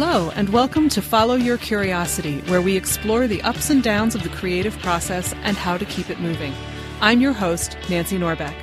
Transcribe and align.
Hello, 0.00 0.30
and 0.36 0.50
welcome 0.50 0.88
to 0.90 1.02
Follow 1.02 1.34
Your 1.34 1.58
Curiosity, 1.58 2.40
where 2.42 2.62
we 2.62 2.76
explore 2.76 3.26
the 3.26 3.42
ups 3.42 3.68
and 3.68 3.82
downs 3.82 4.14
of 4.14 4.22
the 4.22 4.28
creative 4.28 4.78
process 4.78 5.32
and 5.42 5.56
how 5.56 5.76
to 5.76 5.84
keep 5.84 6.08
it 6.08 6.20
moving. 6.20 6.54
I'm 7.00 7.20
your 7.20 7.32
host, 7.32 7.76
Nancy 7.90 8.16
Norbeck. 8.16 8.54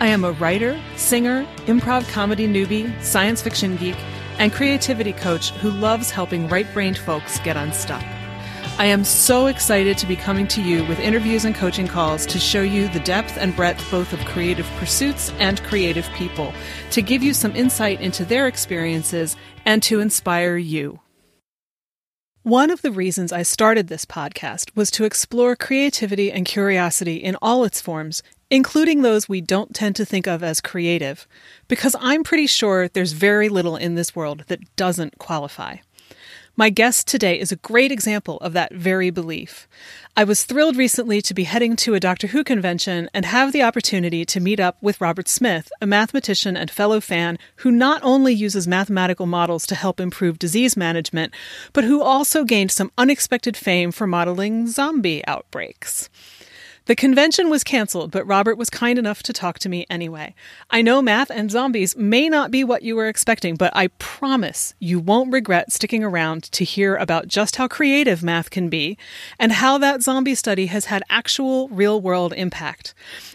I 0.00 0.06
am 0.06 0.24
a 0.24 0.32
writer, 0.32 0.80
singer, 0.96 1.44
improv 1.66 2.08
comedy 2.08 2.48
newbie, 2.48 2.90
science 3.04 3.42
fiction 3.42 3.76
geek, 3.76 3.98
and 4.38 4.50
creativity 4.50 5.12
coach 5.12 5.50
who 5.50 5.70
loves 5.70 6.10
helping 6.10 6.48
right 6.48 6.72
brained 6.72 6.96
folks 6.96 7.38
get 7.40 7.58
unstuck. 7.58 8.02
I 8.78 8.86
am 8.86 9.04
so 9.04 9.46
excited 9.46 9.98
to 9.98 10.06
be 10.06 10.16
coming 10.16 10.48
to 10.48 10.62
you 10.62 10.84
with 10.86 10.98
interviews 10.98 11.44
and 11.44 11.54
coaching 11.54 11.86
calls 11.86 12.26
to 12.26 12.40
show 12.40 12.62
you 12.62 12.88
the 12.88 13.00
depth 13.00 13.36
and 13.36 13.54
breadth 13.54 13.88
both 13.90 14.12
of 14.12 14.24
creative 14.24 14.66
pursuits 14.78 15.30
and 15.38 15.62
creative 15.62 16.08
people, 16.14 16.52
to 16.90 17.02
give 17.02 17.22
you 17.22 17.32
some 17.34 17.54
insight 17.54 18.00
into 18.00 18.24
their 18.24 18.48
experiences 18.48 19.36
and 19.66 19.82
to 19.84 20.00
inspire 20.00 20.56
you. 20.56 20.98
One 22.44 22.70
of 22.70 22.82
the 22.82 22.90
reasons 22.90 23.30
I 23.30 23.42
started 23.42 23.86
this 23.86 24.04
podcast 24.04 24.74
was 24.74 24.90
to 24.92 25.04
explore 25.04 25.54
creativity 25.54 26.32
and 26.32 26.44
curiosity 26.44 27.16
in 27.16 27.36
all 27.40 27.62
its 27.62 27.80
forms, 27.80 28.20
including 28.50 29.02
those 29.02 29.28
we 29.28 29.40
don't 29.40 29.74
tend 29.74 29.94
to 29.96 30.04
think 30.04 30.26
of 30.26 30.42
as 30.42 30.60
creative, 30.60 31.28
because 31.68 31.94
I'm 32.00 32.24
pretty 32.24 32.48
sure 32.48 32.88
there's 32.88 33.12
very 33.12 33.48
little 33.48 33.76
in 33.76 33.94
this 33.94 34.16
world 34.16 34.44
that 34.48 34.74
doesn't 34.74 35.18
qualify. 35.18 35.76
My 36.54 36.68
guest 36.68 37.08
today 37.08 37.40
is 37.40 37.50
a 37.50 37.56
great 37.56 37.90
example 37.90 38.36
of 38.40 38.52
that 38.52 38.74
very 38.74 39.08
belief. 39.08 39.66
I 40.14 40.24
was 40.24 40.44
thrilled 40.44 40.76
recently 40.76 41.22
to 41.22 41.32
be 41.32 41.44
heading 41.44 41.76
to 41.76 41.94
a 41.94 42.00
Doctor 42.00 42.26
Who 42.26 42.44
convention 42.44 43.08
and 43.14 43.24
have 43.24 43.52
the 43.52 43.62
opportunity 43.62 44.26
to 44.26 44.38
meet 44.38 44.60
up 44.60 44.76
with 44.82 45.00
Robert 45.00 45.28
Smith, 45.28 45.72
a 45.80 45.86
mathematician 45.86 46.54
and 46.54 46.70
fellow 46.70 47.00
fan 47.00 47.38
who 47.56 47.70
not 47.70 48.02
only 48.04 48.34
uses 48.34 48.68
mathematical 48.68 49.24
models 49.24 49.66
to 49.68 49.74
help 49.74 49.98
improve 49.98 50.38
disease 50.38 50.76
management, 50.76 51.32
but 51.72 51.84
who 51.84 52.02
also 52.02 52.44
gained 52.44 52.70
some 52.70 52.92
unexpected 52.98 53.56
fame 53.56 53.90
for 53.90 54.06
modeling 54.06 54.66
zombie 54.66 55.26
outbreaks. 55.26 56.10
The 56.86 56.96
convention 56.96 57.48
was 57.48 57.62
canceled, 57.62 58.10
but 58.10 58.26
Robert 58.26 58.58
was 58.58 58.68
kind 58.68 58.98
enough 58.98 59.22
to 59.22 59.32
talk 59.32 59.60
to 59.60 59.68
me 59.68 59.86
anyway. 59.88 60.34
I 60.68 60.82
know 60.82 61.00
math 61.00 61.30
and 61.30 61.48
zombies 61.48 61.96
may 61.96 62.28
not 62.28 62.50
be 62.50 62.64
what 62.64 62.82
you 62.82 62.96
were 62.96 63.06
expecting, 63.06 63.54
but 63.54 63.72
I 63.76 63.86
promise 63.98 64.74
you 64.80 64.98
won't 64.98 65.32
regret 65.32 65.70
sticking 65.70 66.02
around 66.02 66.42
to 66.50 66.64
hear 66.64 66.96
about 66.96 67.28
just 67.28 67.54
how 67.54 67.68
creative 67.68 68.24
math 68.24 68.50
can 68.50 68.68
be 68.68 68.98
and 69.38 69.52
how 69.52 69.78
that 69.78 70.02
zombie 70.02 70.34
study 70.34 70.66
has 70.66 70.86
had 70.86 71.04
actual 71.08 71.68
real 71.68 72.00
world 72.00 72.32
impact. 72.32 72.94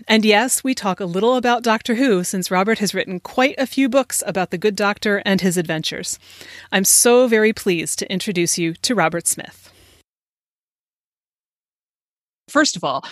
And 0.09 0.25
yes, 0.25 0.61
we 0.61 0.75
talk 0.75 0.99
a 0.99 1.05
little 1.05 1.37
about 1.37 1.63
Doctor 1.63 1.95
Who 1.95 2.25
since 2.25 2.51
Robert 2.51 2.79
has 2.79 2.93
written 2.93 3.21
quite 3.21 3.55
a 3.57 3.65
few 3.65 3.87
books 3.87 4.21
about 4.27 4.51
the 4.51 4.57
good 4.57 4.75
doctor 4.75 5.21
and 5.25 5.39
his 5.39 5.55
adventures. 5.55 6.19
I'm 6.73 6.83
so 6.83 7.27
very 7.27 7.53
pleased 7.53 7.97
to 7.99 8.11
introduce 8.11 8.57
you 8.57 8.73
to 8.73 8.93
Robert 8.93 9.25
Smith 9.25 9.71
first 12.49 12.75
of 12.75 12.83
all, 12.83 13.03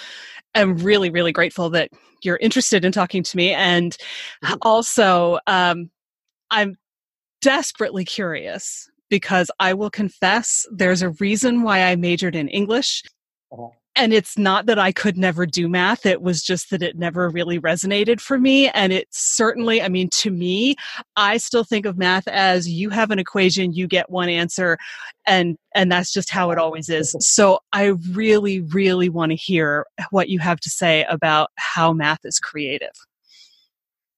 I'm 0.54 0.78
really, 0.78 1.10
really 1.10 1.32
grateful 1.32 1.70
that 1.72 1.90
you're 2.24 2.38
interested 2.38 2.86
in 2.86 2.92
talking 2.92 3.24
to 3.24 3.38
me. 3.38 3.54
And 3.54 3.98
mm-hmm. 4.44 4.56
also, 4.62 5.40
um, 5.48 5.90
I'm 6.52 6.78
desperately 7.42 8.06
curious 8.06 8.90
because 9.10 9.52
I 9.60 9.74
will 9.74 9.90
confess 9.90 10.66
there's 10.72 11.02
a 11.02 11.10
reason 11.12 11.64
why 11.64 11.84
I 11.84 11.96
majored 11.96 12.36
in 12.36 12.48
English. 12.48 13.04
Uh-huh 13.52 13.70
and 13.96 14.14
it's 14.14 14.38
not 14.38 14.66
that 14.66 14.78
I 14.78 14.92
could 14.92 15.18
never 15.18 15.46
do 15.46 15.70
math. 15.70 16.06
It 16.06 16.22
was 16.22 16.42
just 16.42 16.70
that 16.70 16.82
it 16.82 16.98
never 16.98 17.30
really 17.30 17.60
resonated 17.60 18.20
for 18.20 18.38
me. 18.38 18.70
And 18.70 18.92
it 18.92 19.08
certainly, 19.12 19.82
I 19.82 19.90
mean, 19.90 20.10
to 20.10 20.32
me, 20.32 20.76
I 21.16 21.38
still 21.38 21.64
think 21.64 21.86
of 21.86 21.98
math 21.98 22.28
as 22.28 22.68
you 22.68 22.90
have 22.90 23.12
an 23.12 23.20
equation, 23.20 23.74
you 23.74 23.88
get 23.88 24.10
one 24.10 24.30
answer, 24.30 24.78
and 25.26 25.58
and 25.74 25.92
that's 25.92 26.12
just 26.12 26.30
how 26.30 26.52
it 26.52 26.58
always 26.58 26.90
is. 26.90 27.16
So 27.20 27.60
I 27.74 27.94
really, 28.12 28.62
really 28.62 29.10
want 29.10 29.32
to 29.32 29.36
hear 29.36 29.86
what 30.12 30.30
you 30.30 30.40
have 30.40 30.60
to 30.62 30.70
say 30.70 31.06
about 31.10 31.52
how 31.56 31.94
math 31.94 32.20
is 32.26 32.40
creative. 32.40 32.94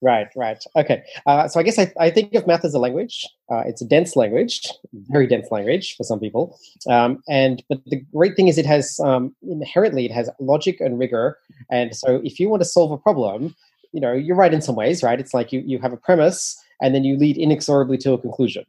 Right, 0.02 0.28
right. 0.36 0.64
Okay. 0.76 1.04
Uh, 1.26 1.48
so 1.48 1.60
I 1.60 1.64
guess 1.64 1.80
I, 1.80 1.92
I, 2.00 2.12
think 2.12 2.36
of 2.36 2.46
math 2.46 2.64
as 2.64 2.76
a 2.76 2.80
language. 2.80 3.26
Uh, 3.52 3.64
it's 3.66 3.82
a 3.82 3.86
dense 3.86 4.16
language, 4.16 4.62
very 4.94 5.26
dense 5.26 5.50
language 5.50 5.96
for 5.98 6.04
some 6.04 6.20
people. 6.20 6.60
Um, 6.88 7.24
and 7.28 7.64
but 7.68 7.80
the 7.88 8.04
great 8.14 8.36
thing 8.36 8.48
is 8.48 8.60
it 8.60 8.66
has 8.68 9.00
um, 9.00 9.36
inherently 9.42 10.06
it 10.06 10.12
has 10.12 10.30
logic 10.40 10.80
and 10.82 11.00
rigor. 11.00 11.40
And 11.72 11.96
so 11.96 12.22
if 12.24 12.40
you 12.40 12.48
want 12.48 12.62
to 12.62 12.70
solve 12.70 12.92
a 12.92 12.98
problem, 12.98 13.56
you 13.92 14.00
know 14.00 14.14
you're 14.14 14.36
right 14.36 14.54
in 14.54 14.62
some 14.62 14.76
ways, 14.76 15.02
right? 15.02 15.20
It's 15.20 15.34
like 15.34 15.52
you 15.52 15.64
you 15.66 15.80
have 15.80 15.94
a 15.94 15.98
premise 15.98 16.56
and 16.80 16.94
then 16.94 17.04
you 17.04 17.18
lead 17.18 17.38
inexorably 17.38 17.98
to 18.00 18.14
a 18.14 18.20
conclusion. 18.20 18.66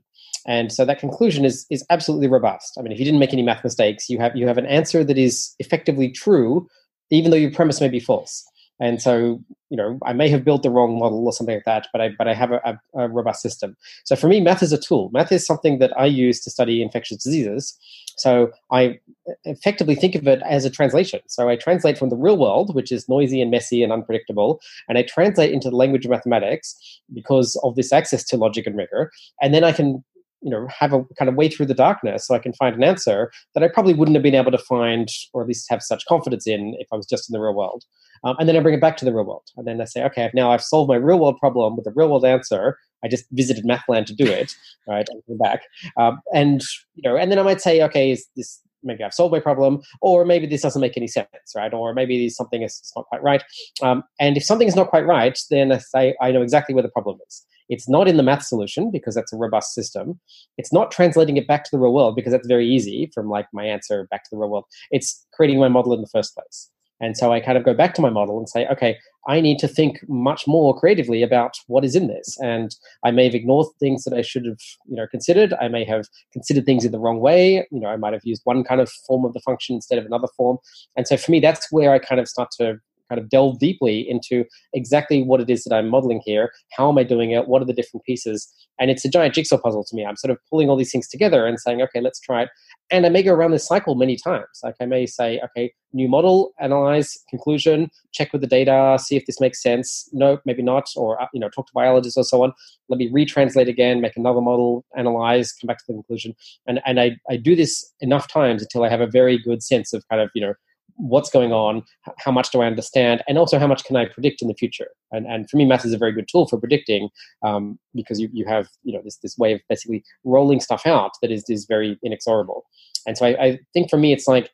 And 0.47 0.72
so 0.72 0.87
that 0.87 0.99
conclusion 0.99 1.45
is 1.45 1.66
is 1.69 1.84
absolutely 1.91 2.28
robust. 2.28 2.78
I 2.78 2.83
mean, 2.83 2.93
if 2.93 2.99
you 2.99 3.05
didn't 3.05 3.21
make 3.21 3.34
any 3.34 3.43
math 3.43 3.62
mistakes, 3.62 4.09
you 4.09 4.19
have 4.19 4.34
you 4.34 4.47
have 4.47 4.56
an 4.56 4.66
answer 4.66 5.05
that 5.05 5.19
is 5.19 5.55
effectively 5.59 6.10
true, 6.10 6.66
even 7.10 7.31
though 7.31 7.37
your 7.37 7.53
premise 7.53 7.83
may 7.83 7.89
be 7.89 8.00
false. 8.00 8.45
And 8.81 9.03
so, 9.03 9.43
you 9.71 9.77
know, 9.77 9.99
I 10.05 10.12
may 10.12 10.29
have 10.29 10.45
built 10.45 10.62
the 10.62 10.71
wrong 10.71 10.99
model 10.99 11.25
or 11.27 11.33
something 11.33 11.56
like 11.56 11.65
that, 11.65 11.89
but 11.93 12.01
I 12.01 12.11
but 12.17 12.27
I 12.27 12.34
have 12.34 12.53
a, 12.53 12.61
a, 12.65 13.05
a, 13.05 13.09
robust 13.09 13.43
system. 13.43 13.77
So 14.05 14.17
for 14.17 14.29
me, 14.29 14.41
math 14.41 14.62
is 14.62 14.73
a 14.73 14.79
tool. 14.79 15.11
Math 15.12 15.31
is 15.31 15.45
something 15.45 15.79
that 15.79 15.93
I 15.99 16.06
use 16.06 16.41
to 16.41 16.51
study 16.51 16.83
infectious 16.83 17.23
diseases. 17.23 17.78
So 18.17 18.51
I 18.73 18.99
effectively 19.45 19.95
think 19.95 20.15
of 20.15 20.27
it 20.27 20.43
as 20.45 20.65
a 20.65 20.71
translation. 20.71 21.21
So 21.28 21.49
I 21.49 21.57
translate 21.57 21.99
from 21.99 22.09
the 22.09 22.17
real 22.17 22.39
world, 22.39 22.75
which 22.75 22.91
is 22.91 23.09
noisy 23.09 23.41
and 23.41 23.51
messy 23.51 23.83
and 23.83 23.93
unpredictable, 23.93 24.61
and 24.89 24.97
I 24.97 25.03
translate 25.03 25.53
into 25.53 25.71
the 25.71 25.77
language 25.77 26.05
of 26.05 26.11
mathematics 26.11 27.01
because 27.12 27.61
of 27.62 27.77
this 27.77 27.93
access 27.93 28.25
to 28.25 28.37
logic 28.37 28.67
and 28.67 28.77
rigor. 28.77 29.12
And 29.41 29.53
then 29.53 29.65
I 29.65 29.73
can 29.73 30.03
you 30.43 30.50
know 30.50 30.66
have 30.69 30.93
a 30.93 31.04
kind 31.19 31.28
of 31.28 31.34
way 31.34 31.49
through 31.49 31.66
the 31.66 31.75
darkness 31.75 32.26
so 32.26 32.34
i 32.34 32.38
can 32.38 32.53
find 32.53 32.76
an 32.76 32.84
answer 32.84 33.31
that 33.54 33.65
i 33.65 33.69
probably 33.69 33.94
wouldn't 33.94 34.15
have 34.15 34.22
been 34.22 34.34
able 34.34 34.50
to 34.50 34.59
find 34.59 35.09
or 35.32 35.43
at 35.43 35.49
least 35.49 35.66
have 35.69 35.82
such 35.82 36.04
confidence 36.06 36.47
in 36.47 36.75
if 36.78 36.88
i 36.93 36.97
was 36.97 37.06
just 37.06 37.28
in 37.28 37.32
the 37.32 37.41
real 37.41 37.54
world. 37.54 37.84
Um, 38.25 38.34
and 38.38 38.48
then 38.48 38.56
i 38.56 38.60
bring 38.60 38.75
it 38.75 38.81
back 38.81 38.97
to 38.98 39.04
the 39.04 39.15
real 39.15 39.25
world. 39.25 39.48
And 39.56 39.66
then 39.66 39.81
i 39.81 39.84
say 39.84 40.03
okay 40.04 40.31
now 40.34 40.50
i've 40.50 40.62
solved 40.62 40.88
my 40.88 40.97
real 40.97 41.19
world 41.19 41.38
problem 41.38 41.77
with 41.77 41.87
a 41.87 41.93
real 41.94 42.09
world 42.09 42.25
answer. 42.25 42.78
I 43.04 43.09
just 43.09 43.27
visited 43.31 43.65
mathland 43.65 44.09
to 44.09 44.15
do 44.15 44.27
it 44.27 44.54
right 44.87 45.09
and 45.28 45.38
back. 45.38 45.62
Um, 45.97 46.21
and 46.34 46.62
you 46.94 47.09
know 47.09 47.16
and 47.16 47.31
then 47.31 47.38
i 47.38 47.43
might 47.43 47.60
say 47.60 47.82
okay 47.82 48.10
is 48.10 48.27
this 48.37 48.60
maybe 48.83 49.05
I've 49.05 49.15
solved 49.15 49.33
my 49.33 49.41
problem, 49.41 49.81
or 50.03 50.25
maybe 50.25 50.47
this 50.47 50.62
doesn't 50.62 50.81
make 50.81 50.97
any 50.97 51.09
sense, 51.09 51.28
right? 51.56 51.72
Or 51.72 51.94
maybe 51.94 52.19
there's 52.19 52.37
something 52.37 52.62
is 52.62 52.93
not 52.97 53.06
quite 53.06 53.22
right. 53.22 53.43
Um, 53.83 54.03
and 54.21 54.37
if 54.37 54.44
something 54.44 54.69
is 54.69 54.77
not 54.77 54.89
quite 54.89 55.06
right, 55.06 55.39
then 55.50 55.72
I 55.72 55.78
say 55.78 56.16
I 56.21 56.31
know 56.31 56.43
exactly 56.43 56.75
where 56.75 56.83
the 56.83 56.91
problem 56.91 57.19
is. 57.27 57.44
It's 57.69 57.89
not 57.89 58.09
in 58.09 58.16
the 58.16 58.22
math 58.22 58.44
solution 58.44 58.91
because 58.91 59.15
that's 59.15 59.33
a 59.33 59.37
robust 59.37 59.75
system. 59.75 60.19
It's 60.56 60.72
not 60.72 60.91
translating 60.91 61.37
it 61.37 61.47
back 61.47 61.65
to 61.65 61.71
the 61.72 61.78
real 61.78 61.93
world 61.93 62.16
because 62.16 62.33
that's 62.33 62.47
very 62.47 62.66
easy 62.66 63.11
from 63.15 63.28
like 63.28 63.47
my 63.53 63.65
answer 63.65 64.09
back 64.11 64.25
to 64.25 64.31
the 64.33 64.39
real 64.39 64.50
world. 64.50 64.65
It's 64.91 65.27
creating 65.34 65.60
my 65.60 65.69
model 65.69 65.93
in 65.93 66.00
the 66.00 66.09
first 66.09 66.34
place. 66.34 66.71
And 67.00 67.16
so 67.16 67.32
I 67.32 67.41
kind 67.41 67.56
of 67.56 67.64
go 67.64 67.75
back 67.75 67.94
to 67.94 68.03
my 68.03 68.10
model 68.10 68.38
and 68.38 68.48
say, 68.48 68.66
okay, 68.66 68.97
I 69.28 69.41
need 69.41 69.59
to 69.59 69.69
think 69.69 70.00
much 70.09 70.47
more 70.47 70.78
creatively 70.78 71.22
about 71.22 71.54
what 71.66 71.84
is 71.84 71.94
in 71.94 72.09
this. 72.09 72.36
And 72.41 72.75
I 73.04 73.10
may 73.10 73.25
have 73.25 73.34
ignored 73.34 73.66
things 73.78 74.04
that 74.04 74.14
I 74.14 74.22
should 74.22 74.47
have, 74.47 74.59
you 74.86 74.97
know, 74.97 75.06
considered. 75.06 75.54
I 75.60 75.69
may 75.69 75.84
have 75.84 76.06
considered 76.32 76.64
things 76.64 76.84
in 76.84 76.92
the 76.92 76.98
wrong 76.98 77.20
way. 77.20 77.66
You 77.70 77.81
know, 77.81 77.88
I 77.88 77.97
might 77.97 78.14
have 78.14 78.25
used 78.25 78.42
one 78.44 78.64
kind 78.64 78.81
of 78.81 78.91
form 79.06 79.25
of 79.25 79.34
the 79.34 79.41
function 79.41 79.76
instead 79.76 79.98
of 79.98 80.06
another 80.06 80.28
form. 80.36 80.59
And 80.97 81.06
so 81.06 81.16
for 81.16 81.31
me, 81.31 81.41
that's 81.41 81.70
where 81.70 81.92
I 81.92 81.98
kind 81.98 82.20
of 82.20 82.28
start 82.28 82.50
to 82.59 82.78
kind 83.09 83.20
of 83.20 83.28
delve 83.28 83.59
deeply 83.59 84.09
into 84.09 84.44
exactly 84.72 85.22
what 85.22 85.41
it 85.41 85.48
is 85.48 85.65
that 85.65 85.75
I'm 85.75 85.88
modeling 85.88 86.20
here. 86.25 86.53
How 86.76 86.91
am 86.91 86.98
I 86.98 87.04
doing 87.04 87.30
it? 87.30 87.48
What 87.48 87.62
are 87.62 87.65
the 87.65 87.72
different 87.72 88.04
pieces? 88.04 88.53
And 88.78 88.91
it's 88.91 89.04
a 89.04 89.10
giant 89.10 89.34
jigsaw 89.34 89.59
puzzle 89.59 89.84
to 89.84 89.97
me. 89.97 90.04
I'm 90.04 90.16
sort 90.16 90.30
of 90.30 90.38
pulling 90.50 90.69
all 90.69 90.76
these 90.76 90.92
things 90.92 91.09
together 91.09 91.47
and 91.47 91.59
saying, 91.59 91.82
okay, 91.82 92.00
let's 92.00 92.20
try 92.20 92.42
it. 92.42 92.50
And 92.91 93.04
I 93.04 93.10
may 93.10 93.22
go 93.22 93.34
around 93.34 93.50
this 93.50 93.66
cycle 93.66 93.94
many 93.94 94.16
times. 94.16 94.47
Like 94.62 94.76
I 94.81 94.87
may 94.87 95.04
say, 95.04 95.41
okay, 95.44 95.72
new 95.93 96.09
model, 96.09 96.53
analyze, 96.59 97.19
conclusion, 97.28 97.91
check 98.12 98.32
with 98.32 98.41
the 98.41 98.47
data, 98.47 98.99
see 98.99 99.16
if 99.16 99.26
this 99.26 99.41
makes 99.41 99.62
sense. 99.62 100.09
No, 100.13 100.39
maybe 100.47 100.63
not. 100.63 100.89
Or, 100.97 101.21
uh, 101.21 101.27
you 101.34 101.41
know, 101.41 101.51
talk 101.51 101.66
to 101.66 101.72
biologists 101.74 102.16
or 102.16 102.24
so 102.24 102.42
on. 102.42 102.53
Let 102.89 102.98
me 102.98 103.10
retranslate 103.10 103.68
again, 103.68 104.01
make 104.01 104.16
another 104.16 104.41
model, 104.41 104.86
analyze, 104.97 105.53
come 105.53 105.68
back 105.68 105.78
to 105.78 105.84
the 105.89 105.92
conclusion. 105.95 106.34
And, 106.66 106.80
and 106.86 106.98
I, 106.98 107.16
I 107.28 107.36
do 107.36 107.54
this 107.54 107.92
enough 108.01 108.27
times 108.27 108.63
until 108.63 108.84
I 108.84 108.89
have 108.89 109.03
a 109.03 109.07
very 109.07 109.39
good 109.39 109.63
sense 109.63 109.92
of 109.92 110.03
kind 110.09 110.22
of, 110.22 110.30
you 110.34 110.41
know, 110.41 110.54
what's 110.98 111.30
going 111.30 111.53
on, 111.53 111.83
how 112.18 112.33
much 112.33 112.50
do 112.50 112.60
I 112.60 112.66
understand, 112.66 113.22
and 113.28 113.39
also 113.39 113.59
how 113.59 113.66
much 113.66 113.84
can 113.84 113.97
I 113.97 114.06
predict 114.06 114.42
in 114.42 114.48
the 114.48 114.54
future. 114.54 114.89
And, 115.12 115.27
and 115.27 115.48
for 115.48 115.56
me, 115.56 115.65
math 115.65 115.84
is 115.84 115.92
a 115.92 115.98
very 115.98 116.12
good 116.12 116.28
tool 116.30 116.47
for 116.47 116.59
predicting 116.59 117.09
um, 117.42 117.78
because 117.95 118.21
you, 118.21 118.28
you 118.33 118.45
have 118.47 118.68
you 118.83 118.92
know 118.92 119.00
this, 119.04 119.16
this 119.18 119.39
way 119.39 119.53
of 119.53 119.60
basically 119.68 120.04
rolling 120.24 120.60
stuff 120.60 120.86
out 120.86 121.12
that 121.22 121.30
is, 121.30 121.45
is 121.48 121.66
very 121.66 121.98
inexorable. 122.03 122.65
And 123.06 123.16
so 123.16 123.27
I, 123.27 123.45
I 123.45 123.59
think 123.72 123.89
for 123.89 123.97
me, 123.97 124.12
it's 124.12 124.28
like 124.28 124.50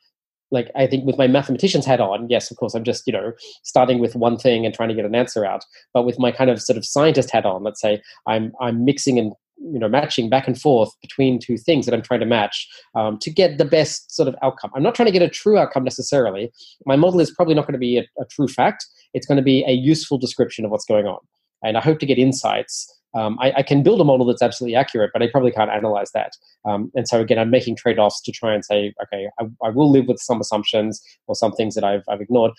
like 0.50 0.70
I 0.76 0.86
think 0.86 1.04
with 1.04 1.18
my 1.18 1.26
mathematician's 1.26 1.86
hat 1.86 2.00
on, 2.00 2.28
yes, 2.28 2.50
of 2.50 2.56
course, 2.58 2.74
I'm 2.74 2.84
just 2.84 3.06
you 3.06 3.12
know 3.12 3.32
starting 3.62 3.98
with 3.98 4.14
one 4.14 4.36
thing 4.36 4.64
and 4.64 4.74
trying 4.74 4.90
to 4.90 4.94
get 4.94 5.04
an 5.04 5.14
answer 5.14 5.44
out. 5.44 5.64
But 5.92 6.04
with 6.04 6.18
my 6.18 6.30
kind 6.30 6.50
of 6.50 6.62
sort 6.62 6.76
of 6.76 6.84
scientist 6.84 7.30
hat 7.30 7.46
on, 7.46 7.62
let's 7.62 7.80
say 7.80 8.02
I'm 8.26 8.52
I'm 8.60 8.84
mixing 8.84 9.18
and 9.18 9.32
you 9.58 9.78
know 9.78 9.88
matching 9.88 10.28
back 10.28 10.46
and 10.46 10.60
forth 10.60 10.90
between 11.00 11.38
two 11.38 11.56
things 11.56 11.86
that 11.86 11.94
i'm 11.94 12.02
trying 12.02 12.20
to 12.20 12.26
match 12.26 12.68
um, 12.94 13.18
to 13.18 13.30
get 13.30 13.58
the 13.58 13.64
best 13.64 14.14
sort 14.14 14.28
of 14.28 14.34
outcome. 14.42 14.70
I'm 14.74 14.82
not 14.82 14.94
trying 14.94 15.06
to 15.06 15.12
get 15.12 15.22
a 15.22 15.28
true 15.28 15.58
outcome 15.58 15.84
necessarily. 15.84 16.52
My 16.86 16.96
model 16.96 17.20
is 17.20 17.30
probably 17.30 17.54
not 17.54 17.66
going 17.66 17.74
to 17.74 17.78
be 17.78 17.98
a, 17.98 18.02
a 18.20 18.24
true 18.30 18.48
fact. 18.48 18.86
It's 19.12 19.26
going 19.26 19.36
to 19.36 19.42
be 19.42 19.64
a 19.66 19.72
useful 19.72 20.18
description 20.18 20.64
of 20.64 20.70
what's 20.70 20.84
going 20.84 21.06
on. 21.06 21.18
And 21.62 21.76
i 21.76 21.80
hope 21.80 21.98
to 22.00 22.06
get 22.06 22.18
insights. 22.18 22.90
Um, 23.14 23.38
I, 23.40 23.52
I, 23.58 23.62
can 23.62 23.84
build 23.84 24.00
a 24.00 24.04
model 24.04 24.26
that's 24.26 24.42
absolutely 24.42 24.74
accurate, 24.74 25.10
but 25.12 25.22
I 25.22 25.28
probably 25.30 25.52
can't 25.52 25.70
analyze 25.70 26.10
that. 26.14 26.32
Um, 26.64 26.90
and 26.96 27.06
so 27.06 27.20
again, 27.20 27.38
I'm 27.38 27.48
making 27.48 27.76
trade-offs 27.76 28.20
to 28.22 28.32
try 28.32 28.52
and 28.52 28.64
say, 28.64 28.92
okay, 29.04 29.28
I, 29.38 29.44
I, 29.64 29.70
will 29.70 29.88
live 29.88 30.08
with 30.08 30.18
some 30.18 30.40
assumptions 30.40 31.00
or 31.28 31.36
some 31.36 31.52
things 31.52 31.76
that 31.76 31.84
I've, 31.84 32.02
I've 32.08 32.20
ignored. 32.20 32.50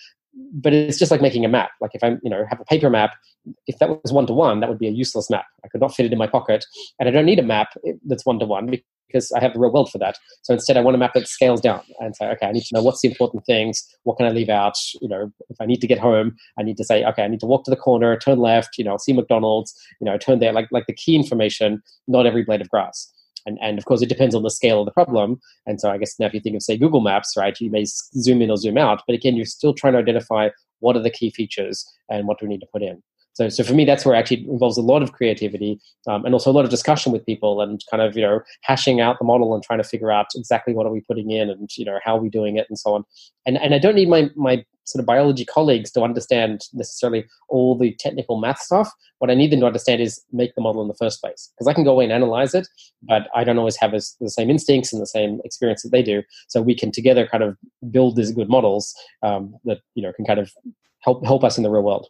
But 0.52 0.72
it's 0.72 0.98
just 0.98 1.10
like 1.10 1.22
making 1.22 1.44
a 1.44 1.48
map. 1.48 1.70
Like 1.80 1.92
if 1.94 2.04
I'm, 2.04 2.20
you 2.22 2.30
know, 2.30 2.44
have 2.48 2.60
a 2.60 2.64
paper 2.64 2.90
map, 2.90 3.12
if 3.66 3.78
that 3.78 3.88
was 3.88 4.12
one 4.12 4.26
to 4.26 4.32
one, 4.32 4.60
that 4.60 4.68
would 4.68 4.78
be 4.78 4.88
a 4.88 4.92
useless 4.92 5.30
map. 5.30 5.46
I 5.64 5.68
could 5.68 5.80
not 5.80 5.94
fit 5.94 6.06
it 6.06 6.12
in 6.12 6.18
my 6.18 6.26
pocket, 6.26 6.64
and 6.98 7.08
I 7.08 7.12
don't 7.12 7.26
need 7.26 7.38
a 7.38 7.42
map 7.42 7.68
eh, 7.86 7.92
that's 8.04 8.26
one 8.26 8.38
to 8.40 8.46
one 8.46 8.70
because 9.06 9.32
I 9.32 9.40
have 9.40 9.54
the 9.54 9.60
real 9.60 9.72
world 9.72 9.90
for 9.90 9.98
that. 9.98 10.18
So 10.42 10.52
instead, 10.52 10.76
I 10.76 10.80
want 10.80 10.94
a 10.94 10.98
map 10.98 11.14
that 11.14 11.28
scales 11.28 11.60
down 11.60 11.82
and 12.00 12.14
say, 12.16 12.26
okay, 12.30 12.46
I 12.46 12.52
need 12.52 12.64
to 12.64 12.74
know 12.74 12.82
what's 12.82 13.00
the 13.00 13.08
important 13.08 13.46
things. 13.46 13.86
What 14.02 14.16
can 14.16 14.26
I 14.26 14.30
leave 14.30 14.48
out? 14.48 14.74
You 15.00 15.08
know, 15.08 15.32
if 15.48 15.56
I 15.60 15.66
need 15.66 15.80
to 15.80 15.86
get 15.86 15.98
home, 15.98 16.36
I 16.58 16.62
need 16.62 16.76
to 16.78 16.84
say, 16.84 17.04
okay, 17.04 17.22
I 17.22 17.28
need 17.28 17.40
to 17.40 17.46
walk 17.46 17.64
to 17.64 17.70
the 17.70 17.76
corner, 17.76 18.16
turn 18.16 18.38
left. 18.38 18.78
You 18.78 18.84
know, 18.84 18.96
see 18.98 19.12
McDonald's. 19.12 19.74
You 20.00 20.06
know, 20.06 20.18
turn 20.18 20.38
there. 20.40 20.52
Like 20.52 20.68
like 20.70 20.86
the 20.86 20.94
key 20.94 21.16
information, 21.16 21.82
not 22.06 22.26
every 22.26 22.44
blade 22.44 22.60
of 22.60 22.68
grass. 22.68 23.12
And, 23.46 23.58
and 23.62 23.78
of 23.78 23.84
course, 23.84 24.02
it 24.02 24.08
depends 24.08 24.34
on 24.34 24.42
the 24.42 24.50
scale 24.50 24.80
of 24.80 24.86
the 24.86 24.92
problem. 24.92 25.40
And 25.66 25.80
so, 25.80 25.90
I 25.90 25.98
guess 25.98 26.18
now 26.18 26.26
if 26.26 26.34
you 26.34 26.40
think 26.40 26.56
of, 26.56 26.62
say, 26.62 26.76
Google 26.76 27.00
Maps, 27.00 27.34
right, 27.36 27.58
you 27.60 27.70
may 27.70 27.84
zoom 27.84 28.42
in 28.42 28.50
or 28.50 28.56
zoom 28.56 28.76
out. 28.76 29.02
But 29.06 29.14
again, 29.14 29.36
you're 29.36 29.46
still 29.46 29.72
trying 29.72 29.94
to 29.94 30.00
identify 30.00 30.50
what 30.80 30.96
are 30.96 31.02
the 31.02 31.10
key 31.10 31.30
features 31.30 31.86
and 32.10 32.26
what 32.26 32.38
do 32.38 32.46
we 32.46 32.50
need 32.50 32.60
to 32.60 32.66
put 32.72 32.82
in. 32.82 33.02
So, 33.36 33.50
so 33.50 33.62
for 33.62 33.74
me, 33.74 33.84
that's 33.84 34.06
where 34.06 34.14
actually 34.14 34.48
involves 34.48 34.78
a 34.78 34.82
lot 34.82 35.02
of 35.02 35.12
creativity 35.12 35.78
um, 36.08 36.24
and 36.24 36.32
also 36.32 36.50
a 36.50 36.56
lot 36.56 36.64
of 36.64 36.70
discussion 36.70 37.12
with 37.12 37.26
people 37.26 37.60
and 37.60 37.84
kind 37.90 38.02
of 38.02 38.16
you 38.16 38.22
know 38.22 38.40
hashing 38.62 38.98
out 39.02 39.18
the 39.18 39.26
model 39.26 39.54
and 39.54 39.62
trying 39.62 39.78
to 39.78 39.86
figure 39.86 40.10
out 40.10 40.28
exactly 40.34 40.72
what 40.72 40.86
are 40.86 40.92
we 40.92 41.02
putting 41.02 41.30
in 41.30 41.50
and 41.50 41.68
you 41.76 41.84
know 41.84 41.98
how 42.02 42.16
are 42.16 42.20
we 42.20 42.30
doing 42.30 42.56
it 42.56 42.66
and 42.70 42.78
so 42.78 42.94
on. 42.94 43.04
And 43.44 43.58
and 43.58 43.74
I 43.74 43.78
don't 43.78 43.94
need 43.94 44.08
my 44.08 44.30
my 44.36 44.64
sort 44.84 45.00
of 45.00 45.06
biology 45.06 45.44
colleagues 45.44 45.90
to 45.90 46.00
understand 46.00 46.62
necessarily 46.72 47.26
all 47.50 47.76
the 47.76 47.94
technical 47.98 48.40
math 48.40 48.60
stuff. 48.60 48.90
What 49.18 49.30
I 49.30 49.34
need 49.34 49.52
them 49.52 49.60
to 49.60 49.66
understand 49.66 50.00
is 50.00 50.24
make 50.32 50.54
the 50.54 50.62
model 50.62 50.80
in 50.80 50.88
the 50.88 50.94
first 50.94 51.20
place 51.20 51.52
because 51.52 51.68
I 51.68 51.74
can 51.74 51.84
go 51.84 51.90
away 51.90 52.04
and 52.04 52.12
analyze 52.14 52.54
it, 52.54 52.66
but 53.02 53.28
I 53.34 53.44
don't 53.44 53.58
always 53.58 53.76
have 53.76 53.92
as, 53.92 54.16
the 54.18 54.30
same 54.30 54.48
instincts 54.48 54.94
and 54.94 55.02
the 55.02 55.06
same 55.06 55.40
experience 55.44 55.82
that 55.82 55.90
they 55.90 56.02
do. 56.02 56.22
So 56.48 56.62
we 56.62 56.74
can 56.74 56.90
together 56.90 57.26
kind 57.26 57.44
of 57.44 57.58
build 57.90 58.16
these 58.16 58.32
good 58.32 58.48
models 58.48 58.94
um, 59.22 59.56
that 59.66 59.80
you 59.94 60.02
know 60.02 60.14
can 60.14 60.24
kind 60.24 60.40
of 60.40 60.50
help 61.00 61.22
help 61.26 61.44
us 61.44 61.58
in 61.58 61.64
the 61.64 61.70
real 61.70 61.82
world. 61.82 62.08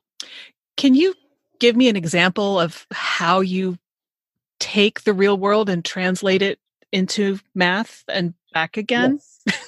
Can 0.77 0.95
you 0.95 1.15
give 1.59 1.77
me 1.77 1.89
an 1.89 1.97
example 1.97 2.61
of 2.61 2.87
how 2.93 3.41
you 3.41 3.79
take 4.61 5.03
the 5.03 5.15
real 5.15 5.37
world 5.37 5.69
and 5.69 5.85
translate 5.85 6.43
it 6.43 6.59
into 6.93 7.39
math 7.55 8.05
and 8.09 8.35
back 8.53 8.77
again? 8.77 9.21
Yes. 9.47 9.65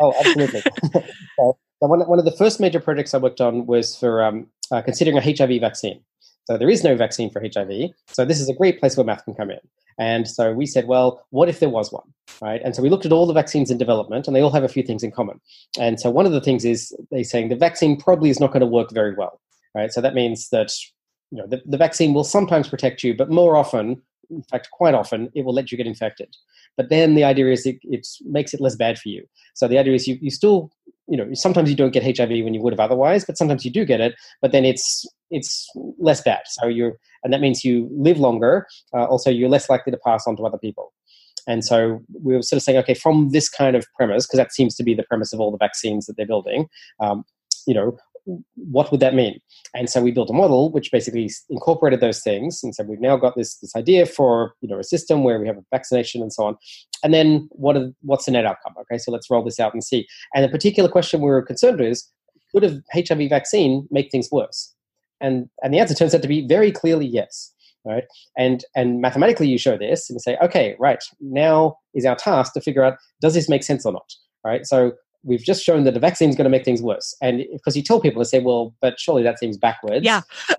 oh, 0.00 0.14
absolutely. 0.18 0.62
so 1.38 1.56
one, 1.78 2.00
one 2.00 2.18
of 2.18 2.24
the 2.24 2.36
first 2.36 2.60
major 2.60 2.80
projects 2.80 3.14
I 3.14 3.18
worked 3.18 3.40
on 3.40 3.66
was 3.66 3.96
for 3.96 4.22
um, 4.22 4.46
uh, 4.70 4.82
considering 4.82 5.16
a 5.16 5.20
HIV 5.20 5.60
vaccine. 5.60 6.00
So 6.44 6.58
there 6.58 6.68
is 6.68 6.84
no 6.84 6.94
vaccine 6.94 7.30
for 7.30 7.40
HIV. 7.40 7.90
So 8.08 8.24
this 8.24 8.40
is 8.40 8.48
a 8.48 8.54
great 8.54 8.78
place 8.78 8.96
where 8.96 9.04
math 9.04 9.24
can 9.24 9.34
come 9.34 9.50
in. 9.50 9.60
And 9.98 10.28
so 10.28 10.52
we 10.52 10.66
said, 10.66 10.86
well, 10.86 11.24
what 11.30 11.48
if 11.48 11.60
there 11.60 11.68
was 11.68 11.92
one, 11.92 12.06
right? 12.42 12.60
And 12.64 12.74
so 12.74 12.82
we 12.82 12.90
looked 12.90 13.06
at 13.06 13.12
all 13.12 13.26
the 13.26 13.32
vaccines 13.32 13.70
in 13.70 13.78
development, 13.78 14.26
and 14.26 14.34
they 14.34 14.40
all 14.40 14.50
have 14.50 14.64
a 14.64 14.68
few 14.68 14.82
things 14.82 15.02
in 15.02 15.10
common. 15.12 15.40
And 15.78 16.00
so 16.00 16.10
one 16.10 16.26
of 16.26 16.32
the 16.32 16.40
things 16.40 16.64
is 16.64 16.94
they're 17.10 17.24
saying 17.24 17.48
the 17.48 17.56
vaccine 17.56 17.96
probably 17.96 18.28
is 18.28 18.40
not 18.40 18.48
going 18.48 18.60
to 18.60 18.66
work 18.66 18.90
very 18.90 19.14
well, 19.14 19.40
right? 19.74 19.92
So 19.92 20.00
that 20.00 20.14
means 20.14 20.48
that 20.50 20.72
you 21.30 21.38
know, 21.38 21.46
the, 21.48 21.62
the 21.66 21.76
vaccine 21.76 22.14
will 22.14 22.24
sometimes 22.24 22.68
protect 22.68 23.02
you, 23.02 23.14
but 23.14 23.30
more 23.30 23.56
often, 23.56 24.00
in 24.30 24.42
fact, 24.44 24.70
quite 24.70 24.94
often, 24.94 25.30
it 25.34 25.44
will 25.44 25.54
let 25.54 25.72
you 25.72 25.76
get 25.76 25.86
infected. 25.86 26.34
But 26.76 26.90
then 26.90 27.14
the 27.14 27.24
idea 27.24 27.50
is 27.50 27.66
it, 27.66 27.78
it 27.82 28.06
makes 28.22 28.54
it 28.54 28.60
less 28.60 28.76
bad 28.76 28.98
for 28.98 29.08
you. 29.08 29.26
So 29.54 29.68
the 29.68 29.78
idea 29.78 29.94
is 29.94 30.06
you, 30.06 30.16
you 30.20 30.30
still, 30.30 30.70
you 31.08 31.16
know, 31.16 31.28
sometimes 31.34 31.70
you 31.70 31.76
don't 31.76 31.92
get 31.92 32.04
HIV 32.04 32.28
when 32.28 32.54
you 32.54 32.62
would 32.62 32.72
have 32.72 32.80
otherwise, 32.80 33.24
but 33.24 33.36
sometimes 33.36 33.64
you 33.64 33.70
do 33.70 33.84
get 33.84 34.00
it, 34.00 34.14
but 34.40 34.52
then 34.52 34.64
it's 34.64 35.06
it's 35.30 35.68
less 35.98 36.20
bad. 36.20 36.42
So 36.46 36.68
you're, 36.68 36.98
and 37.24 37.32
that 37.32 37.40
means 37.40 37.64
you 37.64 37.88
live 37.92 38.18
longer. 38.18 38.66
Uh, 38.92 39.04
also, 39.04 39.30
you're 39.30 39.48
less 39.48 39.68
likely 39.68 39.90
to 39.90 39.98
pass 40.04 40.26
on 40.26 40.36
to 40.36 40.46
other 40.46 40.58
people. 40.58 40.92
And 41.46 41.64
so 41.64 42.00
we 42.22 42.34
were 42.34 42.42
sort 42.42 42.58
of 42.58 42.62
saying, 42.62 42.78
okay, 42.78 42.94
from 42.94 43.30
this 43.30 43.48
kind 43.48 43.74
of 43.74 43.84
premise, 43.96 44.26
because 44.26 44.38
that 44.38 44.52
seems 44.52 44.74
to 44.76 44.84
be 44.84 44.94
the 44.94 45.02
premise 45.02 45.32
of 45.32 45.40
all 45.40 45.50
the 45.50 45.58
vaccines 45.58 46.06
that 46.06 46.16
they're 46.16 46.26
building, 46.26 46.68
um, 47.00 47.24
you 47.66 47.74
know, 47.74 47.98
what 48.56 48.90
would 48.90 49.00
that 49.00 49.14
mean? 49.14 49.38
And 49.74 49.90
so 49.90 50.02
we 50.02 50.10
built 50.10 50.30
a 50.30 50.34
model 50.34 50.70
which 50.70 50.90
basically 50.90 51.30
incorporated 51.50 52.00
those 52.00 52.22
things. 52.22 52.62
And 52.62 52.74
so 52.74 52.84
we've 52.84 53.00
now 53.00 53.16
got 53.16 53.36
this, 53.36 53.56
this 53.58 53.76
idea 53.76 54.06
for 54.06 54.54
you 54.60 54.68
know 54.68 54.78
a 54.78 54.84
system 54.84 55.24
where 55.24 55.40
we 55.40 55.46
have 55.46 55.58
a 55.58 55.64
vaccination 55.70 56.22
and 56.22 56.32
so 56.32 56.44
on. 56.44 56.56
And 57.02 57.12
then 57.12 57.48
what 57.52 57.76
are, 57.76 57.92
what's 58.02 58.24
the 58.24 58.32
net 58.32 58.46
outcome? 58.46 58.74
Okay, 58.80 58.98
so 58.98 59.10
let's 59.12 59.30
roll 59.30 59.44
this 59.44 59.60
out 59.60 59.74
and 59.74 59.84
see. 59.84 60.06
And 60.34 60.44
the 60.44 60.48
particular 60.48 60.88
question 60.88 61.20
we 61.20 61.28
were 61.28 61.42
concerned 61.42 61.78
with 61.78 61.88
is 61.88 62.10
could 62.52 62.64
a 62.64 62.82
HIV 62.94 63.28
vaccine 63.28 63.86
make 63.90 64.10
things 64.10 64.28
worse? 64.30 64.72
And 65.20 65.48
and 65.62 65.72
the 65.72 65.78
answer 65.78 65.94
turns 65.94 66.14
out 66.14 66.22
to 66.22 66.28
be 66.28 66.46
very 66.46 66.72
clearly 66.72 67.06
yes. 67.06 67.52
Right. 67.84 68.04
And 68.38 68.64
and 68.74 69.02
mathematically 69.02 69.48
you 69.48 69.58
show 69.58 69.76
this 69.76 70.08
and 70.08 70.20
say, 70.20 70.38
okay, 70.42 70.74
right, 70.78 71.02
now 71.20 71.76
is 71.94 72.06
our 72.06 72.16
task 72.16 72.54
to 72.54 72.60
figure 72.60 72.82
out 72.82 72.96
does 73.20 73.34
this 73.34 73.48
make 73.48 73.62
sense 73.62 73.84
or 73.84 73.92
not? 73.92 74.10
Right. 74.42 74.66
So 74.66 74.92
we've 75.24 75.42
just 75.42 75.64
shown 75.64 75.84
that 75.84 75.94
the 75.94 76.00
vaccine 76.00 76.30
is 76.30 76.36
going 76.36 76.44
to 76.44 76.50
make 76.50 76.64
things 76.64 76.82
worse. 76.82 77.16
And 77.22 77.44
because 77.52 77.76
you 77.76 77.82
tell 77.82 78.00
people, 78.00 78.20
they 78.20 78.28
say, 78.28 78.40
well, 78.40 78.74
but 78.80 79.00
surely 79.00 79.22
that 79.22 79.38
seems 79.38 79.56
backwards. 79.56 80.04
Yeah. 80.04 80.22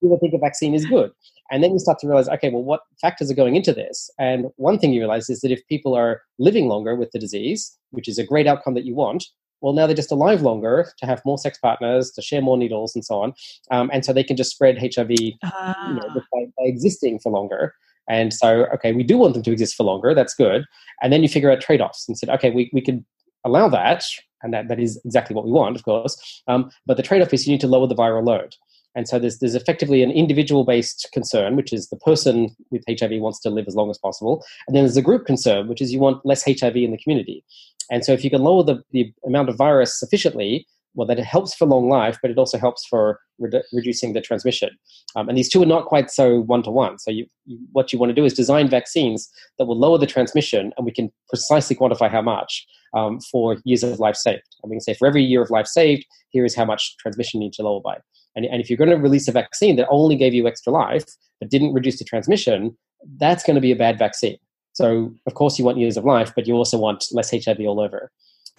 people 0.00 0.18
think 0.20 0.34
a 0.34 0.38
vaccine 0.38 0.74
is 0.74 0.86
good. 0.86 1.10
And 1.50 1.62
then 1.62 1.72
you 1.72 1.78
start 1.78 1.98
to 2.00 2.06
realize, 2.06 2.28
okay, 2.28 2.50
well, 2.50 2.64
what 2.64 2.80
factors 3.00 3.30
are 3.30 3.34
going 3.34 3.56
into 3.56 3.72
this? 3.72 4.10
And 4.18 4.46
one 4.56 4.78
thing 4.78 4.92
you 4.92 5.00
realize 5.00 5.30
is 5.30 5.40
that 5.40 5.52
if 5.52 5.66
people 5.68 5.94
are 5.94 6.22
living 6.38 6.66
longer 6.68 6.96
with 6.96 7.12
the 7.12 7.18
disease, 7.18 7.76
which 7.90 8.08
is 8.08 8.18
a 8.18 8.24
great 8.24 8.46
outcome 8.46 8.74
that 8.74 8.84
you 8.84 8.94
want, 8.94 9.24
well, 9.60 9.72
now 9.72 9.86
they're 9.86 9.96
just 9.96 10.12
alive 10.12 10.42
longer 10.42 10.92
to 10.98 11.06
have 11.06 11.22
more 11.24 11.38
sex 11.38 11.58
partners, 11.58 12.10
to 12.12 12.22
share 12.22 12.42
more 12.42 12.58
needles, 12.58 12.94
and 12.94 13.04
so 13.04 13.22
on. 13.22 13.32
Um, 13.70 13.90
and 13.92 14.04
so 14.04 14.12
they 14.12 14.24
can 14.24 14.36
just 14.36 14.50
spread 14.50 14.78
HIV 14.78 15.10
you 15.10 15.32
know, 15.40 15.40
ah. 15.44 16.14
by, 16.32 16.44
by 16.58 16.64
existing 16.64 17.20
for 17.20 17.32
longer. 17.32 17.74
And 18.08 18.32
so, 18.32 18.66
okay, 18.74 18.92
we 18.92 19.02
do 19.02 19.18
want 19.18 19.34
them 19.34 19.42
to 19.42 19.50
exist 19.50 19.74
for 19.74 19.84
longer. 19.84 20.14
That's 20.14 20.34
good. 20.34 20.64
And 21.02 21.12
then 21.12 21.22
you 21.22 21.28
figure 21.28 21.50
out 21.50 21.60
trade 21.60 21.80
offs 21.80 22.06
and 22.06 22.16
said, 22.16 22.28
okay, 22.30 22.50
we, 22.50 22.70
we 22.72 22.80
could 22.80 23.04
allow 23.46 23.68
that, 23.68 24.04
and 24.42 24.52
that, 24.52 24.68
that 24.68 24.78
is 24.78 25.00
exactly 25.04 25.34
what 25.34 25.46
we 25.46 25.52
want, 25.52 25.76
of 25.76 25.84
course. 25.84 26.42
Um, 26.46 26.70
but 26.84 26.96
the 26.96 27.02
trade 27.02 27.22
off 27.22 27.32
is 27.32 27.46
you 27.46 27.52
need 27.52 27.60
to 27.62 27.66
lower 27.66 27.86
the 27.86 27.94
viral 27.94 28.26
load. 28.26 28.54
And 28.94 29.06
so 29.06 29.18
there's, 29.18 29.38
there's 29.38 29.54
effectively 29.54 30.02
an 30.02 30.10
individual 30.10 30.64
based 30.64 31.08
concern, 31.12 31.54
which 31.54 31.72
is 31.72 31.88
the 31.88 31.96
person 31.96 32.56
with 32.70 32.82
HIV 32.88 33.20
wants 33.20 33.40
to 33.40 33.50
live 33.50 33.66
as 33.68 33.76
long 33.76 33.90
as 33.90 33.98
possible. 33.98 34.44
And 34.66 34.74
then 34.74 34.84
there's 34.84 34.96
a 34.96 35.02
group 35.02 35.26
concern, 35.26 35.68
which 35.68 35.82
is 35.82 35.92
you 35.92 36.00
want 36.00 36.24
less 36.24 36.44
HIV 36.44 36.76
in 36.76 36.92
the 36.92 36.98
community. 36.98 37.44
And 37.90 38.04
so 38.04 38.12
if 38.12 38.24
you 38.24 38.30
can 38.30 38.42
lower 38.42 38.64
the, 38.64 38.82
the 38.92 39.12
amount 39.24 39.50
of 39.50 39.56
virus 39.56 39.98
sufficiently, 39.98 40.66
well, 40.96 41.06
that 41.06 41.18
it 41.18 41.24
helps 41.24 41.54
for 41.54 41.66
long 41.66 41.88
life, 41.88 42.18
but 42.20 42.30
it 42.30 42.38
also 42.38 42.58
helps 42.58 42.84
for 42.86 43.20
redu- 43.40 43.62
reducing 43.72 44.14
the 44.14 44.20
transmission. 44.20 44.70
Um, 45.14 45.28
and 45.28 45.38
these 45.38 45.48
two 45.48 45.62
are 45.62 45.66
not 45.66 45.86
quite 45.86 46.10
so 46.10 46.40
one 46.40 46.62
to 46.64 46.70
one. 46.70 46.98
So, 46.98 47.10
you, 47.10 47.26
you, 47.44 47.58
what 47.72 47.92
you 47.92 47.98
want 47.98 48.10
to 48.10 48.14
do 48.14 48.24
is 48.24 48.32
design 48.32 48.68
vaccines 48.68 49.30
that 49.58 49.66
will 49.66 49.78
lower 49.78 49.98
the 49.98 50.06
transmission, 50.06 50.72
and 50.76 50.84
we 50.84 50.92
can 50.92 51.12
precisely 51.28 51.76
quantify 51.76 52.10
how 52.10 52.22
much 52.22 52.66
um, 52.96 53.20
for 53.20 53.58
years 53.64 53.84
of 53.84 54.00
life 54.00 54.16
saved. 54.16 54.42
And 54.62 54.70
we 54.70 54.74
can 54.74 54.80
say 54.80 54.94
for 54.94 55.06
every 55.06 55.22
year 55.22 55.42
of 55.42 55.50
life 55.50 55.66
saved, 55.66 56.04
here 56.30 56.44
is 56.44 56.56
how 56.56 56.64
much 56.64 56.96
transmission 56.96 57.40
you 57.40 57.46
need 57.46 57.52
to 57.54 57.62
lower 57.62 57.80
by. 57.80 57.98
And, 58.34 58.46
and 58.46 58.60
if 58.60 58.68
you're 58.68 58.76
going 58.76 58.90
to 58.90 58.96
release 58.96 59.28
a 59.28 59.32
vaccine 59.32 59.76
that 59.76 59.86
only 59.90 60.16
gave 60.16 60.34
you 60.34 60.46
extra 60.46 60.72
life 60.72 61.04
but 61.40 61.50
didn't 61.50 61.74
reduce 61.74 61.98
the 61.98 62.04
transmission, 62.04 62.76
that's 63.18 63.44
going 63.44 63.54
to 63.54 63.60
be 63.60 63.72
a 63.72 63.76
bad 63.76 63.98
vaccine. 63.98 64.36
So, 64.72 65.14
of 65.26 65.34
course, 65.34 65.58
you 65.58 65.64
want 65.64 65.78
years 65.78 65.96
of 65.96 66.04
life, 66.04 66.32
but 66.34 66.46
you 66.46 66.54
also 66.54 66.78
want 66.78 67.06
less 67.12 67.30
HIV 67.30 67.60
all 67.60 67.80
over. 67.80 68.10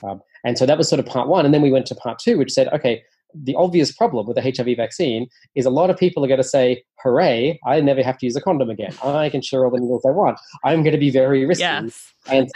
Um, 0.03 0.21
and 0.43 0.57
so 0.57 0.65
that 0.65 0.77
was 0.77 0.87
sort 0.87 0.99
of 0.99 1.05
part 1.05 1.27
one. 1.27 1.45
And 1.45 1.53
then 1.53 1.61
we 1.61 1.71
went 1.71 1.85
to 1.87 1.95
part 1.95 2.19
two, 2.19 2.37
which 2.37 2.51
said, 2.51 2.67
okay, 2.69 3.03
the 3.33 3.55
obvious 3.55 3.91
problem 3.91 4.25
with 4.25 4.35
the 4.35 4.41
HIV 4.41 4.77
vaccine 4.77 5.27
is 5.55 5.65
a 5.65 5.69
lot 5.69 5.89
of 5.89 5.97
people 5.97 6.23
are 6.23 6.27
going 6.27 6.41
to 6.41 6.43
say, 6.43 6.83
hooray, 7.03 7.59
I 7.65 7.81
never 7.81 8.01
have 8.03 8.17
to 8.19 8.25
use 8.25 8.35
a 8.35 8.41
condom 8.41 8.69
again. 8.69 8.93
I 9.03 9.29
can 9.29 9.41
share 9.41 9.65
all 9.65 9.71
the 9.71 9.79
needles 9.79 10.05
I 10.07 10.11
want. 10.11 10.39
I'm 10.63 10.83
going 10.83 10.93
to 10.93 10.99
be 10.99 11.09
very 11.09 11.45
risky. 11.45 11.63
Yes. 11.63 12.13
And 12.27 12.49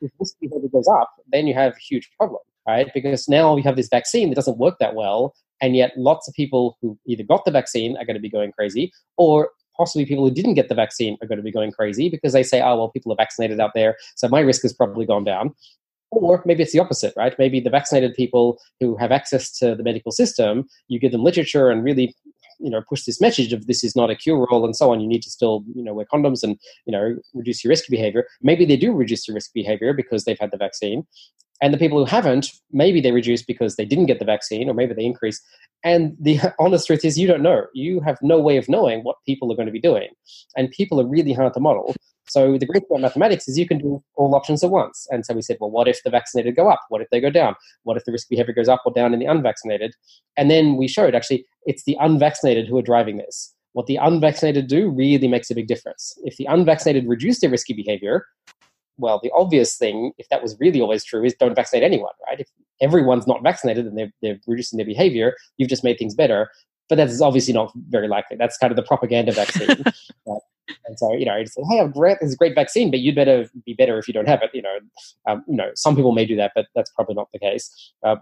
if 0.00 0.10
risk 0.18 0.34
behavior 0.40 0.68
goes 0.68 0.88
up, 0.88 1.10
then 1.32 1.46
you 1.46 1.54
have 1.54 1.72
a 1.72 1.78
huge 1.78 2.10
problem, 2.16 2.40
right? 2.66 2.88
Because 2.94 3.28
now 3.28 3.56
you 3.56 3.62
have 3.62 3.76
this 3.76 3.88
vaccine 3.88 4.28
that 4.30 4.36
doesn't 4.36 4.58
work 4.58 4.76
that 4.80 4.94
well. 4.94 5.34
And 5.62 5.76
yet 5.76 5.92
lots 5.96 6.26
of 6.28 6.34
people 6.34 6.78
who 6.80 6.98
either 7.06 7.22
got 7.22 7.44
the 7.44 7.50
vaccine 7.50 7.96
are 7.98 8.04
going 8.04 8.14
to 8.14 8.20
be 8.20 8.30
going 8.30 8.52
crazy 8.52 8.92
or 9.16 9.50
possibly 9.76 10.04
people 10.04 10.28
who 10.28 10.34
didn't 10.34 10.54
get 10.54 10.68
the 10.68 10.74
vaccine 10.74 11.16
are 11.22 11.26
going 11.26 11.38
to 11.38 11.42
be 11.42 11.50
going 11.50 11.72
crazy 11.72 12.10
because 12.10 12.32
they 12.32 12.42
say, 12.42 12.60
oh, 12.60 12.76
well, 12.76 12.90
people 12.90 13.12
are 13.12 13.16
vaccinated 13.16 13.60
out 13.60 13.70
there, 13.74 13.96
so 14.14 14.28
my 14.28 14.40
risk 14.40 14.60
has 14.62 14.74
probably 14.74 15.06
gone 15.06 15.24
down. 15.24 15.54
Or 16.12 16.42
maybe 16.44 16.62
it's 16.62 16.72
the 16.72 16.80
opposite, 16.80 17.14
right? 17.16 17.34
Maybe 17.38 17.60
the 17.60 17.70
vaccinated 17.70 18.14
people 18.14 18.60
who 18.80 18.96
have 18.96 19.12
access 19.12 19.50
to 19.58 19.74
the 19.74 19.82
medical 19.82 20.10
system, 20.10 20.68
you 20.88 20.98
give 20.98 21.12
them 21.12 21.22
literature 21.22 21.70
and 21.70 21.84
really 21.84 22.14
you 22.60 22.70
know 22.70 22.82
push 22.88 23.04
this 23.04 23.20
message 23.20 23.52
of 23.52 23.66
this 23.66 23.82
is 23.82 23.96
not 23.96 24.10
a 24.10 24.16
cure 24.16 24.46
all 24.50 24.64
and 24.64 24.76
so 24.76 24.92
on. 24.92 25.00
You 25.00 25.08
need 25.08 25.22
to 25.22 25.30
still 25.30 25.64
you 25.74 25.82
know 25.82 25.94
wear 25.94 26.06
condoms 26.12 26.42
and 26.42 26.58
you 26.86 26.92
know 26.92 27.16
reduce 27.34 27.64
your 27.64 27.70
risk 27.70 27.84
behavior. 27.88 28.26
Maybe 28.42 28.64
they 28.64 28.76
do 28.76 28.92
reduce 28.92 29.26
your 29.26 29.34
risk 29.34 29.52
behavior 29.54 29.92
because 29.92 30.24
they've 30.24 30.38
had 30.38 30.50
the 30.50 30.56
vaccine. 30.56 31.06
And 31.62 31.74
the 31.74 31.78
people 31.78 31.98
who 31.98 32.06
haven't 32.06 32.48
maybe 32.72 33.00
they 33.00 33.12
reduce 33.12 33.42
because 33.42 33.76
they 33.76 33.84
didn't 33.84 34.06
get 34.06 34.18
the 34.18 34.24
vaccine 34.24 34.68
or 34.68 34.74
maybe 34.74 34.94
they 34.94 35.04
increase. 35.04 35.40
And 35.84 36.16
the 36.20 36.40
honest 36.58 36.86
truth 36.86 37.04
is 37.04 37.18
you 37.18 37.26
don't 37.26 37.42
know. 37.42 37.66
You 37.74 38.00
have 38.00 38.18
no 38.22 38.40
way 38.40 38.56
of 38.56 38.68
knowing 38.68 39.00
what 39.02 39.16
people 39.26 39.52
are 39.52 39.56
going 39.56 39.66
to 39.66 39.72
be 39.72 39.80
doing. 39.80 40.08
And 40.56 40.70
people 40.70 41.00
are 41.00 41.06
really 41.06 41.32
hard 41.32 41.54
to 41.54 41.60
model 41.60 41.94
so 42.30 42.56
the 42.56 42.66
great 42.66 42.82
thing 42.82 42.92
about 42.92 43.00
mathematics 43.00 43.48
is 43.48 43.58
you 43.58 43.66
can 43.66 43.78
do 43.78 44.00
all 44.14 44.36
options 44.36 44.62
at 44.62 44.70
once. 44.70 45.08
And 45.10 45.26
so 45.26 45.34
we 45.34 45.42
said, 45.42 45.56
well, 45.60 45.72
what 45.72 45.88
if 45.88 46.00
the 46.04 46.10
vaccinated 46.10 46.54
go 46.54 46.70
up? 46.70 46.78
What 46.88 47.00
if 47.00 47.08
they 47.10 47.20
go 47.20 47.28
down? 47.28 47.56
What 47.82 47.96
if 47.96 48.04
the 48.04 48.12
risk 48.12 48.28
behavior 48.28 48.54
goes 48.54 48.68
up 48.68 48.82
or 48.86 48.92
down 48.92 49.12
in 49.12 49.18
the 49.18 49.26
unvaccinated? 49.26 49.94
And 50.36 50.48
then 50.48 50.76
we 50.76 50.86
showed 50.86 51.16
actually 51.16 51.44
it's 51.66 51.82
the 51.82 51.96
unvaccinated 51.98 52.68
who 52.68 52.78
are 52.78 52.82
driving 52.82 53.16
this. 53.16 53.52
what 53.72 53.86
the 53.86 53.96
unvaccinated 53.96 54.68
do 54.68 54.88
really 54.90 55.26
makes 55.26 55.50
a 55.50 55.54
big 55.56 55.66
difference. 55.66 56.16
If 56.22 56.36
the 56.36 56.46
unvaccinated 56.46 57.08
reduce 57.08 57.40
their 57.40 57.50
risky 57.50 57.72
behavior, 57.72 58.26
well, 58.96 59.18
the 59.22 59.32
obvious 59.34 59.76
thing, 59.76 60.12
if 60.18 60.28
that 60.28 60.42
was 60.42 60.56
really 60.60 60.80
always 60.80 61.02
true, 61.04 61.24
is 61.24 61.34
don't 61.34 61.54
vaccinate 61.56 61.82
anyone, 61.82 62.12
right? 62.28 62.38
If 62.38 62.48
everyone's 62.80 63.26
not 63.26 63.42
vaccinated 63.42 63.86
and 63.86 63.98
they're, 63.98 64.12
they're 64.22 64.38
reducing 64.46 64.76
their 64.76 64.86
behavior, 64.86 65.34
you've 65.56 65.70
just 65.70 65.82
made 65.82 65.98
things 65.98 66.14
better. 66.14 66.50
But 66.88 66.96
that's 66.96 67.20
obviously 67.20 67.54
not 67.54 67.72
very 67.88 68.08
likely. 68.08 68.36
That's 68.36 68.56
kind 68.58 68.70
of 68.70 68.76
the 68.76 68.82
propaganda 68.82 69.32
vaccine. 69.32 69.84
And 70.86 70.98
so, 70.98 71.12
you 71.12 71.24
know, 71.24 71.34
it's 71.34 71.56
like, 71.56 71.66
hey, 71.70 71.86
great, 71.88 72.18
this 72.20 72.28
is 72.28 72.34
a 72.34 72.38
great 72.38 72.54
vaccine, 72.54 72.90
but 72.90 73.00
you'd 73.00 73.14
better 73.14 73.48
be 73.64 73.74
better 73.74 73.98
if 73.98 74.08
you 74.08 74.14
don't 74.14 74.28
have 74.28 74.42
it. 74.42 74.50
You 74.52 74.62
know, 74.62 74.78
um, 75.28 75.44
you 75.48 75.56
know, 75.56 75.70
some 75.74 75.96
people 75.96 76.12
may 76.12 76.26
do 76.26 76.36
that, 76.36 76.52
but 76.54 76.66
that's 76.74 76.90
probably 76.90 77.14
not 77.14 77.28
the 77.32 77.38
case. 77.38 77.92
Uh, 78.04 78.16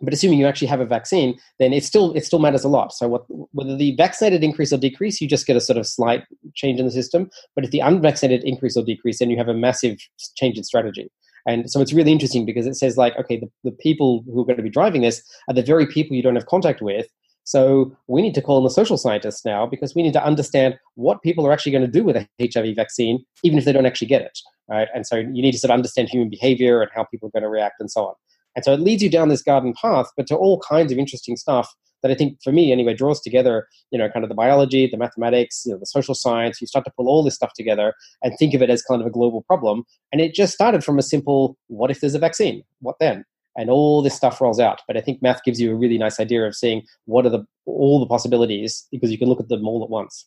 but 0.00 0.14
assuming 0.14 0.38
you 0.38 0.46
actually 0.46 0.68
have 0.68 0.80
a 0.80 0.86
vaccine, 0.86 1.38
then 1.58 1.72
it 1.72 1.84
still 1.84 2.12
it 2.14 2.24
still 2.24 2.38
matters 2.38 2.64
a 2.64 2.68
lot. 2.68 2.92
So 2.92 3.08
what, 3.08 3.24
whether 3.52 3.76
the 3.76 3.94
vaccinated 3.96 4.42
increase 4.42 4.72
or 4.72 4.78
decrease, 4.78 5.20
you 5.20 5.28
just 5.28 5.46
get 5.46 5.56
a 5.56 5.60
sort 5.60 5.76
of 5.76 5.86
slight 5.86 6.24
change 6.54 6.80
in 6.80 6.86
the 6.86 6.92
system. 6.92 7.30
But 7.54 7.64
if 7.64 7.70
the 7.70 7.80
unvaccinated 7.80 8.44
increase 8.44 8.76
or 8.76 8.84
decrease, 8.84 9.18
then 9.18 9.30
you 9.30 9.36
have 9.36 9.48
a 9.48 9.54
massive 9.54 9.98
change 10.36 10.56
in 10.56 10.64
strategy. 10.64 11.10
And 11.46 11.70
so 11.70 11.80
it's 11.80 11.92
really 11.92 12.12
interesting 12.12 12.46
because 12.46 12.66
it 12.66 12.74
says 12.74 12.96
like, 12.96 13.16
okay, 13.18 13.38
the, 13.38 13.50
the 13.64 13.72
people 13.72 14.24
who 14.26 14.40
are 14.40 14.44
going 14.44 14.56
to 14.56 14.62
be 14.62 14.70
driving 14.70 15.02
this 15.02 15.22
are 15.48 15.54
the 15.54 15.62
very 15.62 15.86
people 15.86 16.16
you 16.16 16.22
don't 16.22 16.36
have 16.36 16.46
contact 16.46 16.80
with. 16.80 17.06
So 17.44 17.96
we 18.06 18.22
need 18.22 18.34
to 18.34 18.42
call 18.42 18.58
in 18.58 18.64
the 18.64 18.70
social 18.70 18.96
scientists 18.96 19.44
now 19.44 19.66
because 19.66 19.94
we 19.94 20.02
need 20.02 20.12
to 20.12 20.24
understand 20.24 20.78
what 20.94 21.22
people 21.22 21.46
are 21.46 21.52
actually 21.52 21.72
going 21.72 21.84
to 21.84 21.90
do 21.90 22.04
with 22.04 22.16
a 22.16 22.28
HIV 22.40 22.76
vaccine, 22.76 23.24
even 23.42 23.58
if 23.58 23.64
they 23.64 23.72
don't 23.72 23.86
actually 23.86 24.08
get 24.08 24.22
it. 24.22 24.38
Right? 24.68 24.88
And 24.94 25.06
so 25.06 25.16
you 25.16 25.42
need 25.42 25.52
to 25.52 25.58
sort 25.58 25.70
of 25.70 25.74
understand 25.74 26.08
human 26.08 26.30
behavior 26.30 26.82
and 26.82 26.90
how 26.94 27.04
people 27.04 27.28
are 27.28 27.32
going 27.32 27.42
to 27.42 27.48
react 27.48 27.80
and 27.80 27.90
so 27.90 28.06
on. 28.06 28.14
And 28.54 28.64
so 28.64 28.72
it 28.72 28.80
leads 28.80 29.02
you 29.02 29.10
down 29.10 29.28
this 29.28 29.42
garden 29.42 29.74
path, 29.80 30.06
but 30.16 30.26
to 30.28 30.36
all 30.36 30.60
kinds 30.60 30.92
of 30.92 30.98
interesting 30.98 31.36
stuff 31.36 31.74
that 32.02 32.10
I 32.10 32.14
think, 32.14 32.38
for 32.42 32.52
me 32.52 32.72
anyway, 32.72 32.94
draws 32.94 33.20
together, 33.20 33.66
you 33.90 33.98
know, 33.98 34.08
kind 34.08 34.24
of 34.24 34.28
the 34.28 34.34
biology, 34.34 34.88
the 34.88 34.96
mathematics, 34.96 35.62
you 35.64 35.72
know, 35.72 35.78
the 35.78 35.86
social 35.86 36.14
science. 36.14 36.60
You 36.60 36.66
start 36.66 36.84
to 36.84 36.92
pull 36.96 37.08
all 37.08 37.22
this 37.22 37.34
stuff 37.34 37.52
together 37.54 37.94
and 38.22 38.36
think 38.38 38.54
of 38.54 38.62
it 38.62 38.70
as 38.70 38.82
kind 38.82 39.00
of 39.00 39.06
a 39.06 39.10
global 39.10 39.42
problem. 39.42 39.84
And 40.10 40.20
it 40.20 40.34
just 40.34 40.52
started 40.52 40.84
from 40.84 40.98
a 40.98 41.02
simple, 41.02 41.56
what 41.68 41.90
if 41.90 42.00
there's 42.00 42.14
a 42.14 42.18
vaccine? 42.18 42.62
What 42.80 42.96
then? 42.98 43.24
And 43.56 43.68
all 43.68 44.00
this 44.00 44.14
stuff 44.14 44.40
rolls 44.40 44.58
out. 44.58 44.80
But 44.86 44.96
I 44.96 45.00
think 45.00 45.20
math 45.20 45.44
gives 45.44 45.60
you 45.60 45.72
a 45.72 45.74
really 45.74 45.98
nice 45.98 46.18
idea 46.18 46.46
of 46.46 46.54
seeing 46.56 46.82
what 47.04 47.26
are 47.26 47.30
the 47.30 47.44
all 47.66 48.00
the 48.00 48.06
possibilities 48.06 48.86
because 48.90 49.10
you 49.10 49.18
can 49.18 49.28
look 49.28 49.40
at 49.40 49.48
them 49.48 49.68
all 49.68 49.82
at 49.82 49.90
once. 49.90 50.26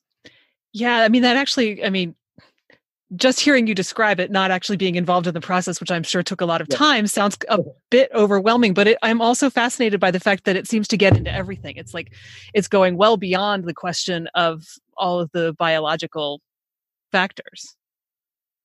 Yeah, 0.74 0.98
I 0.98 1.10
mean 1.10 1.22
that 1.22 1.38
actually, 1.38 1.84
I 1.84 1.90
mean, 1.90 2.16
just 3.16 3.40
hearing 3.40 3.68
you 3.68 3.76
describe 3.76 4.20
it, 4.20 4.32
not 4.32 4.52
actually 4.52 4.78
being 4.78 4.96
involved 4.96 5.28
in 5.28 5.34
the 5.34 5.42
process, 5.42 5.80
which 5.80 5.92
I'm 5.92 6.04
sure 6.04 6.24
took 6.24 6.42
a 6.42 6.46
lot 6.46 6.60
of 6.60 6.68
time, 6.68 7.08
sounds 7.08 7.38
a 7.50 7.60
bit 7.92 8.10
overwhelming. 8.14 8.74
But 8.74 8.88
it, 8.88 8.98
I'm 9.02 9.22
also 9.22 9.50
fascinated 9.50 10.00
by 10.00 10.12
the 10.12 10.20
fact 10.20 10.46
that 10.46 10.56
it 10.56 10.68
seems 10.68 10.88
to 10.90 10.98
get 10.98 11.16
into 11.16 11.34
everything. 11.34 11.78
It's 11.78 11.94
like 11.94 12.14
it's 12.54 12.68
going 12.68 12.98
well 12.98 13.18
beyond 13.18 13.66
the 13.66 13.74
question 13.74 14.28
of 14.34 14.64
all 14.98 15.20
of 15.20 15.30
the 15.34 15.54
biological 15.54 16.42
factors. 17.12 17.76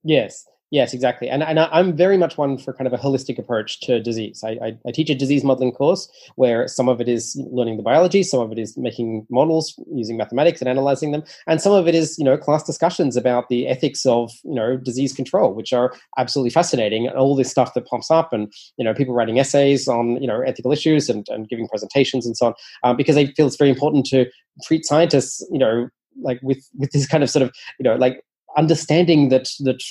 Yes, 0.03 0.47
Yes, 0.71 0.95
exactly. 0.95 1.29
And, 1.29 1.43
and 1.43 1.59
I'm 1.59 1.97
very 1.97 2.17
much 2.17 2.39
one 2.39 2.57
for 2.57 2.73
kind 2.73 2.87
of 2.87 2.93
a 2.93 2.97
holistic 2.97 3.39
approach 3.39 3.81
to 3.81 4.01
disease. 4.01 4.45
I, 4.45 4.51
I, 4.51 4.79
I, 4.87 4.93
teach 4.93 5.11
a 5.11 5.17
disease 5.17 5.43
modeling 5.43 5.73
course 5.73 6.09
where 6.37 6.69
some 6.69 6.89
of 6.89 7.01
it 7.01 7.09
is 7.09 7.37
learning 7.51 7.77
the 7.77 7.83
biology, 7.83 8.23
some 8.23 8.39
of 8.39 8.53
it 8.53 8.59
is 8.59 8.77
making 8.79 9.27
models 9.31 9.75
using 9.93 10.17
mathematics 10.17 10.61
and 10.61 10.69
analyzing 10.69 11.11
them, 11.11 11.25
and 11.49 11.61
some 11.61 11.73
of 11.73 11.89
it 11.89 11.97
is, 11.97 12.17
you 12.19 12.25
know, 12.25 12.37
class 12.39 12.63
discussions 12.63 13.17
about 13.17 13.49
the 13.49 13.67
ethics 13.67 14.07
of, 14.07 14.31
you 14.45 14.55
know, 14.55 14.77
disease 14.77 15.13
control, 15.13 15.55
which 15.55 15.73
are 15.73 15.93
absolutely 16.19 16.51
fascinating. 16.51 17.09
And 17.09 17.17
all 17.17 17.35
this 17.35 17.51
stuff 17.51 17.75
that 17.75 17.87
pops 17.87 18.09
up 18.09 18.33
and, 18.33 18.53
you 18.77 18.85
know, 18.85 18.95
people 18.95 19.13
writing 19.13 19.41
essays 19.41 19.89
on, 19.89 20.23
you 20.23 20.29
know, 20.29 20.41
ethical 20.41 20.71
issues 20.71 21.09
and, 21.09 21.27
and 21.31 21.49
giving 21.49 21.67
presentations 21.67 22.27
and 22.27 22.37
so 22.37 22.47
on, 22.47 22.55
um, 22.85 22.97
because 22.97 23.17
I 23.17 23.27
feel 23.33 23.49
it's 23.49 23.57
very 23.57 23.71
important 23.71 24.07
to 24.07 24.27
treat 24.63 24.87
scientists, 24.87 25.45
you 25.51 25.59
know, 25.59 25.89
like 26.23 26.39
with, 26.45 26.65
with 26.79 26.93
this 26.93 27.09
kind 27.09 27.25
of 27.25 27.31
sort 27.31 27.43
of, 27.43 27.53
you 27.81 27.85
know, 27.85 27.97
like 27.97 28.23
understanding 28.57 29.31
that, 29.31 29.49
that 29.61 29.83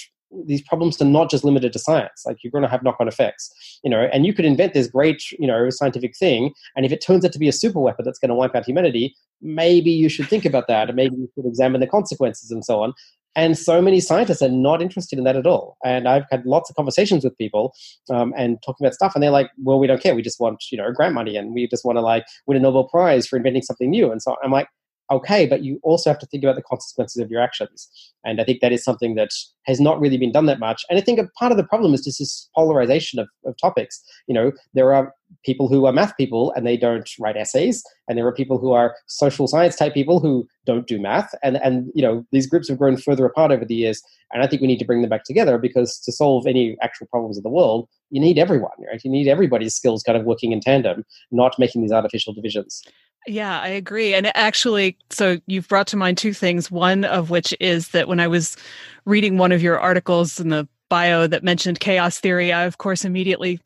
these 0.46 0.62
problems 0.62 1.02
are 1.02 1.06
not 1.06 1.30
just 1.30 1.44
limited 1.44 1.74
to 1.74 1.80
science. 1.80 2.24
Like 2.26 2.38
you're 2.44 2.52
going 2.52 2.64
to 2.64 2.70
have 2.70 2.84
knock-on 2.84 3.08
effects 3.08 3.80
you 3.84 3.90
know 3.90 4.10
and 4.12 4.26
you 4.26 4.34
could 4.34 4.46
invent 4.46 4.74
this 4.74 4.88
great 4.88 5.32
you 5.32 5.48
know 5.48 5.70
scientific 5.70 6.16
thing 6.18 6.54
and 6.76 6.86
if 6.86 6.92
it 6.92 7.02
turns 7.02 7.26
out 7.26 7.32
to 7.32 7.40
be 7.40 7.48
a 7.48 7.54
super 7.54 7.80
weapon 7.80 8.06
that's 8.06 8.20
going 8.20 8.30
to 8.30 8.36
wipe 8.36 8.56
out 8.56 8.66
humanity 8.66 9.16
maybe 9.42 9.92
you 9.92 10.10
should 10.10 10.28
think 10.28 10.46
about 10.46 10.68
that 10.68 10.90
and 10.90 10.96
maybe 10.96 11.16
you 11.16 11.30
should 11.36 11.46
examine 11.46 11.80
the 11.82 11.88
consequences 11.88 12.52
and 12.52 12.66
so 12.66 12.82
on. 12.84 12.94
And 13.36 13.58
so 13.58 13.82
many 13.82 14.02
scientists 14.02 14.42
are 14.42 14.50
not 14.50 14.82
interested 14.82 15.18
in 15.18 15.24
that 15.24 15.36
at 15.36 15.46
all. 15.46 15.78
And 15.86 16.08
i've 16.08 16.26
had 16.32 16.46
lots 16.46 16.70
of 16.70 16.76
conversations 16.76 17.24
with 17.24 17.38
people 17.38 17.74
um, 18.10 18.34
and 18.38 18.58
talking 18.66 18.86
about 18.86 18.96
stuff 18.96 19.14
and 19.16 19.24
they're 19.24 19.32
like 19.32 19.50
well 19.64 19.80
we 19.80 19.88
don't 19.88 20.02
care. 20.02 20.16
We 20.16 20.22
just 20.22 20.40
want 20.40 20.64
you 20.72 20.78
know 20.78 20.92
grant 20.92 21.14
money 21.14 21.38
and 21.38 21.54
we 21.54 21.68
just 21.68 21.86
want 21.86 21.98
to 21.98 22.02
like 22.02 22.26
win 22.48 22.58
a 22.58 22.60
nobel 22.60 22.86
prize 22.86 23.28
for 23.28 23.38
inventing 23.38 23.62
something 23.62 23.90
new 23.90 24.12
and 24.12 24.22
so 24.22 24.36
i'm 24.44 24.52
like 24.52 24.68
okay, 25.12 25.46
but 25.46 25.64
you 25.64 25.80
also 25.84 26.10
have 26.10 26.20
to 26.20 26.26
think 26.28 26.44
about 26.44 26.56
the 26.56 26.62
consequences 26.62 27.22
of 27.22 27.30
your 27.30 27.42
actions. 27.42 27.90
And 28.24 28.40
I 28.40 28.44
think 28.44 28.62
that 28.62 28.72
is 28.72 28.84
something 28.84 29.16
that 29.16 29.30
has 29.66 29.80
not 29.80 30.00
really 30.00 30.18
been 30.18 30.32
done 30.32 30.46
that 30.46 30.60
much. 30.60 30.84
And 30.90 30.98
I 30.98 31.02
think 31.02 31.20
a 31.20 31.28
part 31.38 31.52
of 31.52 31.58
the 31.58 31.64
problem 31.64 31.94
is 31.94 32.04
just 32.04 32.20
this 32.20 32.50
polarization 32.56 33.20
of, 33.20 33.28
of 33.46 33.56
topics. 33.58 34.04
You 34.28 34.34
know, 34.34 34.52
there 34.74 34.94
are 34.94 35.14
people 35.46 35.68
who 35.68 35.86
are 35.86 35.94
math 35.94 36.18
people 36.18 36.52
and 36.56 36.66
they 36.66 36.78
don't 36.78 37.10
write 37.20 37.38
essays, 37.38 37.84
and 38.08 38.18
there 38.18 38.28
are 38.28 38.34
people 38.34 38.58
who 38.58 38.72
are 38.72 38.96
social 39.08 39.48
science 39.48 39.76
type 39.76 39.94
people 39.94 40.20
who 40.20 40.48
don't 40.66 40.88
do 40.88 41.00
math. 41.00 41.34
And 41.44 41.58
and 41.58 41.92
you 41.94 42.02
know, 42.02 42.26
these 42.32 42.48
groups 42.48 42.70
have 42.70 42.78
grown 42.78 42.98
further 42.98 43.26
apart 43.26 43.52
over 43.52 43.66
the 43.66 43.76
years. 43.76 44.02
And 44.32 44.44
I 44.44 44.48
think 44.48 44.62
we 44.62 44.68
need 44.68 44.80
to 44.80 44.86
bring 44.86 45.02
them 45.02 45.10
back 45.10 45.24
together 45.24 45.58
because 45.58 46.00
to 46.02 46.12
solve 46.12 46.46
any 46.46 46.78
actual 46.82 47.08
problems 47.08 47.38
of 47.38 47.44
the 47.44 47.50
world, 47.50 47.88
you 48.12 48.22
need 48.22 48.38
everyone, 48.38 48.72
right? 48.88 49.02
You 49.04 49.10
need 49.10 49.28
everybody's 49.28 49.76
skills 49.76 50.04
kind 50.04 50.18
of 50.18 50.26
working 50.26 50.52
in 50.52 50.60
tandem, 50.60 51.04
not 51.32 51.58
making 51.58 51.82
these 51.82 51.92
artificial 51.92 52.34
divisions. 52.34 52.84
Yeah, 53.30 53.62
I 53.62 53.68
agree. 53.68 54.16
And 54.16 54.36
actually, 54.36 54.98
so 55.12 55.38
you've 55.46 55.68
brought 55.68 55.86
to 55.88 55.98
mind 55.98 56.18
two 56.18 56.34
things. 56.34 56.72
One 56.72 57.06
of 57.06 57.30
which 57.30 57.54
is 57.60 57.90
that 57.90 58.08
when 58.08 58.20
I 58.20 58.28
was 58.28 58.58
reading 59.06 59.38
one 59.38 59.52
of 59.52 59.62
your 59.62 59.80
articles 59.80 60.40
in 60.40 60.50
the 60.50 60.68
bio 60.90 61.28
that 61.28 61.44
mentioned 61.44 61.80
chaos 61.80 62.20
theory, 62.20 62.52
I, 62.52 62.64
of 62.64 62.80
course, 62.80 63.06
immediately 63.06 63.60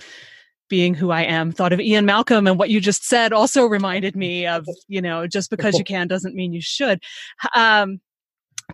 being 0.68 0.94
who 0.94 1.12
I 1.12 1.22
am, 1.22 1.54
thought 1.54 1.72
of 1.72 1.80
Ian 1.80 2.06
Malcolm 2.06 2.46
and 2.46 2.60
what 2.60 2.72
you 2.72 2.82
just 2.82 3.06
said 3.06 3.32
also 3.32 3.66
reminded 3.66 4.18
me 4.18 4.46
of, 4.46 4.68
you 4.90 5.02
know, 5.02 5.28
just 5.28 5.50
because 5.50 5.78
you 5.78 5.86
can 5.86 6.10
doesn't 6.10 6.36
mean 6.36 6.52
you 6.52 6.62
should. 6.62 7.02
Um, 7.56 8.02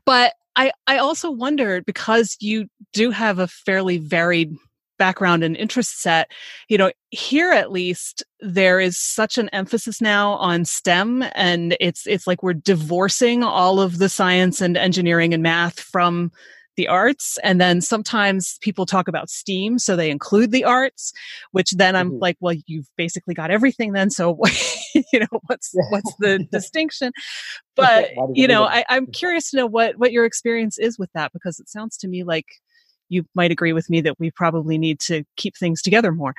but 0.05 0.33
I, 0.55 0.71
I 0.87 0.97
also 0.97 1.29
wondered 1.29 1.85
because 1.85 2.35
you 2.39 2.67
do 2.93 3.11
have 3.11 3.37
a 3.37 3.47
fairly 3.47 3.99
varied 3.99 4.55
background 4.99 5.43
and 5.43 5.55
interest 5.57 6.01
set 6.01 6.29
you 6.67 6.77
know 6.77 6.91
here 7.09 7.51
at 7.51 7.71
least 7.71 8.21
there 8.41 8.79
is 8.79 8.99
such 8.99 9.39
an 9.39 9.49
emphasis 9.49 9.99
now 9.99 10.33
on 10.33 10.65
stem 10.65 11.23
and 11.33 11.75
it's 11.79 12.05
it's 12.05 12.27
like 12.27 12.43
we're 12.43 12.53
divorcing 12.53 13.43
all 13.43 13.79
of 13.79 13.97
the 13.97 14.09
science 14.09 14.61
and 14.61 14.77
engineering 14.77 15.33
and 15.33 15.41
math 15.41 15.79
from 15.79 16.31
the 16.75 16.87
arts 16.87 17.37
and 17.43 17.59
then 17.59 17.81
sometimes 17.81 18.57
people 18.61 18.85
talk 18.85 19.07
about 19.07 19.29
steam 19.29 19.79
so 19.79 19.95
they 19.95 20.09
include 20.09 20.51
the 20.51 20.63
arts 20.63 21.11
which 21.51 21.71
then 21.71 21.95
i'm 21.95 22.11
mm-hmm. 22.11 22.19
like 22.19 22.37
well 22.39 22.55
you've 22.67 22.87
basically 22.95 23.33
got 23.33 23.51
everything 23.51 23.91
then 23.91 24.09
so 24.09 24.37
you 24.93 25.19
know 25.19 25.39
what's 25.47 25.71
what's 25.89 26.13
the 26.19 26.39
distinction? 26.51 27.11
But 27.75 28.09
you 28.33 28.45
know 28.45 28.65
I, 28.65 28.83
i'm 28.89 29.07
curious 29.13 29.51
to 29.51 29.57
know 29.57 29.65
what 29.65 29.97
what 29.97 30.11
your 30.11 30.25
experience 30.25 30.77
is 30.77 30.99
with 30.99 31.09
that 31.13 31.31
because 31.31 31.61
it 31.61 31.69
sounds 31.69 31.95
to 31.97 32.09
me 32.09 32.25
like 32.25 32.47
you 33.09 33.25
might 33.35 33.51
agree 33.51 33.73
with 33.73 33.89
me 33.89 34.01
that 34.01 34.19
we 34.19 34.31
probably 34.31 34.77
need 34.77 34.99
to 35.01 35.23
keep 35.35 35.57
things 35.57 35.81
together 35.81 36.11
more. 36.11 36.33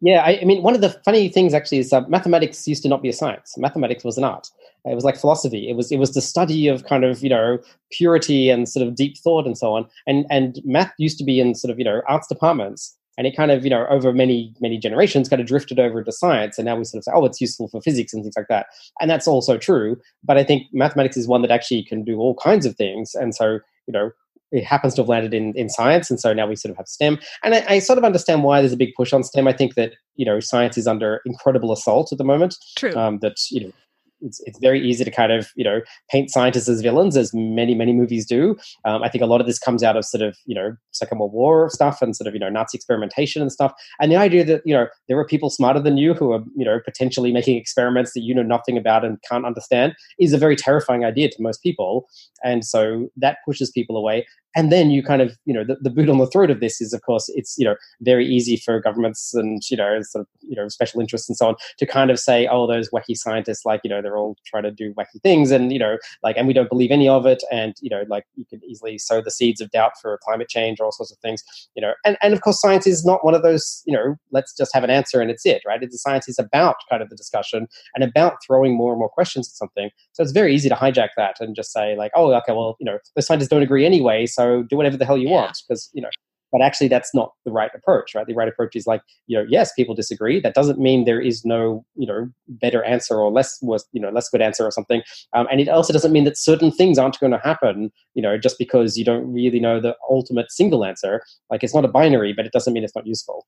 Yeah, 0.00 0.22
I, 0.22 0.40
I 0.42 0.44
mean, 0.44 0.62
one 0.62 0.74
of 0.74 0.80
the 0.80 0.90
funny 1.04 1.28
things 1.28 1.54
actually 1.54 1.78
is 1.78 1.92
uh, 1.92 2.02
mathematics 2.08 2.66
used 2.68 2.82
to 2.82 2.88
not 2.88 3.00
be 3.00 3.08
a 3.08 3.12
science. 3.12 3.56
Mathematics 3.56 4.04
was 4.04 4.18
an 4.18 4.24
art. 4.24 4.48
It 4.84 4.94
was 4.94 5.04
like 5.04 5.16
philosophy. 5.16 5.70
It 5.70 5.76
was 5.76 5.90
it 5.90 5.96
was 5.96 6.12
the 6.12 6.20
study 6.20 6.68
of 6.68 6.84
kind 6.84 7.04
of 7.04 7.22
you 7.22 7.30
know 7.30 7.58
purity 7.90 8.50
and 8.50 8.68
sort 8.68 8.86
of 8.86 8.96
deep 8.96 9.16
thought 9.16 9.46
and 9.46 9.56
so 9.56 9.72
on. 9.72 9.86
And 10.06 10.26
and 10.28 10.60
math 10.64 10.92
used 10.98 11.16
to 11.18 11.24
be 11.24 11.40
in 11.40 11.54
sort 11.54 11.70
of 11.70 11.78
you 11.78 11.84
know 11.84 12.02
arts 12.06 12.26
departments 12.26 12.94
and 13.16 13.26
it 13.26 13.36
kind 13.36 13.50
of 13.50 13.64
you 13.64 13.70
know 13.70 13.86
over 13.88 14.12
many 14.12 14.54
many 14.60 14.78
generations 14.78 15.28
kind 15.28 15.40
of 15.40 15.48
drifted 15.48 15.78
over 15.78 15.98
into 16.00 16.12
science 16.12 16.58
and 16.58 16.66
now 16.66 16.76
we 16.76 16.84
sort 16.84 16.98
of 16.98 17.04
say 17.04 17.12
oh 17.14 17.24
it's 17.24 17.40
useful 17.40 17.68
for 17.68 17.80
physics 17.80 18.12
and 18.12 18.22
things 18.22 18.36
like 18.36 18.48
that 18.48 18.66
and 19.00 19.10
that's 19.10 19.28
also 19.28 19.56
true 19.56 19.96
but 20.22 20.36
i 20.36 20.44
think 20.44 20.66
mathematics 20.72 21.16
is 21.16 21.28
one 21.28 21.42
that 21.42 21.50
actually 21.50 21.82
can 21.82 22.04
do 22.04 22.18
all 22.18 22.34
kinds 22.34 22.66
of 22.66 22.76
things 22.76 23.14
and 23.14 23.34
so 23.34 23.58
you 23.86 23.92
know 23.92 24.10
it 24.54 24.64
happens 24.64 24.94
to 24.94 25.02
have 25.02 25.08
landed 25.08 25.34
in, 25.34 25.52
in 25.56 25.68
science 25.68 26.10
and 26.10 26.20
so 26.20 26.32
now 26.32 26.46
we 26.46 26.56
sort 26.56 26.70
of 26.70 26.76
have 26.76 26.88
stem. 26.88 27.18
And 27.42 27.54
I, 27.54 27.64
I, 27.68 27.78
sort 27.80 27.98
of 27.98 28.04
understand 28.04 28.44
why 28.44 28.60
there's 28.60 28.72
a 28.72 28.76
big 28.76 28.94
push 28.96 29.12
on 29.12 29.24
stem. 29.24 29.48
I 29.48 29.52
think 29.52 29.74
that 29.74 29.92
you 30.16 30.24
know 30.24 30.40
science 30.40 30.78
is 30.78 30.86
under 30.86 31.20
incredible 31.26 31.72
assault 31.72 32.12
at 32.12 32.18
the 32.18 32.24
moment. 32.24 32.56
True. 32.76 32.94
Um, 32.94 33.18
that 33.20 33.36
you 33.50 33.64
know 33.64 33.72
it's, 34.20 34.40
it's 34.44 34.58
very 34.58 34.80
easy 34.80 35.04
to 35.04 35.10
kind 35.10 35.32
of 35.32 35.48
you 35.54 35.64
know 35.64 35.80
paint 36.10 36.30
scientists 36.30 36.68
as 36.68 36.80
villains 36.80 37.16
as 37.16 37.32
many 37.34 37.74
many 37.74 37.92
movies 37.92 38.26
do. 38.26 38.56
Um, 38.84 39.02
i 39.02 39.08
think 39.08 39.22
a 39.22 39.26
lot 39.26 39.40
of 39.40 39.46
this 39.46 39.58
comes 39.58 39.82
out 39.82 39.96
of 39.96 40.04
sort 40.04 40.22
of 40.22 40.36
you 40.46 40.54
know 40.54 40.76
second 40.92 41.18
world 41.18 41.32
war 41.32 41.68
stuff 41.70 42.00
and 42.00 42.16
sort 42.16 42.26
of 42.26 42.34
you 42.34 42.40
know 42.40 42.48
nazi 42.48 42.76
experimentation 42.76 43.42
and 43.42 43.52
stuff. 43.52 43.72
And 44.00 44.10
the 44.10 44.16
idea 44.16 44.44
that 44.44 44.62
you 44.64 44.74
know 44.74 44.86
there 45.08 45.18
are 45.18 45.26
people 45.26 45.50
smarter 45.50 45.80
than 45.80 45.96
you 45.96 46.14
who 46.14 46.32
are 46.32 46.42
you 46.56 46.64
know 46.64 46.80
potentially 46.84 47.32
making 47.32 47.56
experiments 47.56 48.12
that 48.14 48.22
you 48.22 48.34
know 48.34 48.42
nothing 48.42 48.78
about 48.78 49.04
and 49.04 49.18
can't 49.28 49.46
understand 49.46 49.94
is 50.18 50.32
a 50.32 50.38
very 50.38 50.56
terrifying 50.56 51.04
idea 51.04 51.28
to 51.28 51.42
most 51.42 51.62
people. 51.62 52.08
And 52.42 52.64
so 52.64 53.08
that 53.16 53.38
pushes 53.46 53.70
people 53.70 53.96
away 53.96 54.26
and 54.54 54.70
then 54.70 54.90
you 54.90 55.02
kind 55.02 55.22
of 55.22 55.36
you 55.44 55.54
know 55.54 55.64
the, 55.64 55.76
the 55.80 55.90
boot 55.90 56.08
on 56.08 56.18
the 56.18 56.26
throat 56.26 56.50
of 56.50 56.60
this 56.60 56.80
is 56.80 56.92
of 56.92 57.02
course 57.02 57.30
it's 57.34 57.56
you 57.58 57.64
know 57.64 57.76
very 58.00 58.26
easy 58.26 58.56
for 58.56 58.80
governments 58.80 59.34
and 59.34 59.62
you 59.70 59.76
know 59.76 60.00
sort 60.02 60.22
of 60.22 60.28
you 60.40 60.56
know 60.56 60.68
special 60.68 61.00
interests 61.00 61.28
and 61.28 61.36
so 61.36 61.48
on 61.48 61.56
to 61.78 61.86
kind 61.86 62.10
of 62.10 62.18
say 62.18 62.46
oh 62.46 62.66
those 62.66 62.90
wacky 62.90 63.16
scientists 63.16 63.64
like 63.64 63.80
you 63.84 63.90
know 63.90 64.00
they're 64.02 64.16
all 64.16 64.36
trying 64.46 64.62
to 64.62 64.70
do 64.70 64.92
wacky 64.94 65.20
things 65.22 65.50
and 65.50 65.72
you 65.72 65.78
know 65.78 65.96
like 66.22 66.36
and 66.36 66.46
we 66.46 66.52
don't 66.52 66.68
believe 66.68 66.90
any 66.90 67.08
of 67.08 67.26
it. 67.26 67.42
And 67.50 67.74
you 67.80 67.90
know 67.90 68.04
like 68.08 68.24
you 68.36 68.44
could 68.44 68.62
easily 68.64 68.98
sow 68.98 69.20
the 69.20 69.30
seeds 69.30 69.60
of 69.60 69.70
doubt 69.70 69.92
for 70.00 70.18
climate 70.24 70.48
change 70.48 70.80
or 70.80 70.84
all 70.84 70.92
sorts 70.92 71.12
of 71.12 71.18
things 71.18 71.42
you 71.74 71.82
know. 71.82 71.94
And, 72.04 72.16
and 72.22 72.34
of 72.34 72.40
course 72.40 72.60
science 72.60 72.86
is 72.86 73.04
not 73.04 73.24
one 73.24 73.34
of 73.34 73.42
those 73.42 73.82
you 73.86 73.94
know 73.94 74.16
let's 74.30 74.56
just 74.56 74.74
have 74.74 74.84
an 74.84 74.90
answer 74.90 75.20
and 75.20 75.30
it's 75.30 75.46
it 75.46 75.62
right? 75.66 75.82
It's 75.82 76.00
science 76.02 76.28
is 76.28 76.38
about 76.38 76.76
kind 76.90 77.02
of 77.02 77.08
the 77.08 77.16
discussion 77.16 77.66
and 77.94 78.04
about 78.04 78.34
throwing 78.46 78.76
more 78.76 78.92
and 78.92 78.98
more 78.98 79.08
questions 79.08 79.48
at 79.48 79.54
something. 79.54 79.90
So 80.12 80.22
it's 80.22 80.32
very 80.32 80.54
easy 80.54 80.68
to 80.68 80.74
hijack 80.74 81.10
that 81.16 81.36
and 81.40 81.56
just 81.56 81.72
say 81.72 81.96
like 81.96 82.12
oh 82.14 82.32
okay 82.34 82.52
well 82.52 82.76
you 82.78 82.84
know 82.84 82.98
the 83.16 83.22
scientists 83.22 83.48
don't 83.48 83.62
agree 83.62 83.86
anyway 83.86 84.26
so 84.26 84.43
do 84.68 84.76
whatever 84.76 84.96
the 84.96 85.04
hell 85.04 85.18
you 85.18 85.28
yeah. 85.28 85.34
want 85.34 85.56
because 85.66 85.90
you 85.92 86.02
know 86.02 86.10
but 86.54 86.62
actually 86.62 86.86
that's 86.86 87.12
not 87.12 87.32
the 87.44 87.50
right 87.50 87.72
approach 87.74 88.14
right? 88.14 88.26
The 88.28 88.34
right 88.34 88.46
approach 88.46 88.76
is 88.76 88.86
like 88.86 89.02
you 89.26 89.36
know 89.36 89.44
yes 89.48 89.72
people 89.72 89.94
disagree. 89.94 90.40
That 90.40 90.54
doesn't 90.54 90.78
mean 90.78 91.04
there 91.04 91.20
is 91.20 91.44
no 91.44 91.84
you 91.96 92.06
know 92.06 92.30
better 92.46 92.84
answer 92.84 93.16
or 93.16 93.30
less 93.32 93.58
was 93.60 93.84
you 93.92 94.00
know 94.00 94.10
less 94.10 94.28
good 94.28 94.40
answer 94.40 94.64
or 94.64 94.70
something. 94.70 95.02
Um, 95.32 95.48
and 95.50 95.60
it 95.60 95.68
also 95.68 95.92
doesn't 95.92 96.12
mean 96.12 96.24
that 96.24 96.38
certain 96.38 96.70
things 96.70 96.96
aren't 96.96 97.18
going 97.18 97.32
to 97.32 97.38
happen 97.38 97.90
you 98.14 98.22
know 98.22 98.38
just 98.38 98.56
because 98.56 98.96
you 98.96 99.04
don't 99.04 99.30
really 99.32 99.58
know 99.58 99.80
the 99.80 99.96
ultimate 100.08 100.50
single 100.50 100.84
answer. 100.84 101.22
Like 101.50 101.64
it's 101.64 101.74
not 101.74 101.84
a 101.84 101.88
binary 101.88 102.32
but 102.32 102.46
it 102.46 102.52
doesn't 102.52 102.72
mean 102.72 102.84
it's 102.84 102.94
not 102.94 103.06
useful. 103.06 103.46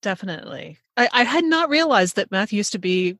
Definitely. 0.00 0.78
I, 0.96 1.08
I 1.12 1.24
had 1.24 1.44
not 1.44 1.68
realized 1.68 2.16
that 2.16 2.30
math 2.30 2.52
used 2.52 2.72
to 2.72 2.78
be 2.78 3.18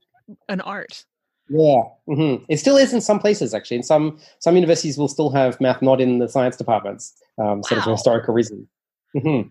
an 0.48 0.62
art 0.62 1.04
yeah, 1.48 1.82
mm-hmm. 2.08 2.44
it 2.48 2.58
still 2.58 2.76
is 2.76 2.92
in 2.92 3.00
some 3.00 3.18
places. 3.18 3.54
Actually, 3.54 3.78
in 3.78 3.82
some 3.82 4.18
some 4.38 4.54
universities 4.54 4.98
will 4.98 5.08
still 5.08 5.30
have 5.30 5.60
math 5.60 5.82
not 5.82 6.00
in 6.00 6.18
the 6.18 6.28
science 6.28 6.56
departments, 6.56 7.14
um, 7.38 7.62
sort 7.62 7.78
of 7.78 7.84
for 7.84 7.90
historical 7.92 8.34
reason. 8.34 8.68
Mm-hmm. 9.16 9.48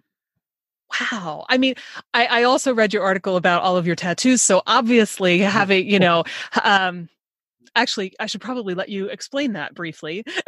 Wow. 1.01 1.45
I 1.49 1.57
mean, 1.57 1.75
I, 2.13 2.25
I, 2.27 2.43
also 2.43 2.73
read 2.73 2.93
your 2.93 3.03
article 3.03 3.35
about 3.35 3.61
all 3.61 3.75
of 3.75 3.85
your 3.85 3.95
tattoos. 3.95 4.41
So 4.41 4.61
obviously, 4.67 5.39
having 5.39 5.89
you 5.89 5.99
know, 5.99 6.23
um, 6.63 7.09
actually, 7.75 8.13
I 8.19 8.27
should 8.27 8.41
probably 8.41 8.73
let 8.73 8.87
you 8.87 9.07
explain 9.07 9.53
that 9.53 9.75
briefly. 9.75 10.23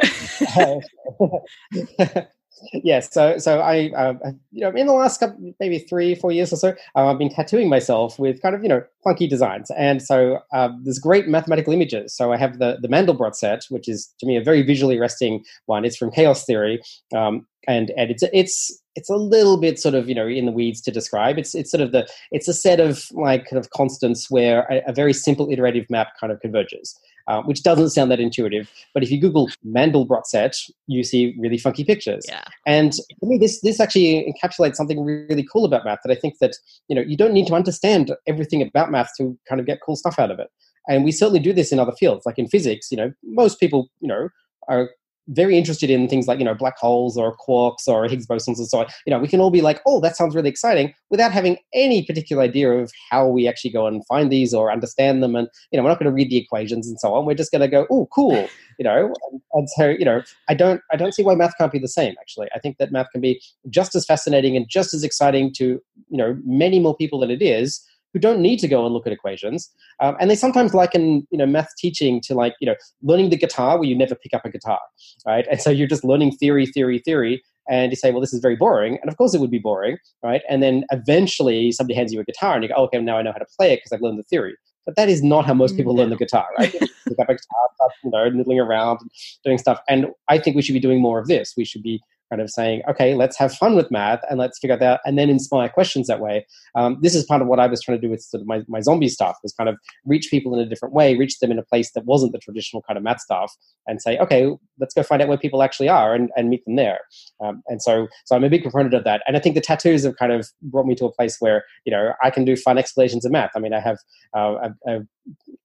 yes. 2.72 3.12
So, 3.12 3.38
so 3.38 3.60
I, 3.60 3.90
uh, 3.96 4.14
you 4.52 4.60
know, 4.62 4.70
in 4.70 4.86
the 4.86 4.92
last 4.92 5.20
couple, 5.20 5.54
maybe 5.60 5.78
three, 5.78 6.14
four 6.14 6.32
years 6.32 6.52
or 6.52 6.56
so, 6.56 6.68
uh, 6.96 7.06
I've 7.06 7.18
been 7.18 7.30
tattooing 7.30 7.68
myself 7.68 8.18
with 8.18 8.40
kind 8.42 8.54
of, 8.54 8.62
you 8.62 8.68
know, 8.68 8.82
funky 9.04 9.26
designs. 9.26 9.70
And 9.76 10.02
so 10.02 10.38
uh, 10.52 10.70
there's 10.82 10.98
great 10.98 11.28
mathematical 11.28 11.72
images. 11.72 12.14
So 12.14 12.32
I 12.32 12.36
have 12.36 12.58
the 12.58 12.78
the 12.80 12.88
Mandelbrot 12.88 13.34
set, 13.34 13.64
which 13.70 13.88
is 13.88 14.12
to 14.20 14.26
me 14.26 14.36
a 14.36 14.42
very 14.42 14.62
visually 14.62 14.98
arresting 14.98 15.44
one. 15.66 15.84
It's 15.84 15.96
from 15.96 16.10
chaos 16.10 16.44
theory, 16.44 16.80
um, 17.14 17.46
and 17.66 17.90
and 17.96 18.10
it's 18.10 18.22
it's 18.32 18.80
it's 18.96 19.10
a 19.10 19.16
little 19.16 19.58
bit 19.58 19.78
sort 19.78 19.94
of 19.94 20.08
you 20.08 20.14
know 20.14 20.26
in 20.26 20.46
the 20.46 20.52
weeds 20.52 20.80
to 20.82 20.90
describe. 20.90 21.38
It's 21.38 21.54
it's 21.54 21.70
sort 21.70 21.80
of 21.80 21.92
the 21.92 22.06
it's 22.30 22.48
a 22.48 22.54
set 22.54 22.80
of 22.80 23.04
like 23.12 23.46
kind 23.48 23.58
of 23.58 23.70
constants 23.70 24.30
where 24.30 24.66
a, 24.70 24.82
a 24.90 24.92
very 24.92 25.12
simple 25.12 25.50
iterative 25.50 25.86
map 25.90 26.08
kind 26.20 26.32
of 26.32 26.40
converges. 26.40 26.98
Uh, 27.28 27.42
which 27.42 27.62
doesn't 27.62 27.90
sound 27.90 28.10
that 28.10 28.20
intuitive. 28.20 28.70
But 28.92 29.02
if 29.02 29.10
you 29.10 29.20
Google 29.20 29.48
Mandelbrot 29.66 30.26
set, 30.26 30.56
you 30.86 31.04
see 31.04 31.34
really 31.38 31.58
funky 31.58 31.84
pictures. 31.84 32.24
Yeah. 32.28 32.44
And 32.66 32.92
for 33.18 33.26
me, 33.26 33.38
this 33.38 33.60
this 33.60 33.78
actually 33.80 34.32
encapsulates 34.32 34.76
something 34.76 35.04
really 35.04 35.46
cool 35.52 35.64
about 35.64 35.84
math 35.84 36.00
that 36.04 36.12
I 36.12 36.18
think 36.18 36.38
that 36.40 36.56
you 36.88 36.96
know 36.96 37.02
you 37.02 37.16
don't 37.16 37.32
need 37.32 37.46
to 37.48 37.54
understand 37.54 38.12
everything 38.26 38.62
about 38.62 38.90
math 38.90 39.10
to 39.18 39.38
kind 39.48 39.60
of 39.60 39.66
get 39.66 39.80
cool 39.84 39.96
stuff 39.96 40.18
out 40.18 40.30
of 40.30 40.38
it. 40.38 40.48
And 40.88 41.04
we 41.04 41.12
certainly 41.12 41.40
do 41.40 41.52
this 41.52 41.72
in 41.72 41.78
other 41.78 41.92
fields, 41.92 42.26
like 42.26 42.38
in 42.38 42.48
physics. 42.48 42.90
You 42.90 42.96
know, 42.96 43.12
most 43.22 43.60
people 43.60 43.88
you 44.00 44.08
know 44.08 44.28
are 44.68 44.90
very 45.30 45.56
interested 45.56 45.90
in 45.90 46.08
things 46.08 46.26
like 46.26 46.38
you 46.38 46.44
know 46.44 46.54
black 46.54 46.76
holes 46.76 47.16
or 47.16 47.36
quarks 47.36 47.86
or 47.88 48.06
Higgs 48.06 48.26
bosons 48.26 48.58
and 48.58 48.68
so 48.68 48.80
on. 48.80 48.86
You 49.06 49.12
know, 49.12 49.18
we 49.18 49.28
can 49.28 49.40
all 49.40 49.50
be 49.50 49.62
like, 49.62 49.80
"Oh, 49.86 50.00
that 50.00 50.16
sounds 50.16 50.34
really 50.34 50.50
exciting," 50.50 50.92
without 51.08 51.32
having 51.32 51.56
any 51.72 52.04
particular 52.04 52.42
idea 52.42 52.70
of 52.70 52.92
how 53.10 53.28
we 53.28 53.48
actually 53.48 53.70
go 53.70 53.86
and 53.86 54.04
find 54.06 54.30
these 54.30 54.52
or 54.52 54.70
understand 54.70 55.22
them. 55.22 55.36
And 55.36 55.48
you 55.70 55.76
know, 55.76 55.84
we're 55.84 55.90
not 55.90 55.98
going 55.98 56.10
to 56.10 56.14
read 56.14 56.30
the 56.30 56.36
equations 56.36 56.88
and 56.88 56.98
so 57.00 57.14
on. 57.14 57.24
We're 57.24 57.34
just 57.34 57.52
going 57.52 57.62
to 57.62 57.68
go, 57.68 57.86
"Oh, 57.90 58.08
cool," 58.12 58.48
you 58.78 58.84
know. 58.84 59.14
And, 59.30 59.40
and 59.52 59.70
so, 59.70 59.88
you 59.88 60.04
know, 60.04 60.22
I 60.48 60.54
don't, 60.54 60.80
I 60.92 60.96
don't 60.96 61.14
see 61.14 61.22
why 61.22 61.34
math 61.34 61.56
can't 61.56 61.72
be 61.72 61.78
the 61.78 61.88
same. 61.88 62.14
Actually, 62.20 62.48
I 62.54 62.58
think 62.58 62.78
that 62.78 62.92
math 62.92 63.10
can 63.12 63.20
be 63.20 63.40
just 63.68 63.94
as 63.94 64.04
fascinating 64.04 64.56
and 64.56 64.68
just 64.68 64.94
as 64.94 65.04
exciting 65.04 65.52
to 65.54 65.80
you 66.10 66.16
know 66.16 66.36
many 66.44 66.80
more 66.80 66.96
people 66.96 67.20
than 67.20 67.30
it 67.30 67.42
is 67.42 67.80
who 68.12 68.18
don't 68.18 68.40
need 68.40 68.58
to 68.58 68.68
go 68.68 68.84
and 68.84 68.94
look 68.94 69.06
at 69.06 69.12
equations. 69.12 69.70
Um, 70.00 70.16
and 70.20 70.30
they 70.30 70.34
sometimes 70.34 70.74
liken, 70.74 71.26
you 71.30 71.38
know, 71.38 71.46
math 71.46 71.68
teaching 71.78 72.20
to 72.22 72.34
like, 72.34 72.54
you 72.60 72.66
know, 72.66 72.74
learning 73.02 73.30
the 73.30 73.36
guitar 73.36 73.78
where 73.78 73.88
you 73.88 73.96
never 73.96 74.14
pick 74.14 74.34
up 74.34 74.44
a 74.44 74.50
guitar, 74.50 74.80
right? 75.26 75.46
And 75.50 75.60
so 75.60 75.70
you're 75.70 75.88
just 75.88 76.04
learning 76.04 76.32
theory, 76.32 76.66
theory, 76.66 77.00
theory. 77.04 77.42
And 77.68 77.92
you 77.92 77.96
say, 77.96 78.10
well, 78.10 78.20
this 78.20 78.32
is 78.32 78.40
very 78.40 78.56
boring. 78.56 78.98
And 79.00 79.08
of 79.08 79.16
course 79.16 79.34
it 79.34 79.40
would 79.40 79.50
be 79.50 79.58
boring, 79.58 79.98
right? 80.24 80.42
And 80.48 80.62
then 80.62 80.84
eventually 80.90 81.70
somebody 81.72 81.94
hands 81.94 82.12
you 82.12 82.20
a 82.20 82.24
guitar 82.24 82.54
and 82.54 82.64
you 82.64 82.68
go, 82.68 82.74
oh, 82.76 82.84
okay, 82.84 83.00
now 83.00 83.18
I 83.18 83.22
know 83.22 83.32
how 83.32 83.38
to 83.38 83.46
play 83.56 83.72
it 83.72 83.76
because 83.76 83.92
I've 83.92 84.02
learned 84.02 84.18
the 84.18 84.24
theory. 84.24 84.56
But 84.86 84.96
that 84.96 85.08
is 85.08 85.22
not 85.22 85.46
how 85.46 85.54
most 85.54 85.76
people 85.76 85.94
no. 85.94 86.00
learn 86.00 86.10
the 86.10 86.16
guitar, 86.16 86.46
right? 86.58 86.72
pick 86.72 87.18
up 87.18 87.28
a 87.28 87.34
guitar, 87.34 87.36
start, 87.74 87.92
you 88.02 88.10
know, 88.10 88.28
niddling 88.30 88.58
around, 88.58 88.98
doing 89.44 89.58
stuff. 89.58 89.78
And 89.88 90.06
I 90.28 90.38
think 90.38 90.56
we 90.56 90.62
should 90.62 90.72
be 90.72 90.80
doing 90.80 91.00
more 91.00 91.18
of 91.20 91.28
this. 91.28 91.54
We 91.56 91.64
should 91.64 91.82
be 91.82 92.00
kind 92.30 92.40
of 92.40 92.50
saying, 92.50 92.82
okay, 92.88 93.14
let's 93.14 93.36
have 93.36 93.52
fun 93.52 93.74
with 93.74 93.90
math 93.90 94.20
and 94.30 94.38
let's 94.38 94.58
figure 94.58 94.76
that 94.76 94.92
out 94.94 95.00
and 95.04 95.18
then 95.18 95.28
inspire 95.28 95.68
questions 95.68 96.06
that 96.06 96.20
way. 96.20 96.46
Um, 96.76 96.98
this 97.02 97.14
is 97.14 97.24
part 97.24 97.42
of 97.42 97.48
what 97.48 97.58
I 97.58 97.66
was 97.66 97.82
trying 97.82 98.00
to 98.00 98.06
do 98.06 98.10
with 98.10 98.22
sort 98.22 98.40
of 98.40 98.46
my, 98.46 98.62
my 98.68 98.80
zombie 98.80 99.08
stuff 99.08 99.36
was 99.42 99.52
kind 99.52 99.68
of 99.68 99.76
reach 100.06 100.28
people 100.30 100.54
in 100.54 100.60
a 100.60 100.68
different 100.68 100.94
way, 100.94 101.16
reach 101.16 101.38
them 101.40 101.50
in 101.50 101.58
a 101.58 101.64
place 101.64 101.90
that 101.92 102.04
wasn't 102.04 102.32
the 102.32 102.38
traditional 102.38 102.82
kind 102.82 102.96
of 102.96 103.02
math 103.02 103.20
stuff 103.20 103.52
and 103.86 104.00
say, 104.00 104.16
okay, 104.18 104.50
let's 104.78 104.94
go 104.94 105.02
find 105.02 105.20
out 105.20 105.28
where 105.28 105.38
people 105.38 105.62
actually 105.62 105.88
are 105.88 106.14
and, 106.14 106.30
and 106.36 106.48
meet 106.48 106.64
them 106.64 106.76
there. 106.76 107.00
Um, 107.44 107.62
and 107.66 107.82
so, 107.82 108.06
so 108.24 108.36
I'm 108.36 108.44
a 108.44 108.50
big 108.50 108.62
proponent 108.62 108.94
of 108.94 109.04
that. 109.04 109.22
And 109.26 109.36
I 109.36 109.40
think 109.40 109.54
the 109.54 109.60
tattoos 109.60 110.04
have 110.04 110.16
kind 110.16 110.32
of 110.32 110.46
brought 110.62 110.86
me 110.86 110.94
to 110.96 111.06
a 111.06 111.12
place 111.12 111.36
where, 111.40 111.64
you 111.84 111.90
know, 111.90 112.12
I 112.22 112.30
can 112.30 112.44
do 112.44 112.56
fun 112.56 112.78
explanations 112.78 113.24
of 113.24 113.32
math. 113.32 113.50
I 113.56 113.58
mean, 113.58 113.74
I 113.74 113.80
have 113.80 113.98
uh, 114.36 114.68
a, 114.86 114.90
a 114.90 115.00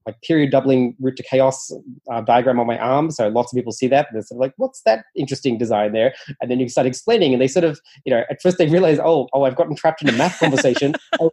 like 0.05 0.21
period 0.21 0.51
doubling 0.51 0.95
route 0.99 1.15
to 1.17 1.23
chaos 1.23 1.71
uh, 2.11 2.21
diagram 2.21 2.59
on 2.59 2.67
my 2.67 2.77
arm. 2.77 3.09
So 3.09 3.27
lots 3.27 3.51
of 3.51 3.57
people 3.57 3.71
see 3.71 3.87
that 3.87 4.07
and 4.07 4.15
they're 4.15 4.21
sort 4.23 4.37
of 4.37 4.41
like, 4.41 4.53
what's 4.57 4.81
that 4.81 5.05
interesting 5.15 5.57
design 5.57 5.93
there? 5.93 6.13
And 6.41 6.51
then 6.51 6.59
you 6.59 6.69
start 6.69 6.85
explaining 6.85 7.33
and 7.33 7.41
they 7.41 7.47
sort 7.47 7.65
of, 7.65 7.79
you 8.05 8.13
know, 8.13 8.23
at 8.29 8.41
first 8.41 8.57
they 8.57 8.67
realize, 8.67 8.99
oh, 8.99 9.27
oh, 9.33 9.43
I've 9.43 9.55
gotten 9.55 9.75
trapped 9.75 10.01
in 10.01 10.09
a 10.09 10.13
math 10.13 10.39
conversation. 10.39 10.93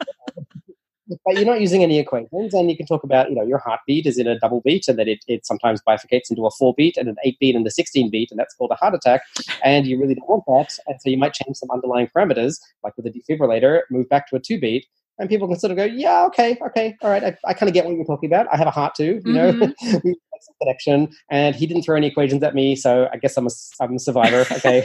but 1.24 1.34
you're 1.34 1.44
not 1.44 1.60
using 1.60 1.82
any 1.82 1.98
equations 1.98 2.54
and 2.54 2.70
you 2.70 2.76
can 2.76 2.86
talk 2.86 3.04
about, 3.04 3.28
you 3.28 3.36
know, 3.36 3.42
your 3.42 3.58
heartbeat 3.58 4.06
is 4.06 4.16
in 4.16 4.26
a 4.26 4.38
double 4.38 4.62
beat 4.62 4.88
and 4.88 4.98
that 4.98 5.08
it, 5.08 5.22
it 5.28 5.44
sometimes 5.44 5.82
bifurcates 5.86 6.30
into 6.30 6.46
a 6.46 6.50
four 6.50 6.72
beat 6.74 6.96
and 6.96 7.08
an 7.08 7.16
eight 7.24 7.38
beat 7.38 7.54
and 7.54 7.66
a 7.66 7.70
16 7.70 8.10
beat 8.10 8.30
and 8.30 8.40
that's 8.40 8.54
called 8.54 8.70
a 8.70 8.76
heart 8.76 8.94
attack. 8.94 9.22
And 9.62 9.86
you 9.86 10.00
really 10.00 10.14
don't 10.14 10.28
want 10.28 10.44
that. 10.46 10.78
And 10.86 11.00
so 11.00 11.10
you 11.10 11.18
might 11.18 11.34
change 11.34 11.56
some 11.56 11.70
underlying 11.70 12.08
parameters, 12.16 12.58
like 12.82 12.96
with 12.96 13.06
a 13.06 13.10
defibrillator, 13.10 13.82
move 13.90 14.08
back 14.08 14.28
to 14.30 14.36
a 14.36 14.40
two 14.40 14.58
beat 14.58 14.86
and 15.18 15.28
people 15.28 15.46
can 15.46 15.58
sort 15.58 15.70
of 15.70 15.76
go, 15.76 15.84
yeah, 15.84 16.24
okay, 16.26 16.56
okay, 16.66 16.96
all 17.02 17.10
right, 17.10 17.22
I, 17.24 17.36
I 17.46 17.54
kind 17.54 17.68
of 17.68 17.74
get 17.74 17.84
what 17.84 17.94
you're 17.94 18.04
talking 18.04 18.28
about. 18.28 18.46
I 18.52 18.56
have 18.56 18.66
a 18.66 18.70
heart 18.72 18.94
too, 18.94 19.20
you 19.24 19.32
know, 19.32 19.52
mm-hmm. 19.52 19.96
we 20.04 20.10
make 20.10 20.42
some 20.42 20.54
connection, 20.60 21.08
and 21.30 21.54
he 21.54 21.66
didn't 21.66 21.82
throw 21.82 21.96
any 21.96 22.06
equations 22.08 22.42
at 22.42 22.54
me, 22.54 22.76
so 22.76 23.08
I 23.12 23.18
guess 23.18 23.36
I'm 23.36 23.46
a, 23.46 23.50
I'm 23.80 23.96
a 23.96 23.98
survivor. 23.98 24.46
Okay, 24.50 24.82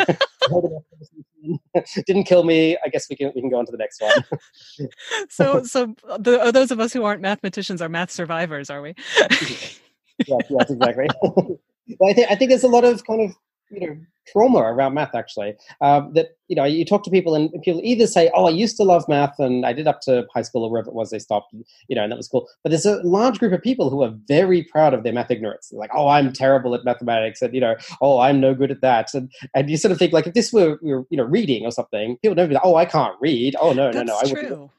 didn't 2.08 2.26
kill 2.26 2.44
me. 2.44 2.78
I 2.84 2.90
guess 2.90 3.08
we 3.10 3.16
can 3.16 3.32
we 3.36 3.42
can 3.42 3.50
go 3.50 3.58
on 3.58 3.66
to 3.66 3.72
the 3.72 3.78
next 3.78 4.02
one. 4.02 4.90
so 5.30 5.64
so 5.64 5.96
the, 6.20 6.52
those 6.52 6.72
of 6.72 6.80
us 6.80 6.94
who 6.94 7.04
aren't 7.04 7.22
mathematicians 7.22 7.82
are 7.82 7.90
math 7.90 8.12
survivors, 8.12 8.70
are 8.70 8.82
we? 8.82 8.94
yes, 9.20 10.44
yes, 10.50 10.70
exactly. 10.70 11.08
I 12.04 12.14
think 12.14 12.32
I 12.32 12.36
think 12.36 12.50
there's 12.50 12.64
a 12.64 12.68
lot 12.68 12.84
of 12.84 13.06
kind 13.06 13.22
of 13.22 13.36
you 13.70 13.88
know 13.88 13.98
trauma 14.32 14.60
around 14.60 14.94
math 14.94 15.16
actually 15.16 15.56
um, 15.82 16.14
that 16.14 16.38
you 16.48 16.56
know 16.56 16.64
you 16.64 16.86
talk 16.86 17.04
to 17.04 17.10
people 17.10 17.36
and 17.36 17.52
people 17.62 17.82
either 17.84 18.08
say 18.08 18.32
oh 18.34 18.48
i 18.48 18.50
used 18.50 18.78
to 18.78 18.84
love 18.84 19.08
math 19.08 19.38
and 19.40 19.66
i 19.66 19.74
did 19.74 19.88
up 19.88 20.02
to 20.02 20.26
high 20.34 20.42
school 20.42 20.64
or 20.64 20.72
wherever 20.72 20.90
it 20.90 20.96
was 20.96 21.10
they 21.10 21.20
stopped 21.20 21.54
you 21.88 21.96
know 21.96 22.04
and 22.04 22.12
that 22.12 22.18
was 22.18 22.28
cool. 22.28 22.48
But 22.64 22.70
there's 22.70 22.86
a 22.86 23.02
large 23.04 23.40
group 23.40 23.54
of 23.54 23.62
people 23.62 23.90
who 23.90 24.04
are 24.04 24.14
very 24.28 24.64
proud 24.64 24.94
of 24.94 25.04
their 25.04 25.14
math 25.14 25.32
ignorance. 25.32 25.70
They're 25.70 25.80
like 25.80 25.92
oh 25.94 26.08
i'm 26.08 26.34
terrible 26.34 26.74
at 26.76 26.86
mathematics 26.86 27.42
and 27.42 27.54
you 27.54 27.62
know 27.62 27.76
oh 28.02 28.20
i'm 28.20 28.40
no 28.40 28.54
good 28.54 28.72
at 28.72 28.82
that. 28.82 29.14
And 29.14 29.32
and 29.54 29.70
you 29.70 29.78
sort 29.78 29.92
of 29.92 29.98
think 29.98 30.14
like 30.14 30.28
if 30.28 30.34
this 30.34 30.54
were, 30.54 30.78
were 30.82 31.06
you 31.10 31.18
know 31.18 31.24
reading 31.24 31.66
or 31.66 31.72
something 31.72 32.18
people 32.22 32.36
don't 32.36 32.50
be 32.50 32.56
like 32.56 32.66
oh 32.66 32.76
i 32.76 32.86
can't 32.86 33.16
read. 33.22 33.56
Oh 33.60 33.74
no 33.74 33.92
That's 33.92 34.08
no 34.08 34.14
no 34.14 34.20
i 34.20 34.28
wouldn't 34.28 34.72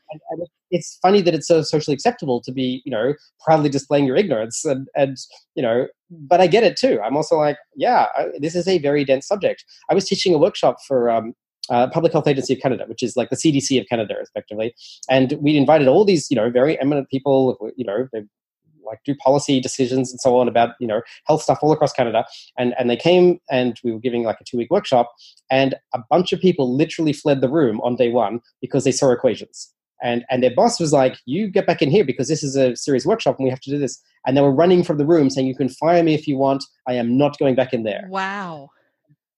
it's 0.70 0.98
funny 1.00 1.20
that 1.22 1.34
it's 1.34 1.46
so 1.46 1.62
socially 1.62 1.94
acceptable 1.94 2.40
to 2.40 2.52
be 2.52 2.82
you 2.84 2.90
know 2.90 3.14
proudly 3.44 3.68
displaying 3.68 4.06
your 4.06 4.16
ignorance 4.16 4.64
and 4.64 4.88
and 4.96 5.16
you 5.54 5.62
know 5.62 5.86
but 6.10 6.40
i 6.40 6.46
get 6.46 6.64
it 6.64 6.76
too 6.76 7.00
i'm 7.04 7.16
also 7.16 7.36
like 7.36 7.58
yeah 7.76 8.06
I, 8.16 8.28
this 8.38 8.54
is 8.54 8.66
a 8.68 8.78
very 8.78 9.04
dense 9.04 9.26
subject 9.26 9.64
i 9.90 9.94
was 9.94 10.04
teaching 10.04 10.34
a 10.34 10.38
workshop 10.38 10.76
for 10.86 11.10
um, 11.10 11.34
uh, 11.70 11.86
Public 11.88 12.12
Health 12.12 12.26
Agency 12.26 12.54
of 12.54 12.60
Canada, 12.60 12.84
which 12.86 13.02
is 13.02 13.14
like 13.14 13.28
the 13.28 13.36
CDC 13.36 13.78
of 13.78 13.86
Canada, 13.88 14.14
effectively. 14.20 14.74
And 15.10 15.32
we 15.40 15.56
invited 15.56 15.86
all 15.86 16.04
these, 16.04 16.30
you 16.30 16.34
know, 16.34 16.48
very 16.48 16.80
eminent 16.80 17.10
people, 17.10 17.58
you 17.76 17.84
know, 17.84 18.08
they 18.10 18.22
like 18.86 19.00
do 19.04 19.14
policy 19.16 19.60
decisions 19.60 20.10
and 20.10 20.18
so 20.18 20.38
on 20.38 20.48
about, 20.48 20.70
you 20.80 20.86
know, 20.86 21.02
health 21.26 21.42
stuff 21.42 21.58
all 21.60 21.72
across 21.72 21.92
Canada. 21.92 22.24
And 22.56 22.74
and 22.78 22.88
they 22.88 22.96
came 22.96 23.38
and 23.50 23.78
we 23.84 23.92
were 23.92 23.98
giving 23.98 24.24
like 24.24 24.40
a 24.40 24.44
two 24.44 24.56
week 24.56 24.70
workshop, 24.70 25.12
and 25.50 25.74
a 25.94 26.00
bunch 26.10 26.32
of 26.32 26.40
people 26.40 26.74
literally 26.74 27.12
fled 27.12 27.42
the 27.42 27.50
room 27.50 27.80
on 27.82 27.96
day 27.96 28.10
one 28.10 28.40
because 28.60 28.84
they 28.84 28.92
saw 28.92 29.10
equations 29.10 29.70
and 30.02 30.24
and 30.30 30.42
their 30.42 30.54
boss 30.54 30.78
was 30.78 30.92
like 30.92 31.16
you 31.24 31.48
get 31.48 31.66
back 31.66 31.82
in 31.82 31.90
here 31.90 32.04
because 32.04 32.28
this 32.28 32.42
is 32.42 32.56
a 32.56 32.76
serious 32.76 33.04
workshop 33.04 33.36
and 33.38 33.44
we 33.44 33.50
have 33.50 33.60
to 33.60 33.70
do 33.70 33.78
this. 33.78 34.00
And 34.26 34.36
they 34.36 34.40
were 34.40 34.54
running 34.54 34.82
from 34.84 34.98
the 34.98 35.06
room 35.06 35.30
saying 35.30 35.46
you 35.46 35.56
can 35.56 35.68
fire 35.68 36.02
me 36.02 36.14
if 36.14 36.26
you 36.26 36.36
want. 36.36 36.64
I 36.86 36.94
am 36.94 37.16
not 37.16 37.38
going 37.38 37.54
back 37.54 37.72
in 37.72 37.82
there. 37.84 38.06
Wow. 38.08 38.70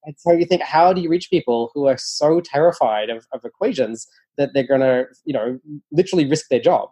And 0.04 0.14
so 0.18 0.32
you 0.32 0.46
think, 0.46 0.62
how 0.62 0.92
do 0.92 1.00
you 1.00 1.10
reach 1.10 1.30
people 1.30 1.70
who 1.74 1.86
are 1.86 1.98
so 1.98 2.40
terrified 2.40 3.10
of, 3.10 3.26
of 3.32 3.44
equations 3.44 4.06
that 4.38 4.50
they're 4.54 4.66
going 4.66 4.80
to, 4.80 5.04
you 5.24 5.34
know, 5.34 5.58
literally 5.92 6.28
risk 6.28 6.48
their 6.48 6.60
job? 6.60 6.88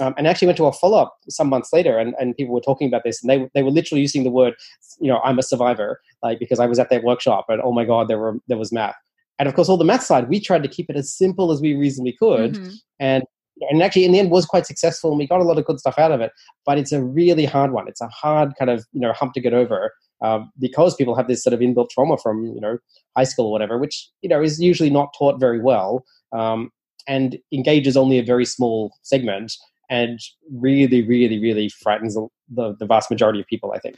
Um, 0.00 0.14
and 0.16 0.26
actually 0.26 0.46
went 0.46 0.56
to 0.58 0.66
a 0.66 0.72
follow 0.72 0.98
up 0.98 1.18
some 1.28 1.48
months 1.48 1.72
later, 1.72 1.98
and, 1.98 2.14
and 2.18 2.36
people 2.36 2.54
were 2.54 2.60
talking 2.60 2.88
about 2.88 3.02
this, 3.04 3.22
and 3.22 3.28
they 3.28 3.50
they 3.54 3.62
were 3.62 3.70
literally 3.70 4.00
using 4.00 4.24
the 4.24 4.30
word, 4.30 4.54
you 5.00 5.08
know, 5.08 5.20
I'm 5.22 5.38
a 5.38 5.42
survivor, 5.42 6.00
like 6.22 6.38
because 6.38 6.60
I 6.60 6.66
was 6.66 6.78
at 6.78 6.88
their 6.88 7.02
workshop, 7.02 7.46
and 7.48 7.60
oh 7.62 7.72
my 7.72 7.84
god, 7.84 8.08
there 8.08 8.18
were 8.18 8.38
there 8.48 8.56
was 8.56 8.72
math, 8.72 8.94
and 9.42 9.48
of 9.48 9.54
course, 9.54 9.68
all 9.68 9.76
the 9.76 9.84
math 9.84 10.04
side, 10.04 10.28
we 10.28 10.40
tried 10.40 10.62
to 10.62 10.68
keep 10.68 10.88
it 10.88 10.96
as 10.96 11.12
simple 11.12 11.50
as 11.50 11.60
we 11.60 11.74
reasonably 11.74 12.12
could, 12.12 12.54
mm-hmm. 12.54 12.70
and 13.00 13.24
and 13.70 13.82
actually 13.82 14.04
in 14.04 14.12
the 14.12 14.18
end 14.18 14.30
was 14.30 14.46
quite 14.46 14.66
successful 14.66 15.10
and 15.10 15.18
we 15.18 15.26
got 15.26 15.40
a 15.40 15.44
lot 15.44 15.58
of 15.58 15.64
good 15.64 15.78
stuff 15.78 15.98
out 15.98 16.10
of 16.10 16.22
it 16.22 16.32
but 16.64 16.78
it's 16.78 16.90
a 16.90 17.04
really 17.04 17.44
hard 17.44 17.70
one 17.70 17.86
it's 17.86 18.00
a 18.00 18.08
hard 18.08 18.50
kind 18.58 18.70
of 18.70 18.84
you 18.92 19.00
know 19.00 19.12
hump 19.12 19.34
to 19.34 19.42
get 19.42 19.52
over 19.52 19.92
um, 20.22 20.50
because 20.58 20.94
people 20.94 21.14
have 21.14 21.28
this 21.28 21.42
sort 21.42 21.52
of 21.52 21.60
inbuilt 21.60 21.90
trauma 21.90 22.16
from 22.16 22.46
you 22.46 22.60
know 22.60 22.78
high 23.16 23.24
school 23.24 23.46
or 23.46 23.52
whatever, 23.52 23.78
which 23.78 24.08
you 24.22 24.28
know 24.28 24.42
is 24.42 24.60
usually 24.60 24.90
not 24.90 25.14
taught 25.18 25.38
very 25.38 25.60
well 25.60 26.04
um, 26.32 26.70
and 27.06 27.38
engages 27.52 27.96
only 27.96 28.18
a 28.18 28.24
very 28.24 28.44
small 28.44 28.92
segment 29.02 29.52
and 29.90 30.20
really, 30.50 31.06
really, 31.06 31.38
really 31.38 31.68
frightens 31.68 32.14
the, 32.14 32.26
the, 32.48 32.74
the 32.78 32.86
vast 32.86 33.10
majority 33.10 33.40
of 33.40 33.46
people. 33.46 33.72
I 33.74 33.78
think. 33.78 33.96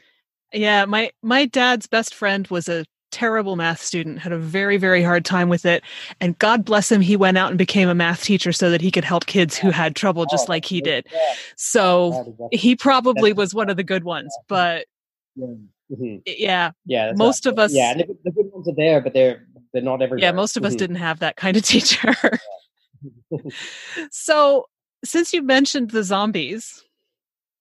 Yeah, 0.53 0.85
my 0.87 1.11
my 1.23 1.45
dad's 1.47 1.87
best 1.87 2.15
friend 2.15 2.47
was 2.49 2.69
a 2.69 2.85
terrible 3.15 3.57
math 3.57 3.81
student, 3.81 4.19
had 4.19 4.33
a 4.33 4.39
very, 4.39 4.77
very 4.77 5.03
hard 5.03 5.25
time 5.25 5.49
with 5.49 5.65
it. 5.65 5.83
And 6.21 6.37
God 6.39 6.65
bless 6.65 6.91
him, 6.91 7.01
he 7.01 7.17
went 7.17 7.39
out 7.39 7.51
and 7.51 7.57
became 7.57 7.89
a 7.89 7.95
math 7.95 8.25
teacher 8.25 8.53
so 8.53 8.71
that 8.71 8.81
he 8.81 8.91
could 8.91 9.05
help 9.05 9.27
kids 9.27 9.57
who 9.57 9.71
had 9.71 9.95
trouble 9.95 10.27
just 10.27 10.49
oh, 10.49 10.53
like 10.53 10.65
he 10.65 10.81
did. 10.81 11.07
So 11.57 12.37
he 12.51 12.75
probably 12.75 13.33
was 13.33 13.55
one 13.55 13.71
of 13.71 13.77
the 13.77 13.85
good 13.85 14.05
ones, 14.05 14.35
but 14.49 14.87
Mm-hmm. 15.93 16.17
Yeah. 16.27 16.71
Yeah. 16.87 17.13
Most 17.15 17.45
right. 17.45 17.53
of 17.53 17.59
us. 17.59 17.73
Yeah, 17.73 17.95
the, 17.95 18.17
the, 18.25 18.31
good 18.31 18.51
ones 18.53 18.69
are 18.69 18.75
there, 18.75 19.01
but 19.01 19.13
they're 19.13 19.47
they're 19.73 19.83
not 19.83 20.01
everywhere. 20.01 20.21
Yeah, 20.21 20.33
most 20.33 20.57
of 20.57 20.63
mm-hmm. 20.63 20.69
us 20.69 20.77
didn't 20.77 20.97
have 20.97 21.19
that 21.21 21.37
kind 21.37 21.57
of 21.57 21.63
teacher. 21.67 22.15
so, 24.11 24.67
since 25.05 25.33
you 25.33 25.43
mentioned 25.43 25.91
the 25.91 26.03
zombies, 26.03 26.83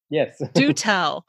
yes, 0.10 0.42
do 0.54 0.74
tell. 0.74 1.26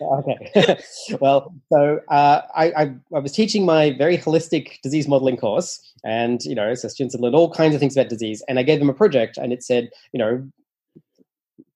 Okay. 0.00 0.78
well, 1.20 1.54
so 1.72 2.00
uh, 2.08 2.42
I, 2.54 2.72
I, 2.72 2.94
I 3.14 3.18
was 3.18 3.32
teaching 3.32 3.64
my 3.64 3.92
very 3.96 4.18
holistic 4.18 4.80
disease 4.82 5.08
modeling 5.08 5.36
course, 5.36 5.80
and 6.04 6.42
you 6.44 6.54
know, 6.54 6.74
so 6.74 6.88
students 6.88 7.14
had 7.14 7.20
learned 7.20 7.34
all 7.34 7.52
kinds 7.52 7.74
of 7.74 7.80
things 7.80 7.96
about 7.96 8.08
disease, 8.08 8.42
and 8.48 8.58
I 8.58 8.62
gave 8.62 8.78
them 8.78 8.90
a 8.90 8.94
project, 8.94 9.36
and 9.36 9.52
it 9.52 9.62
said, 9.62 9.90
you 10.12 10.18
know, 10.18 10.46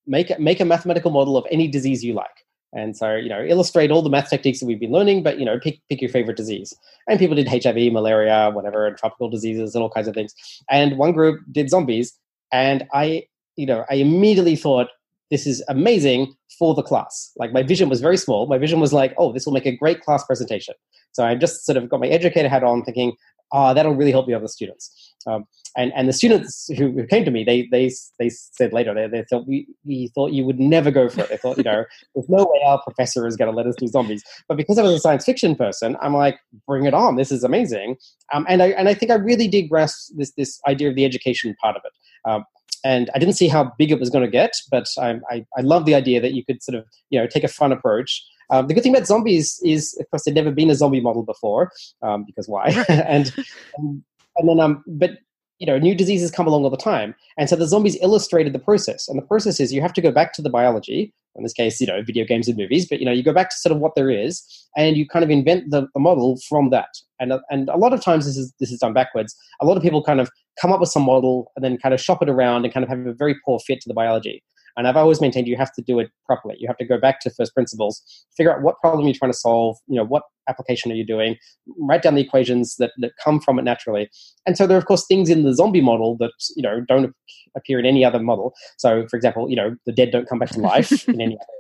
make 0.07 0.39
make 0.39 0.61
a 0.61 0.65
mathematical 0.65 1.11
model 1.11 1.37
of 1.37 1.47
any 1.51 1.69
disease 1.69 2.05
you 2.05 2.15
like. 2.15 2.45
And 2.75 2.97
so, 2.97 3.15
you 3.15 3.29
know, 3.29 3.43
illustrate 3.43 3.91
all 3.91 4.03
the 4.03 4.11
math 4.11 4.29
techniques 4.29 4.61
that 4.61 4.67
we've 4.67 4.79
been 4.79 4.93
learning, 4.93 5.23
but, 5.23 5.39
you 5.39 5.45
know, 5.45 5.59
pick, 5.59 5.81
pick 5.89 6.03
your 6.03 6.11
favorite 6.11 6.37
disease. 6.37 6.75
And 7.09 7.19
people 7.19 7.35
did 7.35 7.49
HIV, 7.49 7.93
malaria, 7.93 8.51
whatever, 8.53 8.87
and 8.87 8.97
tropical 8.97 9.31
diseases 9.31 9.75
and 9.75 9.83
all 9.83 9.91
kinds 9.91 10.07
of 10.07 10.15
things. 10.15 10.35
And 10.71 10.99
one 10.99 11.13
group 11.13 11.41
did 11.51 11.71
zombies. 11.71 12.13
And 12.53 12.87
I, 12.93 13.27
you 13.57 13.67
know, 13.67 13.85
I 13.91 13.95
immediately 13.95 14.57
thought, 14.57 14.89
this 15.31 15.47
is 15.47 15.63
amazing 15.69 16.35
for 16.59 16.75
the 16.75 16.83
class. 16.83 17.33
Like 17.37 17.53
my 17.53 17.63
vision 17.63 17.89
was 17.89 18.01
very 18.01 18.17
small. 18.17 18.47
My 18.47 18.59
vision 18.59 18.81
was 18.81 18.93
like, 18.93 19.15
oh, 19.19 19.33
this 19.33 19.47
will 19.47 19.53
make 19.53 19.67
a 19.67 19.77
great 19.77 20.01
class 20.01 20.25
presentation. 20.25 20.75
So 21.13 21.25
I 21.25 21.35
just 21.35 21.65
sort 21.65 21.77
of 21.77 21.89
got 21.89 22.01
my 22.01 22.09
educator 22.09 22.49
hat 22.49 22.65
on 22.65 22.83
thinking, 22.85 23.13
oh, 23.53 23.75
that'll 23.75 23.95
really 23.95 24.13
help 24.13 24.27
the 24.27 24.35
other 24.35 24.49
students. 24.49 25.15
Um, 25.27 25.45
and 25.77 25.93
and 25.95 26.09
the 26.09 26.13
students 26.13 26.69
who, 26.77 26.91
who, 26.93 27.07
came 27.07 27.25
to 27.25 27.31
me, 27.31 27.45
they 27.45 27.69
they 27.71 27.91
they 28.19 28.31
said 28.31 28.73
later 28.73 28.95
they, 28.95 29.07
they 29.07 29.25
thought 29.29 29.47
we, 29.47 29.67
we 29.85 30.11
thought 30.15 30.33
you 30.33 30.45
would 30.45 30.59
never 30.59 30.91
go 30.91 31.09
for 31.09 31.21
it. 31.21 31.29
They 31.29 31.37
thought 31.37 31.57
you 31.57 31.65
know 31.65 31.85
there's 32.15 32.29
no 32.29 32.45
way 32.45 32.63
our 32.65 32.83
professor 32.83 33.27
is 33.27 33.37
going 33.37 33.51
to 33.51 33.57
let 33.57 33.67
us 33.67 33.77
do 33.77 33.87
zombies. 33.87 34.23
But 34.49 34.57
because 34.57 34.79
I 34.79 34.83
was 34.83 34.93
a 34.93 34.99
science 34.99 35.25
fiction 35.25 35.55
person, 35.55 35.97
I'm 36.01 36.15
like, 36.15 36.39
bring 36.67 36.87
it 36.87 36.95
on. 36.95 37.17
This 37.17 37.31
is 37.31 37.45
amazing. 37.45 37.97
Um, 38.33 38.47
and 38.49 38.63
I 38.63 38.69
and 38.69 38.89
I 38.89 38.95
think 38.95 39.13
I 39.13 39.17
really 39.17 39.49
did 39.49 39.69
grasp 39.69 40.13
this 40.17 40.33
this 40.33 40.61
idea 40.67 40.89
of 40.89 40.95
the 40.95 41.05
education 41.05 41.55
part 41.61 41.77
of 41.77 41.83
it. 41.85 41.93
Um, 42.29 42.45
and 42.85 43.11
I 43.15 43.19
didn't 43.19 43.35
see 43.35 43.49
how 43.49 43.73
big 43.79 43.91
it 43.91 43.99
was 43.99 44.09
going 44.09 44.25
to 44.25 44.31
get, 44.31 44.53
but 44.71 44.87
I, 44.99 45.17
I, 45.31 45.45
I 45.57 45.61
love 45.63 45.85
the 45.85 45.97
idea 45.97 46.21
that 46.21 46.33
you 46.33 46.45
could 46.45 46.63
sort 46.63 46.77
of 46.77 46.85
you 47.11 47.21
know 47.21 47.27
take 47.27 47.45
a 47.45 47.49
fun 47.49 47.73
approach. 47.73 48.25
Um, 48.51 48.67
the 48.67 48.75
good 48.75 48.83
thing 48.83 48.95
about 48.95 49.07
zombies 49.07 49.61
is, 49.65 49.97
of 50.01 50.11
course, 50.11 50.25
there'd 50.25 50.35
never 50.35 50.51
been 50.51 50.71
a 50.71 50.75
zombie 50.75 51.01
model 51.01 51.23
before, 51.23 51.71
um, 52.03 52.25
because 52.25 52.49
why? 52.49 52.69
and, 52.89 53.33
and 53.77 54.03
and 54.37 54.49
then 54.49 54.61
um, 54.61 54.83
but 54.87 55.19
you 55.59 55.67
know, 55.67 55.79
new 55.79 55.95
diseases 55.95 56.31
come 56.31 56.47
along 56.47 56.65
all 56.65 56.71
the 56.71 56.77
time. 56.77 57.15
And 57.37 57.49
so 57.49 57.57
the 57.57 57.67
zombies 57.67 57.99
illustrated 58.01 58.53
the 58.53 58.61
process. 58.61 59.09
And 59.09 59.19
the 59.19 59.27
process 59.27 59.59
is 59.59 59.73
you 59.73 59.83
have 59.83 59.93
to 59.95 60.01
go 60.01 60.13
back 60.13 60.33
to 60.35 60.43
the 60.43 60.51
biology, 60.51 61.13
in 61.35 61.43
this 61.43 61.53
case, 61.53 61.81
you 61.81 61.87
know, 61.87 62.01
video 62.03 62.25
games 62.25 62.49
and 62.49 62.57
movies, 62.57 62.87
but, 62.89 63.01
you 63.01 63.07
know, 63.07 63.13
you 63.13 63.23
go 63.23 63.33
back 63.33 63.51
to 63.51 63.57
sort 63.57 63.73
of 63.73 63.79
what 63.79 63.95
there 63.97 64.11
is 64.11 64.43
and 64.77 64.97
you 64.97 65.07
kind 65.07 65.25
of 65.25 65.31
invent 65.31 65.71
the, 65.71 65.89
the 65.95 66.01
model 66.01 66.39
from 66.49 66.71
that. 66.71 66.89
And, 67.19 67.33
and 67.51 67.69
a 67.69 67.77
lot 67.77 67.93
of 67.93 68.01
times 68.01 68.27
this 68.27 68.37
is, 68.37 68.53
this 68.61 68.71
is 68.71 68.79
done 68.79 68.93
backwards. 68.93 69.35
A 69.61 69.67
lot 69.67 69.77
of 69.77 69.83
people 69.83 70.03
kind 70.03 70.21
of 70.21 70.31
come 70.61 70.73
up 70.73 70.81
with 70.81 70.91
some 70.91 71.03
model 71.03 71.51
and 71.57 71.65
then 71.65 71.77
kind 71.79 71.93
of 71.93 72.01
shop 72.01 72.23
it 72.23 72.29
around 72.29 72.65
and 72.65 72.73
kind 72.73 72.85
of 72.85 72.91
have 72.91 73.05
a 73.07 73.13
very 73.13 73.37
poor 73.45 73.59
fit 73.59 73.81
to 73.81 73.89
the 73.89 73.95
biology. 73.95 74.43
And 74.79 74.87
I've 74.87 74.97
always 74.97 75.21
maintained 75.21 75.49
you 75.49 75.57
have 75.57 75.75
to 75.75 75.83
do 75.83 75.99
it 75.99 76.09
properly. 76.25 76.55
You 76.59 76.69
have 76.69 76.77
to 76.79 76.85
go 76.85 76.99
back 76.99 77.19
to 77.21 77.31
first 77.31 77.53
principles, 77.53 78.01
figure 78.37 78.55
out 78.55 78.63
what 78.63 78.81
problem 78.81 79.07
you're 79.07 79.15
trying 79.15 79.33
to 79.33 79.37
solve, 79.37 79.77
you 79.89 79.97
know, 79.97 80.05
what 80.05 80.23
application 80.49 80.91
are 80.93 80.95
you 80.95 81.05
doing, 81.05 81.37
write 81.81 82.03
down 82.03 82.15
the 82.15 82.23
equations 82.23 82.77
that, 82.77 82.93
that 82.99 83.11
come 83.23 83.41
from 83.41 83.59
it 83.59 83.63
naturally. 83.63 84.09
And 84.47 84.57
so 84.57 84.67
there 84.67 84.77
are, 84.77 84.81
of 84.81 84.87
course, 84.87 85.05
things 85.07 85.29
in 85.29 85.43
the 85.43 85.53
zombie 85.53 85.81
model 85.81 86.17
that, 86.19 86.31
you 86.57 86.63
know, 86.63 86.81
don't 86.87 87.13
appear 87.57 87.81
in 87.81 87.87
any 87.87 88.05
other 88.05 88.21
model. 88.21 88.55
So, 88.79 89.07
for 89.09 89.17
example, 89.17 89.51
you 89.51 89.57
know, 89.57 89.75
the 89.85 89.93
dead 89.93 90.13
don't 90.13 90.29
come 90.29 90.39
back 90.39 90.51
to 90.51 90.61
life 90.61 91.09
in 91.09 91.21
any 91.21 91.35
other 91.35 91.58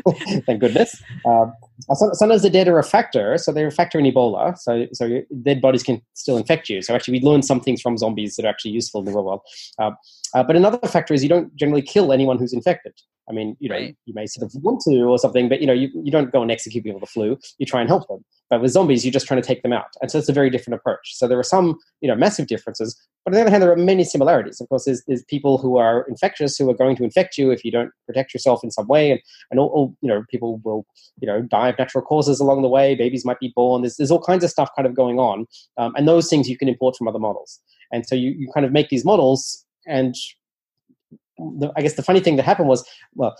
Thank 0.46 0.60
goodness. 0.60 1.02
Um, 1.26 1.52
sometimes 1.92 2.42
the 2.42 2.50
dead 2.50 2.68
are 2.68 2.78
a 2.78 2.84
factor, 2.84 3.36
so 3.38 3.52
they're 3.52 3.68
a 3.68 3.72
factor 3.72 3.98
in 3.98 4.04
Ebola. 4.04 4.56
So, 4.58 4.86
so 4.92 5.22
dead 5.42 5.60
bodies 5.60 5.82
can 5.82 6.00
still 6.14 6.36
infect 6.36 6.68
you. 6.68 6.82
So 6.82 6.94
actually, 6.94 7.18
we 7.18 7.26
learn 7.26 7.42
some 7.42 7.60
things 7.60 7.80
from 7.80 7.98
zombies 7.98 8.36
that 8.36 8.46
are 8.46 8.48
actually 8.48 8.72
useful 8.72 9.00
in 9.00 9.06
the 9.06 9.12
real 9.12 9.24
world. 9.24 9.40
Uh, 9.78 9.90
uh, 10.34 10.42
but 10.42 10.56
another 10.56 10.78
factor 10.88 11.14
is 11.14 11.22
you 11.22 11.28
don't 11.28 11.54
generally 11.56 11.82
kill 11.82 12.12
anyone 12.12 12.38
who's 12.38 12.52
infected. 12.52 12.94
I 13.32 13.34
mean, 13.34 13.56
you 13.60 13.68
know, 13.68 13.76
right. 13.76 13.96
you 14.04 14.14
may 14.14 14.26
sort 14.26 14.44
of 14.44 14.62
want 14.62 14.80
to 14.82 15.02
or 15.04 15.18
something, 15.18 15.48
but 15.48 15.60
you 15.60 15.66
know, 15.66 15.72
you, 15.72 15.88
you 16.04 16.12
don't 16.12 16.30
go 16.30 16.42
and 16.42 16.50
execute 16.50 16.84
people 16.84 17.00
with 17.00 17.08
the 17.08 17.12
flu. 17.12 17.38
You 17.58 17.66
try 17.66 17.80
and 17.80 17.88
help 17.88 18.06
them. 18.08 18.24
But 18.50 18.60
with 18.60 18.72
zombies, 18.72 19.04
you're 19.04 19.12
just 19.12 19.26
trying 19.26 19.40
to 19.40 19.46
take 19.46 19.62
them 19.62 19.72
out. 19.72 19.86
And 20.02 20.10
so 20.10 20.18
it's 20.18 20.28
a 20.28 20.32
very 20.32 20.50
different 20.50 20.78
approach. 20.78 21.16
So 21.16 21.26
there 21.26 21.38
are 21.38 21.42
some, 21.44 21.78
you 22.02 22.08
know, 22.08 22.14
massive 22.14 22.46
differences. 22.46 22.94
But 23.24 23.32
on 23.32 23.36
the 23.36 23.40
other 23.40 23.50
hand, 23.50 23.62
there 23.62 23.72
are 23.72 23.76
many 23.76 24.04
similarities. 24.04 24.60
Of 24.60 24.68
course, 24.68 24.84
there's, 24.84 25.02
there's 25.06 25.24
people 25.24 25.56
who 25.56 25.78
are 25.78 26.04
infectious 26.08 26.58
who 26.58 26.68
are 26.68 26.74
going 26.74 26.96
to 26.96 27.04
infect 27.04 27.38
you 27.38 27.50
if 27.50 27.64
you 27.64 27.70
don't 27.70 27.90
protect 28.06 28.34
yourself 28.34 28.62
in 28.62 28.70
some 28.70 28.86
way. 28.88 29.10
And, 29.10 29.20
and 29.50 29.58
all, 29.58 29.68
all 29.68 29.96
you 30.02 30.08
know, 30.08 30.24
people 30.30 30.60
will, 30.64 30.84
you 31.20 31.26
know, 31.26 31.40
die 31.40 31.68
of 31.68 31.78
natural 31.78 32.04
causes 32.04 32.40
along 32.40 32.60
the 32.60 32.68
way. 32.68 32.94
Babies 32.94 33.24
might 33.24 33.40
be 33.40 33.52
born. 33.56 33.80
There's, 33.80 33.96
there's 33.96 34.10
all 34.10 34.22
kinds 34.22 34.44
of 34.44 34.50
stuff 34.50 34.68
kind 34.76 34.86
of 34.86 34.94
going 34.94 35.18
on. 35.18 35.46
Um, 35.78 35.94
and 35.96 36.06
those 36.06 36.28
things 36.28 36.50
you 36.50 36.58
can 36.58 36.68
import 36.68 36.96
from 36.96 37.08
other 37.08 37.18
models. 37.18 37.58
And 37.90 38.06
so 38.06 38.14
you, 38.14 38.32
you 38.36 38.50
kind 38.52 38.66
of 38.66 38.72
make 38.72 38.90
these 38.90 39.04
models 39.04 39.64
and 39.86 40.14
the, 41.58 41.72
I 41.76 41.82
guess 41.82 41.94
the 41.94 42.02
funny 42.02 42.20
thing 42.20 42.36
that 42.36 42.44
happened 42.44 42.68
was, 42.68 42.84
well, 43.14 43.34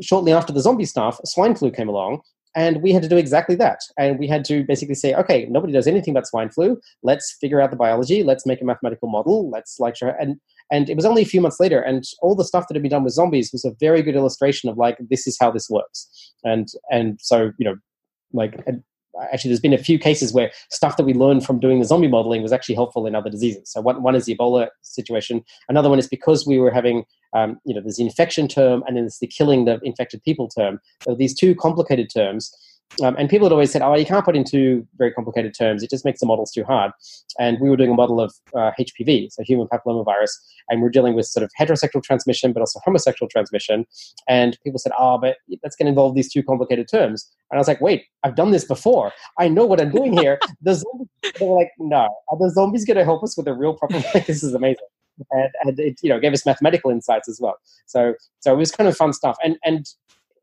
shortly 0.00 0.32
after 0.32 0.52
the 0.52 0.60
zombie 0.60 0.84
stuff, 0.84 1.20
swine 1.24 1.54
flu 1.54 1.70
came 1.70 1.88
along, 1.88 2.20
and 2.56 2.82
we 2.82 2.92
had 2.92 3.02
to 3.02 3.08
do 3.08 3.16
exactly 3.16 3.56
that. 3.56 3.80
And 3.98 4.18
we 4.18 4.28
had 4.28 4.44
to 4.46 4.64
basically 4.64 4.94
say, 4.94 5.14
okay, 5.14 5.46
nobody 5.50 5.72
does 5.72 5.86
anything 5.86 6.12
about 6.12 6.26
swine 6.26 6.50
flu. 6.50 6.80
Let's 7.02 7.36
figure 7.40 7.60
out 7.60 7.70
the 7.70 7.76
biology. 7.76 8.22
Let's 8.22 8.46
make 8.46 8.60
a 8.60 8.64
mathematical 8.64 9.08
model. 9.08 9.50
Let's 9.50 9.80
like 9.80 9.96
show. 9.96 10.12
And 10.20 10.40
and 10.70 10.88
it 10.88 10.96
was 10.96 11.04
only 11.04 11.22
a 11.22 11.26
few 11.26 11.40
months 11.40 11.60
later, 11.60 11.80
and 11.80 12.04
all 12.22 12.34
the 12.34 12.44
stuff 12.44 12.68
that 12.68 12.74
had 12.74 12.82
been 12.82 12.90
done 12.90 13.04
with 13.04 13.12
zombies 13.12 13.50
was 13.52 13.64
a 13.64 13.74
very 13.80 14.02
good 14.02 14.14
illustration 14.14 14.70
of 14.70 14.78
like 14.78 14.96
this 15.10 15.26
is 15.26 15.36
how 15.38 15.50
this 15.50 15.68
works. 15.68 16.32
And 16.42 16.68
and 16.90 17.18
so 17.20 17.52
you 17.58 17.64
know, 17.66 17.76
like 18.32 18.54
actually 19.32 19.50
there's 19.50 19.60
been 19.60 19.72
a 19.72 19.78
few 19.78 19.98
cases 19.98 20.32
where 20.32 20.50
stuff 20.70 20.96
that 20.96 21.04
we 21.04 21.14
learned 21.14 21.44
from 21.44 21.60
doing 21.60 21.78
the 21.78 21.84
zombie 21.84 22.08
modeling 22.08 22.42
was 22.42 22.52
actually 22.52 22.74
helpful 22.74 23.06
in 23.06 23.14
other 23.14 23.30
diseases. 23.30 23.70
So 23.70 23.80
one, 23.80 24.02
one 24.02 24.14
is 24.14 24.24
the 24.26 24.36
Ebola 24.36 24.68
situation. 24.82 25.44
Another 25.68 25.88
one 25.88 25.98
is 25.98 26.08
because 26.08 26.46
we 26.46 26.58
were 26.58 26.70
having, 26.70 27.04
um, 27.32 27.60
you 27.64 27.74
know, 27.74 27.80
there's 27.80 27.96
the 27.96 28.04
infection 28.04 28.48
term 28.48 28.82
and 28.86 28.96
then 28.96 29.04
there's 29.04 29.18
the 29.18 29.26
killing 29.26 29.64
the 29.64 29.80
infected 29.82 30.22
people 30.22 30.48
term. 30.48 30.80
So 31.02 31.14
these 31.14 31.34
two 31.34 31.54
complicated 31.54 32.10
terms 32.12 32.54
um, 33.02 33.16
and 33.18 33.28
people 33.28 33.46
had 33.46 33.52
always 33.52 33.72
said, 33.72 33.82
oh, 33.82 33.94
you 33.94 34.06
can't 34.06 34.24
put 34.24 34.36
into 34.36 34.86
very 34.96 35.12
complicated 35.12 35.54
terms. 35.56 35.82
It 35.82 35.90
just 35.90 36.04
makes 36.04 36.20
the 36.20 36.26
models 36.26 36.52
too 36.52 36.64
hard. 36.64 36.92
And 37.38 37.58
we 37.60 37.68
were 37.68 37.76
doing 37.76 37.90
a 37.90 37.94
model 37.94 38.20
of 38.20 38.32
uh, 38.54 38.70
HPV, 38.78 39.32
so 39.32 39.42
human 39.42 39.66
papillomavirus, 39.66 40.30
and 40.68 40.80
we're 40.80 40.90
dealing 40.90 41.14
with 41.14 41.26
sort 41.26 41.42
of 41.42 41.50
heterosexual 41.58 42.02
transmission, 42.02 42.52
but 42.52 42.60
also 42.60 42.80
homosexual 42.84 43.28
transmission. 43.28 43.86
And 44.28 44.56
people 44.62 44.78
said, 44.78 44.92
oh, 44.98 45.18
but 45.18 45.38
that's 45.62 45.74
going 45.74 45.86
to 45.86 45.90
involve 45.90 46.14
these 46.14 46.32
two 46.32 46.42
complicated 46.42 46.88
terms. 46.88 47.28
And 47.50 47.58
I 47.58 47.60
was 47.60 47.68
like, 47.68 47.80
wait, 47.80 48.04
I've 48.22 48.36
done 48.36 48.52
this 48.52 48.64
before. 48.64 49.12
I 49.38 49.48
know 49.48 49.66
what 49.66 49.80
I'm 49.80 49.90
doing 49.90 50.16
here. 50.16 50.38
the 50.62 50.74
zombies, 50.74 51.08
they 51.38 51.46
were 51.46 51.56
like, 51.56 51.72
no, 51.78 52.08
are 52.28 52.38
the 52.38 52.50
zombies 52.50 52.84
going 52.84 52.96
to 52.96 53.04
help 53.04 53.24
us 53.24 53.36
with 53.36 53.48
a 53.48 53.54
real 53.54 53.74
problem? 53.74 54.04
like, 54.14 54.26
this 54.26 54.42
is 54.42 54.54
amazing. 54.54 54.86
And, 55.30 55.50
and 55.62 55.78
it 55.78 56.00
you 56.02 56.08
know 56.08 56.18
gave 56.18 56.32
us 56.32 56.44
mathematical 56.44 56.90
insights 56.90 57.28
as 57.28 57.38
well. 57.40 57.54
So 57.86 58.14
so 58.40 58.52
it 58.52 58.56
was 58.56 58.72
kind 58.72 58.88
of 58.88 58.96
fun 58.96 59.12
stuff. 59.12 59.36
And 59.44 59.56
and 59.62 59.86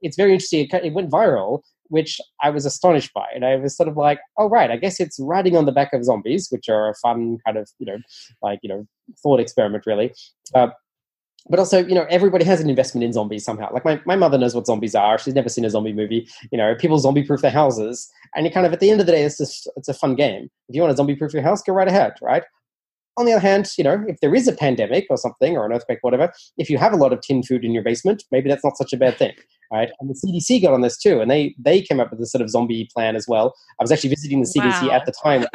it's 0.01 0.15
very 0.15 0.31
interesting. 0.31 0.65
It, 0.71 0.85
it 0.85 0.93
went 0.93 1.11
viral 1.11 1.61
which 1.91 2.19
I 2.41 2.49
was 2.49 2.65
astonished 2.65 3.13
by. 3.13 3.27
And 3.35 3.45
I 3.45 3.57
was 3.57 3.75
sort 3.75 3.89
of 3.89 3.97
like, 3.97 4.19
oh, 4.37 4.49
right, 4.49 4.71
I 4.71 4.77
guess 4.77 4.99
it's 4.99 5.19
riding 5.19 5.55
on 5.55 5.65
the 5.65 5.71
back 5.71 5.93
of 5.93 6.03
zombies, 6.03 6.47
which 6.49 6.69
are 6.69 6.89
a 6.89 6.95
fun 6.95 7.37
kind 7.45 7.57
of, 7.57 7.69
you 7.79 7.85
know, 7.85 7.97
like, 8.41 8.59
you 8.63 8.69
know, 8.69 8.87
thought 9.21 9.39
experiment, 9.39 9.85
really. 9.85 10.13
Uh, 10.55 10.69
but 11.49 11.59
also, 11.59 11.85
you 11.85 11.95
know, 11.95 12.05
everybody 12.09 12.45
has 12.45 12.61
an 12.61 12.69
investment 12.69 13.03
in 13.03 13.13
zombies 13.13 13.43
somehow. 13.43 13.73
Like 13.73 13.83
my, 13.83 13.99
my 14.05 14.15
mother 14.15 14.37
knows 14.37 14.55
what 14.55 14.67
zombies 14.67 14.95
are. 14.95 15.17
She's 15.17 15.33
never 15.33 15.49
seen 15.49 15.65
a 15.65 15.69
zombie 15.69 15.91
movie. 15.91 16.27
You 16.51 16.57
know, 16.57 16.75
people 16.75 16.97
zombie 16.99 17.23
proof 17.23 17.41
their 17.41 17.51
houses. 17.51 18.09
And 18.35 18.45
you 18.45 18.51
kind 18.51 18.65
of, 18.65 18.73
at 18.73 18.79
the 18.79 18.89
end 18.89 19.01
of 19.01 19.07
the 19.07 19.11
day, 19.11 19.23
it's 19.23 19.37
just, 19.37 19.69
it's 19.75 19.89
a 19.89 19.93
fun 19.93 20.15
game. 20.15 20.49
If 20.69 20.75
you 20.75 20.81
want 20.81 20.91
to 20.91 20.97
zombie 20.97 21.15
proof 21.15 21.33
your 21.33 21.41
house, 21.41 21.61
go 21.61 21.73
right 21.73 21.87
ahead, 21.87 22.13
right? 22.21 22.43
On 23.17 23.25
the 23.25 23.33
other 23.33 23.41
hand, 23.41 23.67
you 23.77 23.83
know, 23.83 24.03
if 24.07 24.19
there 24.21 24.33
is 24.33 24.47
a 24.47 24.53
pandemic 24.53 25.05
or 25.09 25.17
something 25.17 25.57
or 25.57 25.65
an 25.65 25.73
earthquake, 25.73 25.99
whatever, 26.01 26.31
if 26.57 26.69
you 26.69 26.77
have 26.77 26.93
a 26.93 26.97
lot 26.97 27.11
of 27.11 27.21
tin 27.21 27.43
food 27.43 27.65
in 27.65 27.71
your 27.71 27.83
basement, 27.83 28.23
maybe 28.31 28.49
that's 28.49 28.63
not 28.63 28.77
such 28.77 28.93
a 28.93 28.97
bad 28.97 29.17
thing, 29.17 29.33
right? 29.71 29.89
And 29.99 30.09
the 30.09 30.13
CDC 30.13 30.61
got 30.61 30.73
on 30.73 30.81
this 30.81 30.97
too, 30.97 31.19
and 31.19 31.29
they 31.29 31.53
they 31.59 31.81
came 31.81 31.99
up 31.99 32.09
with 32.09 32.19
this 32.19 32.31
sort 32.31 32.41
of 32.41 32.49
zombie 32.49 32.89
plan 32.93 33.15
as 33.15 33.27
well. 33.27 33.53
I 33.79 33.83
was 33.83 33.91
actually 33.91 34.11
visiting 34.11 34.39
the 34.39 34.47
CDC 34.47 34.87
wow. 34.87 34.91
at 34.91 35.05
the 35.05 35.11
time 35.11 35.45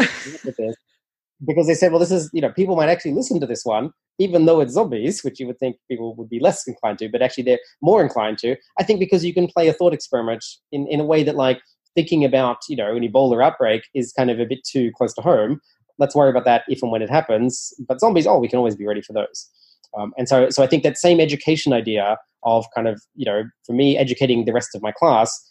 because 1.46 1.66
they 1.66 1.74
said, 1.74 1.92
well, 1.92 2.00
this 2.00 2.10
is 2.10 2.30
you 2.32 2.42
know, 2.42 2.52
people 2.52 2.76
might 2.76 2.88
actually 2.90 3.12
listen 3.12 3.40
to 3.40 3.46
this 3.46 3.64
one, 3.64 3.90
even 4.18 4.44
though 4.44 4.60
it's 4.60 4.74
zombies, 4.74 5.22
which 5.24 5.40
you 5.40 5.46
would 5.46 5.58
think 5.58 5.76
people 5.90 6.14
would 6.16 6.28
be 6.28 6.40
less 6.40 6.66
inclined 6.66 6.98
to, 6.98 7.08
but 7.08 7.22
actually 7.22 7.44
they're 7.44 7.60
more 7.80 8.02
inclined 8.02 8.38
to. 8.38 8.56
I 8.78 8.84
think 8.84 9.00
because 9.00 9.24
you 9.24 9.32
can 9.32 9.46
play 9.46 9.68
a 9.68 9.72
thought 9.72 9.94
experiment 9.94 10.44
in 10.72 10.86
in 10.88 11.00
a 11.00 11.04
way 11.04 11.22
that 11.22 11.36
like 11.36 11.60
thinking 11.94 12.24
about 12.24 12.58
you 12.68 12.76
know 12.76 12.94
an 12.94 13.02
Ebola 13.02 13.42
outbreak 13.42 13.82
is 13.94 14.12
kind 14.12 14.30
of 14.30 14.38
a 14.38 14.44
bit 14.44 14.60
too 14.70 14.92
close 14.96 15.14
to 15.14 15.22
home 15.22 15.60
let's 15.98 16.14
worry 16.14 16.30
about 16.30 16.44
that 16.44 16.64
if 16.68 16.82
and 16.82 16.92
when 16.92 17.02
it 17.02 17.10
happens. 17.10 17.72
But 17.86 18.00
zombies, 18.00 18.26
oh, 18.26 18.38
we 18.38 18.48
can 18.48 18.58
always 18.58 18.76
be 18.76 18.86
ready 18.86 19.02
for 19.02 19.12
those. 19.12 19.48
Um, 19.96 20.12
and 20.18 20.28
so, 20.28 20.50
so 20.50 20.62
I 20.62 20.66
think 20.66 20.82
that 20.82 20.98
same 20.98 21.20
education 21.20 21.72
idea 21.72 22.18
of 22.42 22.66
kind 22.74 22.86
of, 22.86 23.02
you 23.14 23.24
know, 23.24 23.44
for 23.64 23.72
me, 23.72 23.96
educating 23.96 24.44
the 24.44 24.52
rest 24.52 24.74
of 24.74 24.82
my 24.82 24.92
class, 24.92 25.50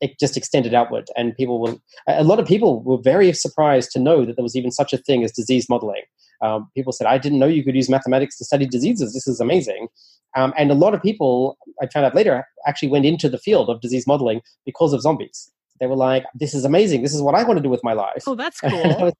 it 0.00 0.18
just 0.18 0.36
extended 0.36 0.74
outward. 0.74 1.08
And 1.16 1.34
people 1.36 1.60
were, 1.60 1.76
a 2.06 2.24
lot 2.24 2.38
of 2.38 2.46
people 2.46 2.82
were 2.82 2.98
very 2.98 3.32
surprised 3.32 3.90
to 3.92 3.98
know 3.98 4.24
that 4.24 4.36
there 4.36 4.42
was 4.42 4.56
even 4.56 4.70
such 4.70 4.92
a 4.92 4.98
thing 4.98 5.24
as 5.24 5.32
disease 5.32 5.68
modeling. 5.68 6.02
Um, 6.42 6.70
people 6.74 6.92
said, 6.92 7.06
I 7.06 7.18
didn't 7.18 7.38
know 7.38 7.46
you 7.46 7.64
could 7.64 7.74
use 7.74 7.88
mathematics 7.88 8.36
to 8.38 8.44
study 8.44 8.66
diseases. 8.66 9.14
This 9.14 9.26
is 9.26 9.40
amazing. 9.40 9.88
Um, 10.36 10.52
and 10.58 10.70
a 10.70 10.74
lot 10.74 10.94
of 10.94 11.02
people, 11.02 11.56
I 11.82 11.86
found 11.86 12.04
out 12.04 12.14
later, 12.14 12.46
actually 12.66 12.88
went 12.88 13.06
into 13.06 13.28
the 13.28 13.38
field 13.38 13.70
of 13.70 13.80
disease 13.80 14.06
modeling 14.06 14.42
because 14.66 14.92
of 14.92 15.00
zombies. 15.00 15.50
They 15.80 15.86
were 15.86 15.96
like, 15.96 16.24
this 16.34 16.54
is 16.54 16.64
amazing. 16.64 17.02
This 17.02 17.14
is 17.14 17.22
what 17.22 17.34
I 17.34 17.42
want 17.42 17.56
to 17.58 17.62
do 17.62 17.70
with 17.70 17.82
my 17.82 17.94
life. 17.94 18.24
Oh, 18.26 18.34
that's 18.34 18.60
cool 18.60 19.12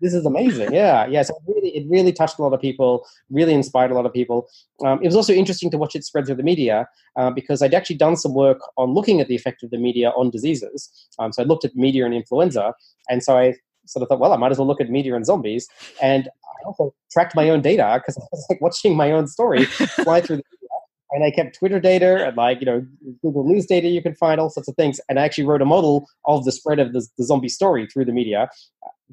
this 0.00 0.14
is 0.14 0.24
amazing. 0.24 0.72
Yeah, 0.72 1.06
yeah. 1.06 1.22
So 1.22 1.34
it 1.34 1.52
really, 1.54 1.76
it 1.76 1.86
really 1.88 2.12
touched 2.12 2.38
a 2.38 2.42
lot 2.42 2.52
of 2.52 2.60
people, 2.60 3.06
really 3.30 3.54
inspired 3.54 3.90
a 3.90 3.94
lot 3.94 4.06
of 4.06 4.12
people. 4.12 4.48
Um, 4.84 5.00
it 5.02 5.06
was 5.06 5.16
also 5.16 5.32
interesting 5.32 5.70
to 5.70 5.78
watch 5.78 5.94
it 5.94 6.04
spread 6.04 6.26
through 6.26 6.36
the 6.36 6.42
media 6.42 6.88
uh, 7.16 7.30
because 7.30 7.62
I'd 7.62 7.74
actually 7.74 7.96
done 7.96 8.16
some 8.16 8.34
work 8.34 8.58
on 8.76 8.94
looking 8.94 9.20
at 9.20 9.28
the 9.28 9.34
effect 9.34 9.62
of 9.62 9.70
the 9.70 9.78
media 9.78 10.10
on 10.10 10.30
diseases. 10.30 10.90
Um, 11.18 11.32
so 11.32 11.42
I 11.42 11.46
looked 11.46 11.64
at 11.64 11.74
media 11.74 12.04
and 12.04 12.14
influenza, 12.14 12.74
and 13.08 13.22
so 13.22 13.36
I 13.36 13.54
sort 13.86 14.02
of 14.02 14.08
thought, 14.08 14.20
well, 14.20 14.32
I 14.32 14.36
might 14.36 14.52
as 14.52 14.58
well 14.58 14.66
look 14.66 14.80
at 14.80 14.90
media 14.90 15.14
and 15.14 15.24
zombies. 15.24 15.68
And 16.00 16.28
I 16.28 16.66
also 16.66 16.94
tracked 17.10 17.34
my 17.34 17.48
own 17.50 17.62
data 17.62 18.00
because 18.00 18.16
I 18.18 18.26
was 18.30 18.46
like 18.50 18.60
watching 18.60 18.96
my 18.96 19.10
own 19.12 19.26
story 19.26 19.64
fly 20.04 20.20
through 20.20 20.36
the 20.36 20.42
media. 20.42 20.68
And 21.10 21.24
I 21.24 21.30
kept 21.30 21.58
Twitter 21.58 21.80
data 21.80 22.26
and 22.26 22.36
like, 22.36 22.60
you 22.60 22.66
know, 22.66 22.86
Google 23.22 23.44
News 23.44 23.64
data 23.64 23.88
you 23.88 24.02
can 24.02 24.14
find, 24.14 24.38
all 24.40 24.50
sorts 24.50 24.68
of 24.68 24.76
things. 24.76 25.00
And 25.08 25.18
I 25.18 25.24
actually 25.24 25.44
wrote 25.44 25.62
a 25.62 25.66
model 25.66 26.06
of 26.26 26.44
the 26.44 26.52
spread 26.52 26.78
of 26.78 26.92
the, 26.92 27.06
the 27.16 27.24
zombie 27.24 27.48
story 27.48 27.86
through 27.86 28.04
the 28.04 28.12
media 28.12 28.50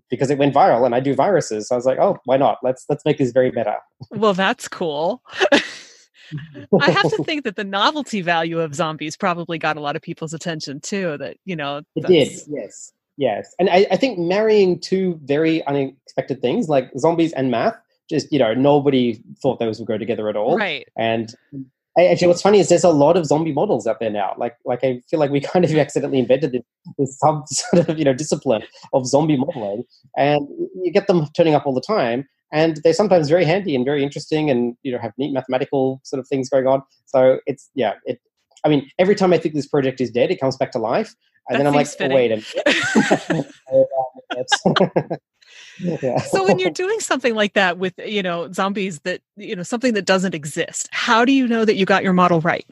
because 0.09 0.29
it 0.29 0.37
went 0.37 0.53
viral 0.53 0.85
and 0.85 0.95
I 0.95 0.99
do 0.99 1.13
viruses. 1.13 1.67
So 1.67 1.75
I 1.75 1.77
was 1.77 1.85
like, 1.85 1.99
oh, 1.99 2.17
why 2.25 2.37
not? 2.37 2.59
Let's 2.63 2.85
let's 2.89 3.05
make 3.05 3.17
this 3.17 3.31
very 3.31 3.51
meta. 3.51 3.77
Well, 4.11 4.33
that's 4.33 4.67
cool. 4.67 5.21
I 6.81 6.91
have 6.91 7.09
to 7.11 7.23
think 7.23 7.43
that 7.43 7.55
the 7.55 7.63
novelty 7.63 8.21
value 8.21 8.59
of 8.59 8.73
zombies 8.73 9.15
probably 9.15 9.57
got 9.57 9.77
a 9.77 9.79
lot 9.79 9.95
of 9.95 10.01
people's 10.01 10.33
attention 10.33 10.81
too. 10.81 11.17
That 11.17 11.37
you 11.45 11.55
know, 11.55 11.81
it 11.95 12.05
did. 12.07 12.31
Yes, 12.47 12.93
yes, 13.17 13.55
and 13.59 13.69
I, 13.69 13.85
I 13.91 13.97
think 13.97 14.17
marrying 14.17 14.79
two 14.79 15.19
very 15.23 15.65
unexpected 15.65 16.41
things 16.41 16.67
like 16.67 16.91
zombies 16.97 17.33
and 17.33 17.51
math 17.51 17.75
just 18.09 18.31
you 18.31 18.39
know 18.39 18.53
nobody 18.53 19.21
thought 19.41 19.59
those 19.59 19.79
would 19.79 19.87
go 19.87 19.97
together 19.97 20.29
at 20.29 20.35
all 20.35 20.57
right 20.57 20.87
and 20.95 21.33
actually, 21.97 22.27
what's 22.27 22.41
funny 22.41 22.59
is 22.59 22.69
there's 22.69 22.83
a 22.83 22.89
lot 22.89 23.15
of 23.15 23.25
zombie 23.25 23.53
models 23.53 23.87
out 23.87 23.99
there 23.99 24.09
now. 24.09 24.33
Like, 24.37 24.57
like 24.65 24.83
I 24.83 25.01
feel 25.09 25.19
like 25.19 25.31
we 25.31 25.39
kind 25.53 25.63
of 25.63 25.73
accidentally 25.75 26.19
invented 26.19 26.51
this, 26.51 26.61
this 26.97 27.19
some 27.19 27.43
sort 27.47 27.89
of 27.89 27.97
you 27.97 28.05
know 28.05 28.13
discipline 28.13 28.63
of 28.93 29.07
zombie 29.07 29.37
modeling, 29.37 29.83
and 30.17 30.47
you 30.81 30.91
get 30.91 31.07
them 31.07 31.27
turning 31.35 31.55
up 31.55 31.65
all 31.65 31.73
the 31.73 31.81
time. 31.81 32.27
And 32.53 32.79
they're 32.83 32.93
sometimes 32.93 33.27
very 33.27 33.43
handy 33.43 33.75
and 33.75 33.83
very 33.83 34.03
interesting, 34.03 34.49
and 34.49 34.75
you 34.83 34.91
know 34.91 34.99
have 34.99 35.13
neat 35.17 35.33
mathematical 35.33 36.01
sort 36.03 36.19
of 36.19 36.27
things 36.27 36.49
going 36.49 36.67
on. 36.67 36.83
So 37.05 37.39
it's 37.45 37.69
yeah, 37.75 37.93
it. 38.05 38.19
I 38.63 38.69
mean, 38.69 38.89
every 38.97 39.15
time 39.15 39.31
I 39.31 39.37
think 39.37 39.53
this 39.53 39.67
project 39.67 40.01
is 40.01 40.09
dead, 40.11 40.31
it 40.31 40.39
comes 40.39 40.57
back 40.57 40.71
to 40.71 40.79
life, 40.79 41.15
and 41.47 41.55
that 41.55 41.59
then 41.59 41.67
I'm 41.67 41.73
like, 41.73 41.87
oh, 41.99 42.07
wait 42.09 42.31
a 42.31 43.29
minute. 43.29 43.47
Um, 44.65 45.17
Yeah. 45.79 46.17
so 46.17 46.45
when 46.45 46.59
you're 46.59 46.69
doing 46.69 46.99
something 46.99 47.35
like 47.35 47.53
that 47.53 47.77
with 47.77 47.93
you 48.05 48.23
know 48.23 48.51
zombies 48.51 48.99
that 49.01 49.21
you 49.35 49.55
know 49.55 49.63
something 49.63 49.93
that 49.93 50.05
doesn't 50.05 50.33
exist 50.33 50.87
how 50.91 51.25
do 51.25 51.31
you 51.31 51.47
know 51.47 51.65
that 51.65 51.75
you 51.75 51.85
got 51.85 52.03
your 52.03 52.13
model 52.13 52.41
right? 52.41 52.65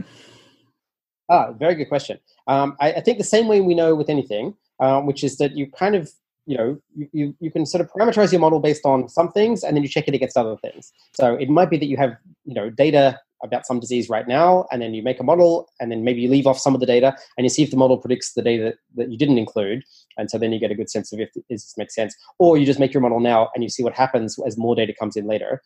Ah 1.29 1.51
very 1.51 1.75
good 1.75 1.89
question. 1.89 2.19
Um, 2.47 2.75
I, 2.79 2.93
I, 2.93 3.01
think 3.01 3.17
the 3.17 3.23
same 3.23 3.47
way 3.47 3.61
we 3.61 3.73
know 3.73 3.95
with 3.95 4.09
anything 4.09 4.55
um, 4.79 5.05
which 5.05 5.23
is 5.23 5.37
that 5.37 5.55
you 5.55 5.67
kind 5.71 5.95
of 5.95 6.11
you 6.45 6.57
know 6.57 6.79
you, 6.95 7.07
you, 7.13 7.35
you 7.39 7.51
can 7.51 7.65
sort 7.65 7.81
of 7.81 7.91
parameterize 7.91 8.31
your 8.31 8.41
model 8.41 8.59
based 8.59 8.85
on 8.85 9.07
some 9.07 9.31
things 9.31 9.63
and 9.63 9.75
then 9.75 9.83
you 9.83 9.89
check 9.89 10.07
it 10.07 10.13
against 10.13 10.37
other 10.37 10.57
things. 10.57 10.91
So 11.13 11.35
it 11.35 11.49
might 11.49 11.69
be 11.69 11.77
that 11.77 11.85
you 11.85 11.97
have 11.97 12.17
you 12.45 12.53
know 12.53 12.69
data 12.69 13.19
about 13.43 13.65
some 13.65 13.79
disease 13.79 14.09
right 14.09 14.27
now, 14.27 14.65
and 14.71 14.81
then 14.81 14.93
you 14.93 15.03
make 15.03 15.19
a 15.19 15.23
model, 15.23 15.69
and 15.79 15.91
then 15.91 16.03
maybe 16.03 16.21
you 16.21 16.29
leave 16.29 16.47
off 16.47 16.57
some 16.57 16.73
of 16.73 16.79
the 16.79 16.85
data, 16.85 17.15
and 17.37 17.45
you 17.45 17.49
see 17.49 17.63
if 17.63 17.71
the 17.71 17.77
model 17.77 17.97
predicts 17.97 18.33
the 18.33 18.41
data 18.41 18.63
that, 18.63 18.75
that 18.95 19.11
you 19.11 19.17
didn't 19.17 19.37
include, 19.37 19.83
and 20.17 20.29
so 20.29 20.37
then 20.37 20.51
you 20.51 20.59
get 20.59 20.71
a 20.71 20.75
good 20.75 20.89
sense 20.89 21.11
of 21.11 21.19
if 21.19 21.29
this 21.49 21.73
makes 21.77 21.93
sense. 21.93 22.15
Or 22.39 22.57
you 22.57 22.65
just 22.65 22.79
make 22.79 22.93
your 22.93 23.01
model 23.01 23.19
now, 23.19 23.49
and 23.53 23.63
you 23.63 23.69
see 23.69 23.83
what 23.83 23.93
happens 23.93 24.37
as 24.47 24.57
more 24.57 24.75
data 24.75 24.93
comes 24.97 25.15
in 25.15 25.27
later. 25.27 25.61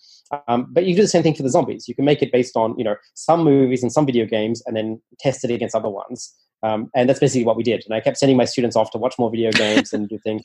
Um, 0.47 0.67
but 0.69 0.85
you 0.85 0.95
do 0.95 1.01
the 1.01 1.07
same 1.07 1.23
thing 1.23 1.35
for 1.35 1.43
the 1.43 1.49
zombies. 1.49 1.87
You 1.87 1.95
can 1.95 2.05
make 2.05 2.21
it 2.21 2.31
based 2.31 2.57
on 2.57 2.77
you 2.77 2.83
know 2.83 2.95
some 3.13 3.43
movies 3.43 3.83
and 3.83 3.91
some 3.91 4.05
video 4.05 4.25
games, 4.25 4.61
and 4.65 4.75
then 4.75 5.01
test 5.19 5.43
it 5.43 5.51
against 5.51 5.75
other 5.75 5.89
ones. 5.89 6.33
Um, 6.63 6.89
and 6.95 7.07
that's 7.07 7.19
basically 7.19 7.45
what 7.45 7.55
we 7.55 7.63
did. 7.63 7.83
And 7.85 7.93
I 7.93 7.99
kept 7.99 8.17
sending 8.17 8.37
my 8.37 8.45
students 8.45 8.75
off 8.75 8.91
to 8.91 8.97
watch 8.97 9.15
more 9.19 9.29
video 9.29 9.51
games 9.51 9.93
and 9.93 10.09
do 10.09 10.17
things. 10.17 10.41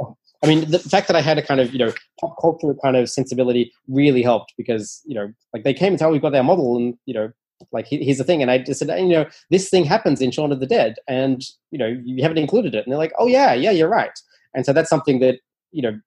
I 0.42 0.46
mean, 0.46 0.70
the 0.70 0.78
fact 0.78 1.06
that 1.08 1.16
I 1.16 1.20
had 1.20 1.38
a 1.38 1.42
kind 1.42 1.60
of 1.60 1.72
you 1.72 1.78
know 1.78 1.92
pop 2.20 2.36
culture 2.40 2.74
kind 2.82 2.96
of 2.96 3.10
sensibility 3.10 3.72
really 3.88 4.22
helped 4.22 4.54
because 4.56 5.02
you 5.04 5.14
know 5.14 5.32
like 5.52 5.64
they 5.64 5.74
came 5.74 5.92
and 5.92 5.98
told 5.98 6.12
we've 6.12 6.22
got 6.22 6.32
their 6.32 6.42
model 6.42 6.76
and 6.76 6.94
you 7.06 7.14
know 7.14 7.30
like 7.72 7.86
here's 7.86 8.18
the 8.18 8.24
thing 8.24 8.40
and 8.40 8.50
I 8.50 8.58
just 8.58 8.80
said 8.80 8.88
you 8.98 9.08
know 9.08 9.26
this 9.50 9.68
thing 9.68 9.84
happens 9.84 10.22
in 10.22 10.30
Shaun 10.30 10.50
of 10.50 10.60
the 10.60 10.66
Dead 10.66 10.96
and 11.08 11.42
you 11.70 11.78
know 11.78 11.94
you 12.04 12.22
haven't 12.22 12.38
included 12.38 12.74
it 12.74 12.84
and 12.84 12.92
they're 12.92 12.98
like 12.98 13.12
oh 13.18 13.26
yeah 13.26 13.52
yeah 13.52 13.70
you're 13.70 13.88
right 13.88 14.18
and 14.54 14.64
so 14.64 14.72
that's 14.72 14.88
something 14.88 15.20
that 15.20 15.40
you 15.72 15.82
know 15.82 15.98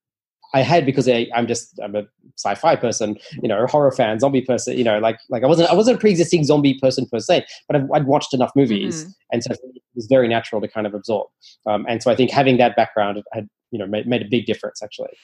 I 0.54 0.62
had 0.62 0.86
because 0.86 1.10
I, 1.10 1.28
am 1.34 1.48
just 1.48 1.80
I'm 1.84 1.96
a 1.96 2.04
sci-fi 2.38 2.76
person, 2.76 3.18
you 3.42 3.48
know, 3.48 3.66
horror 3.66 3.92
fan, 3.92 4.20
zombie 4.20 4.42
person, 4.42 4.78
you 4.78 4.84
know, 4.84 5.00
like 5.00 5.18
like 5.30 5.44
I 5.44 5.48
wasn't 5.48 5.70
I 5.70 5.74
wasn't 5.74 5.98
a 5.98 6.00
pre-existing 6.00 6.44
zombie 6.44 6.78
person 6.80 7.08
per 7.12 7.20
se, 7.20 7.46
but 7.68 7.76
I've, 7.76 7.92
I'd 7.92 8.06
watched 8.06 8.34
enough 8.34 8.52
movies, 8.56 9.02
mm-hmm. 9.02 9.12
and 9.32 9.44
so 9.44 9.52
it 9.52 9.82
was 9.96 10.06
very 10.06 10.28
natural 10.28 10.62
to 10.62 10.68
kind 10.68 10.86
of 10.86 10.94
absorb. 10.94 11.28
Um, 11.66 11.86
and 11.90 12.04
so 12.04 12.12
I 12.12 12.16
think 12.16 12.30
having 12.30 12.58
that 12.58 12.76
background 12.76 13.22
had 13.34 13.48
you 13.74 13.80
know 13.80 13.88
made, 13.88 14.08
made 14.08 14.22
a 14.22 14.30
big 14.30 14.46
difference 14.46 14.82
actually. 14.82 15.18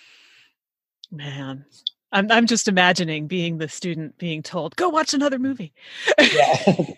Man 1.12 1.65
I'm, 2.12 2.31
I'm 2.31 2.47
just 2.47 2.67
imagining 2.67 3.27
being 3.27 3.59
the 3.59 3.69
student 3.69 4.17
being 4.17 4.41
told 4.41 4.75
go 4.75 4.89
watch 4.89 5.13
another 5.13 5.39
movie. 5.39 5.73
Yeah. 6.19 6.75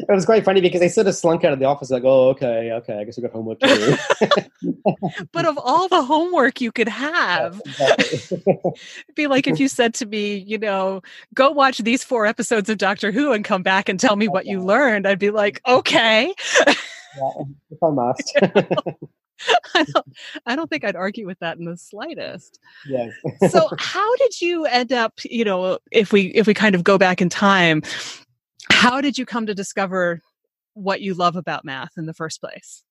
It 0.00 0.14
was 0.14 0.24
quite 0.24 0.44
funny 0.44 0.60
because 0.60 0.80
they 0.80 0.88
sort 0.88 1.06
of 1.08 1.14
slunk 1.14 1.44
out 1.44 1.52
of 1.52 1.58
the 1.58 1.66
office 1.66 1.90
like 1.90 2.04
oh 2.04 2.28
okay 2.28 2.72
okay 2.72 2.94
i 2.94 3.04
guess 3.04 3.18
we 3.18 3.22
got 3.22 3.32
homework 3.32 3.58
to 3.60 3.98
do. 4.22 4.78
But 5.32 5.44
of 5.44 5.58
all 5.58 5.88
the 5.88 6.02
homework 6.02 6.60
you 6.60 6.72
could 6.72 6.88
have. 6.88 7.60
yeah, 7.78 7.94
exactly. 7.98 8.42
it'd 8.46 9.14
be 9.16 9.26
like 9.26 9.46
if 9.46 9.60
you 9.60 9.68
said 9.68 9.92
to 9.94 10.06
me 10.06 10.36
you 10.36 10.56
know 10.56 11.02
go 11.34 11.50
watch 11.50 11.78
these 11.78 12.04
four 12.04 12.24
episodes 12.24 12.70
of 12.70 12.78
doctor 12.78 13.10
who 13.10 13.32
and 13.32 13.44
come 13.44 13.62
back 13.62 13.88
and 13.88 14.00
tell 14.00 14.16
me 14.16 14.28
what 14.28 14.46
you 14.46 14.60
learned 14.60 15.06
i'd 15.06 15.18
be 15.18 15.30
like 15.30 15.60
okay. 15.66 16.32
Yeah, 16.66 17.30
if 17.70 17.82
i 17.82 17.90
must 17.90 18.38
I 19.74 19.84
don't, 19.84 20.06
I 20.46 20.56
don't 20.56 20.68
think 20.68 20.84
I'd 20.84 20.96
argue 20.96 21.26
with 21.26 21.38
that 21.40 21.58
in 21.58 21.64
the 21.64 21.76
slightest. 21.76 22.58
Yes. 22.86 23.12
so 23.50 23.68
how 23.78 24.16
did 24.16 24.40
you 24.40 24.64
end 24.66 24.92
up, 24.92 25.20
you 25.24 25.44
know, 25.44 25.78
if 25.90 26.12
we 26.12 26.26
if 26.28 26.46
we 26.46 26.54
kind 26.54 26.74
of 26.74 26.84
go 26.84 26.98
back 26.98 27.20
in 27.20 27.28
time, 27.28 27.82
how 28.70 29.00
did 29.00 29.18
you 29.18 29.26
come 29.26 29.46
to 29.46 29.54
discover 29.54 30.20
what 30.74 31.00
you 31.00 31.14
love 31.14 31.36
about 31.36 31.64
math 31.64 31.92
in 31.96 32.06
the 32.06 32.14
first 32.14 32.40
place? 32.40 32.84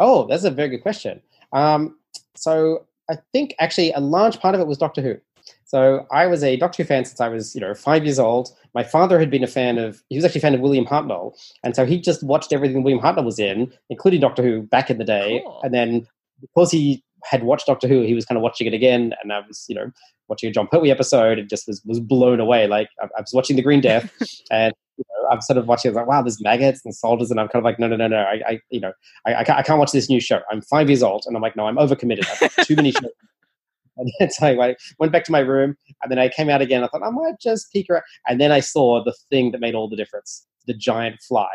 Oh, 0.00 0.26
that's 0.26 0.44
a 0.44 0.50
very 0.50 0.68
good 0.68 0.82
question. 0.82 1.20
Um, 1.52 1.98
so 2.34 2.86
I 3.08 3.16
think 3.32 3.54
actually 3.58 3.92
a 3.92 4.00
large 4.00 4.40
part 4.40 4.54
of 4.54 4.60
it 4.60 4.66
was 4.66 4.78
Doctor 4.78 5.02
Who. 5.02 5.16
So 5.64 6.06
I 6.12 6.26
was 6.26 6.44
a 6.44 6.56
Doctor 6.56 6.82
Who 6.82 6.86
fan 6.86 7.04
since 7.04 7.20
I 7.20 7.28
was, 7.28 7.54
you 7.54 7.60
know, 7.60 7.74
five 7.74 8.04
years 8.04 8.18
old. 8.18 8.50
My 8.74 8.84
father 8.84 9.18
had 9.18 9.30
been 9.30 9.42
a 9.42 9.48
fan 9.48 9.78
of, 9.78 10.00
he 10.08 10.16
was 10.16 10.24
actually 10.24 10.38
a 10.40 10.42
fan 10.42 10.54
of 10.54 10.60
William 10.60 10.84
Hartnell. 10.84 11.32
And 11.64 11.74
so 11.74 11.84
he 11.84 12.00
just 12.00 12.22
watched 12.22 12.52
everything 12.52 12.82
William 12.82 13.02
Hartnell 13.02 13.24
was 13.24 13.38
in, 13.38 13.72
including 13.90 14.20
Doctor 14.20 14.42
Who 14.42 14.62
back 14.62 14.88
in 14.88 14.98
the 14.98 15.04
day. 15.04 15.42
Cool. 15.44 15.60
And 15.64 15.74
then 15.74 16.06
because 16.40 16.70
he 16.70 17.02
had 17.24 17.42
watched 17.42 17.66
Doctor 17.66 17.88
Who, 17.88 18.02
he 18.02 18.14
was 18.14 18.24
kind 18.24 18.36
of 18.36 18.42
watching 18.42 18.66
it 18.66 18.74
again. 18.74 19.14
And 19.22 19.32
I 19.32 19.40
was, 19.40 19.64
you 19.68 19.74
know, 19.74 19.90
watching 20.28 20.48
a 20.48 20.52
Jon 20.52 20.68
Pertwee 20.68 20.90
episode 20.90 21.38
and 21.38 21.48
just 21.48 21.66
was, 21.66 21.82
was 21.84 21.98
blown 21.98 22.40
away. 22.40 22.66
Like 22.66 22.88
I, 23.00 23.06
I 23.06 23.20
was 23.22 23.32
watching 23.32 23.56
The 23.56 23.62
Green 23.62 23.80
Death 23.82 24.12
and 24.50 24.72
you 24.96 25.04
know, 25.08 25.28
I'm 25.28 25.40
sort 25.40 25.56
of 25.56 25.66
watching, 25.66 25.92
like, 25.92 26.06
wow, 26.06 26.22
there's 26.22 26.40
maggots 26.40 26.82
and 26.84 26.94
soldiers. 26.94 27.32
And 27.32 27.40
I'm 27.40 27.48
kind 27.48 27.60
of 27.60 27.64
like, 27.64 27.80
no, 27.80 27.88
no, 27.88 27.96
no, 27.96 28.06
no. 28.06 28.18
I, 28.18 28.40
I 28.46 28.60
you 28.70 28.78
know, 28.78 28.92
I, 29.26 29.34
I, 29.36 29.44
can't, 29.44 29.58
I 29.58 29.62
can't 29.62 29.80
watch 29.80 29.90
this 29.90 30.08
new 30.08 30.20
show. 30.20 30.40
I'm 30.52 30.62
five 30.62 30.88
years 30.88 31.02
old. 31.02 31.24
And 31.26 31.34
I'm 31.34 31.42
like, 31.42 31.56
no, 31.56 31.66
I'm 31.66 31.76
overcommitted. 31.76 32.28
I've 32.30 32.54
got 32.54 32.64
too 32.64 32.76
many 32.76 32.92
shows 33.02 33.10
And 33.96 34.10
so 34.32 34.46
I 34.60 34.76
went 34.98 35.12
back 35.12 35.24
to 35.24 35.32
my 35.32 35.40
room, 35.40 35.76
and 36.02 36.10
then 36.10 36.18
I 36.18 36.28
came 36.28 36.50
out 36.50 36.62
again. 36.62 36.84
I 36.84 36.88
thought 36.88 37.02
I 37.02 37.10
might 37.10 37.40
just 37.40 37.72
peek 37.72 37.86
around, 37.90 38.04
and 38.28 38.40
then 38.40 38.52
I 38.52 38.60
saw 38.60 39.02
the 39.04 39.14
thing 39.30 39.52
that 39.52 39.60
made 39.60 39.74
all 39.74 39.88
the 39.88 39.96
difference: 39.96 40.46
the 40.66 40.74
giant 40.74 41.20
fly. 41.22 41.48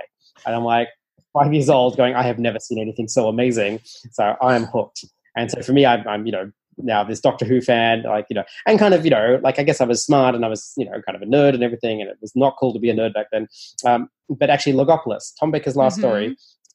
And 0.46 0.56
I'm 0.56 0.64
like, 0.64 0.90
five 1.34 1.54
years 1.54 1.70
old, 1.70 1.98
going, 1.98 2.16
I 2.16 2.24
have 2.24 2.40
never 2.40 2.60
seen 2.60 2.80
anything 2.80 3.08
so 3.08 3.28
amazing. 3.28 3.82
So 3.84 4.36
I 4.42 4.56
am 4.56 4.66
hooked. 4.66 5.06
And 5.36 5.52
so 5.52 5.62
for 5.62 5.74
me, 5.74 5.86
I'm, 5.86 6.08
I'm 6.08 6.26
you 6.26 6.32
know 6.32 6.52
now 6.78 7.04
this 7.04 7.20
Doctor 7.20 7.46
Who 7.46 7.62
fan, 7.62 8.04
like 8.04 8.26
you 8.30 8.36
know, 8.36 8.44
and 8.66 8.80
kind 8.80 8.94
of 8.94 9.06
you 9.06 9.12
know, 9.12 9.40
like 9.44 9.60
I 9.60 9.64
guess 9.64 9.82
I 9.82 9.86
was 9.86 10.04
smart 10.04 10.36
and 10.36 10.46
I 10.46 10.48
was 10.48 10.74
you 10.78 10.86
know 10.86 11.02
kind 11.06 11.16
of 11.16 11.22
a 11.22 11.26
nerd 11.26 11.54
and 11.54 11.64
everything, 11.64 12.02
and 12.02 12.10
it 12.10 12.18
was 12.22 12.36
not 12.36 12.56
cool 12.60 12.74
to 12.74 12.80
be 12.80 12.90
a 12.90 12.96
nerd 12.96 13.14
back 13.14 13.28
then. 13.32 13.48
Um, 13.86 14.10
but 14.30 14.50
actually, 14.50 14.74
Logopolis, 14.74 15.34
Tom 15.40 15.52
Baker's 15.52 15.76
last 15.76 15.94
mm-hmm. 15.94 16.02
story, 16.02 16.26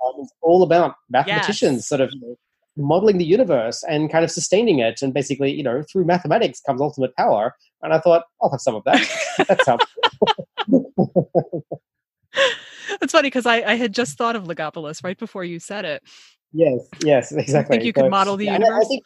um, 0.06 0.20
is 0.20 0.32
all 0.42 0.62
about 0.62 0.94
mathematicians 1.10 1.78
yes. 1.78 1.88
sort 1.88 2.00
of 2.00 2.10
you 2.12 2.20
know, 2.20 2.36
modeling 2.76 3.18
the 3.18 3.24
universe 3.24 3.84
and 3.88 4.10
kind 4.10 4.24
of 4.24 4.30
sustaining 4.30 4.78
it, 4.78 5.02
and 5.02 5.14
basically 5.14 5.52
you 5.52 5.62
know 5.62 5.82
through 5.90 6.04
mathematics 6.04 6.60
comes 6.60 6.80
ultimate 6.80 7.14
power. 7.16 7.54
And 7.82 7.92
I 7.92 7.98
thought 7.98 8.24
I'll 8.40 8.50
have 8.50 8.60
some 8.60 8.74
of 8.74 8.84
that. 8.84 9.06
That's 9.48 9.66
how. 9.66 9.78
That's 13.00 13.12
funny 13.12 13.26
because 13.26 13.46
I, 13.46 13.62
I 13.62 13.74
had 13.74 13.92
just 13.92 14.16
thought 14.16 14.36
of 14.36 14.44
Logopolis 14.44 15.04
right 15.04 15.18
before 15.18 15.44
you 15.44 15.58
said 15.58 15.84
it. 15.84 16.02
Yes, 16.52 16.80
yes, 17.02 17.32
exactly. 17.32 17.76
I 17.76 17.78
think 17.78 17.84
you 17.84 17.92
could 17.92 18.10
model 18.10 18.36
the 18.36 18.46
yeah, 18.46 18.54
universe. 18.54 18.84
I 18.84 18.88
think, 18.88 19.04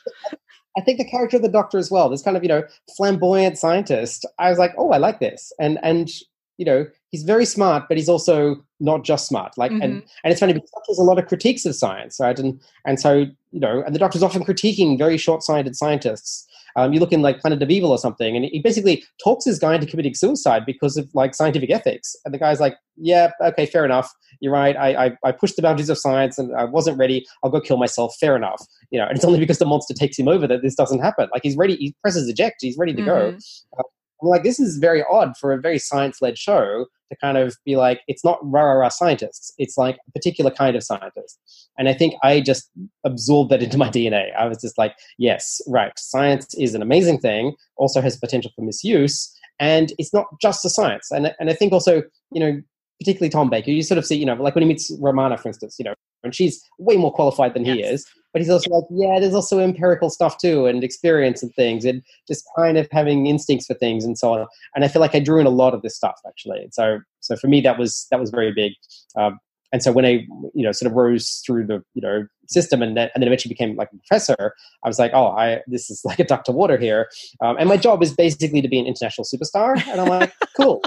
I 0.77 0.81
think 0.83 0.99
the 0.99 1.11
character 1.11 1.37
of 1.39 1.43
the 1.43 1.49
Doctor 1.49 1.79
as 1.79 1.91
well. 1.91 2.09
This 2.09 2.23
kind 2.23 2.37
of 2.37 2.43
you 2.43 2.49
know 2.49 2.63
flamboyant 2.97 3.59
scientist. 3.59 4.27
I 4.39 4.51
was 4.51 4.59
like, 4.59 4.73
oh, 4.77 4.91
I 4.91 4.99
like 4.99 5.19
this, 5.19 5.53
and 5.59 5.79
and 5.83 6.11
you 6.59 6.67
know 6.67 6.87
he's 7.11 7.23
very 7.23 7.47
smart, 7.47 7.85
but 7.89 7.97
he's 7.97 8.09
also 8.09 8.65
not 8.81 9.05
just 9.05 9.27
smart. 9.27 9.57
Like, 9.57 9.71
mm-hmm. 9.71 9.83
and 9.83 9.93
and 10.25 10.33
it's 10.33 10.41
funny 10.41 10.53
because 10.53 10.71
there's 10.87 10.99
a 10.99 11.05
lot 11.05 11.19
of 11.19 11.27
critiques 11.27 11.65
of 11.65 11.75
science, 11.75 12.19
right? 12.21 12.39
And 12.39 12.61
and 12.87 13.01
so 13.01 13.27
you 13.51 13.61
know, 13.61 13.83
and 13.85 13.95
the 13.95 13.99
Doctor's 13.99 14.23
often 14.23 14.45
critiquing 14.45 14.99
very 14.99 15.17
short-sighted 15.17 15.75
scientists. 15.75 16.47
Um, 16.77 16.93
you 16.93 17.01
look 17.01 17.13
in 17.13 17.23
like 17.23 17.41
Planet 17.41 17.63
of 17.63 17.71
Evil 17.71 17.91
or 17.91 17.99
something, 17.99 18.37
and 18.37 18.45
he 18.45 18.61
basically 18.61 19.03
talks 19.23 19.45
his 19.45 19.59
guy 19.59 19.75
into 19.75 19.87
committing 19.87 20.15
suicide 20.15 20.65
because 20.65 20.97
of 20.97 21.09
like 21.15 21.35
scientific 21.35 21.71
ethics. 21.71 22.15
And 22.25 22.33
the 22.33 22.39
guy's 22.39 22.61
like, 22.61 22.77
"Yeah, 22.97 23.31
okay, 23.41 23.67
fair 23.67 23.85
enough. 23.85 24.13
You're 24.41 24.53
right. 24.53 24.77
I, 24.77 25.07
I, 25.07 25.11
I 25.25 25.33
pushed 25.33 25.57
the 25.57 25.63
boundaries 25.63 25.89
of 25.89 25.99
science, 25.99 26.39
and 26.39 26.55
I 26.55 26.65
wasn't 26.65 26.99
ready. 26.99 27.27
I'll 27.43 27.51
go 27.51 27.61
kill 27.61 27.79
myself. 27.79 28.15
Fair 28.21 28.37
enough. 28.37 28.63
You 28.91 29.01
know, 29.01 29.07
and 29.07 29.17
it's 29.17 29.25
only 29.25 29.41
because 29.41 29.59
the 29.59 29.65
monster 29.65 29.95
takes 29.95 30.19
him 30.19 30.29
over 30.29 30.47
that 30.47 30.63
this 30.63 30.75
doesn't 30.75 31.01
happen. 31.01 31.29
Like 31.33 31.43
he's 31.43 31.57
ready. 31.57 31.75
He 31.77 31.97
presses 32.03 32.29
eject. 32.29 32.59
He's 32.61 32.77
ready 32.79 32.93
to 32.95 33.03
mm-hmm. 33.03 33.09
go. 33.09 33.39
Uh, 33.79 33.83
I'm 34.23 34.29
like, 34.29 34.43
this 34.43 34.59
is 34.59 34.79
very 34.79 35.05
odd 35.11 35.37
for 35.37 35.53
a 35.53 35.61
very 35.61 35.79
science-led 35.79 36.37
show 36.39 36.87
to 37.11 37.17
kind 37.17 37.39
of 37.39 37.57
be 37.65 37.77
like, 37.77 38.01
it's 38.09 38.25
not 38.25 38.39
rah 38.43 38.63
rah 38.63 38.73
rah 38.73 38.89
scientists. 38.89 39.53
It's 39.59 39.79
like 39.79 39.99
a 40.09 40.13
particular 40.13 40.51
kind 40.51 40.77
of 40.77 40.83
scientist. 40.83 41.39
And 41.79 41.89
I 41.89 41.95
think 41.95 42.15
I 42.23 42.41
just 42.41 42.71
absorbed 43.05 43.51
that 43.51 43.63
into 43.63 43.79
my 43.79 43.89
DNA. 43.89 44.35
I 44.37 44.47
was 44.47 44.61
just 44.61 44.77
like, 44.77 44.95
yes, 45.19 45.61
right. 45.67 45.93
Science 45.97 46.55
is 46.55 46.75
an 46.75 46.83
amazing 46.83 47.19
thing, 47.19 47.55
also 47.77 48.01
has 48.01 48.17
potential 48.17 48.51
for 48.55 48.63
misuse. 48.63 49.35
And 49.61 49.93
it's 49.99 50.13
not 50.13 50.27
just 50.41 50.65
a 50.65 50.71
science. 50.71 51.11
And, 51.11 51.35
and 51.41 51.51
I 51.51 51.55
think 51.55 51.73
also, 51.73 52.03
you 52.33 52.41
know, 52.41 52.61
particularly 53.01 53.31
Tom 53.31 53.51
Baker, 53.51 53.71
you 53.71 53.83
sort 53.83 53.99
of 53.99 54.07
see, 54.07 54.17
you 54.17 54.27
know, 54.27 54.35
like 54.35 54.55
when 54.55 54.63
he 54.63 54.69
meets 54.69 54.93
Romana, 55.01 55.39
for 55.39 55.49
instance, 55.49 55.77
you 55.79 55.85
know, 55.85 55.95
and 56.25 56.35
she's 56.35 56.63
way 56.79 56.97
more 56.97 57.13
qualified 57.13 57.55
than 57.55 57.65
yes. 57.65 57.77
he 57.77 57.83
is. 57.83 58.07
But 58.39 58.43
he's 58.43 58.51
also 58.51 58.71
like, 58.71 58.85
yeah, 58.93 59.19
there's 59.19 59.35
also 59.35 59.59
empirical 59.59 60.11
stuff 60.11 60.39
too, 60.39 60.67
and 60.67 60.85
experience 60.85 61.43
and 61.43 61.53
things, 61.55 61.85
and 61.85 62.05
just 62.29 62.45
kind 62.57 62.79
of 62.79 62.87
having 62.93 63.27
instincts 63.27 63.67
for 63.67 63.75
things 63.75 64.05
and 64.05 64.17
so 64.17 64.33
on. 64.33 64.47
And 64.77 64.85
I 64.85 64.89
feel 64.89 65.01
like 65.01 65.17
I 65.17 65.19
drew 65.19 65.41
in 65.41 65.47
a 65.47 65.51
lot 65.51 65.75
of 65.75 65.83
this 65.83 65.97
stuff 65.97 66.21
actually. 66.25 66.61
And 66.63 66.73
so, 66.73 67.01
so 67.19 67.35
for 67.35 67.49
me, 67.49 67.61
that 67.63 67.81
was 67.81 68.07
that 68.13 68.21
was 68.21 68.31
very 68.31 68.53
big. 68.53 68.75
Um, 69.17 69.41
and 69.73 69.83
so 69.83 69.91
when 69.91 70.05
I, 70.05 70.25
you 70.55 70.63
know, 70.63 70.71
sort 70.71 70.89
of 70.89 70.97
rose 70.97 71.43
through 71.45 71.67
the, 71.67 71.83
you 71.95 72.01
know, 72.01 72.29
system 72.47 72.81
and 72.81 72.97
then, 72.97 73.11
and 73.13 73.21
then 73.21 73.27
eventually 73.27 73.53
became 73.53 73.75
like 73.75 73.91
a 73.93 73.97
professor, 73.97 74.55
I 74.85 74.89
was 74.89 75.01
like, 75.01 75.11
oh, 75.15 75.33
I 75.33 75.63
this 75.67 75.91
is 75.91 76.03
like 76.05 76.21
a 76.21 76.25
duck 76.25 76.45
to 76.45 76.53
water 76.53 76.79
here. 76.79 77.11
Um, 77.41 77.57
and 77.59 77.69
my 77.69 77.77
job 77.77 78.05
is 78.05 78.15
basically 78.15 78.63
to 78.63 78.69
be 78.69 78.79
an 78.79 78.87
international 78.87 79.25
superstar. 79.25 79.85
And 79.89 80.01
I'm 80.01 80.07
like, 80.07 80.33
cool. 80.57 80.81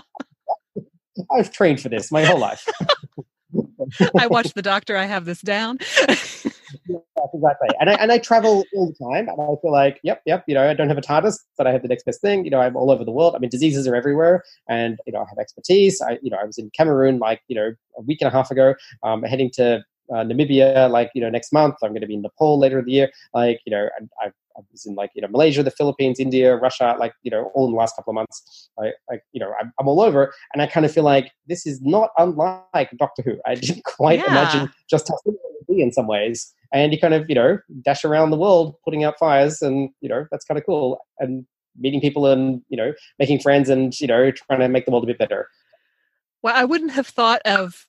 I've 1.36 1.52
trained 1.52 1.82
for 1.82 1.90
this 1.90 2.14
my 2.14 2.24
whole 2.24 2.40
life. 2.40 2.66
I 4.18 4.28
watch 4.28 4.54
the 4.54 4.62
doctor. 4.62 4.96
I 4.96 5.04
have 5.04 5.26
this 5.26 5.42
down. 5.42 5.80
yes, 6.88 7.02
exactly. 7.34 7.70
And 7.80 7.90
I, 7.90 7.94
and 7.94 8.12
I 8.12 8.18
travel 8.18 8.64
all 8.76 8.88
the 8.88 9.06
time. 9.06 9.28
And 9.30 9.42
I 9.42 9.56
feel 9.62 9.72
like, 9.72 10.00
yep, 10.04 10.22
yep, 10.26 10.44
you 10.48 10.54
know, 10.54 10.70
I 10.70 10.74
don't 10.74 10.88
have 10.88 10.98
a 10.98 11.02
TARDIS, 11.02 11.38
but 11.58 11.68
I 11.68 11.72
have 11.72 11.82
the 11.82 11.88
next 11.88 12.06
best 12.06 12.22
thing. 12.22 12.46
You 12.46 12.52
know, 12.52 12.60
I'm 12.60 12.76
all 12.76 12.92
over 12.92 13.04
the 13.04 13.12
world. 13.12 13.36
I 13.36 13.40
mean, 13.40 13.50
diseases 13.50 13.88
are 13.88 13.96
everywhere. 13.96 14.44
And, 14.68 15.00
you 15.06 15.14
know, 15.14 15.20
I 15.20 15.26
have 15.30 15.38
expertise. 15.40 16.02
I, 16.02 16.20
you 16.22 16.30
know, 16.30 16.38
I 16.42 16.46
was 16.46 16.58
in 16.58 16.70
Cameroon 16.72 17.20
like, 17.20 17.42
you 17.48 17.56
know, 17.56 17.74
a 17.98 18.02
week 18.02 18.20
and 18.22 18.28
a 18.28 18.32
half 18.32 18.52
ago, 18.52 18.76
um, 19.04 19.24
heading 19.24 19.50
to 19.56 19.84
uh, 20.12 20.24
Namibia, 20.24 20.90
like, 20.90 21.10
you 21.16 21.22
know, 21.22 21.30
next 21.30 21.54
month. 21.54 21.76
I'm 21.84 21.92
going 21.92 22.02
to 22.02 22.08
be 22.08 22.16
in 22.16 22.22
Nepal 22.22 22.60
later 22.60 22.80
in 22.80 22.86
the 22.86 22.92
year. 22.92 23.12
Like, 23.34 23.60
you 23.66 23.72
know, 23.72 23.88
I've 24.22 24.34
I 24.51 24.51
was 24.72 24.86
in 24.86 24.96
like 24.96 25.12
you 25.16 25.22
know 25.22 25.28
Malaysia, 25.28 25.64
the 25.64 25.72
Philippines, 25.72 26.20
India, 26.20 26.56
Russia, 26.56 26.96
like 27.00 27.14
you 27.24 27.32
know 27.32 27.52
all 27.54 27.66
in 27.66 27.72
the 27.72 27.78
last 27.78 27.96
couple 27.96 28.12
of 28.12 28.16
months. 28.16 28.70
I, 28.80 28.88
I 29.12 29.20
you 29.32 29.40
know 29.40 29.54
I'm, 29.60 29.72
I'm, 29.80 29.88
all 29.88 30.02
over, 30.02 30.34
and 30.54 30.62
I 30.62 30.68
kind 30.68 30.86
of 30.86 30.92
feel 30.92 31.04
like 31.04 31.32
this 31.48 31.66
is 31.66 31.82
not 31.82 32.10
unlike 32.18 32.90
Doctor 32.98 33.22
Who. 33.24 33.38
I 33.46 33.56
didn't 33.56 33.84
quite 33.98 34.20
yeah. 34.20 34.28
imagine 34.28 34.72
just 34.90 35.08
how 35.08 35.16
similar 35.24 35.40
it 35.44 35.66
would 35.68 35.76
be 35.76 35.82
in 35.82 35.92
some 35.92 36.08
ways. 36.08 36.54
And 36.74 36.94
you 36.94 37.00
kind 37.00 37.14
of 37.14 37.26
you 37.30 37.36
know 37.36 37.60
dash 37.84 38.06
around 38.06 38.32
the 38.32 38.38
world 38.38 38.76
putting 38.84 39.04
out 39.04 39.20
fires, 39.20 39.62
and 39.62 39.90
you 40.02 40.10
know 40.10 40.26
that's 40.32 40.46
kind 40.46 40.58
of 40.58 40.66
cool. 40.66 41.00
And 41.20 41.46
meeting 41.78 42.02
people 42.02 42.26
and 42.26 42.62
you 42.70 42.78
know 42.78 42.94
making 43.18 43.40
friends 43.40 43.70
and 43.70 44.00
you 44.00 44.08
know 44.08 44.32
trying 44.32 44.60
to 44.60 44.68
make 44.68 44.86
the 44.86 44.92
world 44.92 45.04
a 45.04 45.08
bit 45.08 45.18
better. 45.18 45.48
Well, 46.44 46.56
I 46.56 46.66
wouldn't 46.66 46.92
have 46.92 47.08
thought 47.08 47.42
of, 47.46 47.88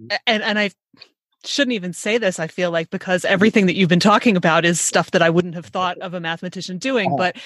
mm. 0.00 0.16
and 0.26 0.42
and 0.42 0.58
I 0.58 0.70
shouldn't 1.44 1.72
even 1.72 1.92
say 1.92 2.18
this 2.18 2.38
i 2.38 2.46
feel 2.46 2.70
like 2.70 2.90
because 2.90 3.24
everything 3.24 3.66
that 3.66 3.74
you've 3.74 3.88
been 3.88 4.00
talking 4.00 4.36
about 4.36 4.64
is 4.64 4.80
stuff 4.80 5.10
that 5.10 5.22
i 5.22 5.30
wouldn't 5.30 5.54
have 5.54 5.66
thought 5.66 5.98
of 5.98 6.14
a 6.14 6.20
mathematician 6.20 6.78
doing 6.78 7.08
uh-huh. 7.08 7.16
but 7.16 7.36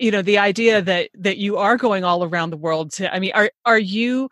you 0.00 0.10
know 0.10 0.22
the 0.22 0.38
idea 0.38 0.80
that 0.80 1.10
that 1.14 1.38
you 1.38 1.56
are 1.56 1.76
going 1.76 2.04
all 2.04 2.24
around 2.24 2.50
the 2.50 2.56
world 2.56 2.90
to 2.90 3.12
i 3.14 3.18
mean 3.18 3.32
are 3.34 3.50
are 3.64 3.78
you 3.78 4.28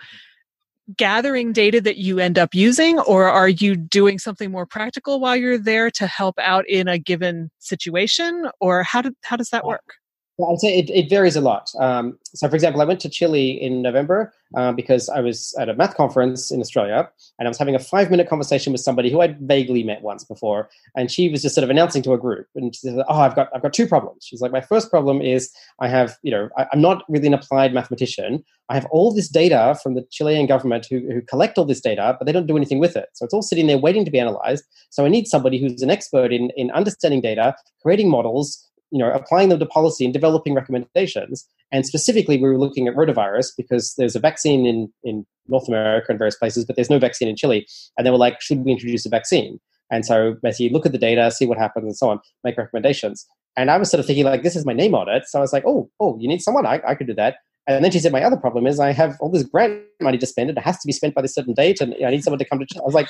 gathering 0.96 1.52
data 1.52 1.80
that 1.80 1.96
you 1.96 2.18
end 2.18 2.38
up 2.38 2.54
using 2.54 2.98
or 3.00 3.28
are 3.28 3.48
you 3.48 3.76
doing 3.76 4.18
something 4.18 4.50
more 4.50 4.66
practical 4.66 5.20
while 5.20 5.36
you're 5.36 5.58
there 5.58 5.90
to 5.90 6.06
help 6.06 6.38
out 6.38 6.68
in 6.68 6.88
a 6.88 6.98
given 6.98 7.50
situation 7.58 8.48
or 8.60 8.82
how 8.82 9.00
did 9.00 9.14
how 9.22 9.36
does 9.36 9.50
that 9.50 9.64
work 9.64 9.94
I'd 10.40 10.60
say 10.60 10.78
it, 10.78 10.90
it 10.90 11.10
varies 11.10 11.36
a 11.36 11.40
lot. 11.40 11.70
Um, 11.78 12.18
so, 12.34 12.48
for 12.48 12.54
example, 12.54 12.80
I 12.80 12.84
went 12.84 13.00
to 13.00 13.08
Chile 13.08 13.50
in 13.50 13.82
November 13.82 14.32
uh, 14.56 14.72
because 14.72 15.08
I 15.08 15.20
was 15.20 15.54
at 15.58 15.68
a 15.68 15.74
math 15.74 15.94
conference 15.94 16.50
in 16.50 16.60
Australia 16.60 17.08
and 17.38 17.46
I 17.46 17.50
was 17.50 17.58
having 17.58 17.74
a 17.74 17.78
five 17.78 18.10
minute 18.10 18.28
conversation 18.28 18.72
with 18.72 18.80
somebody 18.80 19.10
who 19.10 19.20
I'd 19.20 19.38
vaguely 19.40 19.82
met 19.82 20.02
once 20.02 20.24
before. 20.24 20.70
And 20.96 21.10
she 21.10 21.28
was 21.28 21.42
just 21.42 21.54
sort 21.54 21.64
of 21.64 21.70
announcing 21.70 22.02
to 22.04 22.14
a 22.14 22.18
group 22.18 22.48
and 22.54 22.74
she 22.74 22.80
said, 22.80 23.04
Oh, 23.08 23.20
I've 23.20 23.36
got, 23.36 23.50
I've 23.54 23.62
got 23.62 23.74
two 23.74 23.86
problems. 23.86 24.24
She's 24.24 24.40
like, 24.40 24.52
My 24.52 24.60
first 24.60 24.90
problem 24.90 25.20
is 25.20 25.52
I 25.80 25.88
have, 25.88 26.16
you 26.22 26.30
know, 26.30 26.48
I, 26.56 26.66
am 26.72 26.80
not 26.80 27.04
really 27.08 27.26
an 27.26 27.34
applied 27.34 27.74
mathematician. 27.74 28.42
I 28.68 28.74
have 28.74 28.86
all 28.86 29.12
this 29.12 29.28
data 29.28 29.78
from 29.82 29.94
the 29.94 30.06
Chilean 30.10 30.46
government 30.46 30.86
who, 30.88 31.00
who 31.00 31.20
collect 31.20 31.58
all 31.58 31.66
this 31.66 31.80
data, 31.80 32.16
but 32.18 32.24
they 32.24 32.32
don't 32.32 32.46
do 32.46 32.56
anything 32.56 32.78
with 32.78 32.96
it. 32.96 33.10
So 33.12 33.24
it's 33.24 33.34
all 33.34 33.42
sitting 33.42 33.66
there 33.66 33.78
waiting 33.78 34.04
to 34.06 34.10
be 34.10 34.18
analyzed. 34.18 34.64
So 34.88 35.04
I 35.04 35.08
need 35.08 35.26
somebody 35.26 35.60
who's 35.60 35.82
an 35.82 35.90
expert 35.90 36.32
in, 36.32 36.50
in 36.56 36.70
understanding 36.70 37.20
data, 37.20 37.54
creating 37.82 38.08
models, 38.08 38.66
you 38.92 38.98
know, 38.98 39.10
applying 39.10 39.48
them 39.48 39.58
to 39.58 39.66
policy 39.66 40.04
and 40.04 40.12
developing 40.12 40.54
recommendations. 40.54 41.48
And 41.72 41.86
specifically, 41.86 42.36
we 42.36 42.48
were 42.48 42.58
looking 42.58 42.86
at 42.86 42.94
rotavirus 42.94 43.50
because 43.56 43.94
there's 43.96 44.14
a 44.14 44.20
vaccine 44.20 44.66
in, 44.66 44.92
in 45.02 45.26
North 45.48 45.66
America 45.66 46.06
and 46.10 46.18
various 46.18 46.36
places, 46.36 46.66
but 46.66 46.76
there's 46.76 46.90
no 46.90 46.98
vaccine 46.98 47.26
in 47.26 47.34
Chile. 47.34 47.66
And 47.96 48.06
they 48.06 48.10
were 48.10 48.18
like, 48.18 48.40
should 48.42 48.58
we 48.58 48.70
introduce 48.70 49.06
a 49.06 49.08
vaccine? 49.08 49.58
And 49.90 50.04
so 50.04 50.36
basically 50.42 50.68
look 50.68 50.86
at 50.86 50.92
the 50.92 50.98
data, 50.98 51.30
see 51.30 51.46
what 51.46 51.58
happens 51.58 51.84
and 51.84 51.96
so 51.96 52.10
on, 52.10 52.20
make 52.44 52.58
recommendations. 52.58 53.26
And 53.56 53.70
I 53.70 53.78
was 53.78 53.90
sort 53.90 54.00
of 54.00 54.06
thinking 54.06 54.24
like, 54.24 54.42
this 54.42 54.56
is 54.56 54.66
my 54.66 54.72
name 54.72 54.94
on 54.94 55.08
it. 55.08 55.24
So 55.26 55.38
I 55.38 55.42
was 55.42 55.52
like, 55.52 55.64
oh, 55.66 55.90
oh, 55.98 56.18
you 56.20 56.28
need 56.28 56.42
someone? 56.42 56.66
I, 56.66 56.80
I 56.86 56.94
could 56.94 57.06
do 57.06 57.14
that. 57.14 57.36
And 57.66 57.84
then 57.84 57.92
she 57.92 58.00
said, 58.00 58.12
my 58.12 58.22
other 58.22 58.36
problem 58.36 58.66
is 58.66 58.80
I 58.80 58.92
have 58.92 59.16
all 59.20 59.30
this 59.30 59.44
grant 59.44 59.82
money 60.00 60.18
to 60.18 60.26
spend. 60.26 60.50
It 60.50 60.58
has 60.58 60.78
to 60.80 60.86
be 60.86 60.92
spent 60.92 61.14
by 61.14 61.22
this 61.22 61.34
certain 61.34 61.54
date. 61.54 61.80
And 61.80 61.94
I 62.04 62.10
need 62.10 62.24
someone 62.24 62.40
to 62.40 62.44
come 62.44 62.58
to 62.58 62.66
Chile. 62.66 62.82
I 62.82 62.86
was 62.86 62.94
like, 62.94 63.08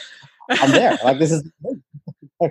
I'm 0.50 0.70
there. 0.72 0.98
like, 1.02 1.18
this 1.18 1.32
is 1.32 1.50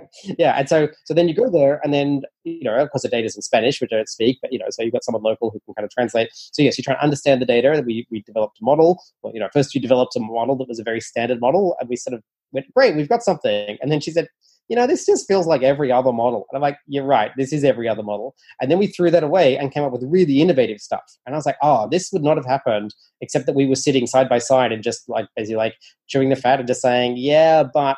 yeah, 0.38 0.54
and 0.58 0.68
so 0.68 0.88
so 1.04 1.14
then 1.14 1.28
you 1.28 1.34
go 1.34 1.50
there, 1.50 1.80
and 1.84 1.92
then 1.92 2.22
you 2.44 2.64
know, 2.64 2.74
of 2.76 2.90
course, 2.90 3.02
the 3.02 3.08
data 3.08 3.26
is 3.26 3.36
in 3.36 3.42
Spanish, 3.42 3.80
which 3.80 3.90
I 3.92 3.96
don't 3.96 4.08
speak, 4.08 4.38
but 4.40 4.52
you 4.52 4.58
know, 4.58 4.66
so 4.70 4.82
you've 4.82 4.92
got 4.92 5.04
someone 5.04 5.22
local 5.22 5.50
who 5.50 5.60
can 5.60 5.74
kind 5.74 5.84
of 5.84 5.90
translate. 5.90 6.30
So 6.32 6.62
yes, 6.62 6.78
you 6.78 6.84
try 6.84 6.94
to 6.94 7.02
understand 7.02 7.42
the 7.42 7.46
data. 7.46 7.82
We 7.84 8.06
we 8.10 8.22
developed 8.22 8.58
a 8.60 8.64
model. 8.64 9.02
Well, 9.22 9.32
you 9.34 9.40
know, 9.40 9.48
first 9.52 9.74
you 9.74 9.80
developed 9.80 10.16
a 10.16 10.20
model 10.20 10.56
that 10.56 10.68
was 10.68 10.78
a 10.78 10.84
very 10.84 11.00
standard 11.00 11.40
model, 11.40 11.76
and 11.80 11.88
we 11.88 11.96
sort 11.96 12.14
of 12.14 12.22
went, 12.52 12.72
great, 12.74 12.96
we've 12.96 13.08
got 13.08 13.22
something. 13.22 13.78
And 13.80 13.90
then 13.90 14.00
she 14.00 14.10
said, 14.10 14.28
you 14.68 14.76
know, 14.76 14.86
this 14.86 15.04
just 15.04 15.26
feels 15.26 15.46
like 15.46 15.62
every 15.62 15.92
other 15.92 16.12
model. 16.12 16.46
And 16.50 16.56
I'm 16.56 16.62
like, 16.62 16.78
you're 16.86 17.04
right, 17.04 17.30
this 17.36 17.52
is 17.52 17.64
every 17.64 17.88
other 17.88 18.02
model. 18.02 18.34
And 18.60 18.70
then 18.70 18.78
we 18.78 18.86
threw 18.86 19.10
that 19.10 19.22
away 19.22 19.56
and 19.56 19.72
came 19.72 19.82
up 19.82 19.92
with 19.92 20.04
really 20.06 20.40
innovative 20.40 20.80
stuff. 20.80 21.02
And 21.26 21.34
I 21.34 21.38
was 21.38 21.46
like, 21.46 21.58
oh, 21.62 21.88
this 21.90 22.10
would 22.12 22.22
not 22.22 22.36
have 22.36 22.46
happened 22.46 22.94
except 23.20 23.46
that 23.46 23.54
we 23.54 23.66
were 23.66 23.76
sitting 23.76 24.06
side 24.06 24.28
by 24.28 24.38
side 24.38 24.72
and 24.72 24.82
just 24.82 25.08
like 25.08 25.26
basically 25.36 25.56
like 25.56 25.74
chewing 26.08 26.30
the 26.30 26.36
fat 26.36 26.58
and 26.58 26.68
just 26.68 26.82
saying, 26.82 27.16
yeah, 27.16 27.62
but 27.62 27.96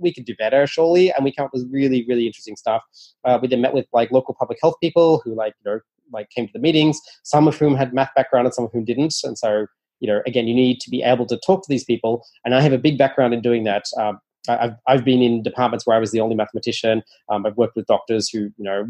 we 0.00 0.12
could 0.12 0.24
do 0.24 0.34
better, 0.36 0.66
surely. 0.66 1.12
And 1.12 1.24
we 1.24 1.32
came 1.32 1.44
up 1.44 1.52
with 1.52 1.68
really, 1.70 2.04
really 2.08 2.26
interesting 2.26 2.56
stuff. 2.56 2.82
Uh, 3.24 3.38
we 3.40 3.48
then 3.48 3.60
met 3.60 3.74
with 3.74 3.86
like 3.92 4.10
local 4.10 4.34
public 4.38 4.58
health 4.62 4.74
people 4.82 5.20
who 5.24 5.34
like, 5.34 5.54
you 5.64 5.70
know, 5.70 5.80
like 6.12 6.30
came 6.30 6.46
to 6.46 6.52
the 6.52 6.58
meetings, 6.58 7.00
some 7.24 7.48
of 7.48 7.56
whom 7.56 7.74
had 7.74 7.92
math 7.92 8.10
background 8.14 8.46
and 8.46 8.54
some 8.54 8.64
of 8.64 8.72
whom 8.72 8.84
didn't. 8.84 9.14
And 9.24 9.36
so, 9.36 9.66
you 10.00 10.08
know, 10.08 10.22
again, 10.26 10.46
you 10.46 10.54
need 10.54 10.80
to 10.80 10.90
be 10.90 11.02
able 11.02 11.26
to 11.26 11.38
talk 11.44 11.62
to 11.62 11.68
these 11.68 11.84
people. 11.84 12.24
And 12.44 12.54
I 12.54 12.60
have 12.60 12.72
a 12.72 12.78
big 12.78 12.98
background 12.98 13.34
in 13.34 13.40
doing 13.40 13.64
that. 13.64 13.84
Um, 13.98 14.18
I've, 14.48 14.74
I've 14.86 15.04
been 15.04 15.22
in 15.22 15.42
departments 15.42 15.86
where 15.86 15.96
I 15.96 16.00
was 16.00 16.12
the 16.12 16.20
only 16.20 16.34
mathematician. 16.34 17.02
Um, 17.28 17.46
I've 17.46 17.56
worked 17.56 17.76
with 17.76 17.86
doctors 17.86 18.28
who, 18.28 18.50
you 18.56 18.64
know, 18.64 18.86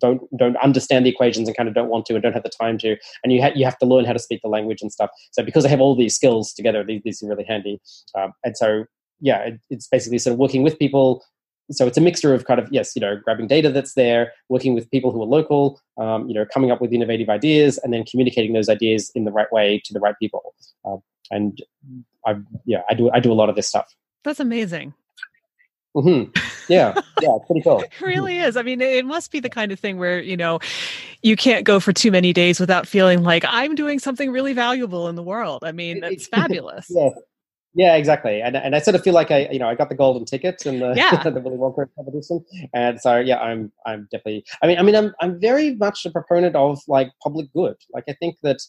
don't 0.00 0.22
don't 0.36 0.56
understand 0.56 1.06
the 1.06 1.10
equations 1.10 1.48
and 1.48 1.56
kind 1.56 1.68
of 1.68 1.74
don't 1.74 1.88
want 1.88 2.06
to 2.06 2.14
and 2.14 2.22
don't 2.22 2.32
have 2.32 2.42
the 2.42 2.48
time 2.48 2.78
to. 2.78 2.96
And 3.22 3.32
you 3.32 3.40
ha- 3.42 3.52
you 3.54 3.64
have 3.64 3.78
to 3.78 3.86
learn 3.86 4.04
how 4.04 4.12
to 4.12 4.18
speak 4.18 4.40
the 4.42 4.48
language 4.48 4.82
and 4.82 4.92
stuff. 4.92 5.10
So 5.30 5.42
because 5.42 5.64
i 5.64 5.68
have 5.68 5.80
all 5.80 5.94
these 5.94 6.14
skills 6.14 6.52
together 6.52 6.82
these, 6.84 7.02
these 7.04 7.22
are 7.22 7.28
really 7.28 7.44
handy. 7.44 7.80
Um, 8.18 8.32
and 8.44 8.56
so 8.56 8.84
yeah 9.20 9.38
it, 9.38 9.60
it's 9.70 9.86
basically 9.86 10.18
sort 10.18 10.32
of 10.32 10.38
working 10.38 10.62
with 10.62 10.78
people. 10.78 11.24
So 11.70 11.86
it's 11.86 11.96
a 11.96 12.00
mixture 12.00 12.34
of 12.34 12.44
kind 12.44 12.58
of 12.58 12.68
yes 12.72 12.96
you 12.96 13.00
know 13.00 13.16
grabbing 13.22 13.46
data 13.46 13.70
that's 13.70 13.94
there 13.94 14.32
working 14.48 14.74
with 14.74 14.90
people 14.90 15.12
who 15.12 15.22
are 15.22 15.26
local 15.26 15.80
um, 15.96 16.28
you 16.28 16.34
know 16.34 16.44
coming 16.44 16.70
up 16.70 16.80
with 16.80 16.92
innovative 16.92 17.28
ideas 17.28 17.78
and 17.78 17.92
then 17.92 18.04
communicating 18.04 18.52
those 18.52 18.68
ideas 18.68 19.12
in 19.14 19.24
the 19.24 19.32
right 19.32 19.52
way 19.52 19.80
to 19.84 19.92
the 19.92 20.00
right 20.00 20.16
people. 20.20 20.54
Uh, 20.84 20.96
and 21.30 21.62
i 22.26 22.34
yeah 22.66 22.82
i 22.90 22.94
do 22.94 23.10
i 23.12 23.20
do 23.20 23.32
a 23.32 23.34
lot 23.34 23.48
of 23.48 23.56
this 23.56 23.68
stuff 23.68 23.94
that's 24.22 24.40
amazing 24.40 24.94
Mm-hmm. 25.94 26.30
Yeah, 26.72 26.98
yeah, 27.20 27.36
pretty 27.46 27.60
cool. 27.60 27.80
it 27.82 28.00
really 28.00 28.38
is. 28.38 28.56
I 28.56 28.62
mean, 28.62 28.80
it 28.80 29.04
must 29.04 29.30
be 29.30 29.40
the 29.40 29.50
kind 29.50 29.72
of 29.72 29.78
thing 29.78 29.98
where 29.98 30.20
you 30.20 30.36
know 30.36 30.58
you 31.22 31.36
can't 31.36 31.64
go 31.64 31.80
for 31.80 31.92
too 31.92 32.10
many 32.10 32.32
days 32.32 32.58
without 32.58 32.86
feeling 32.86 33.22
like 33.22 33.44
I'm 33.46 33.74
doing 33.74 33.98
something 33.98 34.30
really 34.30 34.54
valuable 34.54 35.08
in 35.08 35.16
the 35.16 35.22
world. 35.22 35.64
I 35.64 35.72
mean, 35.72 36.00
that's 36.00 36.26
fabulous. 36.28 36.86
yeah, 36.88 37.10
yeah, 37.74 37.96
exactly. 37.96 38.40
And 38.40 38.56
and 38.56 38.74
I 38.74 38.78
sort 38.78 38.94
of 38.94 39.02
feel 39.02 39.12
like 39.12 39.30
I, 39.30 39.48
you 39.52 39.58
know, 39.58 39.68
I 39.68 39.74
got 39.74 39.90
the 39.90 39.94
golden 39.94 40.24
ticket 40.24 40.64
in 40.64 40.78
the 40.78 40.94
yeah. 40.96 41.22
the 41.22 41.40
Willy 41.40 41.58
Wonka 41.58 41.86
competition, 41.94 42.42
and 42.72 42.98
so 42.98 43.18
yeah, 43.18 43.38
I'm 43.38 43.70
I'm 43.84 44.08
definitely. 44.10 44.46
I 44.62 44.68
mean, 44.68 44.78
I 44.78 44.82
mean, 44.82 44.96
I'm 44.96 45.12
I'm 45.20 45.38
very 45.38 45.74
much 45.74 46.06
a 46.06 46.10
proponent 46.10 46.56
of 46.56 46.80
like 46.88 47.10
public 47.22 47.52
good. 47.52 47.76
Like 47.92 48.04
I 48.08 48.14
think 48.14 48.36
that 48.42 48.60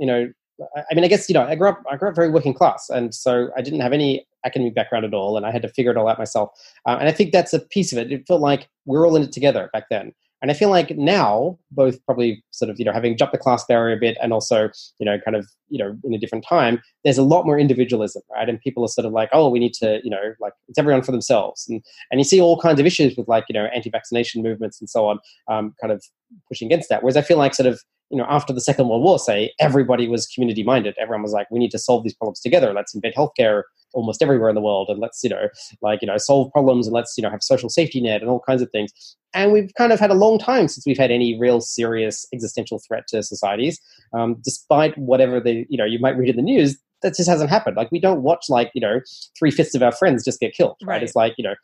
you 0.00 0.06
know 0.06 0.32
I 0.74 0.94
mean, 0.94 1.04
I 1.04 1.08
guess 1.08 1.28
you 1.28 1.34
know, 1.34 1.42
I 1.42 1.54
grew 1.54 1.68
up. 1.68 1.82
I 1.90 1.96
grew 1.96 2.08
up 2.08 2.14
very 2.14 2.30
working 2.30 2.54
class, 2.54 2.90
and 2.90 3.14
so 3.14 3.50
I 3.56 3.62
didn't 3.62 3.80
have 3.80 3.92
any 3.92 4.26
academic 4.44 4.74
background 4.74 5.04
at 5.04 5.14
all, 5.14 5.36
and 5.36 5.46
I 5.46 5.50
had 5.50 5.62
to 5.62 5.68
figure 5.68 5.90
it 5.90 5.96
all 5.96 6.08
out 6.08 6.18
myself. 6.18 6.50
Uh, 6.86 6.96
and 6.98 7.08
I 7.08 7.12
think 7.12 7.32
that's 7.32 7.52
a 7.52 7.60
piece 7.60 7.92
of 7.92 7.98
it. 7.98 8.12
It 8.12 8.26
felt 8.26 8.40
like 8.40 8.68
we're 8.86 9.06
all 9.06 9.16
in 9.16 9.22
it 9.22 9.32
together 9.32 9.70
back 9.72 9.84
then. 9.90 10.12
And 10.42 10.50
I 10.50 10.54
feel 10.54 10.70
like 10.70 10.90
now, 10.98 11.56
both 11.70 12.04
probably 12.04 12.44
sort 12.50 12.68
of 12.68 12.78
you 12.78 12.84
know 12.84 12.92
having 12.92 13.16
jumped 13.16 13.32
the 13.32 13.38
class 13.38 13.64
barrier 13.64 13.96
a 13.96 14.00
bit, 14.00 14.18
and 14.20 14.32
also 14.32 14.70
you 14.98 15.06
know 15.06 15.18
kind 15.24 15.36
of 15.36 15.48
you 15.68 15.78
know 15.78 15.96
in 16.02 16.12
a 16.14 16.18
different 16.18 16.44
time, 16.44 16.82
there's 17.04 17.16
a 17.16 17.22
lot 17.22 17.46
more 17.46 17.58
individualism, 17.58 18.22
right? 18.34 18.48
And 18.48 18.60
people 18.60 18.84
are 18.84 18.88
sort 18.88 19.06
of 19.06 19.12
like, 19.12 19.30
oh, 19.32 19.48
we 19.48 19.60
need 19.60 19.72
to 19.74 20.00
you 20.02 20.10
know 20.10 20.34
like 20.40 20.52
it's 20.68 20.78
everyone 20.78 21.02
for 21.02 21.12
themselves, 21.12 21.66
and 21.68 21.80
and 22.10 22.18
you 22.18 22.24
see 22.24 22.40
all 22.40 22.60
kinds 22.60 22.80
of 22.80 22.86
issues 22.86 23.16
with 23.16 23.28
like 23.28 23.44
you 23.48 23.54
know 23.54 23.66
anti-vaccination 23.66 24.42
movements 24.42 24.80
and 24.80 24.90
so 24.90 25.06
on, 25.06 25.20
um, 25.48 25.74
kind 25.80 25.92
of 25.92 26.04
pushing 26.48 26.66
against 26.66 26.88
that. 26.88 27.04
Whereas 27.04 27.16
I 27.16 27.22
feel 27.22 27.38
like 27.38 27.54
sort 27.54 27.68
of 27.68 27.80
you 28.10 28.18
know, 28.18 28.26
after 28.28 28.52
the 28.52 28.60
Second 28.60 28.88
World 28.88 29.02
War, 29.02 29.18
say, 29.18 29.54
everybody 29.58 30.06
was 30.06 30.26
community 30.26 30.62
minded. 30.62 30.94
Everyone 31.00 31.22
was 31.22 31.32
like, 31.32 31.50
we 31.50 31.58
need 31.58 31.70
to 31.70 31.78
solve 31.78 32.04
these 32.04 32.14
problems 32.14 32.40
together. 32.40 32.74
Let's 32.74 32.94
embed 32.94 33.14
healthcare 33.14 33.62
almost 33.94 34.22
everywhere 34.22 34.48
in 34.48 34.54
the 34.54 34.60
world 34.60 34.88
and 34.88 35.00
let's, 35.00 35.22
you 35.22 35.30
know, 35.30 35.48
like, 35.80 36.00
you 36.02 36.06
know, 36.06 36.16
solve 36.16 36.50
problems 36.52 36.86
and 36.86 36.94
let's, 36.94 37.14
you 37.16 37.22
know, 37.22 37.30
have 37.30 37.42
social 37.42 37.68
safety 37.68 38.00
net 38.00 38.20
and 38.20 38.30
all 38.30 38.40
kinds 38.40 38.62
of 38.62 38.70
things. 38.70 38.92
And 39.34 39.52
we've 39.52 39.70
kind 39.76 39.92
of 39.92 40.00
had 40.00 40.10
a 40.10 40.14
long 40.14 40.38
time 40.38 40.68
since 40.68 40.84
we've 40.86 40.98
had 40.98 41.10
any 41.10 41.38
real 41.38 41.60
serious 41.60 42.26
existential 42.34 42.80
threat 42.86 43.04
to 43.08 43.22
societies. 43.22 43.80
Um, 44.12 44.36
despite 44.44 44.96
whatever 44.98 45.40
the, 45.40 45.66
you 45.68 45.78
know, 45.78 45.84
you 45.84 45.98
might 45.98 46.16
read 46.16 46.28
in 46.28 46.36
the 46.36 46.42
news, 46.42 46.78
that 47.02 47.16
just 47.16 47.28
hasn't 47.28 47.50
happened. 47.50 47.76
Like 47.76 47.90
we 47.90 47.98
don't 47.98 48.22
watch 48.22 48.44
like, 48.48 48.70
you 48.74 48.80
know, 48.80 49.00
three 49.38 49.50
fifths 49.50 49.74
of 49.74 49.82
our 49.82 49.92
friends 49.92 50.24
just 50.24 50.40
get 50.40 50.54
killed. 50.54 50.76
Right? 50.82 50.94
right. 50.94 51.02
It's 51.02 51.16
like, 51.16 51.34
you 51.36 51.44
know, 51.44 51.54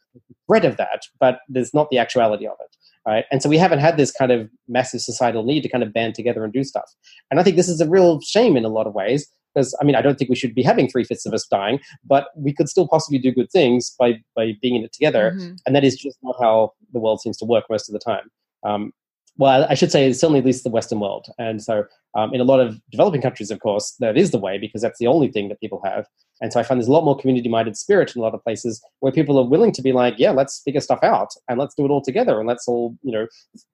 threat 0.48 0.64
of 0.64 0.76
that, 0.78 1.02
but 1.20 1.40
there's 1.48 1.72
not 1.72 1.90
the 1.90 1.98
actuality 1.98 2.46
of 2.46 2.56
it 2.60 2.74
right? 3.08 3.24
And 3.32 3.42
so 3.42 3.48
we 3.48 3.56
haven't 3.56 3.78
had 3.78 3.96
this 3.96 4.12
kind 4.12 4.30
of 4.30 4.50
massive 4.68 5.00
societal 5.00 5.42
need 5.42 5.62
to 5.62 5.68
kind 5.68 5.82
of 5.82 5.92
band 5.94 6.14
together 6.14 6.44
and 6.44 6.52
do 6.52 6.62
stuff. 6.62 6.94
And 7.30 7.40
I 7.40 7.42
think 7.42 7.56
this 7.56 7.68
is 7.68 7.80
a 7.80 7.88
real 7.88 8.20
shame 8.20 8.56
in 8.56 8.64
a 8.64 8.68
lot 8.68 8.86
of 8.86 8.94
ways 8.94 9.26
because 9.54 9.76
I 9.80 9.84
mean 9.84 9.94
I 9.94 10.02
don't 10.02 10.18
think 10.18 10.30
we 10.30 10.36
should 10.36 10.54
be 10.54 10.62
having 10.62 10.88
three 10.88 11.04
fifths 11.04 11.26
of 11.26 11.32
us 11.32 11.46
dying, 11.46 11.80
but 12.04 12.28
we 12.36 12.52
could 12.52 12.68
still 12.68 12.88
possibly 12.88 13.18
do 13.18 13.32
good 13.32 13.50
things 13.50 13.94
by 13.98 14.14
by 14.34 14.52
being 14.60 14.76
in 14.76 14.84
it 14.84 14.92
together. 14.92 15.32
Mm-hmm. 15.34 15.54
And 15.66 15.76
that 15.76 15.84
is 15.84 15.96
just 15.96 16.18
not 16.22 16.36
how 16.40 16.72
the 16.92 17.00
world 17.00 17.20
seems 17.20 17.36
to 17.38 17.44
work 17.44 17.64
most 17.70 17.88
of 17.88 17.92
the 17.92 17.98
time. 17.98 18.30
Um, 18.64 18.92
well, 19.38 19.66
I 19.70 19.74
should 19.74 19.92
say 19.92 20.12
certainly 20.12 20.40
at 20.40 20.44
least 20.44 20.64
the 20.64 20.70
Western 20.70 21.00
world. 21.00 21.28
And 21.38 21.62
so 21.62 21.84
um, 22.14 22.34
in 22.34 22.40
a 22.40 22.44
lot 22.44 22.60
of 22.60 22.80
developing 22.90 23.22
countries, 23.22 23.50
of 23.50 23.60
course, 23.60 23.94
that 24.00 24.18
is 24.18 24.32
the 24.32 24.38
way 24.38 24.58
because 24.58 24.82
that's 24.82 24.98
the 24.98 25.06
only 25.06 25.28
thing 25.28 25.48
that 25.48 25.60
people 25.60 25.80
have. 25.84 26.06
And 26.40 26.52
so 26.52 26.60
I 26.60 26.62
find 26.62 26.80
there's 26.80 26.88
a 26.88 26.92
lot 26.92 27.04
more 27.04 27.16
community-minded 27.16 27.76
spirit 27.76 28.14
in 28.14 28.20
a 28.20 28.24
lot 28.24 28.34
of 28.34 28.42
places 28.42 28.80
where 29.00 29.12
people 29.12 29.38
are 29.38 29.46
willing 29.46 29.72
to 29.72 29.82
be 29.82 29.92
like, 29.92 30.14
yeah, 30.18 30.30
let's 30.30 30.60
figure 30.64 30.80
stuff 30.80 31.00
out 31.02 31.30
and 31.48 31.58
let's 31.58 31.74
do 31.74 31.84
it 31.84 31.90
all 31.90 32.02
together 32.02 32.38
and 32.38 32.48
let's 32.48 32.66
all, 32.68 32.96
you 33.02 33.12
know, 33.12 33.26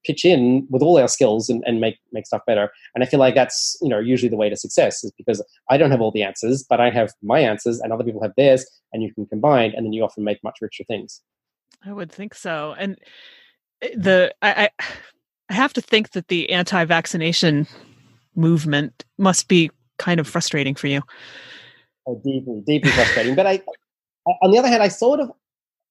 pitch 0.05 0.25
in 0.25 0.67
with 0.69 0.81
all 0.81 0.99
our 0.99 1.07
skills 1.07 1.49
and, 1.49 1.63
and 1.65 1.79
make 1.79 1.97
make 2.11 2.25
stuff 2.25 2.41
better. 2.47 2.71
And 2.93 3.03
I 3.03 3.07
feel 3.07 3.19
like 3.19 3.35
that's, 3.35 3.77
you 3.81 3.89
know, 3.89 3.99
usually 3.99 4.29
the 4.29 4.35
way 4.35 4.49
to 4.49 4.55
success 4.55 5.03
is 5.03 5.11
because 5.17 5.43
I 5.69 5.77
don't 5.77 5.91
have 5.91 6.01
all 6.01 6.11
the 6.11 6.23
answers, 6.23 6.63
but 6.63 6.79
I 6.79 6.89
have 6.89 7.11
my 7.21 7.39
answers 7.39 7.79
and 7.79 7.93
other 7.93 8.03
people 8.03 8.21
have 8.23 8.33
theirs, 8.35 8.65
and 8.93 9.03
you 9.03 9.13
can 9.13 9.25
combine, 9.27 9.73
and 9.75 9.85
then 9.85 9.93
you 9.93 10.03
often 10.03 10.23
make 10.23 10.43
much 10.43 10.57
richer 10.61 10.83
things. 10.83 11.21
I 11.83 11.93
would 11.93 12.11
think 12.11 12.33
so. 12.33 12.75
And 12.77 12.97
eh, 13.81 13.89
the 13.95 14.35
I, 14.41 14.69
I 14.79 14.85
I 15.49 15.53
have 15.53 15.73
to 15.73 15.81
think 15.81 16.11
that 16.11 16.27
the 16.27 16.49
anti-vaccination 16.51 17.67
movement 18.35 19.05
must 19.17 19.47
be 19.47 19.71
kind 19.97 20.19
of 20.19 20.27
frustrating 20.27 20.75
for 20.75 20.87
you. 20.87 21.01
Oh, 22.07 22.21
deeply, 22.23 22.61
deeply 22.65 22.91
frustrating. 22.91 23.35
but 23.35 23.47
I, 23.47 23.61
on 24.41 24.51
the 24.51 24.57
other 24.57 24.67
hand, 24.67 24.83
I 24.83 24.87
sort 24.87 25.19
of 25.19 25.31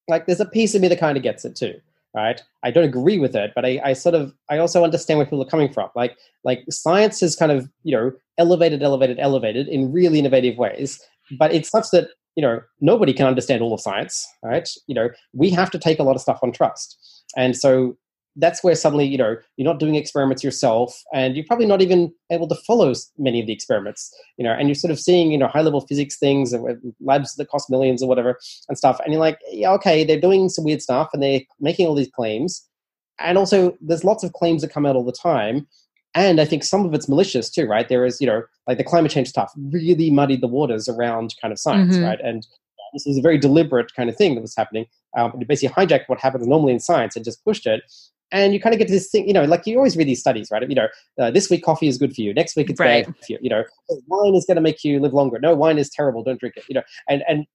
like 0.08 0.26
there's 0.26 0.40
a 0.40 0.46
piece 0.46 0.74
of 0.74 0.82
me 0.82 0.88
that 0.88 1.00
kind 1.00 1.16
of 1.16 1.22
gets 1.22 1.44
it 1.44 1.56
too, 1.56 1.74
right? 2.14 2.42
I 2.62 2.70
don't 2.70 2.84
agree 2.84 3.18
with 3.18 3.34
it, 3.34 3.52
but 3.54 3.64
I, 3.64 3.80
I 3.84 3.92
sort 3.94 4.14
of 4.14 4.32
I 4.50 4.58
also 4.58 4.84
understand 4.84 5.18
where 5.18 5.26
people 5.26 5.42
are 5.42 5.48
coming 5.48 5.72
from. 5.72 5.88
Like, 5.94 6.16
like 6.44 6.64
science 6.70 7.20
has 7.20 7.36
kind 7.36 7.52
of 7.52 7.68
you 7.82 7.96
know 7.96 8.12
elevated, 8.38 8.82
elevated, 8.82 9.18
elevated 9.18 9.68
in 9.68 9.92
really 9.92 10.18
innovative 10.18 10.58
ways, 10.58 11.00
but 11.38 11.52
it's 11.52 11.70
such 11.70 11.90
that 11.92 12.08
you 12.36 12.42
know 12.42 12.60
nobody 12.80 13.12
can 13.12 13.26
understand 13.26 13.62
all 13.62 13.72
of 13.72 13.80
science, 13.80 14.26
right? 14.42 14.68
You 14.86 14.94
know, 14.94 15.08
we 15.32 15.50
have 15.50 15.70
to 15.70 15.78
take 15.78 15.98
a 15.98 16.02
lot 16.02 16.16
of 16.16 16.22
stuff 16.22 16.40
on 16.42 16.52
trust, 16.52 17.24
and 17.36 17.56
so 17.56 17.96
that's 18.36 18.64
where 18.64 18.74
suddenly 18.74 19.06
you 19.06 19.18
know 19.18 19.36
you're 19.56 19.64
not 19.64 19.78
doing 19.78 19.94
experiments 19.94 20.42
yourself 20.42 21.02
and 21.12 21.36
you're 21.36 21.44
probably 21.46 21.66
not 21.66 21.80
even 21.80 22.12
able 22.30 22.48
to 22.48 22.54
follow 22.66 22.92
many 23.18 23.40
of 23.40 23.46
the 23.46 23.52
experiments 23.52 24.14
you 24.36 24.44
know 24.44 24.52
and 24.52 24.68
you're 24.68 24.74
sort 24.74 24.90
of 24.90 24.98
seeing 24.98 25.32
you 25.32 25.38
know 25.38 25.46
high 25.46 25.60
level 25.62 25.80
physics 25.80 26.16
things 26.16 26.52
and 26.52 26.94
labs 27.00 27.34
that 27.36 27.48
cost 27.48 27.70
millions 27.70 28.02
or 28.02 28.08
whatever 28.08 28.38
and 28.68 28.78
stuff 28.78 29.00
and 29.04 29.12
you're 29.12 29.20
like 29.20 29.38
yeah 29.50 29.70
okay 29.70 30.04
they're 30.04 30.20
doing 30.20 30.48
some 30.48 30.64
weird 30.64 30.82
stuff 30.82 31.10
and 31.12 31.22
they're 31.22 31.40
making 31.60 31.86
all 31.86 31.94
these 31.94 32.10
claims 32.14 32.66
and 33.18 33.38
also 33.38 33.76
there's 33.80 34.04
lots 34.04 34.24
of 34.24 34.32
claims 34.32 34.62
that 34.62 34.72
come 34.72 34.86
out 34.86 34.96
all 34.96 35.04
the 35.04 35.12
time 35.12 35.66
and 36.14 36.40
i 36.40 36.44
think 36.44 36.64
some 36.64 36.84
of 36.84 36.94
it's 36.94 37.08
malicious 37.08 37.50
too 37.50 37.66
right 37.66 37.88
there 37.88 38.04
is 38.04 38.20
you 38.20 38.26
know 38.26 38.42
like 38.66 38.78
the 38.78 38.84
climate 38.84 39.12
change 39.12 39.28
stuff 39.28 39.52
really 39.72 40.10
muddied 40.10 40.40
the 40.40 40.48
waters 40.48 40.88
around 40.88 41.34
kind 41.40 41.52
of 41.52 41.58
science 41.58 41.94
mm-hmm. 41.94 42.04
right 42.04 42.20
and 42.22 42.46
this 42.94 43.06
is 43.06 43.18
a 43.18 43.20
very 43.20 43.36
deliberate 43.36 43.92
kind 43.94 44.08
of 44.08 44.16
thing 44.16 44.36
that 44.36 44.40
was 44.40 44.54
happening. 44.56 44.86
Um, 45.18 45.32
it 45.40 45.48
basically 45.48 45.74
hijacked 45.74 46.04
what 46.06 46.20
happens 46.20 46.46
normally 46.46 46.72
in 46.72 46.80
science 46.80 47.16
and 47.16 47.24
just 47.24 47.44
pushed 47.44 47.66
it 47.66 47.82
and 48.32 48.52
you 48.52 48.60
kind 48.60 48.74
of 48.74 48.78
get 48.78 48.88
this 48.88 49.10
thing, 49.10 49.26
you 49.26 49.34
know, 49.34 49.44
like 49.44 49.66
you 49.66 49.76
always 49.76 49.96
read 49.96 50.08
these 50.08 50.20
studies, 50.20 50.48
right? 50.50 50.68
You 50.68 50.74
know, 50.74 50.88
uh, 51.20 51.30
this 51.30 51.50
week 51.50 51.62
coffee 51.62 51.88
is 51.88 51.98
good 51.98 52.14
for 52.14 52.20
you, 52.20 52.34
next 52.34 52.56
week 52.56 52.70
it's 52.70 52.80
right. 52.80 53.06
bad 53.06 53.14
for 53.14 53.24
you. 53.28 53.38
You 53.40 53.50
know, 53.50 53.64
wine 54.06 54.34
is 54.34 54.44
going 54.44 54.56
to 54.56 54.62
make 54.62 54.84
you 54.84 55.00
live 55.00 55.12
longer. 55.12 55.38
No, 55.38 55.54
wine 55.54 55.78
is 55.78 55.90
terrible. 55.90 56.22
Don't 56.22 56.40
drink 56.40 56.56
it. 56.56 56.64
You 56.68 56.76
know, 56.76 56.82
and 57.08 57.22
and 57.28 57.46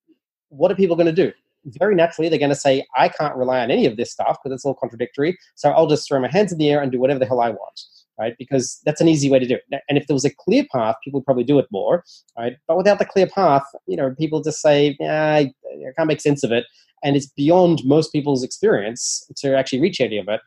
what 0.49 0.72
are 0.72 0.76
people 0.76 0.95
going 0.95 1.13
to 1.13 1.13
do? 1.13 1.32
Very 1.65 1.93
naturally, 1.93 2.30
they're 2.30 2.39
going 2.39 2.49
to 2.49 2.55
say, 2.55 2.86
I 2.95 3.09
can't 3.09 3.36
rely 3.36 3.59
on 3.59 3.70
any 3.70 3.86
of 3.86 3.97
this 3.97 4.11
stuff 4.11 4.38
because 4.41 4.55
it's 4.55 4.65
all 4.65 4.74
contradictory. 4.74 5.38
So 5.55 5.72
I'll 5.72 5.88
just 5.88 6.07
throw 6.07 6.20
my 6.20 6.30
hands 6.30 6.51
in 6.51 6.57
the 6.57 6.70
air 6.70 6.82
and 6.82 6.91
do 6.91 6.99
whatever 6.99 7.20
the 7.20 7.26
hell 7.26 7.41
I 7.41 7.49
want. 7.49 7.82
Right, 8.17 8.36
because 8.38 8.82
that's 8.84 8.99
an 8.99 9.07
easy 9.07 9.30
way 9.30 9.39
to 9.39 9.47
do 9.47 9.55
it. 9.55 9.82
And 9.88 9.97
if 9.97 10.07
there 10.07 10.13
was 10.13 10.26
a 10.26 10.30
clear 10.30 10.65
path, 10.74 10.95
people 11.01 11.22
would 11.22 11.26
probably 11.26 11.45
do 11.45 11.57
it 11.57 11.67
more. 11.72 12.03
Right, 12.38 12.57
but 12.67 12.76
without 12.76 12.99
the 12.99 13.05
clear 13.05 13.28
path, 13.28 13.63
you 13.88 13.95
know, 13.95 14.13
people 14.20 14.41
just 14.43 14.61
say, 14.61 14.97
yeah, 14.99 15.36
I, 15.36 15.53
I 15.65 15.91
can't 15.95 16.09
make 16.09 16.20
sense 16.20 16.43
of 16.43 16.51
it 16.51 16.65
and 17.03 17.15
it's 17.15 17.27
beyond 17.27 17.81
most 17.85 18.11
people's 18.11 18.43
experience 18.43 19.23
to 19.37 19.57
actually 19.57 19.81
reach 19.81 20.01
any 20.01 20.17
of 20.17 20.27
it. 20.27 20.41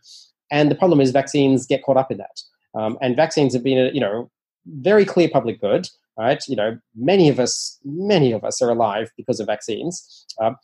And 0.50 0.70
the 0.70 0.74
problem 0.74 1.00
is 1.00 1.10
vaccines 1.10 1.66
get 1.66 1.82
caught 1.82 1.96
up 1.96 2.10
in 2.10 2.18
that. 2.18 2.40
Um, 2.74 2.98
and 3.00 3.16
vaccines 3.16 3.54
have 3.54 3.62
been, 3.62 3.78
a, 3.78 3.90
you 3.92 4.00
know, 4.00 4.30
very 4.66 5.04
clear 5.04 5.28
public 5.28 5.60
good. 5.60 5.88
Right, 6.18 6.44
you 6.46 6.56
know, 6.56 6.76
many 6.94 7.30
of 7.30 7.40
us, 7.40 7.78
many 7.86 8.32
of 8.32 8.44
us 8.44 8.60
are 8.60 8.68
alive 8.68 9.10
because 9.16 9.40
of 9.40 9.46
vaccines. 9.46 10.26
Um, 10.42 10.56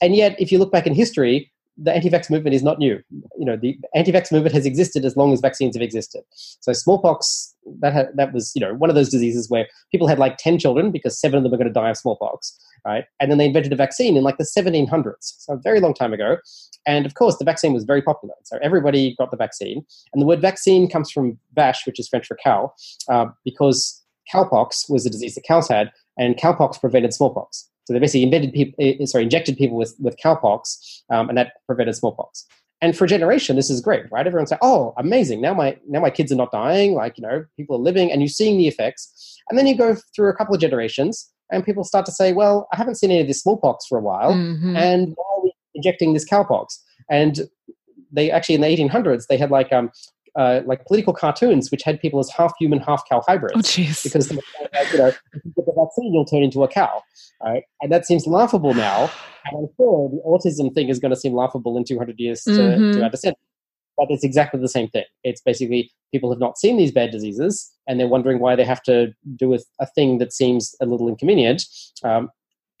and 0.00 0.14
yet, 0.14 0.40
if 0.40 0.52
you 0.52 0.60
look 0.60 0.70
back 0.70 0.86
in 0.86 0.94
history, 0.94 1.50
the 1.76 1.92
anti-vax 1.92 2.30
movement 2.30 2.54
is 2.54 2.62
not 2.62 2.78
new. 2.78 3.02
You 3.36 3.44
know, 3.44 3.56
the 3.56 3.76
anti-vax 3.96 4.30
movement 4.30 4.54
has 4.54 4.64
existed 4.64 5.04
as 5.04 5.16
long 5.16 5.32
as 5.32 5.40
vaccines 5.40 5.74
have 5.74 5.82
existed. 5.82 6.22
So 6.60 6.72
smallpox, 6.72 7.52
that 7.80 7.92
had, 7.92 8.10
that 8.14 8.32
was 8.32 8.52
you 8.54 8.60
know 8.60 8.74
one 8.74 8.90
of 8.90 8.94
those 8.94 9.08
diseases 9.08 9.50
where 9.50 9.66
people 9.90 10.06
had 10.06 10.20
like 10.20 10.36
ten 10.36 10.56
children 10.56 10.92
because 10.92 11.18
seven 11.18 11.38
of 11.38 11.42
them 11.42 11.52
are 11.52 11.56
going 11.56 11.66
to 11.66 11.72
die 11.72 11.90
of 11.90 11.96
smallpox, 11.96 12.56
right? 12.86 13.04
And 13.20 13.30
then 13.30 13.38
they 13.38 13.46
invented 13.46 13.72
a 13.72 13.76
vaccine 13.76 14.16
in 14.16 14.22
like 14.22 14.38
the 14.38 14.44
1700s, 14.44 15.14
so 15.20 15.54
a 15.54 15.56
very 15.56 15.80
long 15.80 15.94
time 15.94 16.12
ago. 16.12 16.38
And 16.86 17.06
of 17.06 17.14
course, 17.14 17.36
the 17.38 17.44
vaccine 17.44 17.72
was 17.72 17.84
very 17.84 18.02
popular. 18.02 18.34
So 18.44 18.58
everybody 18.62 19.14
got 19.18 19.30
the 19.30 19.36
vaccine. 19.36 19.84
And 20.12 20.20
the 20.20 20.26
word 20.26 20.40
vaccine 20.40 20.88
comes 20.88 21.10
from 21.10 21.38
vache, 21.54 21.86
which 21.86 22.00
is 22.00 22.08
French 22.08 22.26
for 22.26 22.36
cow, 22.42 22.72
uh, 23.08 23.26
because 23.44 24.02
cowpox 24.32 24.90
was 24.90 25.06
a 25.06 25.10
disease 25.10 25.34
that 25.34 25.44
cows 25.44 25.68
had, 25.68 25.92
and 26.18 26.36
cowpox 26.36 26.80
prevented 26.80 27.12
smallpox. 27.12 27.68
So 27.84 27.92
they 27.92 27.98
basically 27.98 28.22
invented 28.22 28.52
people, 28.52 28.74
eh, 28.78 28.94
eh, 29.00 29.06
sorry, 29.06 29.24
injected 29.24 29.56
people 29.56 29.76
with, 29.76 29.94
with 29.98 30.16
cowpox, 30.22 31.02
um, 31.10 31.28
and 31.28 31.36
that 31.38 31.54
prevented 31.66 31.96
smallpox. 31.96 32.46
And 32.80 32.96
for 32.96 33.04
a 33.04 33.08
generation, 33.08 33.54
this 33.54 33.70
is 33.70 33.80
great, 33.80 34.10
right? 34.10 34.26
Everyone's 34.26 34.50
like, 34.50 34.60
"Oh, 34.60 34.92
amazing! 34.98 35.40
Now 35.40 35.54
my 35.54 35.78
now 35.88 36.00
my 36.00 36.10
kids 36.10 36.32
are 36.32 36.36
not 36.36 36.50
dying. 36.50 36.94
Like 36.94 37.16
you 37.16 37.22
know, 37.22 37.44
people 37.56 37.76
are 37.76 37.78
living, 37.78 38.10
and 38.10 38.20
you're 38.20 38.28
seeing 38.28 38.58
the 38.58 38.66
effects." 38.66 39.38
And 39.48 39.58
then 39.58 39.68
you 39.68 39.76
go 39.76 39.96
through 40.14 40.30
a 40.30 40.34
couple 40.34 40.52
of 40.52 40.60
generations, 40.60 41.31
and 41.50 41.64
people 41.64 41.84
start 41.84 42.06
to 42.06 42.12
say, 42.12 42.32
"Well, 42.32 42.68
I 42.72 42.76
haven't 42.76 42.96
seen 42.96 43.10
any 43.10 43.20
of 43.20 43.26
this 43.26 43.42
smallpox 43.42 43.86
for 43.86 43.98
a 43.98 44.02
while, 44.02 44.32
mm-hmm. 44.32 44.76
and 44.76 45.12
why 45.16 45.24
are 45.36 45.42
we 45.42 45.52
injecting 45.74 46.14
this 46.14 46.28
cowpox?" 46.28 46.78
And 47.10 47.40
they 48.12 48.30
actually 48.30 48.54
in 48.54 48.60
the 48.60 48.66
1800s 48.66 49.26
they 49.28 49.38
had 49.38 49.50
like 49.50 49.72
um, 49.72 49.90
uh, 50.38 50.60
like 50.64 50.84
political 50.86 51.12
cartoons 51.12 51.70
which 51.70 51.82
had 51.82 52.00
people 52.00 52.20
as 52.20 52.30
half 52.30 52.52
human, 52.58 52.78
half 52.80 53.02
cow 53.08 53.22
hybrids. 53.26 53.54
Oh, 53.56 53.60
jeez. 53.60 54.02
Because 54.02 54.30
you 54.30 54.36
know, 54.36 55.08
if 55.08 55.44
you 55.44 55.52
get 55.56 55.66
the 55.66 55.72
vaccine, 55.76 56.12
you'll 56.12 56.24
turn 56.24 56.42
into 56.42 56.62
a 56.62 56.68
cow, 56.68 57.02
right? 57.42 57.64
And 57.80 57.92
that 57.92 58.06
seems 58.06 58.26
laughable 58.26 58.74
now. 58.74 59.10
And 59.46 59.58
I'm 59.58 59.68
sure 59.76 60.08
the 60.10 60.22
autism 60.26 60.72
thing 60.74 60.88
is 60.88 60.98
going 60.98 61.10
to 61.10 61.16
seem 61.16 61.34
laughable 61.34 61.76
in 61.76 61.84
200 61.84 62.18
years 62.18 62.42
to, 62.44 62.50
Mhm. 62.50 62.92
to 62.94 63.02
our 63.02 63.10
descent. 63.10 63.36
But 63.96 64.06
it's 64.10 64.24
exactly 64.24 64.60
the 64.60 64.68
same 64.68 64.88
thing. 64.88 65.04
It's 65.22 65.40
basically 65.42 65.90
people 66.12 66.30
have 66.30 66.40
not 66.40 66.58
seen 66.58 66.76
these 66.76 66.92
bad 66.92 67.10
diseases, 67.10 67.70
and 67.86 67.98
they're 67.98 68.08
wondering 68.08 68.38
why 68.38 68.56
they 68.56 68.64
have 68.64 68.82
to 68.84 69.12
do 69.36 69.54
a, 69.54 69.58
a 69.80 69.86
thing 69.86 70.18
that 70.18 70.32
seems 70.32 70.74
a 70.80 70.86
little 70.86 71.08
inconvenient. 71.08 71.64
Um, 72.04 72.30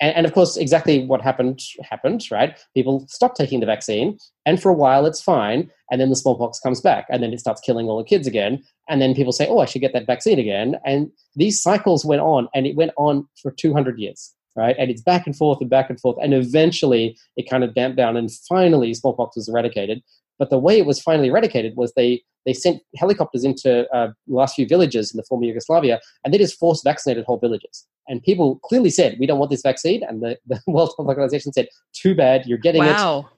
and, 0.02 0.16
and 0.16 0.26
of 0.26 0.34
course, 0.34 0.56
exactly 0.56 1.06
what 1.06 1.22
happened 1.22 1.60
happened, 1.88 2.24
right? 2.30 2.58
People 2.74 3.06
stop 3.08 3.34
taking 3.34 3.60
the 3.60 3.66
vaccine, 3.66 4.18
and 4.44 4.60
for 4.60 4.68
a 4.68 4.74
while 4.74 5.06
it's 5.06 5.22
fine, 5.22 5.70
and 5.90 6.00
then 6.00 6.10
the 6.10 6.16
smallpox 6.16 6.58
comes 6.58 6.80
back, 6.80 7.06
and 7.08 7.22
then 7.22 7.32
it 7.32 7.40
starts 7.40 7.60
killing 7.60 7.88
all 7.88 7.98
the 7.98 8.04
kids 8.04 8.26
again, 8.26 8.62
and 8.88 9.00
then 9.00 9.14
people 9.14 9.32
say, 9.32 9.46
"Oh, 9.48 9.60
I 9.60 9.64
should 9.64 9.80
get 9.80 9.92
that 9.92 10.06
vaccine 10.06 10.38
again," 10.40 10.76
and 10.84 11.10
these 11.36 11.62
cycles 11.62 12.04
went 12.04 12.20
on, 12.20 12.48
and 12.54 12.66
it 12.66 12.76
went 12.76 12.92
on 12.98 13.26
for 13.40 13.52
200 13.52 13.98
years, 13.98 14.34
right? 14.56 14.74
And 14.78 14.90
it's 14.90 15.00
back 15.00 15.26
and 15.26 15.36
forth 15.36 15.60
and 15.60 15.70
back 15.70 15.88
and 15.88 16.00
forth, 16.00 16.16
and 16.20 16.34
eventually 16.34 17.16
it 17.36 17.48
kind 17.48 17.62
of 17.62 17.74
damped 17.74 17.96
down, 17.96 18.16
and 18.16 18.28
finally 18.48 18.92
smallpox 18.94 19.36
was 19.36 19.48
eradicated. 19.48 20.02
But 20.42 20.50
the 20.50 20.58
way 20.58 20.76
it 20.76 20.86
was 20.86 21.00
finally 21.00 21.28
eradicated 21.28 21.76
was 21.76 21.92
they 21.94 22.20
they 22.46 22.52
sent 22.52 22.82
helicopters 22.96 23.44
into 23.44 23.88
uh, 23.94 24.08
the 24.26 24.34
last 24.34 24.56
few 24.56 24.66
villages 24.66 25.12
in 25.12 25.16
the 25.16 25.22
former 25.22 25.44
Yugoslavia, 25.44 26.00
and 26.24 26.34
they 26.34 26.38
just 26.38 26.58
force 26.58 26.82
vaccinated 26.82 27.24
whole 27.24 27.38
villages. 27.38 27.86
And 28.08 28.20
people 28.20 28.58
clearly 28.64 28.90
said, 28.90 29.18
"We 29.20 29.26
don't 29.26 29.38
want 29.38 29.52
this 29.52 29.62
vaccine," 29.62 30.02
and 30.02 30.20
the, 30.20 30.36
the 30.48 30.60
World 30.66 30.94
Health 30.98 31.06
Organization 31.06 31.52
said, 31.52 31.68
"Too 31.92 32.16
bad, 32.16 32.44
you're 32.46 32.58
getting 32.58 32.82
it." 32.82 32.86
Wow. 32.86 33.30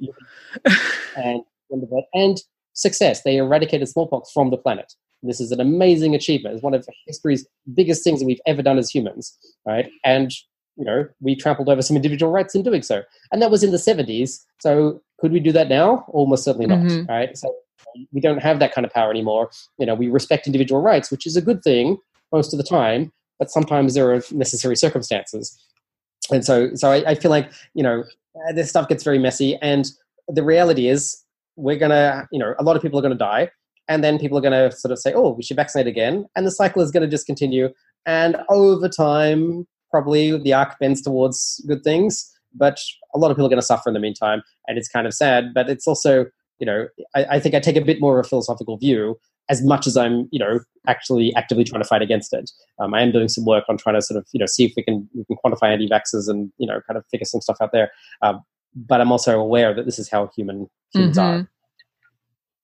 and 1.19 1.43
and 2.15 2.39
success. 2.73 3.23
They 3.23 3.37
eradicated 3.37 3.87
smallpox 3.87 4.31
from 4.33 4.49
the 4.49 4.57
planet. 4.57 4.95
This 5.23 5.43
is 5.43 5.53
an 5.53 5.61
amazing 5.61 6.15
achievement. 6.15 6.55
It's 6.55 6.65
one 6.65 6.73
of 6.73 6.89
history's 7.07 7.47
biggest 7.75 8.03
things 8.03 8.21
that 8.21 8.27
we've 8.27 8.41
ever 8.47 8.63
done 8.63 8.79
as 8.79 8.89
humans, 8.89 9.37
right? 9.67 9.91
And 10.07 10.33
you 10.77 10.87
know, 10.87 11.07
we 11.21 11.37
trampled 11.37 11.69
over 11.69 11.83
some 11.83 11.97
individual 11.97 12.33
rights 12.33 12.55
in 12.55 12.63
doing 12.63 12.81
so, 12.81 13.03
and 13.31 13.43
that 13.43 13.51
was 13.51 13.63
in 13.63 13.73
the 13.73 13.79
seventies. 13.79 14.43
So, 14.63 15.03
could 15.25 15.33
we 15.33 15.41
do 15.41 15.53
that 15.53 15.71
now? 15.71 16.05
Almost 16.09 16.45
certainly 16.45 16.67
not, 16.67 16.81
Mhm. 16.81 17.09
right? 17.09 17.35
So, 17.39 17.49
we 18.13 18.21
don't 18.21 18.43
have 18.43 18.59
that 18.59 18.73
kind 18.75 18.85
of 18.85 18.93
power 18.93 19.11
anymore. 19.11 19.51
You 19.79 19.87
know, 19.87 19.95
we 19.95 20.09
respect 20.09 20.47
individual 20.47 20.83
rights, 20.83 21.11
which 21.11 21.27
is 21.27 21.35
a 21.37 21.41
good 21.41 21.63
thing 21.63 21.97
most 22.31 22.53
of 22.53 22.59
the 22.59 22.65
time, 22.65 23.11
but 23.39 23.51
sometimes 23.51 23.95
there 23.95 24.13
are 24.13 24.21
necessary 24.33 24.77
circumstances. 24.77 25.57
And 26.31 26.45
so, 26.45 26.75
so 26.75 26.91
I, 26.91 27.13
I 27.13 27.15
feel 27.15 27.31
like 27.31 27.51
you 27.73 27.83
know, 27.83 28.05
uh, 28.47 28.53
this 28.53 28.69
stuff 28.69 28.89
gets 28.89 29.03
very 29.03 29.19
messy, 29.19 29.57
and 29.63 29.85
the 30.29 30.43
reality 30.43 30.89
is 30.89 31.23
we're 31.57 31.79
gonna, 31.79 32.29
you 32.33 32.39
know, 32.39 32.55
a 32.59 32.65
lot 32.65 32.77
of 32.77 32.83
people 32.83 32.99
are 32.99 33.03
gonna 33.03 33.15
die, 33.15 33.51
and 33.89 34.03
then 34.05 34.19
people 34.19 34.37
are 34.37 34.43
gonna 34.43 34.71
sort 34.73 34.93
of 34.93 34.99
say, 34.99 35.15
"Oh, 35.15 35.31
we 35.31 35.43
should 35.43 35.57
vaccinate 35.57 35.87
again," 35.87 36.27
and 36.37 36.47
the 36.47 36.51
cycle 36.51 36.83
is 36.83 36.91
gonna 36.91 37.07
just 37.17 37.27
continue. 37.27 37.71
And 38.05 38.37
over 38.51 38.89
time, 38.91 39.67
probably 39.91 40.37
the 40.37 40.53
arc 40.53 40.79
bends 40.81 41.01
towards 41.01 41.65
good 41.69 41.83
things, 41.85 42.29
but 42.55 42.79
a 43.15 43.19
lot 43.19 43.31
of 43.31 43.37
people 43.37 43.47
are 43.47 43.51
gonna 43.51 43.63
suffer 43.63 43.89
in 43.91 43.95
the 43.95 44.01
meantime, 44.01 44.43
and 44.69 44.79
it's 44.79 44.89
kind 44.89 45.07
of 45.07 45.15
sad. 45.15 45.53
But 45.55 45.69
it's 45.69 45.87
also, 45.87 46.27
you 46.59 46.67
know, 46.67 46.89
I, 47.15 47.25
I 47.37 47.41
think 47.41 47.55
I 47.55 47.61
take 47.61 47.77
a 47.77 47.81
bit 47.85 48.01
more 48.01 48.19
of 48.19 48.27
a 48.27 48.29
philosophical 48.29 48.77
view. 48.77 49.19
As 49.51 49.63
much 49.63 49.87
as 49.87 49.95
I'm, 49.95 50.27
you 50.33 50.39
know, 50.39 50.61
actually 50.87 51.35
actively 51.35 51.65
trying 51.65 51.83
to 51.83 51.87
fight 51.89 52.01
against 52.01 52.33
it, 52.33 52.51
um, 52.79 52.95
I 52.95 53.03
am 53.03 53.13
doing 53.13 53.29
some 53.29 53.45
work 53.45 53.65
on 53.69 53.77
trying 53.77 53.95
to 53.97 54.01
sort 54.01 54.17
of, 54.17 54.27
you 54.33 54.41
know, 54.41 54.47
see 54.47 54.65
if 54.65 54.73
we 54.75 54.83
can 54.83 55.07
we 55.15 55.25
can 55.27 55.37
quantify 55.45 55.71
anti-vaxxers 55.73 56.29
and 56.29 56.51
you 56.57 56.67
know, 56.67 56.81
kind 56.87 56.97
of 56.97 57.05
figure 57.11 57.27
some 57.27 57.43
stuff 57.43 57.59
out 57.61 57.71
there. 57.73 57.91
Um, 58.23 58.41
but 58.75 59.01
I'm 59.03 59.13
also 59.13 59.39
aware 59.39 59.75
that 59.75 59.85
this 59.85 59.99
is 59.99 60.11
how 60.11 60.31
human 60.35 60.71
humans 60.95 61.19
are. 61.19 61.49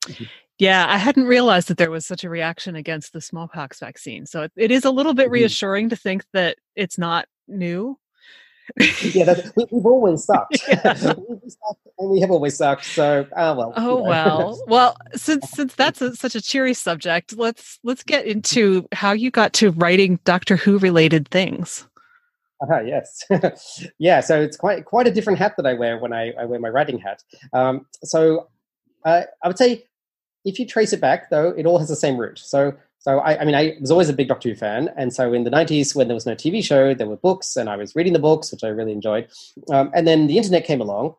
Mhm. 0.07 0.28
Yeah, 0.59 0.86
I 0.88 0.99
hadn't 0.99 1.24
realized 1.24 1.68
that 1.68 1.78
there 1.78 1.91
was 1.91 2.05
such 2.07 2.24
a 2.24 2.28
reaction 2.30 2.76
against 2.76 3.12
the 3.12 3.20
smallpox 3.20 3.80
vaccine. 3.80 4.26
So 4.26 4.43
it, 4.43 4.53
it 4.57 4.70
is 4.70 4.84
a 4.84 4.91
little 4.91 5.14
bit 5.14 5.28
Mhm. 5.28 5.32
reassuring 5.32 5.88
to 5.91 5.97
think 5.97 6.24
that 6.32 6.57
it's 6.76 6.99
not 6.99 7.26
new. 7.49 7.99
Yeah, 9.03 9.25
that's, 9.25 9.55
we, 9.57 9.66
we've 9.71 9.87
always 9.87 10.25
sucked. 10.25 10.59
Yeah. 10.68 10.93
sucked 10.95 11.89
and 11.99 12.11
we 12.11 12.21
have 12.21 12.31
always 12.31 12.57
sucked. 12.57 12.85
So, 12.85 13.27
ah, 13.37 13.55
well. 13.55 13.73
Oh 13.77 13.99
you 13.99 14.05
know. 14.05 14.09
well. 14.09 14.64
Well, 14.68 14.97
since 15.14 15.51
since 15.51 15.75
that's 15.75 16.01
a, 16.01 16.14
such 16.16 16.35
a 16.35 16.41
cheery 16.41 16.75
subject, 16.75 17.37
let's 17.37 17.79
let's 17.83 18.03
get 18.03 18.27
into 18.27 18.87
how 18.93 19.12
you 19.12 19.31
got 19.31 19.53
to 19.55 19.73
writing 19.73 20.18
Doctor 20.25 20.57
Who 20.57 20.79
related 20.79 21.29
things. 21.29 21.87
Ah, 22.62 22.81
yes, 22.81 23.25
yeah. 23.99 24.21
So 24.21 24.41
it's 24.41 24.57
quite 24.57 24.85
quite 24.85 25.07
a 25.07 25.11
different 25.11 25.39
hat 25.39 25.55
that 25.57 25.66
I 25.66 25.75
wear 25.75 25.99
when 25.99 26.12
I, 26.12 26.33
I 26.33 26.45
wear 26.45 26.61
my 26.61 26.68
writing 26.68 26.99
hat. 26.99 27.23
Um, 27.53 27.87
so 28.05 28.49
uh, 29.05 29.23
I 29.43 29.49
would 29.49 29.59
say, 29.59 29.87
if 30.45 30.59
you 30.59 30.66
trace 30.66 30.93
it 30.93 31.01
back, 31.01 31.31
though, 31.31 31.51
it 31.51 31.66
all 31.66 31.79
has 31.79 31.89
the 31.89 31.97
same 31.97 32.16
root. 32.18 32.39
So 32.39 32.75
so 33.01 33.18
I, 33.18 33.40
I 33.40 33.44
mean, 33.46 33.55
I 33.55 33.76
was 33.80 33.90
always 33.90 34.11
a 34.11 34.12
big 34.12 34.28
Doctor 34.28 34.51
Who 34.51 34.55
fan, 34.55 34.90
and 34.96 35.12
so 35.12 35.32
in 35.32 35.44
the 35.44 35.51
'90s, 35.51 35.94
when 35.94 36.09
there 36.09 36.14
was 36.14 36.26
no 36.26 36.34
TV 36.34 36.62
show, 36.62 36.94
there 36.94 37.07
were 37.07 37.16
books, 37.16 37.57
and 37.57 37.68
I 37.68 37.76
was 37.76 37.96
reading 37.96 38.12
the 38.12 38.18
books, 38.18 38.53
which 38.53 38.62
I 38.62 38.68
really 38.68 38.92
enjoyed. 38.92 39.28
Um, 39.72 39.90
and 39.94 40.07
then 40.07 40.26
the 40.26 40.36
internet 40.36 40.66
came 40.66 40.82
along, 40.82 41.14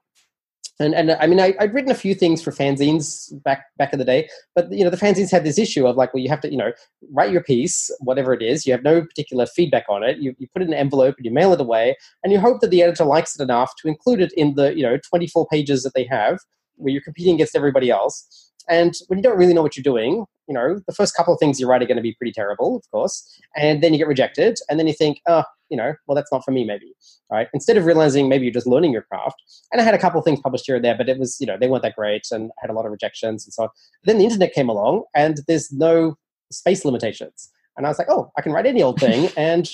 and 0.79 0.93
and 0.93 1.11
I 1.11 1.27
mean, 1.27 1.39
I, 1.39 1.55
I'd 1.59 1.73
written 1.73 1.91
a 1.91 1.95
few 1.95 2.13
things 2.13 2.41
for 2.41 2.51
fanzines 2.51 3.31
back 3.43 3.65
back 3.77 3.93
in 3.93 3.99
the 3.99 4.05
day, 4.05 4.29
but 4.53 4.71
you 4.71 4.83
know, 4.83 4.89
the 4.89 4.97
fanzines 4.97 5.31
had 5.31 5.43
this 5.43 5.57
issue 5.57 5.87
of 5.87 5.95
like, 5.95 6.13
well, 6.13 6.21
you 6.21 6.29
have 6.29 6.41
to, 6.41 6.51
you 6.51 6.57
know, 6.57 6.71
write 7.11 7.31
your 7.31 7.43
piece, 7.43 7.89
whatever 7.99 8.33
it 8.33 8.41
is. 8.41 8.65
You 8.65 8.73
have 8.73 8.83
no 8.83 9.01
particular 9.01 9.45
feedback 9.45 9.85
on 9.89 10.03
it. 10.03 10.17
You, 10.17 10.35
you 10.37 10.47
put 10.53 10.61
it 10.61 10.67
in 10.67 10.73
an 10.73 10.79
envelope 10.79 11.15
and 11.17 11.25
you 11.25 11.31
mail 11.31 11.53
it 11.53 11.61
away, 11.61 11.95
and 12.23 12.31
you 12.31 12.39
hope 12.39 12.61
that 12.61 12.69
the 12.69 12.83
editor 12.83 13.05
likes 13.05 13.39
it 13.39 13.43
enough 13.43 13.73
to 13.81 13.87
include 13.87 14.21
it 14.21 14.33
in 14.33 14.55
the 14.55 14.75
you 14.75 14.83
know 14.83 14.97
24 15.09 15.47
pages 15.47 15.83
that 15.83 15.93
they 15.93 16.05
have, 16.05 16.39
where 16.75 16.91
you're 16.91 17.01
competing 17.01 17.35
against 17.35 17.55
everybody 17.55 17.89
else. 17.89 18.50
And 18.69 18.93
when 19.07 19.19
you 19.19 19.23
don't 19.23 19.37
really 19.37 19.53
know 19.53 19.61
what 19.61 19.75
you're 19.75 19.83
doing, 19.83 20.25
you 20.47 20.53
know, 20.53 20.79
the 20.85 20.93
first 20.93 21.15
couple 21.15 21.33
of 21.33 21.39
things 21.39 21.59
you 21.59 21.67
write 21.67 21.81
are 21.81 21.85
going 21.85 21.97
to 21.97 22.03
be 22.03 22.13
pretty 22.13 22.31
terrible, 22.31 22.77
of 22.77 22.91
course, 22.91 23.39
and 23.55 23.81
then 23.81 23.93
you 23.93 23.97
get 23.97 24.07
rejected, 24.07 24.57
and 24.69 24.79
then 24.79 24.87
you 24.87 24.93
think, 24.93 25.21
oh, 25.27 25.43
you 25.69 25.77
know, 25.77 25.93
well, 26.05 26.15
that's 26.15 26.31
not 26.31 26.43
for 26.43 26.51
me, 26.51 26.65
maybe, 26.65 26.93
right? 27.31 27.47
Instead 27.53 27.77
of 27.77 27.85
realizing 27.85 28.27
maybe 28.27 28.45
you're 28.45 28.53
just 28.53 28.67
learning 28.67 28.91
your 28.91 29.03
craft, 29.03 29.41
and 29.71 29.79
I 29.79 29.83
had 29.83 29.93
a 29.93 29.97
couple 29.97 30.19
of 30.19 30.25
things 30.25 30.41
published 30.41 30.65
here 30.65 30.75
and 30.75 30.83
there, 30.85 30.95
but 30.95 31.07
it 31.07 31.17
was, 31.17 31.37
you 31.39 31.47
know, 31.47 31.57
they 31.57 31.67
weren't 31.67 31.83
that 31.83 31.95
great, 31.95 32.27
and 32.31 32.51
I 32.51 32.61
had 32.61 32.69
a 32.69 32.73
lot 32.73 32.85
of 32.85 32.91
rejections 32.91 33.45
and 33.45 33.53
so 33.53 33.63
on. 33.63 33.69
Then 34.03 34.17
the 34.17 34.25
internet 34.25 34.53
came 34.53 34.69
along, 34.69 35.03
and 35.15 35.39
there's 35.47 35.71
no 35.71 36.17
space 36.51 36.83
limitations, 36.83 37.49
and 37.77 37.85
I 37.85 37.89
was 37.89 37.97
like, 37.97 38.09
oh, 38.09 38.31
I 38.37 38.41
can 38.41 38.51
write 38.51 38.65
any 38.65 38.83
old 38.83 38.99
thing 38.99 39.29
and 39.37 39.69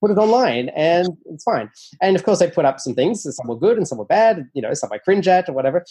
put 0.00 0.10
it 0.10 0.18
online, 0.18 0.70
and 0.70 1.08
it's 1.26 1.44
fine. 1.44 1.70
And 2.00 2.16
of 2.16 2.24
course, 2.24 2.40
I 2.42 2.48
put 2.48 2.64
up 2.64 2.80
some 2.80 2.94
things. 2.94 3.22
Some 3.22 3.48
were 3.48 3.58
good, 3.58 3.76
and 3.76 3.86
some 3.86 3.98
were 3.98 4.04
bad. 4.04 4.48
You 4.54 4.62
know, 4.62 4.74
some 4.74 4.92
I 4.92 4.98
cringe 4.98 5.28
at 5.28 5.48
or 5.48 5.52
whatever. 5.52 5.84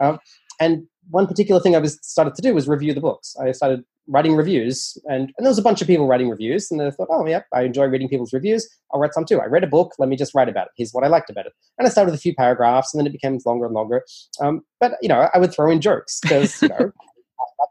Um, 0.00 0.18
and 0.60 0.86
one 1.10 1.26
particular 1.26 1.60
thing 1.60 1.74
I 1.74 1.78
was 1.78 1.98
started 2.02 2.34
to 2.34 2.42
do 2.42 2.54
was 2.54 2.68
review 2.68 2.92
the 2.94 3.00
books. 3.00 3.36
I 3.40 3.52
started 3.52 3.84
writing 4.06 4.34
reviews, 4.34 4.96
and, 5.04 5.32
and 5.36 5.44
there 5.44 5.50
was 5.50 5.58
a 5.58 5.62
bunch 5.62 5.80
of 5.80 5.86
people 5.86 6.06
writing 6.06 6.28
reviews, 6.28 6.70
and 6.70 6.80
I 6.80 6.90
thought, 6.90 7.08
oh, 7.10 7.26
yeah, 7.26 7.42
I 7.52 7.62
enjoy 7.62 7.84
reading 7.84 8.08
people's 8.08 8.32
reviews. 8.32 8.68
I'll 8.92 9.00
write 9.00 9.14
some 9.14 9.24
too. 9.24 9.40
I 9.40 9.46
read 9.46 9.64
a 9.64 9.68
book. 9.68 9.94
Let 9.98 10.08
me 10.08 10.16
just 10.16 10.34
write 10.34 10.48
about 10.48 10.66
it. 10.66 10.72
Here's 10.76 10.92
what 10.92 11.04
I 11.04 11.08
liked 11.08 11.30
about 11.30 11.46
it. 11.46 11.52
And 11.78 11.86
I 11.86 11.90
started 11.90 12.10
with 12.10 12.18
a 12.18 12.22
few 12.22 12.34
paragraphs, 12.34 12.92
and 12.92 12.98
then 12.98 13.06
it 13.06 13.12
became 13.12 13.38
longer 13.44 13.66
and 13.66 13.74
longer. 13.74 14.04
Um, 14.40 14.62
but 14.80 14.92
you 15.02 15.08
know, 15.08 15.28
I 15.32 15.38
would 15.38 15.52
throw 15.52 15.70
in 15.70 15.80
jokes 15.80 16.20
because 16.20 16.62
you 16.62 16.68
know. 16.68 16.92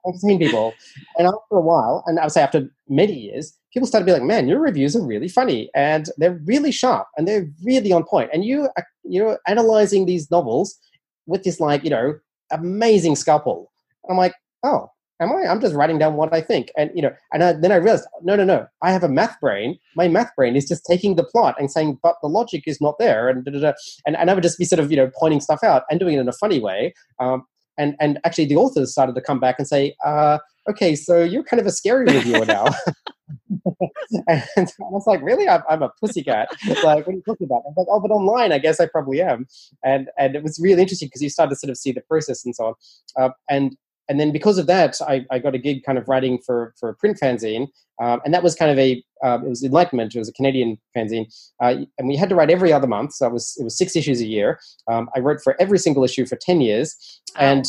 I've 0.05 0.15
seen 0.15 0.37
people, 0.37 0.73
and 1.17 1.27
after 1.27 1.55
a 1.55 1.61
while, 1.61 2.03
and 2.07 2.19
I 2.19 2.23
would 2.23 2.31
say 2.31 2.41
after 2.41 2.69
many 2.89 3.13
years, 3.13 3.57
people 3.73 3.87
started 3.87 4.05
to 4.05 4.09
be 4.09 4.13
like, 4.13 4.27
"Man, 4.27 4.47
your 4.47 4.59
reviews 4.59 4.95
are 4.97 5.05
really 5.05 5.29
funny, 5.29 5.69
and 5.75 6.09
they're 6.17 6.39
really 6.45 6.71
sharp, 6.71 7.07
and 7.17 7.27
they're 7.27 7.49
really 7.63 7.91
on 7.93 8.03
point. 8.03 8.09
point, 8.09 8.29
and 8.33 8.43
you 8.43 8.69
are, 8.77 8.87
you're 9.03 9.39
analyzing 9.47 10.05
these 10.05 10.29
novels 10.29 10.77
with 11.25 11.43
this 11.43 11.59
like 11.59 11.83
you 11.83 11.89
know 11.89 12.15
amazing 12.51 13.15
scalpel." 13.15 13.71
And 14.03 14.11
I'm 14.11 14.17
like, 14.17 14.33
"Oh, 14.63 14.89
am 15.21 15.31
I? 15.31 15.47
I'm 15.47 15.61
just 15.61 15.75
writing 15.75 15.99
down 15.99 16.15
what 16.15 16.33
I 16.33 16.41
think." 16.41 16.71
And 16.77 16.91
you 16.93 17.01
know, 17.01 17.11
and 17.33 17.43
I, 17.43 17.53
then 17.53 17.71
I 17.71 17.75
realized, 17.75 18.05
no, 18.23 18.35
no, 18.35 18.43
no, 18.43 18.67
I 18.81 18.91
have 18.91 19.03
a 19.03 19.09
math 19.09 19.39
brain. 19.39 19.77
My 19.95 20.07
math 20.07 20.35
brain 20.35 20.55
is 20.55 20.67
just 20.67 20.85
taking 20.85 21.15
the 21.15 21.23
plot 21.23 21.55
and 21.59 21.71
saying, 21.71 21.99
"But 22.01 22.15
the 22.21 22.29
logic 22.29 22.63
is 22.67 22.81
not 22.81 22.97
there," 22.99 23.29
and 23.29 23.45
da, 23.45 23.51
da, 23.51 23.59
da. 23.59 23.73
and 24.05 24.15
and 24.15 24.29
I 24.29 24.33
would 24.33 24.43
just 24.43 24.57
be 24.57 24.65
sort 24.65 24.79
of 24.79 24.91
you 24.91 24.97
know 24.97 25.11
pointing 25.19 25.41
stuff 25.41 25.63
out 25.63 25.83
and 25.89 25.99
doing 25.99 26.15
it 26.15 26.19
in 26.19 26.27
a 26.27 26.33
funny 26.33 26.59
way. 26.59 26.93
Um, 27.19 27.45
and 27.77 27.95
and 27.99 28.19
actually, 28.23 28.45
the 28.45 28.55
authors 28.57 28.91
started 28.91 29.15
to 29.15 29.21
come 29.21 29.39
back 29.39 29.55
and 29.59 29.67
say, 29.67 29.95
uh, 30.05 30.39
"Okay, 30.69 30.95
so 30.95 31.23
you're 31.23 31.43
kind 31.43 31.59
of 31.59 31.67
a 31.67 31.71
scary 31.71 32.05
reviewer 32.05 32.45
now." 32.45 32.67
and 34.27 34.43
I 34.57 34.89
was 34.89 35.05
like, 35.05 35.21
"Really? 35.21 35.47
I'm, 35.47 35.61
I'm 35.69 35.83
a 35.83 35.89
pussycat." 35.99 36.49
Like, 36.67 37.05
what 37.05 37.07
are 37.07 37.11
you 37.11 37.23
talking 37.25 37.45
about? 37.45 37.63
I 37.65 37.69
was 37.69 37.75
like, 37.77 37.87
"Oh, 37.89 37.99
but 37.99 38.11
online, 38.11 38.51
I 38.51 38.59
guess 38.59 38.79
I 38.79 38.87
probably 38.87 39.21
am." 39.21 39.47
And 39.83 40.09
and 40.17 40.35
it 40.35 40.43
was 40.43 40.59
really 40.61 40.81
interesting 40.81 41.07
because 41.07 41.21
you 41.21 41.29
started 41.29 41.51
to 41.51 41.55
sort 41.57 41.71
of 41.71 41.77
see 41.77 41.91
the 41.91 42.01
process 42.01 42.45
and 42.45 42.55
so 42.55 42.67
on. 42.67 42.73
Uh, 43.17 43.29
and 43.49 43.75
and 44.09 44.19
then 44.19 44.31
because 44.31 44.57
of 44.57 44.67
that, 44.67 44.95
I, 45.01 45.25
I 45.29 45.39
got 45.39 45.55
a 45.55 45.57
gig 45.57 45.83
kind 45.83 45.97
of 45.97 46.07
writing 46.07 46.39
for 46.45 46.73
for 46.79 46.89
a 46.89 46.95
print 46.95 47.17
fanzine, 47.21 47.67
um, 48.01 48.21
and 48.23 48.33
that 48.33 48.43
was 48.43 48.55
kind 48.55 48.71
of 48.71 48.79
a 48.79 49.03
um, 49.23 49.45
it 49.45 49.49
was 49.49 49.63
Enlightenment. 49.63 50.15
It 50.15 50.19
was 50.19 50.29
a 50.29 50.33
Canadian 50.33 50.77
fanzine, 50.95 51.25
uh, 51.61 51.75
and 51.97 52.07
we 52.07 52.15
had 52.15 52.29
to 52.29 52.35
write 52.35 52.49
every 52.49 52.71
other 52.71 52.87
month. 52.87 53.13
So 53.13 53.27
it 53.27 53.33
was 53.33 53.55
it 53.59 53.63
was 53.63 53.77
six 53.77 53.95
issues 53.95 54.21
a 54.21 54.27
year. 54.27 54.59
Um, 54.89 55.09
I 55.15 55.19
wrote 55.19 55.41
for 55.43 55.55
every 55.59 55.79
single 55.79 56.03
issue 56.03 56.25
for 56.25 56.37
ten 56.37 56.61
years, 56.61 56.95
and 57.37 57.65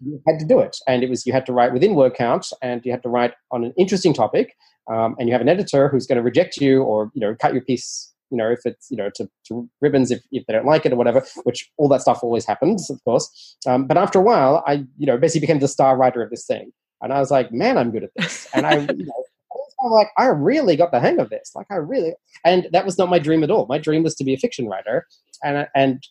you 0.00 0.20
had 0.26 0.38
to 0.38 0.44
do 0.44 0.60
it. 0.60 0.76
And 0.86 1.02
it 1.02 1.10
was 1.10 1.26
you 1.26 1.32
had 1.32 1.46
to 1.46 1.52
write 1.52 1.72
within 1.72 1.94
word 1.94 2.14
count, 2.14 2.46
and 2.62 2.84
you 2.84 2.92
had 2.92 3.02
to 3.02 3.08
write 3.08 3.32
on 3.50 3.64
an 3.64 3.72
interesting 3.76 4.14
topic. 4.14 4.54
Um, 4.90 5.14
and 5.18 5.28
you 5.28 5.32
have 5.32 5.40
an 5.40 5.48
editor 5.48 5.88
who's 5.88 6.06
going 6.06 6.16
to 6.16 6.22
reject 6.22 6.56
you 6.56 6.82
or 6.82 7.10
you 7.14 7.20
know 7.20 7.34
cut 7.40 7.52
your 7.52 7.62
piece 7.62 8.12
you 8.32 8.38
know, 8.38 8.50
if 8.50 8.60
it's, 8.64 8.90
you 8.90 8.96
know, 8.96 9.10
to, 9.14 9.28
to 9.46 9.68
ribbons 9.82 10.10
if, 10.10 10.22
if 10.32 10.44
they 10.46 10.54
don't 10.54 10.64
like 10.64 10.86
it 10.86 10.92
or 10.92 10.96
whatever, 10.96 11.22
which 11.44 11.70
all 11.76 11.86
that 11.88 12.00
stuff 12.00 12.20
always 12.22 12.46
happens, 12.46 12.88
of 12.88 12.98
course. 13.04 13.56
Um, 13.68 13.86
but 13.86 13.98
after 13.98 14.18
a 14.18 14.22
while, 14.22 14.64
I, 14.66 14.84
you 14.96 15.06
know, 15.06 15.18
basically 15.18 15.42
became 15.42 15.58
the 15.58 15.68
star 15.68 15.98
writer 15.98 16.22
of 16.22 16.30
this 16.30 16.46
thing. 16.46 16.72
And 17.02 17.12
I 17.12 17.20
was 17.20 17.30
like, 17.30 17.52
man, 17.52 17.76
I'm 17.76 17.90
good 17.90 18.04
at 18.04 18.10
this. 18.16 18.48
And 18.54 18.66
I, 18.66 18.78
you 18.96 19.04
know, 19.04 19.24
I 19.52 19.84
was 19.84 19.92
like, 19.92 20.08
I 20.16 20.26
really 20.28 20.76
got 20.76 20.92
the 20.92 21.00
hang 21.00 21.20
of 21.20 21.28
this. 21.28 21.52
Like, 21.54 21.66
I 21.70 21.74
really, 21.74 22.14
and 22.44 22.68
that 22.72 22.86
was 22.86 22.96
not 22.96 23.10
my 23.10 23.18
dream 23.18 23.44
at 23.44 23.50
all. 23.50 23.66
My 23.66 23.78
dream 23.78 24.02
was 24.02 24.14
to 24.14 24.24
be 24.24 24.32
a 24.32 24.38
fiction 24.38 24.66
writer. 24.66 25.06
And, 25.44 25.68
and 25.74 26.02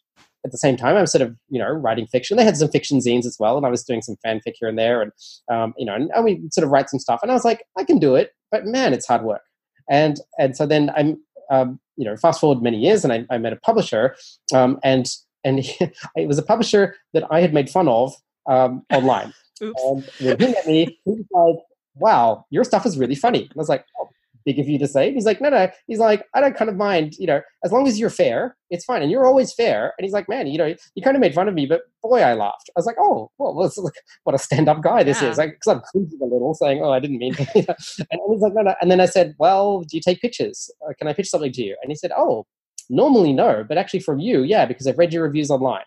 at 0.45 0.51
the 0.51 0.57
same 0.57 0.77
time, 0.77 0.97
I'm 0.97 1.07
sort 1.07 1.23
of, 1.23 1.35
you 1.49 1.59
know, 1.59 1.69
writing 1.69 2.05
fiction. 2.05 2.37
They 2.37 2.43
had 2.43 2.57
some 2.57 2.69
fiction 2.69 2.99
zines 2.99 3.25
as 3.25 3.37
well, 3.39 3.57
and 3.57 3.65
I 3.65 3.69
was 3.69 3.83
doing 3.83 4.01
some 4.01 4.15
fanfic 4.25 4.53
here 4.59 4.67
and 4.67 4.77
there, 4.77 5.01
and 5.01 5.11
um, 5.51 5.73
you 5.77 5.85
know, 5.85 5.93
and, 5.93 6.09
and 6.15 6.25
we 6.25 6.41
sort 6.51 6.65
of 6.65 6.71
write 6.71 6.89
some 6.89 6.99
stuff. 6.99 7.19
And 7.21 7.29
I 7.29 7.35
was 7.35 7.45
like, 7.45 7.63
I 7.77 7.83
can 7.83 7.99
do 7.99 8.15
it, 8.15 8.31
but 8.51 8.65
man, 8.65 8.93
it's 8.93 9.07
hard 9.07 9.23
work. 9.23 9.41
And 9.89 10.19
and 10.37 10.55
so 10.55 10.65
then 10.65 10.91
I'm, 10.95 11.21
um, 11.49 11.79
you 11.97 12.05
know, 12.05 12.15
fast 12.15 12.39
forward 12.39 12.61
many 12.61 12.77
years, 12.77 13.03
and 13.03 13.11
I, 13.11 13.25
I 13.29 13.37
met 13.37 13.53
a 13.53 13.57
publisher, 13.57 14.15
um, 14.53 14.79
and 14.83 15.07
and 15.43 15.59
he, 15.59 15.91
it 16.15 16.27
was 16.27 16.37
a 16.37 16.43
publisher 16.43 16.95
that 17.13 17.23
I 17.31 17.41
had 17.41 17.53
made 17.53 17.69
fun 17.69 17.87
of 17.87 18.13
um, 18.47 18.85
online. 18.91 19.33
and 19.59 20.03
when 20.19 20.39
he 20.39 20.47
met 20.47 20.67
me, 20.67 20.99
he 21.05 21.11
was 21.11 21.25
like, 21.31 21.65
"Wow, 21.95 22.45
your 22.49 22.63
stuff 22.63 22.85
is 22.85 22.97
really 22.97 23.15
funny." 23.15 23.41
And 23.41 23.51
I 23.51 23.57
was 23.57 23.69
like, 23.69 23.85
oh, 23.99 24.09
big 24.45 24.59
of 24.59 24.67
you 24.67 24.77
to 24.79 24.87
say. 24.87 25.13
He's 25.13 25.25
like, 25.25 25.41
no, 25.41 25.49
no. 25.49 25.69
He's 25.87 25.99
like, 25.99 26.25
I 26.33 26.41
don't 26.41 26.55
kind 26.55 26.69
of 26.69 26.75
mind, 26.75 27.15
you 27.17 27.27
know, 27.27 27.41
as 27.63 27.71
long 27.71 27.87
as 27.87 27.99
you're 27.99 28.09
fair, 28.09 28.55
it's 28.69 28.85
fine. 28.85 29.01
And 29.01 29.11
you're 29.11 29.25
always 29.25 29.53
fair. 29.53 29.93
And 29.97 30.05
he's 30.05 30.13
like, 30.13 30.29
man, 30.29 30.47
you 30.47 30.57
know, 30.57 30.73
you 30.95 31.01
kind 31.03 31.15
of 31.15 31.21
made 31.21 31.33
fun 31.33 31.47
of 31.47 31.53
me, 31.53 31.65
but 31.65 31.81
boy, 32.01 32.21
I 32.21 32.33
laughed. 32.33 32.69
I 32.69 32.79
was 32.79 32.85
like, 32.85 32.97
oh, 32.99 33.31
well, 33.37 33.55
like, 33.55 33.93
what 34.23 34.35
a 34.35 34.37
stand 34.39 34.69
up 34.69 34.81
guy 34.81 35.03
this 35.03 35.21
yeah. 35.21 35.29
is. 35.29 35.37
Like, 35.37 35.51
because 35.51 35.67
I'm 35.75 35.81
cringing 35.91 36.19
a 36.21 36.25
little, 36.25 36.53
saying, 36.53 36.81
oh, 36.83 36.91
I 36.91 36.99
didn't 36.99 37.17
mean 37.17 37.33
to. 37.33 37.41
and 37.55 38.21
he's 38.29 38.41
like, 38.41 38.53
no, 38.53 38.61
no. 38.61 38.75
And 38.81 38.91
then 38.91 38.99
I 39.01 39.05
said, 39.05 39.35
well, 39.37 39.81
do 39.81 39.97
you 39.97 40.01
take 40.01 40.21
pictures? 40.21 40.69
Uh, 40.87 40.93
can 40.97 41.07
I 41.07 41.13
pitch 41.13 41.29
something 41.29 41.51
to 41.53 41.61
you? 41.63 41.77
And 41.81 41.91
he 41.91 41.95
said, 41.95 42.11
oh, 42.17 42.45
normally 42.89 43.33
no, 43.33 43.63
but 43.67 43.77
actually 43.77 44.01
from 44.01 44.19
you, 44.19 44.43
yeah, 44.43 44.65
because 44.65 44.87
I've 44.87 44.97
read 44.97 45.13
your 45.13 45.23
reviews 45.23 45.49
online. 45.49 45.83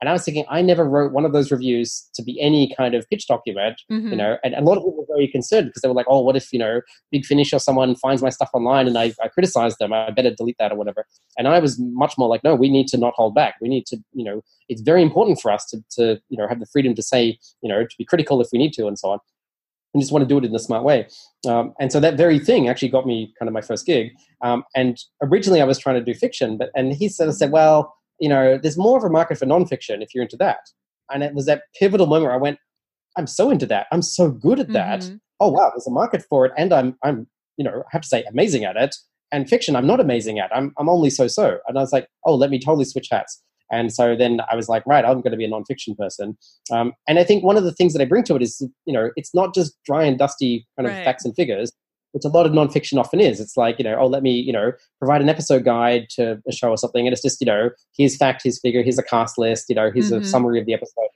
And 0.00 0.08
I 0.10 0.12
was 0.12 0.24
thinking, 0.24 0.44
I 0.50 0.60
never 0.60 0.84
wrote 0.84 1.12
one 1.12 1.24
of 1.24 1.32
those 1.32 1.50
reviews 1.50 2.08
to 2.14 2.22
be 2.22 2.38
any 2.40 2.74
kind 2.76 2.94
of 2.94 3.08
pitch 3.08 3.26
document, 3.26 3.80
mm-hmm. 3.90 4.10
you 4.10 4.16
know. 4.16 4.36
And, 4.44 4.54
and, 4.54 4.66
a 4.66 4.68
lot 4.68 4.76
of 4.76 4.84
people 4.84 5.03
very 5.14 5.28
concerned 5.28 5.66
because 5.66 5.82
they 5.82 5.88
were 5.88 5.94
like, 5.94 6.06
"Oh, 6.08 6.20
what 6.20 6.36
if 6.36 6.52
you 6.52 6.58
know, 6.58 6.80
Big 7.10 7.24
Finish 7.24 7.52
or 7.52 7.58
someone 7.58 7.94
finds 7.96 8.22
my 8.22 8.30
stuff 8.30 8.50
online 8.52 8.86
and 8.86 8.98
I, 8.98 9.12
I 9.22 9.28
criticize 9.28 9.76
them? 9.76 9.92
I 9.92 10.10
better 10.10 10.34
delete 10.34 10.56
that 10.58 10.72
or 10.72 10.76
whatever." 10.76 11.06
And 11.38 11.48
I 11.48 11.58
was 11.58 11.78
much 11.78 12.14
more 12.18 12.28
like, 12.28 12.44
"No, 12.44 12.54
we 12.54 12.68
need 12.68 12.88
to 12.88 12.98
not 12.98 13.14
hold 13.14 13.34
back. 13.34 13.54
We 13.60 13.68
need 13.68 13.86
to, 13.86 13.96
you 14.12 14.24
know, 14.24 14.42
it's 14.68 14.82
very 14.82 15.02
important 15.02 15.40
for 15.40 15.50
us 15.50 15.66
to, 15.66 15.84
to 15.92 16.20
you 16.28 16.38
know, 16.38 16.48
have 16.48 16.60
the 16.60 16.66
freedom 16.66 16.94
to 16.94 17.02
say, 17.02 17.38
you 17.62 17.68
know, 17.68 17.84
to 17.84 17.94
be 17.98 18.04
critical 18.04 18.40
if 18.40 18.48
we 18.52 18.58
need 18.58 18.72
to, 18.74 18.86
and 18.86 18.98
so 18.98 19.10
on." 19.10 19.18
and 19.94 20.02
just 20.02 20.12
want 20.12 20.22
to 20.22 20.28
do 20.28 20.36
it 20.36 20.44
in 20.44 20.54
a 20.54 20.58
smart 20.58 20.82
way. 20.82 21.06
Um, 21.48 21.72
and 21.80 21.92
so 21.92 22.00
that 22.00 22.16
very 22.16 22.40
thing 22.40 22.68
actually 22.68 22.88
got 22.88 23.06
me 23.06 23.32
kind 23.38 23.48
of 23.48 23.52
my 23.54 23.60
first 23.60 23.86
gig. 23.86 24.10
Um, 24.42 24.64
and 24.74 24.98
originally 25.22 25.60
I 25.60 25.64
was 25.64 25.78
trying 25.78 25.94
to 25.94 26.04
do 26.04 26.18
fiction, 26.18 26.58
but 26.58 26.70
and 26.74 26.92
he 26.92 27.08
sort 27.08 27.28
of 27.28 27.36
said, 27.36 27.52
well, 27.52 27.94
you 28.18 28.28
know, 28.28 28.58
there's 28.58 28.76
more 28.76 28.98
of 28.98 29.04
a 29.04 29.10
market 29.10 29.38
for 29.38 29.46
nonfiction 29.46 30.02
if 30.02 30.14
you're 30.14 30.22
into 30.22 30.36
that. 30.38 30.60
And 31.10 31.22
it 31.22 31.34
was 31.34 31.46
that 31.46 31.62
pivotal 31.78 32.06
moment 32.06 32.24
where 32.24 32.34
I 32.34 32.38
went, 32.38 32.58
I'm 33.16 33.26
so 33.26 33.50
into 33.50 33.66
that. 33.66 33.86
I'm 33.92 34.02
so 34.02 34.30
good 34.30 34.60
at 34.60 34.72
that. 34.72 35.00
Mm-hmm. 35.00 35.16
Oh 35.40 35.50
wow, 35.50 35.70
there's 35.70 35.86
a 35.86 35.90
market 35.90 36.22
for 36.28 36.46
it, 36.46 36.52
and 36.56 36.72
I'm 36.72 36.96
I'm 37.02 37.26
you 37.56 37.64
know 37.64 37.82
I 37.86 37.88
have 37.90 38.02
to 38.02 38.08
say 38.08 38.24
amazing 38.24 38.64
at 38.64 38.76
it. 38.76 38.94
And 39.32 39.48
fiction, 39.48 39.74
I'm 39.74 39.86
not 39.86 40.00
amazing 40.00 40.38
at. 40.38 40.54
I'm 40.54 40.72
I'm 40.78 40.88
only 40.88 41.10
so 41.10 41.26
so. 41.28 41.58
And 41.66 41.76
I 41.78 41.80
was 41.80 41.92
like, 41.92 42.08
oh, 42.24 42.34
let 42.34 42.50
me 42.50 42.58
totally 42.58 42.84
switch 42.84 43.08
hats. 43.10 43.42
And 43.72 43.92
so 43.92 44.14
then 44.14 44.40
I 44.50 44.54
was 44.54 44.68
like, 44.68 44.84
right, 44.86 45.04
I'm 45.04 45.20
going 45.22 45.32
to 45.32 45.38
be 45.38 45.44
a 45.44 45.50
nonfiction 45.50 45.96
person. 45.96 46.36
Um, 46.70 46.92
and 47.08 47.18
I 47.18 47.24
think 47.24 47.42
one 47.42 47.56
of 47.56 47.64
the 47.64 47.72
things 47.72 47.94
that 47.94 48.02
I 48.02 48.04
bring 48.04 48.22
to 48.24 48.36
it 48.36 48.42
is, 48.42 48.60
you 48.84 48.92
know, 48.92 49.10
it's 49.16 49.34
not 49.34 49.54
just 49.54 49.74
dry 49.84 50.04
and 50.04 50.18
dusty 50.18 50.66
kind 50.76 50.86
of 50.86 50.92
right. 50.94 51.04
facts 51.04 51.24
and 51.24 51.34
figures 51.34 51.72
which 52.14 52.24
a 52.24 52.28
lot 52.28 52.46
of 52.46 52.52
nonfiction 52.52 52.96
often 52.96 53.20
is. 53.20 53.40
It's 53.40 53.56
like, 53.56 53.76
you 53.76 53.84
know, 53.84 53.96
oh, 53.98 54.06
let 54.06 54.22
me, 54.22 54.30
you 54.30 54.52
know, 54.52 54.70
provide 55.00 55.20
an 55.20 55.28
episode 55.28 55.64
guide 55.64 56.06
to 56.10 56.40
a 56.48 56.52
show 56.52 56.70
or 56.70 56.76
something. 56.76 57.04
And 57.04 57.12
it's 57.12 57.22
just, 57.22 57.40
you 57.40 57.44
know, 57.44 57.70
here's 57.98 58.16
fact, 58.16 58.42
here's 58.44 58.60
figure, 58.60 58.84
here's 58.84 59.00
a 59.00 59.02
cast 59.02 59.36
list, 59.36 59.66
you 59.68 59.74
know, 59.74 59.90
here's 59.92 60.12
mm-hmm. 60.12 60.22
a 60.22 60.24
summary 60.24 60.60
of 60.60 60.66
the 60.66 60.74
episode. 60.74 61.08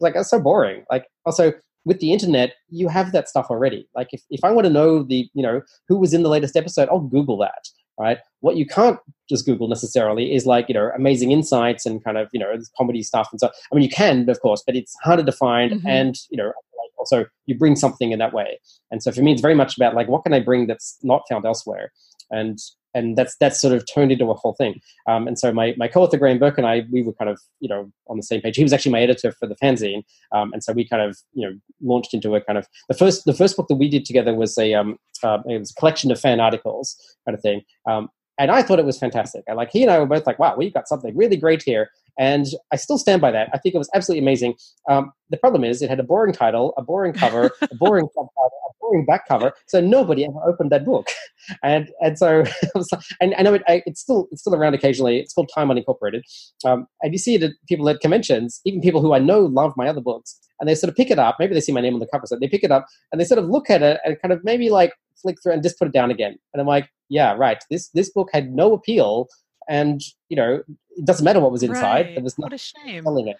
Like, 0.00 0.14
that's 0.14 0.30
so 0.30 0.40
boring. 0.40 0.84
Like, 0.90 1.06
also, 1.24 1.52
with 1.84 2.00
the 2.00 2.12
internet, 2.12 2.54
you 2.68 2.88
have 2.88 3.12
that 3.12 3.28
stuff 3.28 3.46
already. 3.50 3.88
Like, 3.94 4.08
if, 4.12 4.22
if 4.30 4.42
I 4.44 4.50
want 4.50 4.66
to 4.66 4.72
know 4.72 5.02
the, 5.02 5.28
you 5.34 5.42
know, 5.42 5.62
who 5.88 5.98
was 5.98 6.12
in 6.12 6.22
the 6.22 6.28
latest 6.28 6.56
episode, 6.56 6.88
I'll 6.88 7.00
Google 7.00 7.38
that, 7.38 7.68
right? 7.98 8.18
What 8.40 8.56
you 8.56 8.66
can't 8.66 8.98
just 9.28 9.46
Google 9.46 9.68
necessarily 9.68 10.34
is 10.34 10.46
like, 10.46 10.68
you 10.68 10.74
know, 10.74 10.90
amazing 10.96 11.30
insights 11.30 11.86
and 11.86 12.02
kind 12.02 12.18
of, 12.18 12.28
you 12.32 12.40
know, 12.40 12.56
comedy 12.76 13.02
stuff 13.02 13.28
and 13.30 13.40
so. 13.40 13.48
I 13.48 13.74
mean, 13.74 13.84
you 13.84 13.90
can, 13.90 14.28
of 14.28 14.40
course, 14.40 14.62
but 14.66 14.76
it's 14.76 14.94
harder 15.02 15.24
to 15.24 15.32
find. 15.32 15.72
Mm-hmm. 15.72 15.86
And, 15.86 16.16
you 16.30 16.36
know, 16.36 16.52
also 16.98 17.26
you 17.46 17.56
bring 17.56 17.76
something 17.76 18.12
in 18.12 18.18
that 18.18 18.32
way. 18.32 18.58
And 18.90 19.02
so 19.02 19.12
for 19.12 19.22
me, 19.22 19.32
it's 19.32 19.40
very 19.40 19.54
much 19.54 19.76
about 19.76 19.94
like, 19.94 20.08
what 20.08 20.24
can 20.24 20.32
I 20.34 20.40
bring 20.40 20.66
that's 20.66 20.98
not 21.02 21.22
found 21.28 21.44
elsewhere? 21.44 21.92
And 22.30 22.58
and 22.96 23.16
that's 23.16 23.36
that's 23.38 23.60
sort 23.60 23.74
of 23.74 23.84
turned 23.92 24.10
into 24.10 24.30
a 24.30 24.34
whole 24.34 24.54
thing. 24.54 24.80
Um, 25.06 25.28
and 25.28 25.38
so 25.38 25.52
my, 25.52 25.74
my 25.76 25.86
co-author 25.86 26.16
Graeme 26.16 26.38
Burk 26.38 26.58
and 26.58 26.66
I, 26.66 26.84
we 26.90 27.02
were 27.02 27.12
kind 27.12 27.30
of 27.30 27.38
you 27.60 27.68
know 27.68 27.90
on 28.08 28.16
the 28.16 28.22
same 28.22 28.40
page. 28.40 28.56
He 28.56 28.62
was 28.62 28.72
actually 28.72 28.92
my 28.92 29.02
editor 29.02 29.32
for 29.32 29.46
the 29.46 29.56
fanzine, 29.56 30.02
um, 30.32 30.52
and 30.52 30.64
so 30.64 30.72
we 30.72 30.88
kind 30.88 31.02
of 31.02 31.18
you 31.32 31.46
know 31.46 31.54
launched 31.82 32.14
into 32.14 32.34
a 32.34 32.40
kind 32.40 32.58
of 32.58 32.66
the 32.88 32.94
first 32.94 33.24
the 33.26 33.34
first 33.34 33.56
book 33.56 33.68
that 33.68 33.76
we 33.76 33.88
did 33.88 34.04
together 34.04 34.34
was 34.34 34.56
a 34.58 34.74
um, 34.74 34.96
uh, 35.22 35.38
it 35.46 35.58
was 35.58 35.70
a 35.70 35.74
collection 35.74 36.10
of 36.10 36.18
fan 36.18 36.40
articles 36.40 36.96
kind 37.24 37.36
of 37.36 37.42
thing. 37.42 37.62
Um, 37.88 38.08
and 38.38 38.50
I 38.50 38.62
thought 38.62 38.78
it 38.78 38.84
was 38.84 38.98
fantastic. 38.98 39.44
And 39.46 39.56
like 39.56 39.70
he 39.70 39.82
and 39.82 39.90
I 39.90 39.98
were 39.98 40.06
both 40.06 40.26
like, 40.26 40.38
wow, 40.38 40.54
we've 40.56 40.74
got 40.74 40.88
something 40.88 41.16
really 41.16 41.36
great 41.36 41.62
here. 41.62 41.88
And 42.18 42.46
I 42.72 42.76
still 42.76 42.98
stand 42.98 43.20
by 43.20 43.30
that. 43.30 43.50
I 43.52 43.58
think 43.58 43.74
it 43.74 43.78
was 43.78 43.90
absolutely 43.94 44.22
amazing. 44.22 44.54
Um, 44.88 45.12
the 45.30 45.36
problem 45.36 45.64
is 45.64 45.82
it 45.82 45.90
had 45.90 46.00
a 46.00 46.04
boring 46.04 46.32
title, 46.32 46.72
a 46.76 46.82
boring 46.82 47.12
cover, 47.12 47.50
a 47.60 47.74
boring 47.74 48.08
subtitle, 48.14 48.50
a 48.68 48.72
boring 48.80 49.04
back 49.04 49.28
cover. 49.28 49.52
So 49.66 49.80
nobody 49.80 50.24
ever 50.24 50.38
opened 50.46 50.70
that 50.72 50.84
book. 50.84 51.08
And 51.62 51.90
and 52.00 52.18
so 52.18 52.42
and 53.20 53.32
I 53.38 53.42
know 53.42 53.54
it, 53.54 53.62
I, 53.68 53.80
it's 53.86 54.00
still 54.00 54.26
it's 54.32 54.40
still 54.40 54.56
around 54.56 54.74
occasionally. 54.74 55.20
It's 55.20 55.32
called 55.32 55.48
Time 55.54 55.68
Unincorporated. 55.68 56.22
Um, 56.64 56.88
and 57.02 57.12
you 57.12 57.18
see 57.18 57.36
it 57.36 57.42
at 57.44 57.52
people 57.68 57.88
at 57.88 58.00
conventions, 58.00 58.60
even 58.64 58.80
people 58.80 59.00
who 59.00 59.12
I 59.14 59.20
know 59.20 59.42
love 59.42 59.72
my 59.76 59.86
other 59.86 60.00
books, 60.00 60.36
and 60.58 60.68
they 60.68 60.74
sort 60.74 60.88
of 60.88 60.96
pick 60.96 61.08
it 61.08 61.20
up. 61.20 61.36
Maybe 61.38 61.54
they 61.54 61.60
see 61.60 61.70
my 61.70 61.80
name 61.80 61.94
on 61.94 62.00
the 62.00 62.08
cover, 62.12 62.26
so 62.26 62.36
they 62.36 62.48
pick 62.48 62.64
it 62.64 62.72
up 62.72 62.86
and 63.12 63.20
they 63.20 63.24
sort 63.24 63.38
of 63.38 63.44
look 63.48 63.70
at 63.70 63.80
it 63.80 64.00
and 64.04 64.20
kind 64.20 64.32
of 64.32 64.42
maybe 64.42 64.70
like 64.70 64.92
flick 65.22 65.36
through 65.40 65.52
and 65.52 65.62
just 65.62 65.78
put 65.78 65.86
it 65.86 65.94
down 65.94 66.10
again. 66.10 66.36
And 66.52 66.60
I'm 66.60 66.66
like, 66.66 66.88
yeah, 67.08 67.34
right. 67.34 67.62
This 67.70 67.90
this 67.90 68.10
book 68.10 68.28
had 68.32 68.50
no 68.52 68.72
appeal, 68.72 69.28
and 69.68 70.00
you 70.28 70.36
know, 70.36 70.62
it 70.96 71.04
doesn't 71.04 71.24
matter 71.24 71.40
what 71.40 71.52
was 71.52 71.62
inside. 71.62 72.06
Right. 72.06 72.14
There 72.14 72.24
was 72.24 72.38
nothing 72.38 72.50
what 72.50 72.52
a 72.52 72.58
shame. 72.58 73.04
selling 73.04 73.28
it. 73.28 73.36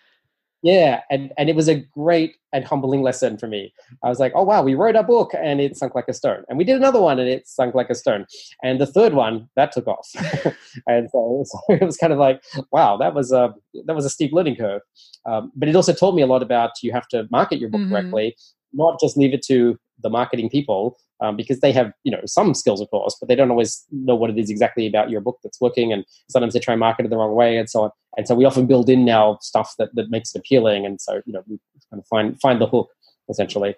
Yeah, 0.62 1.02
and 1.10 1.32
and 1.38 1.48
it 1.48 1.54
was 1.54 1.68
a 1.68 1.76
great 1.76 2.36
and 2.52 2.64
humbling 2.64 3.02
lesson 3.02 3.36
for 3.36 3.46
me. 3.46 3.72
I 4.02 4.08
was 4.08 4.18
like, 4.18 4.32
oh 4.34 4.42
wow, 4.42 4.62
we 4.62 4.74
wrote 4.74 4.96
a 4.96 5.02
book 5.02 5.32
and 5.38 5.60
it 5.60 5.76
sunk 5.76 5.94
like 5.94 6.08
a 6.08 6.14
stone, 6.14 6.44
and 6.48 6.58
we 6.58 6.64
did 6.64 6.76
another 6.76 7.00
one 7.00 7.18
and 7.18 7.28
it 7.28 7.46
sunk 7.46 7.74
like 7.74 7.90
a 7.90 7.94
stone, 7.94 8.26
and 8.62 8.80
the 8.80 8.86
third 8.86 9.12
one 9.12 9.48
that 9.54 9.70
took 9.70 9.86
off, 9.86 10.08
and 10.86 11.08
so, 11.10 11.44
so, 11.46 11.60
it 11.68 11.84
was 11.84 11.96
kind 11.96 12.12
of 12.12 12.18
like, 12.18 12.42
wow, 12.72 12.96
that 12.96 13.14
was 13.14 13.32
a 13.32 13.54
that 13.84 13.94
was 13.94 14.04
a 14.04 14.10
steep 14.10 14.32
learning 14.32 14.56
curve. 14.56 14.80
Um, 15.26 15.52
but 15.54 15.68
it 15.68 15.76
also 15.76 15.92
taught 15.92 16.14
me 16.14 16.22
a 16.22 16.26
lot 16.26 16.42
about 16.42 16.72
you 16.82 16.90
have 16.92 17.06
to 17.08 17.28
market 17.30 17.60
your 17.60 17.68
book 17.68 17.82
mm-hmm. 17.82 17.92
correctly, 17.92 18.36
not 18.76 19.00
just 19.00 19.16
leave 19.16 19.34
it 19.34 19.42
to 19.42 19.78
the 20.02 20.10
marketing 20.10 20.50
people 20.50 20.98
um, 21.20 21.36
because 21.36 21.60
they 21.60 21.72
have 21.72 21.92
you 22.04 22.12
know 22.12 22.20
some 22.26 22.54
skills 22.54 22.80
of 22.80 22.90
course 22.90 23.16
but 23.18 23.28
they 23.28 23.34
don't 23.34 23.50
always 23.50 23.84
know 23.90 24.14
what 24.14 24.30
it 24.30 24.38
is 24.38 24.50
exactly 24.50 24.86
about 24.86 25.10
your 25.10 25.20
book 25.20 25.38
that's 25.42 25.60
working 25.60 25.92
and 25.92 26.04
sometimes 26.28 26.54
they 26.54 26.60
try 26.60 26.74
and 26.74 26.80
market 26.80 27.06
it 27.06 27.08
the 27.08 27.16
wrong 27.16 27.34
way 27.34 27.56
and 27.56 27.70
so 27.70 27.84
on 27.84 27.90
and 28.16 28.26
so 28.26 28.34
we 28.34 28.44
often 28.44 28.66
build 28.66 28.88
in 28.88 29.04
now 29.04 29.38
stuff 29.40 29.74
that, 29.78 29.94
that 29.94 30.10
makes 30.10 30.34
it 30.34 30.38
appealing 30.38 30.84
and 30.84 31.00
so 31.00 31.22
you 31.26 31.32
know 31.32 31.42
we 31.48 31.58
kind 31.90 32.00
of 32.00 32.06
find 32.06 32.40
find 32.40 32.60
the 32.60 32.66
hook 32.66 32.90
essentially 33.28 33.74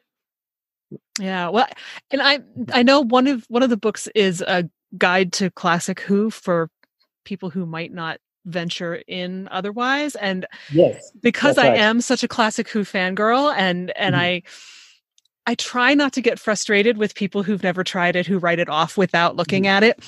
yeah 1.18 1.48
well 1.48 1.68
and 2.10 2.22
i 2.22 2.40
i 2.72 2.82
know 2.82 3.00
one 3.00 3.26
of 3.26 3.44
one 3.48 3.62
of 3.62 3.70
the 3.70 3.76
books 3.76 4.08
is 4.14 4.40
a 4.42 4.68
guide 4.96 5.32
to 5.32 5.50
classic 5.50 6.00
who 6.00 6.30
for 6.30 6.70
people 7.24 7.50
who 7.50 7.66
might 7.66 7.92
not 7.92 8.18
venture 8.46 9.02
in 9.06 9.46
otherwise 9.50 10.14
and 10.16 10.46
yes 10.72 11.12
because 11.20 11.58
i 11.58 11.68
right. 11.68 11.78
am 11.78 12.00
such 12.00 12.22
a 12.22 12.28
classic 12.28 12.68
who 12.70 12.80
fangirl 12.80 13.54
and 13.54 13.92
and 13.96 14.14
mm-hmm. 14.14 14.22
i 14.22 14.42
I 15.48 15.54
try 15.54 15.94
not 15.94 16.12
to 16.12 16.20
get 16.20 16.38
frustrated 16.38 16.98
with 16.98 17.14
people 17.14 17.42
who've 17.42 17.62
never 17.62 17.82
tried 17.82 18.16
it, 18.16 18.26
who 18.26 18.36
write 18.38 18.58
it 18.58 18.68
off 18.68 18.98
without 18.98 19.34
looking 19.34 19.62
mm-hmm. 19.62 19.76
at 19.76 19.82
it. 19.82 20.04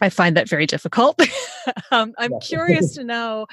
I 0.00 0.10
find 0.10 0.36
that 0.36 0.48
very 0.48 0.64
difficult. 0.64 1.20
um, 1.90 2.12
I'm 2.18 2.38
curious 2.38 2.94
to 2.94 3.02
know 3.02 3.46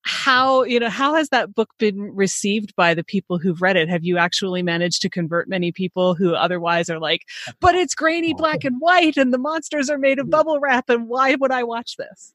how 0.00 0.62
you 0.62 0.80
know 0.80 0.88
how 0.88 1.14
has 1.14 1.28
that 1.28 1.54
book 1.54 1.68
been 1.78 2.00
received 2.00 2.74
by 2.74 2.94
the 2.94 3.04
people 3.04 3.38
who've 3.38 3.60
read 3.60 3.76
it? 3.76 3.90
Have 3.90 4.02
you 4.02 4.16
actually 4.16 4.62
managed 4.62 5.02
to 5.02 5.10
convert 5.10 5.46
many 5.46 5.72
people 5.72 6.14
who 6.14 6.34
otherwise 6.34 6.88
are 6.88 6.98
like, 6.98 7.20
"But 7.60 7.74
it's 7.74 7.94
grainy 7.94 8.32
black 8.32 8.64
and 8.64 8.76
white, 8.80 9.18
and 9.18 9.30
the 9.30 9.38
monsters 9.38 9.90
are 9.90 9.98
made 9.98 10.18
of 10.18 10.30
bubble 10.30 10.58
wrap, 10.58 10.88
and 10.88 11.06
why 11.06 11.34
would 11.34 11.52
I 11.52 11.64
watch 11.64 11.96
this?" 11.98 12.32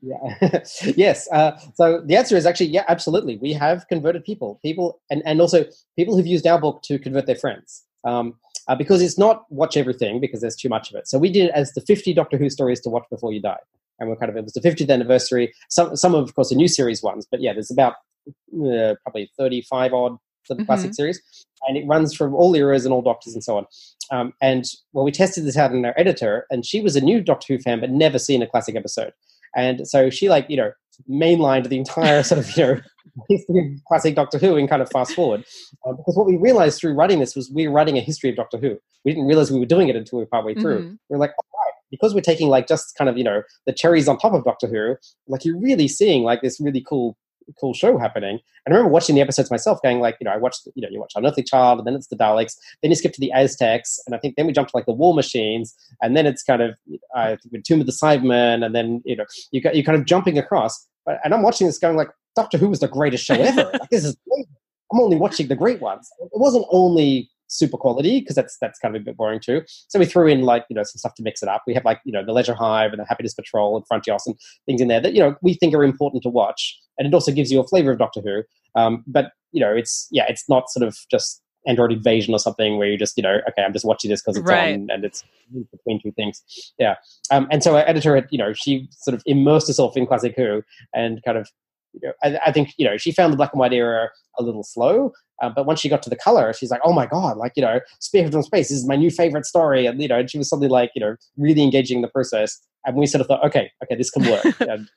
Yeah. 0.00 0.60
yes. 0.96 1.28
Uh, 1.32 1.58
so 1.74 2.00
the 2.04 2.16
answer 2.16 2.36
is 2.36 2.46
actually 2.46 2.68
yeah, 2.68 2.84
absolutely. 2.88 3.36
We 3.38 3.52
have 3.54 3.86
converted 3.88 4.24
people, 4.24 4.60
people, 4.62 5.00
and 5.10 5.22
and 5.26 5.40
also 5.40 5.64
people 5.96 6.16
who've 6.16 6.26
used 6.26 6.46
our 6.46 6.60
book 6.60 6.82
to 6.84 6.98
convert 6.98 7.26
their 7.26 7.36
friends. 7.36 7.84
Um, 8.04 8.34
uh, 8.68 8.74
because 8.74 9.00
it's 9.00 9.18
not 9.18 9.44
watch 9.50 9.76
everything 9.76 10.20
because 10.20 10.42
there's 10.42 10.54
too 10.54 10.68
much 10.68 10.90
of 10.90 10.96
it. 10.96 11.08
So 11.08 11.18
we 11.18 11.32
did 11.32 11.46
it 11.46 11.52
as 11.54 11.72
the 11.72 11.80
50 11.80 12.12
Doctor 12.12 12.36
Who 12.36 12.50
stories 12.50 12.80
to 12.82 12.90
watch 12.90 13.04
before 13.10 13.32
you 13.32 13.40
die, 13.40 13.58
and 13.98 14.08
we're 14.08 14.16
kind 14.16 14.30
of 14.30 14.36
it 14.36 14.44
was 14.44 14.52
the 14.52 14.60
50th 14.60 14.90
anniversary. 14.90 15.52
Some 15.68 15.96
some 15.96 16.14
of, 16.14 16.24
of 16.24 16.34
course 16.34 16.50
the 16.50 16.54
new 16.54 16.68
series 16.68 17.02
ones, 17.02 17.26
but 17.30 17.40
yeah, 17.40 17.52
there's 17.52 17.70
about 17.70 17.94
uh, 18.28 18.94
probably 19.02 19.30
35 19.38 19.94
odd 19.94 20.16
for 20.46 20.54
the 20.54 20.62
mm-hmm. 20.62 20.66
classic 20.66 20.94
series, 20.94 21.20
and 21.66 21.76
it 21.76 21.86
runs 21.86 22.14
from 22.14 22.34
all 22.34 22.54
eras 22.54 22.84
and 22.84 22.92
all 22.92 23.02
Doctors 23.02 23.34
and 23.34 23.42
so 23.42 23.56
on. 23.56 23.66
Um, 24.10 24.32
and 24.40 24.64
well, 24.92 25.04
we 25.04 25.12
tested 25.12 25.44
this 25.44 25.56
out 25.56 25.72
in 25.72 25.84
our 25.84 25.94
editor, 25.96 26.46
and 26.50 26.64
she 26.64 26.80
was 26.80 26.94
a 26.94 27.00
new 27.00 27.20
Doctor 27.20 27.54
Who 27.54 27.58
fan 27.60 27.80
but 27.80 27.90
never 27.90 28.18
seen 28.18 28.42
a 28.42 28.46
classic 28.46 28.76
episode. 28.76 29.12
And 29.56 29.86
so 29.86 30.10
she 30.10 30.28
like 30.28 30.46
you 30.48 30.56
know 30.56 30.72
mainlined 31.08 31.68
the 31.68 31.78
entire 31.78 32.22
sort 32.22 32.38
of 32.38 32.56
you 32.56 32.64
know 32.64 32.80
history 33.28 33.74
of 33.74 33.84
classic 33.86 34.14
Doctor 34.14 34.38
Who 34.38 34.56
and 34.56 34.68
kind 34.68 34.82
of 34.82 34.90
fast 34.90 35.14
forward. 35.14 35.44
Um, 35.86 35.96
because 35.96 36.16
what 36.16 36.26
we 36.26 36.36
realized 36.36 36.80
through 36.80 36.94
writing 36.94 37.20
this 37.20 37.34
was 37.34 37.50
we 37.50 37.66
were 37.68 37.74
writing 37.74 37.96
a 37.98 38.00
history 38.00 38.30
of 38.30 38.36
Doctor 38.36 38.58
Who. 38.58 38.78
We 39.04 39.12
didn't 39.12 39.26
realize 39.26 39.50
we 39.50 39.60
were 39.60 39.66
doing 39.66 39.88
it 39.88 39.96
until 39.96 40.18
we 40.18 40.24
were 40.24 40.28
partway 40.28 40.54
through. 40.54 40.80
Mm-hmm. 40.80 40.94
We 41.08 41.16
are 41.16 41.18
like, 41.18 41.32
oh, 41.40 41.46
right, 41.64 41.72
because 41.90 42.14
we're 42.14 42.20
taking 42.20 42.48
like 42.48 42.66
just 42.66 42.94
kind 42.96 43.08
of 43.08 43.16
you 43.16 43.24
know 43.24 43.42
the 43.66 43.72
cherries 43.72 44.08
on 44.08 44.18
top 44.18 44.34
of 44.34 44.44
Doctor 44.44 44.66
Who, 44.66 44.96
like 45.26 45.44
you're 45.44 45.58
really 45.58 45.88
seeing 45.88 46.22
like 46.22 46.42
this 46.42 46.60
really 46.60 46.84
cool 46.86 47.16
cool 47.60 47.74
show 47.74 47.98
happening. 47.98 48.38
And 48.64 48.74
I 48.74 48.76
remember 48.76 48.92
watching 48.92 49.14
the 49.14 49.20
episodes 49.20 49.50
myself, 49.50 49.80
going 49.82 50.00
like, 50.00 50.16
you 50.20 50.24
know, 50.24 50.30
I 50.30 50.36
watched, 50.36 50.68
you 50.74 50.82
know, 50.82 50.88
you 50.90 51.00
watch 51.00 51.12
Unearthly 51.16 51.42
Child, 51.42 51.78
and 51.78 51.86
then 51.86 51.94
it's 51.94 52.08
the 52.08 52.16
Daleks, 52.16 52.56
then 52.82 52.90
you 52.90 52.94
skip 52.94 53.12
to 53.12 53.20
the 53.20 53.32
Aztecs, 53.32 54.00
and 54.06 54.14
I 54.14 54.18
think 54.18 54.36
then 54.36 54.46
we 54.46 54.52
jump 54.52 54.68
to 54.68 54.76
like 54.76 54.86
the 54.86 54.92
War 54.92 55.14
Machines, 55.14 55.74
and 56.02 56.16
then 56.16 56.26
it's 56.26 56.42
kind 56.42 56.62
of 56.62 56.74
uh, 57.16 57.36
Tomb 57.64 57.80
of 57.80 57.86
the 57.86 57.92
Cybermen, 57.92 58.64
and 58.64 58.74
then 58.74 59.02
you 59.04 59.16
know, 59.16 59.24
you 59.50 59.60
got 59.60 59.74
you 59.74 59.84
kind 59.84 59.98
of 59.98 60.04
jumping 60.04 60.38
across. 60.38 60.86
And 61.24 61.32
I'm 61.32 61.42
watching 61.42 61.66
this 61.66 61.78
going 61.78 61.96
like, 61.96 62.10
Doctor 62.36 62.58
Who 62.58 62.68
was 62.68 62.80
the 62.80 62.88
greatest 62.88 63.24
show 63.24 63.34
ever. 63.34 63.70
like 63.72 63.90
this 63.90 64.04
is 64.04 64.16
great. 64.28 64.46
I'm 64.92 65.00
only 65.00 65.16
watching 65.16 65.48
the 65.48 65.56
great 65.56 65.80
ones. 65.80 66.08
It 66.20 66.30
wasn't 66.32 66.66
only 66.70 67.30
super 67.48 67.76
quality 67.76 68.20
because 68.20 68.36
that's 68.36 68.56
that's 68.60 68.78
kind 68.78 68.94
of 68.94 69.02
a 69.02 69.04
bit 69.04 69.16
boring 69.16 69.40
too. 69.40 69.62
So 69.88 69.98
we 69.98 70.06
threw 70.06 70.28
in 70.28 70.42
like 70.42 70.64
you 70.68 70.76
know 70.76 70.82
some 70.82 70.98
stuff 70.98 71.14
to 71.14 71.22
mix 71.22 71.42
it 71.42 71.48
up. 71.48 71.62
We 71.66 71.74
have 71.74 71.84
like 71.84 72.00
you 72.04 72.12
know 72.12 72.24
the 72.24 72.32
Leisure 72.32 72.54
Hive 72.54 72.92
and 72.92 73.00
the 73.00 73.06
Happiness 73.06 73.34
Patrol 73.34 73.76
and 73.76 73.84
Frontios 73.88 74.26
and 74.26 74.36
things 74.66 74.80
in 74.80 74.88
there 74.88 75.00
that 75.00 75.14
you 75.14 75.20
know 75.20 75.34
we 75.42 75.54
think 75.54 75.74
are 75.74 75.84
important 75.84 76.22
to 76.22 76.28
watch, 76.28 76.78
and 76.98 77.06
it 77.06 77.14
also 77.14 77.32
gives 77.32 77.50
you 77.50 77.60
a 77.60 77.66
flavor 77.66 77.92
of 77.92 77.98
Doctor 77.98 78.20
Who. 78.20 78.42
Um, 78.80 79.04
but 79.06 79.32
you 79.52 79.60
know 79.60 79.74
it's 79.74 80.08
yeah 80.10 80.24
it's 80.28 80.48
not 80.48 80.70
sort 80.70 80.86
of 80.86 80.96
just 81.10 81.42
Android 81.66 81.92
Invasion 81.92 82.34
or 82.34 82.38
something 82.38 82.78
where 82.78 82.88
you 82.88 82.98
just 82.98 83.16
you 83.16 83.22
know 83.22 83.40
okay 83.48 83.62
I'm 83.62 83.72
just 83.72 83.84
watching 83.84 84.10
this 84.10 84.22
because 84.22 84.36
it's 84.36 84.48
right. 84.48 84.74
on 84.74 84.88
and 84.90 85.04
it's 85.04 85.24
between 85.72 86.00
two 86.02 86.12
things. 86.12 86.42
Yeah, 86.78 86.96
um, 87.30 87.48
and 87.50 87.62
so 87.62 87.76
our 87.76 87.88
editor 87.88 88.14
had 88.14 88.26
you 88.30 88.38
know 88.38 88.52
she 88.52 88.88
sort 88.92 89.14
of 89.14 89.22
immersed 89.26 89.68
herself 89.68 89.96
in 89.96 90.06
classic 90.06 90.34
Who 90.36 90.62
and 90.94 91.22
kind 91.24 91.38
of 91.38 91.48
you 91.94 92.00
know, 92.08 92.12
I, 92.22 92.38
I, 92.46 92.52
think 92.52 92.74
you 92.76 92.86
know 92.86 92.96
she 92.96 93.12
found 93.12 93.32
the 93.32 93.36
black 93.36 93.52
and 93.52 93.60
white 93.60 93.72
era 93.72 94.10
a 94.38 94.42
little 94.42 94.62
slow, 94.62 95.12
uh, 95.42 95.48
but 95.48 95.66
once 95.66 95.80
she 95.80 95.88
got 95.88 96.02
to 96.02 96.10
the 96.10 96.16
color, 96.16 96.52
she's 96.52 96.70
like, 96.70 96.80
"Oh 96.84 96.92
my 96.92 97.06
god! 97.06 97.36
Like 97.36 97.52
you 97.56 97.62
know, 97.62 97.80
Spearhead 98.00 98.32
from 98.32 98.42
Space 98.42 98.70
is 98.70 98.86
my 98.86 98.96
new 98.96 99.10
favorite 99.10 99.46
story." 99.46 99.86
And 99.86 100.00
you 100.00 100.08
know, 100.08 100.18
and 100.18 100.30
she 100.30 100.38
was 100.38 100.48
suddenly 100.48 100.68
like 100.68 100.90
you 100.94 101.00
know, 101.00 101.16
really 101.36 101.62
engaging 101.62 102.02
the 102.02 102.08
process. 102.08 102.58
And 102.84 102.96
we 102.96 103.06
sort 103.06 103.20
of 103.20 103.26
thought, 103.26 103.44
"Okay, 103.44 103.70
okay, 103.82 103.96
this 103.96 104.10
can 104.10 104.24
work." 104.28 104.44
and 104.60 104.88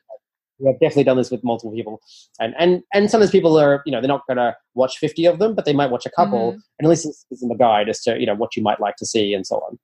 we 0.62 0.68
have 0.68 0.80
definitely 0.80 1.03
done 1.03 1.18
this 1.18 1.32
with 1.32 1.43
multiple 1.43 1.72
people, 1.72 2.01
and 2.39 2.53
and 2.57 2.84
and 2.93 3.09
sometimes 3.09 3.32
people 3.32 3.57
are 3.57 3.82
you 3.86 3.91
know 3.91 3.99
they're 3.99 4.07
not 4.07 4.26
going 4.28 4.38
to 4.38 4.55
watch 4.74 4.97
fifty 4.97 5.26
of 5.26 5.39
them, 5.39 5.55
but 5.55 5.66
they 5.66 5.74
might 5.74 5.91
watch 5.91 6.05
a 6.05 6.12
couple, 6.12 6.51
mm-hmm. 6.51 6.59
and 6.80 6.86
at 6.86 6.89
least 6.89 7.05
it's 7.30 7.41
in 7.41 7.49
the 7.49 7.55
guide 7.55 7.89
as 7.89 8.01
to 8.01 8.20
you 8.20 8.26
know 8.26 8.36
what 8.36 8.55
you 8.55 8.64
might 8.64 8.80
like 8.80 8.95
to 8.97 9.05
see 9.05 9.34
and 9.34 9.45
so 9.45 9.57
on. 9.57 9.80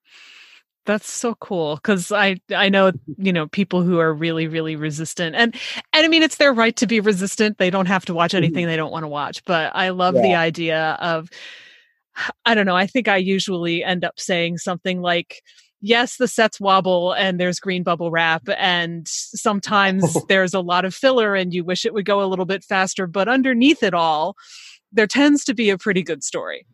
That's 0.86 1.11
so 1.11 1.36
cool 1.36 1.75
because 1.75 2.11
I 2.13 2.38
I 2.55 2.69
know 2.69 2.91
you 3.17 3.34
know 3.34 3.47
people 3.47 3.82
who 3.82 3.99
are 3.99 4.13
really 4.13 4.47
really 4.47 4.78
resistant 4.78 5.36
and 5.36 5.53
and 5.91 6.05
I 6.05 6.07
mean 6.07 6.23
it's 6.23 6.38
their 6.38 6.53
right 6.53 6.75
to 6.78 6.88
be 6.88 7.01
resistant. 7.01 7.57
They 7.57 7.69
don't 7.69 7.88
have 7.88 8.05
to 8.05 8.13
watch 8.13 8.32
mm-hmm. 8.32 8.38
anything 8.38 8.63
mm-hmm. 8.63 8.69
they 8.69 8.78
don't 8.78 8.91
want 8.91 9.03
to 9.03 9.09
watch. 9.09 9.43
But 9.43 9.75
I 9.75 9.89
love 9.89 10.15
yeah. 10.15 10.21
the 10.21 10.36
idea 10.36 10.97
of 11.01 11.30
I 12.45 12.55
don't 12.55 12.65
know. 12.65 12.75
I 12.75 12.88
think 12.88 13.07
I 13.07 13.17
usually 13.17 13.84
end 13.84 14.03
up 14.03 14.19
saying 14.19 14.57
something 14.57 15.01
like, 15.01 15.41
"Yes, 15.82 16.17
the 16.17 16.28
sets 16.28 16.59
wobble 16.59 17.13
and 17.13 17.39
there's 17.39 17.59
green 17.59 17.84
bubble 17.84 18.11
wrap, 18.11 18.43
and 18.57 19.07
sometimes 19.07 20.17
there's 20.28 20.53
a 20.53 20.59
lot 20.59 20.86
of 20.86 20.95
filler, 20.95 21.36
and 21.36 21.53
you 21.53 21.63
wish 21.63 21.86
it 21.86 21.93
would 21.93 22.05
go 22.05 22.23
a 22.23 22.25
little 22.25 22.45
bit 22.45 22.63
faster. 22.63 23.07
But 23.07 23.28
underneath 23.28 23.84
it 23.84 23.93
all, 23.93 24.36
there 24.91 25.07
tends 25.07 25.43
to 25.45 25.53
be 25.53 25.69
a 25.69 25.78
pretty 25.78 26.03
good 26.03 26.23
story." 26.23 26.65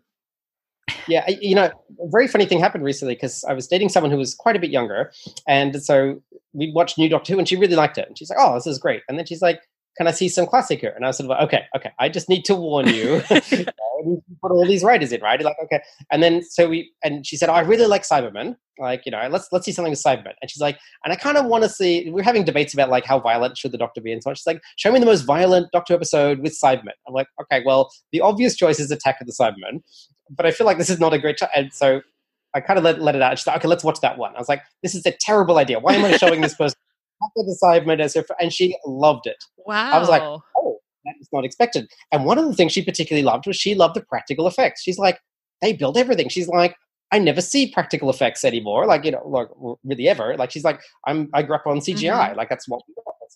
Yeah, 1.07 1.29
you 1.29 1.55
know, 1.55 1.65
a 1.65 2.09
very 2.11 2.27
funny 2.27 2.45
thing 2.45 2.59
happened 2.59 2.83
recently 2.83 3.15
because 3.15 3.43
I 3.45 3.53
was 3.53 3.67
dating 3.67 3.89
someone 3.89 4.11
who 4.11 4.17
was 4.17 4.35
quite 4.35 4.55
a 4.55 4.59
bit 4.59 4.69
younger, 4.69 5.11
and 5.47 5.81
so 5.81 6.21
we 6.53 6.71
watched 6.73 6.97
New 6.97 7.09
Doctor 7.09 7.33
Who, 7.33 7.39
and 7.39 7.47
she 7.47 7.55
really 7.55 7.75
liked 7.75 7.97
it, 7.97 8.07
and 8.07 8.17
she's 8.17 8.29
like, 8.29 8.39
"Oh, 8.41 8.55
this 8.55 8.67
is 8.67 8.79
great," 8.79 9.01
and 9.07 9.17
then 9.17 9.25
she's 9.25 9.41
like, 9.41 9.61
"Can 9.97 10.07
I 10.07 10.11
see 10.11 10.29
some 10.29 10.45
classic 10.45 10.81
here?" 10.81 10.93
And 10.95 11.05
I 11.05 11.09
was 11.09 11.17
sort 11.17 11.25
of 11.25 11.29
like, 11.31 11.41
"Okay, 11.47 11.63
okay, 11.75 11.91
I 11.99 12.09
just 12.09 12.29
need 12.29 12.43
to 12.45 12.55
warn 12.55 12.87
you." 12.87 13.21
You 14.05 14.21
put 14.41 14.51
all 14.51 14.67
these 14.67 14.83
writers 14.83 15.13
in, 15.13 15.21
right? 15.21 15.41
Like, 15.41 15.55
okay, 15.63 15.79
and 16.11 16.21
then 16.21 16.43
so 16.43 16.67
we, 16.67 16.91
and 17.05 17.25
she 17.25 17.37
said, 17.37 17.47
oh, 17.47 17.53
"I 17.53 17.61
really 17.61 17.85
like 17.85 18.03
Cybermen. 18.03 18.57
Like, 18.77 19.03
you 19.05 19.13
know, 19.13 19.25
let's 19.31 19.47
let's 19.53 19.63
see 19.63 19.71
something 19.71 19.91
with 19.91 20.03
Cybermen." 20.03 20.33
And 20.41 20.51
she's 20.51 20.59
like, 20.59 20.77
"And 21.05 21.13
I 21.13 21.15
kind 21.15 21.37
of 21.37 21.45
want 21.45 21.63
to 21.63 21.69
see." 21.69 22.09
We're 22.09 22.21
having 22.21 22.43
debates 22.43 22.73
about 22.73 22.89
like 22.89 23.05
how 23.05 23.21
violent 23.21 23.57
should 23.57 23.71
the 23.71 23.77
Doctor 23.77 24.01
be, 24.01 24.11
and 24.11 24.21
so 24.21 24.31
on. 24.31 24.35
She's 24.35 24.45
like, 24.45 24.61
"Show 24.75 24.91
me 24.91 24.99
the 24.99 25.05
most 25.05 25.21
violent 25.21 25.71
Doctor 25.71 25.93
episode 25.93 26.39
with 26.39 26.53
Cybermen." 26.61 26.97
I'm 27.07 27.13
like, 27.13 27.27
"Okay, 27.43 27.63
well, 27.65 27.89
the 28.11 28.19
obvious 28.19 28.57
choice 28.57 28.77
is 28.81 28.91
Attack 28.91 29.21
of 29.21 29.27
the 29.27 29.33
Cybermen." 29.39 29.79
but 30.29 30.45
I 30.45 30.51
feel 30.51 30.65
like 30.65 30.77
this 30.77 30.89
is 30.89 30.99
not 30.99 31.13
a 31.13 31.19
great. 31.19 31.37
choice. 31.37 31.49
and 31.55 31.73
so 31.73 32.01
I 32.53 32.61
kind 32.61 32.77
of 32.77 32.83
let, 32.83 33.01
let 33.01 33.15
it 33.15 33.21
out. 33.21 33.37
She's 33.37 33.47
like, 33.47 33.57
okay, 33.57 33.67
let's 33.67 33.83
watch 33.83 33.99
that 34.01 34.17
one. 34.17 34.35
I 34.35 34.39
was 34.39 34.49
like, 34.49 34.61
this 34.83 34.93
is 34.93 35.05
a 35.05 35.11
terrible 35.11 35.57
idea. 35.57 35.79
Why 35.79 35.95
am 35.95 36.05
I 36.05 36.17
showing 36.17 36.41
this 36.41 36.55
person 36.55 36.77
the 37.35 37.57
Cybermen 37.61 37.99
as 37.99 38.13
her? 38.15 38.25
And 38.39 38.53
she 38.53 38.75
loved 38.85 39.27
it. 39.27 39.43
Wow. 39.65 39.91
I 39.91 39.99
was 39.99 40.09
like, 40.09 40.21
oh, 40.21 40.79
that 41.05 41.15
was 41.19 41.27
not 41.31 41.45
expected. 41.45 41.89
And 42.11 42.25
one 42.25 42.37
of 42.37 42.45
the 42.45 42.53
things 42.53 42.71
she 42.71 42.83
particularly 42.83 43.23
loved 43.23 43.47
was 43.47 43.55
she 43.55 43.75
loved 43.75 43.95
the 43.95 44.01
practical 44.01 44.47
effects. 44.47 44.81
She's 44.81 44.97
like, 44.97 45.19
they 45.61 45.73
build 45.73 45.97
everything. 45.97 46.29
She's 46.29 46.47
like, 46.47 46.75
I 47.11 47.19
never 47.19 47.41
see 47.41 47.71
practical 47.71 48.09
effects 48.09 48.43
anymore. 48.43 48.87
Like, 48.87 49.05
you 49.05 49.11
know, 49.11 49.21
like 49.27 49.47
really 49.83 50.09
ever. 50.09 50.35
Like 50.35 50.51
she's 50.51 50.63
like, 50.63 50.81
I'm 51.05 51.29
I 51.33 51.43
grew 51.43 51.55
up 51.55 51.67
on 51.67 51.79
CGI. 51.79 52.09
Mm-hmm. 52.09 52.37
Like 52.37 52.49
that's 52.49 52.67
what. 52.67 52.81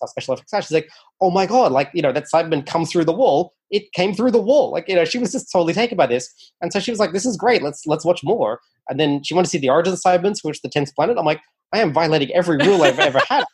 how 0.00 0.06
special 0.06 0.34
effects 0.34 0.52
are. 0.52 0.62
She's 0.62 0.72
like, 0.72 0.88
oh 1.20 1.30
my 1.30 1.46
God, 1.46 1.72
like, 1.72 1.90
you 1.94 2.02
know, 2.02 2.12
that 2.12 2.26
Cyberman 2.32 2.66
comes 2.66 2.92
through 2.92 3.04
the 3.04 3.12
wall. 3.12 3.54
It 3.70 3.92
came 3.92 4.14
through 4.14 4.32
the 4.32 4.40
wall. 4.40 4.70
Like, 4.70 4.88
you 4.88 4.94
know, 4.94 5.04
she 5.04 5.18
was 5.18 5.32
just 5.32 5.50
totally 5.50 5.72
taken 5.72 5.96
by 5.96 6.06
this. 6.06 6.32
And 6.60 6.72
so 6.72 6.80
she 6.80 6.90
was 6.90 7.00
like, 7.00 7.12
This 7.12 7.26
is 7.26 7.36
great. 7.36 7.62
Let's 7.62 7.86
let's 7.86 8.04
watch 8.04 8.20
more. 8.22 8.60
And 8.88 8.98
then 8.98 9.22
she 9.22 9.34
wanted 9.34 9.46
to 9.46 9.50
see 9.50 9.58
the 9.58 9.70
origin 9.70 9.92
of 9.92 10.00
Cybermen, 10.00 10.36
which 10.42 10.62
the 10.62 10.68
tenth 10.68 10.94
planet. 10.94 11.18
I'm 11.18 11.24
like, 11.24 11.40
I 11.72 11.80
am 11.80 11.92
violating 11.92 12.32
every 12.34 12.56
rule 12.56 12.82
I've 12.82 12.98
ever 12.98 13.20
had. 13.28 13.44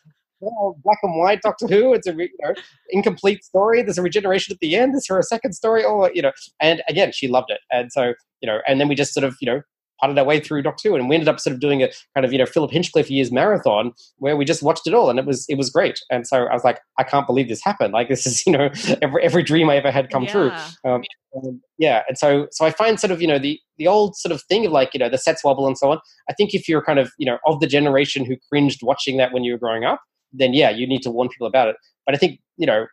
Black 0.83 0.99
and 1.03 1.17
white 1.17 1.41
Doctor 1.41 1.67
Who. 1.67 1.93
It's 1.93 2.07
a 2.07 2.13
you 2.13 2.29
know, 2.41 2.53
incomplete 2.89 3.43
story. 3.43 3.81
There's 3.81 3.97
a 3.97 4.01
regeneration 4.01 4.53
at 4.53 4.59
the 4.59 4.75
end. 4.75 4.95
Is 4.95 5.07
her 5.07 5.19
a 5.19 5.23
second 5.23 5.53
story? 5.53 5.83
Or 5.83 6.11
you 6.13 6.21
know. 6.21 6.31
And 6.59 6.81
again, 6.87 7.11
she 7.11 7.27
loved 7.27 7.51
it. 7.51 7.61
And 7.71 7.91
so 7.91 8.13
you 8.41 8.47
know, 8.47 8.59
and 8.67 8.79
then 8.79 8.87
we 8.87 8.95
just 8.95 9.13
sort 9.13 9.23
of 9.23 9.35
you 9.41 9.45
know 9.45 9.61
potted 9.99 10.17
our 10.17 10.25
way 10.25 10.39
through 10.39 10.61
Doctor 10.61 10.89
Who, 10.89 10.95
and 10.95 11.09
we 11.09 11.15
ended 11.15 11.27
up 11.27 11.39
sort 11.39 11.53
of 11.53 11.59
doing 11.59 11.81
a 11.83 11.89
kind 12.13 12.25
of 12.25 12.31
you 12.31 12.37
know 12.37 12.45
Philip 12.45 12.71
Hinchcliffe 12.71 13.09
years 13.09 13.31
marathon 13.31 13.93
where 14.17 14.35
we 14.35 14.45
just 14.45 14.63
watched 14.63 14.87
it 14.87 14.93
all, 14.93 15.09
and 15.09 15.19
it 15.19 15.25
was 15.25 15.45
it 15.49 15.57
was 15.57 15.69
great. 15.69 15.99
And 16.09 16.27
so 16.27 16.45
I 16.45 16.53
was 16.53 16.63
like, 16.63 16.79
I 16.97 17.03
can't 17.03 17.27
believe 17.27 17.47
this 17.47 17.63
happened. 17.63 17.93
Like 17.93 18.09
this 18.09 18.25
is 18.25 18.45
you 18.47 18.53
know 18.53 18.69
every 19.01 19.23
every 19.23 19.43
dream 19.43 19.69
I 19.69 19.77
ever 19.77 19.91
had 19.91 20.09
come 20.09 20.23
yeah. 20.23 20.31
true. 20.31 20.51
Um, 20.85 21.03
and, 21.33 21.59
yeah, 21.77 22.03
and 22.07 22.17
so 22.17 22.47
so 22.51 22.65
I 22.65 22.71
find 22.71 22.99
sort 22.99 23.11
of 23.11 23.21
you 23.21 23.27
know 23.27 23.39
the 23.39 23.59
the 23.77 23.87
old 23.87 24.15
sort 24.15 24.31
of 24.31 24.41
thing 24.43 24.65
of 24.65 24.71
like 24.71 24.93
you 24.93 24.99
know 24.99 25.09
the 25.09 25.17
sets 25.17 25.43
wobble 25.43 25.67
and 25.67 25.77
so 25.77 25.91
on. 25.91 25.99
I 26.29 26.33
think 26.33 26.53
if 26.53 26.67
you're 26.67 26.83
kind 26.83 26.99
of 26.99 27.11
you 27.17 27.25
know 27.25 27.37
of 27.45 27.59
the 27.59 27.67
generation 27.67 28.25
who 28.25 28.35
cringed 28.49 28.81
watching 28.83 29.17
that 29.17 29.33
when 29.33 29.43
you 29.43 29.53
were 29.53 29.59
growing 29.59 29.83
up, 29.83 30.01
then 30.33 30.53
yeah, 30.53 30.69
you 30.69 30.87
need 30.87 31.01
to 31.03 31.11
warn 31.11 31.29
people 31.29 31.47
about 31.47 31.67
it. 31.67 31.75
But 32.05 32.15
I 32.15 32.17
think 32.17 32.39
you 32.57 32.65
know 32.65 32.87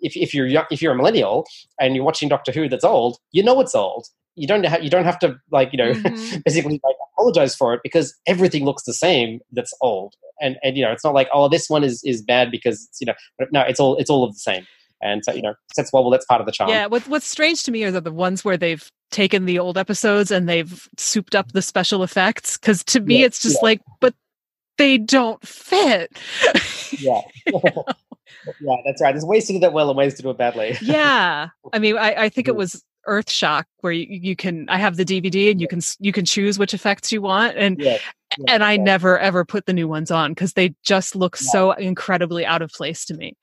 if, 0.00 0.16
if 0.16 0.32
you're 0.34 0.46
young, 0.46 0.64
if 0.70 0.80
you're 0.80 0.92
a 0.92 0.96
millennial 0.96 1.46
and 1.80 1.94
you're 1.94 2.04
watching 2.04 2.28
Doctor 2.28 2.52
Who 2.52 2.68
that's 2.68 2.84
old, 2.84 3.18
you 3.32 3.42
know 3.42 3.60
it's 3.60 3.74
old, 3.74 4.06
you 4.36 4.46
don't 4.46 4.64
have 4.64 4.84
you 4.84 4.90
don't 4.90 5.04
have 5.04 5.18
to 5.18 5.36
like 5.50 5.72
you 5.72 5.78
know 5.78 5.92
mm-hmm. 5.92 6.38
basically 6.44 6.80
like 6.84 6.96
apologize 7.14 7.56
for 7.56 7.74
it 7.74 7.80
because 7.82 8.14
everything 8.26 8.64
looks 8.64 8.84
the 8.84 8.92
same 8.92 9.40
that's 9.52 9.72
old 9.80 10.14
and 10.40 10.56
and 10.62 10.76
you 10.76 10.84
know 10.84 10.92
it's 10.92 11.04
not 11.04 11.14
like 11.14 11.28
oh 11.32 11.48
this 11.48 11.68
one 11.68 11.82
is 11.82 12.02
is 12.04 12.22
bad 12.22 12.50
because 12.50 12.86
it's 12.88 13.00
you 13.00 13.06
know 13.06 13.14
but 13.38 13.50
no 13.50 13.62
it's 13.62 13.80
all 13.80 13.96
it's 13.96 14.10
all 14.10 14.22
of 14.22 14.32
the 14.32 14.38
same 14.38 14.66
and 15.02 15.24
so 15.24 15.32
you 15.32 15.42
know 15.42 15.54
that's 15.76 15.92
well, 15.92 16.02
well 16.04 16.10
that's 16.10 16.26
part 16.26 16.40
of 16.40 16.46
the 16.46 16.52
charm 16.52 16.70
yeah 16.70 16.86
what, 16.86 17.06
what's 17.08 17.26
strange 17.26 17.62
to 17.62 17.70
me 17.70 17.82
are 17.84 17.90
the 17.90 18.12
ones 18.12 18.44
where 18.44 18.56
they've 18.56 18.90
taken 19.10 19.46
the 19.46 19.58
old 19.58 19.78
episodes 19.78 20.30
and 20.30 20.48
they've 20.48 20.88
souped 20.98 21.34
up 21.34 21.52
the 21.52 21.62
special 21.62 22.02
effects 22.02 22.58
because 22.58 22.84
to 22.84 23.00
me 23.00 23.20
yeah, 23.20 23.26
it's 23.26 23.40
just 23.40 23.56
yeah. 23.56 23.66
like 23.66 23.80
but 24.00 24.14
they 24.78 24.98
don't 24.98 25.46
fit. 25.46 26.16
Yeah. 26.98 27.20
Yeah 28.60 28.76
that's 28.84 29.00
right. 29.02 29.12
There's 29.12 29.24
ways 29.24 29.46
to 29.46 29.54
do 29.54 29.58
that 29.60 29.72
well 29.72 29.88
and 29.88 29.96
ways 29.96 30.14
to 30.14 30.22
do 30.22 30.30
it 30.30 30.38
badly. 30.38 30.76
Yeah. 30.80 31.48
I 31.72 31.78
mean 31.78 31.96
i, 31.96 32.24
I 32.24 32.28
think 32.28 32.48
it 32.48 32.52
mm-hmm. 32.52 32.58
was 32.58 32.84
Earth 33.06 33.30
Shock 33.30 33.66
where 33.80 33.92
you, 33.92 34.06
you 34.08 34.36
can 34.36 34.68
I 34.68 34.78
have 34.78 34.96
the 34.96 35.04
DVD 35.04 35.50
and 35.50 35.60
you 35.60 35.68
can 35.68 35.80
you 36.00 36.12
can 36.12 36.24
choose 36.24 36.58
which 36.58 36.74
effects 36.74 37.12
you 37.12 37.22
want 37.22 37.56
and 37.56 37.78
yeah, 37.78 37.98
yeah, 38.36 38.44
and 38.48 38.64
I 38.64 38.72
yeah. 38.72 38.82
never 38.82 39.18
ever 39.18 39.44
put 39.44 39.66
the 39.66 39.72
new 39.72 39.86
ones 39.86 40.10
on 40.10 40.32
because 40.32 40.54
they 40.54 40.74
just 40.82 41.14
look 41.14 41.36
so 41.36 41.72
incredibly 41.72 42.44
out 42.44 42.62
of 42.62 42.70
place 42.70 43.04
to 43.06 43.14
me. 43.14 43.36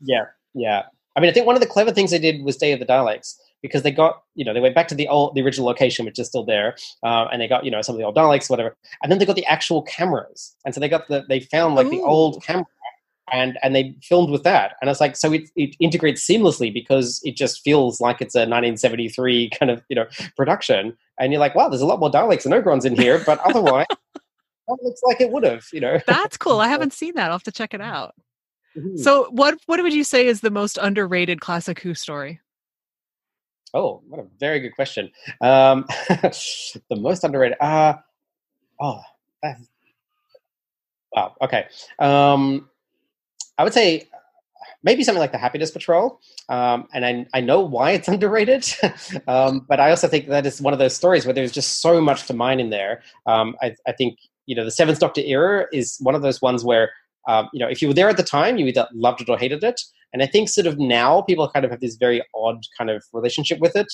Yeah, 0.00 0.26
yeah. 0.54 0.84
I 1.16 1.20
mean, 1.20 1.30
I 1.30 1.32
think 1.32 1.46
one 1.46 1.56
of 1.56 1.60
the 1.60 1.66
clever 1.66 1.90
things 1.90 2.12
they 2.12 2.20
did 2.20 2.44
was 2.44 2.56
Day 2.56 2.70
of 2.70 2.78
the 2.78 2.86
Daleks 2.86 3.34
because 3.62 3.82
they 3.82 3.90
got 3.90 4.22
you 4.34 4.44
know 4.44 4.52
they 4.52 4.60
went 4.60 4.74
back 4.74 4.88
to 4.88 4.94
the 4.94 5.08
old 5.08 5.34
the 5.34 5.42
original 5.42 5.66
location 5.66 6.04
which 6.04 6.18
is 6.18 6.26
still 6.26 6.44
there 6.44 6.76
uh, 7.02 7.26
and 7.32 7.40
they 7.40 7.48
got 7.48 7.64
you 7.64 7.70
know 7.70 7.82
some 7.82 7.94
of 7.94 7.98
the 7.98 8.04
old 8.04 8.16
Daleks 8.16 8.48
whatever. 8.50 8.76
And 9.02 9.10
then 9.10 9.18
they 9.18 9.26
got 9.26 9.36
the 9.36 9.46
actual 9.46 9.82
cameras. 9.82 10.54
And 10.64 10.74
so 10.74 10.80
they 10.80 10.88
got 10.88 11.08
the 11.08 11.24
they 11.28 11.40
found 11.40 11.74
like 11.74 11.86
Ooh. 11.86 11.90
the 11.90 12.00
old 12.00 12.42
camera 12.42 12.66
and 13.32 13.58
and 13.62 13.74
they 13.74 13.94
filmed 14.02 14.30
with 14.30 14.42
that. 14.44 14.76
And 14.80 14.90
it's 14.90 15.00
like 15.00 15.16
so 15.16 15.32
it, 15.32 15.50
it 15.56 15.76
integrates 15.80 16.26
seamlessly 16.26 16.72
because 16.72 17.20
it 17.24 17.36
just 17.36 17.62
feels 17.62 18.00
like 18.00 18.20
it's 18.20 18.34
a 18.34 18.40
1973 18.40 19.50
kind 19.58 19.70
of 19.70 19.82
you 19.88 19.96
know 19.96 20.06
production. 20.36 20.96
And 21.18 21.32
you're 21.32 21.40
like 21.40 21.54
wow 21.54 21.68
there's 21.68 21.82
a 21.82 21.86
lot 21.86 22.00
more 22.00 22.10
Daleks 22.10 22.44
and 22.44 22.54
Ogrons 22.54 22.84
in 22.84 22.96
here 22.96 23.22
but 23.24 23.38
otherwise 23.40 23.86
it 24.14 24.78
looks 24.82 25.00
like 25.04 25.20
it 25.20 25.30
would 25.30 25.44
have 25.44 25.66
you 25.72 25.80
know. 25.80 25.98
That's 26.06 26.36
cool. 26.36 26.60
I 26.60 26.68
haven't 26.68 26.92
seen 26.94 27.14
that. 27.14 27.26
I'll 27.26 27.32
have 27.32 27.42
to 27.44 27.52
check 27.52 27.74
it 27.74 27.80
out. 27.80 28.14
Mm-hmm. 28.76 28.98
so 28.98 29.28
what 29.30 29.58
what 29.64 29.82
would 29.82 29.94
you 29.94 30.04
say 30.04 30.26
is 30.26 30.40
the 30.40 30.50
most 30.50 30.76
underrated 30.76 31.40
classic 31.40 31.80
who 31.80 31.94
story 31.94 32.38
oh 33.74 34.02
what 34.08 34.20
a 34.20 34.26
very 34.38 34.60
good 34.60 34.74
question 34.74 35.10
um 35.40 35.84
the 36.08 36.96
most 36.96 37.24
underrated 37.24 37.56
uh 37.60 37.94
oh 38.80 39.00
wow 41.14 41.34
okay 41.42 41.66
um 41.98 42.68
I 43.58 43.64
would 43.64 43.74
say 43.74 44.08
maybe 44.82 45.02
something 45.02 45.20
like 45.20 45.32
the 45.32 45.38
Happiness 45.38 45.70
Patrol. 45.70 46.20
Um, 46.48 46.88
and 46.94 47.04
I, 47.04 47.26
I 47.34 47.40
know 47.40 47.60
why 47.60 47.92
it's 47.92 48.08
underrated, 48.14 48.72
um, 49.26 49.66
but 49.68 49.80
I 49.80 49.90
also 49.90 50.08
think 50.08 50.28
that 50.28 50.46
is 50.46 50.62
one 50.62 50.72
of 50.72 50.78
those 50.78 50.94
stories 50.94 51.26
where 51.26 51.34
there's 51.34 51.52
just 51.52 51.80
so 51.80 52.00
much 52.00 52.26
to 52.26 52.34
mine 52.34 52.60
in 52.60 52.70
there. 52.70 53.02
Um, 53.26 53.56
I, 53.60 53.74
I, 53.86 53.92
think 53.92 54.18
you 54.46 54.54
know 54.54 54.64
the 54.64 54.70
Seventh 54.70 55.00
Doctor 55.00 55.20
era 55.20 55.66
is 55.72 55.98
one 56.00 56.14
of 56.14 56.22
those 56.22 56.40
ones 56.40 56.64
where 56.64 56.90
um, 57.26 57.48
you 57.52 57.60
know 57.60 57.68
if 57.68 57.82
you 57.82 57.88
were 57.88 57.94
there 57.94 58.08
at 58.08 58.16
the 58.16 58.22
time, 58.22 58.56
you 58.56 58.66
either 58.66 58.88
loved 58.94 59.20
it 59.20 59.28
or 59.28 59.36
hated 59.36 59.62
it. 59.64 59.80
And 60.12 60.22
I 60.22 60.26
think 60.26 60.48
sort 60.48 60.66
of 60.66 60.78
now 60.78 61.22
people 61.22 61.48
kind 61.48 61.64
of 61.64 61.70
have 61.70 61.80
this 61.80 61.96
very 61.96 62.22
odd 62.34 62.62
kind 62.76 62.90
of 62.90 63.02
relationship 63.12 63.58
with 63.60 63.76
it. 63.76 63.86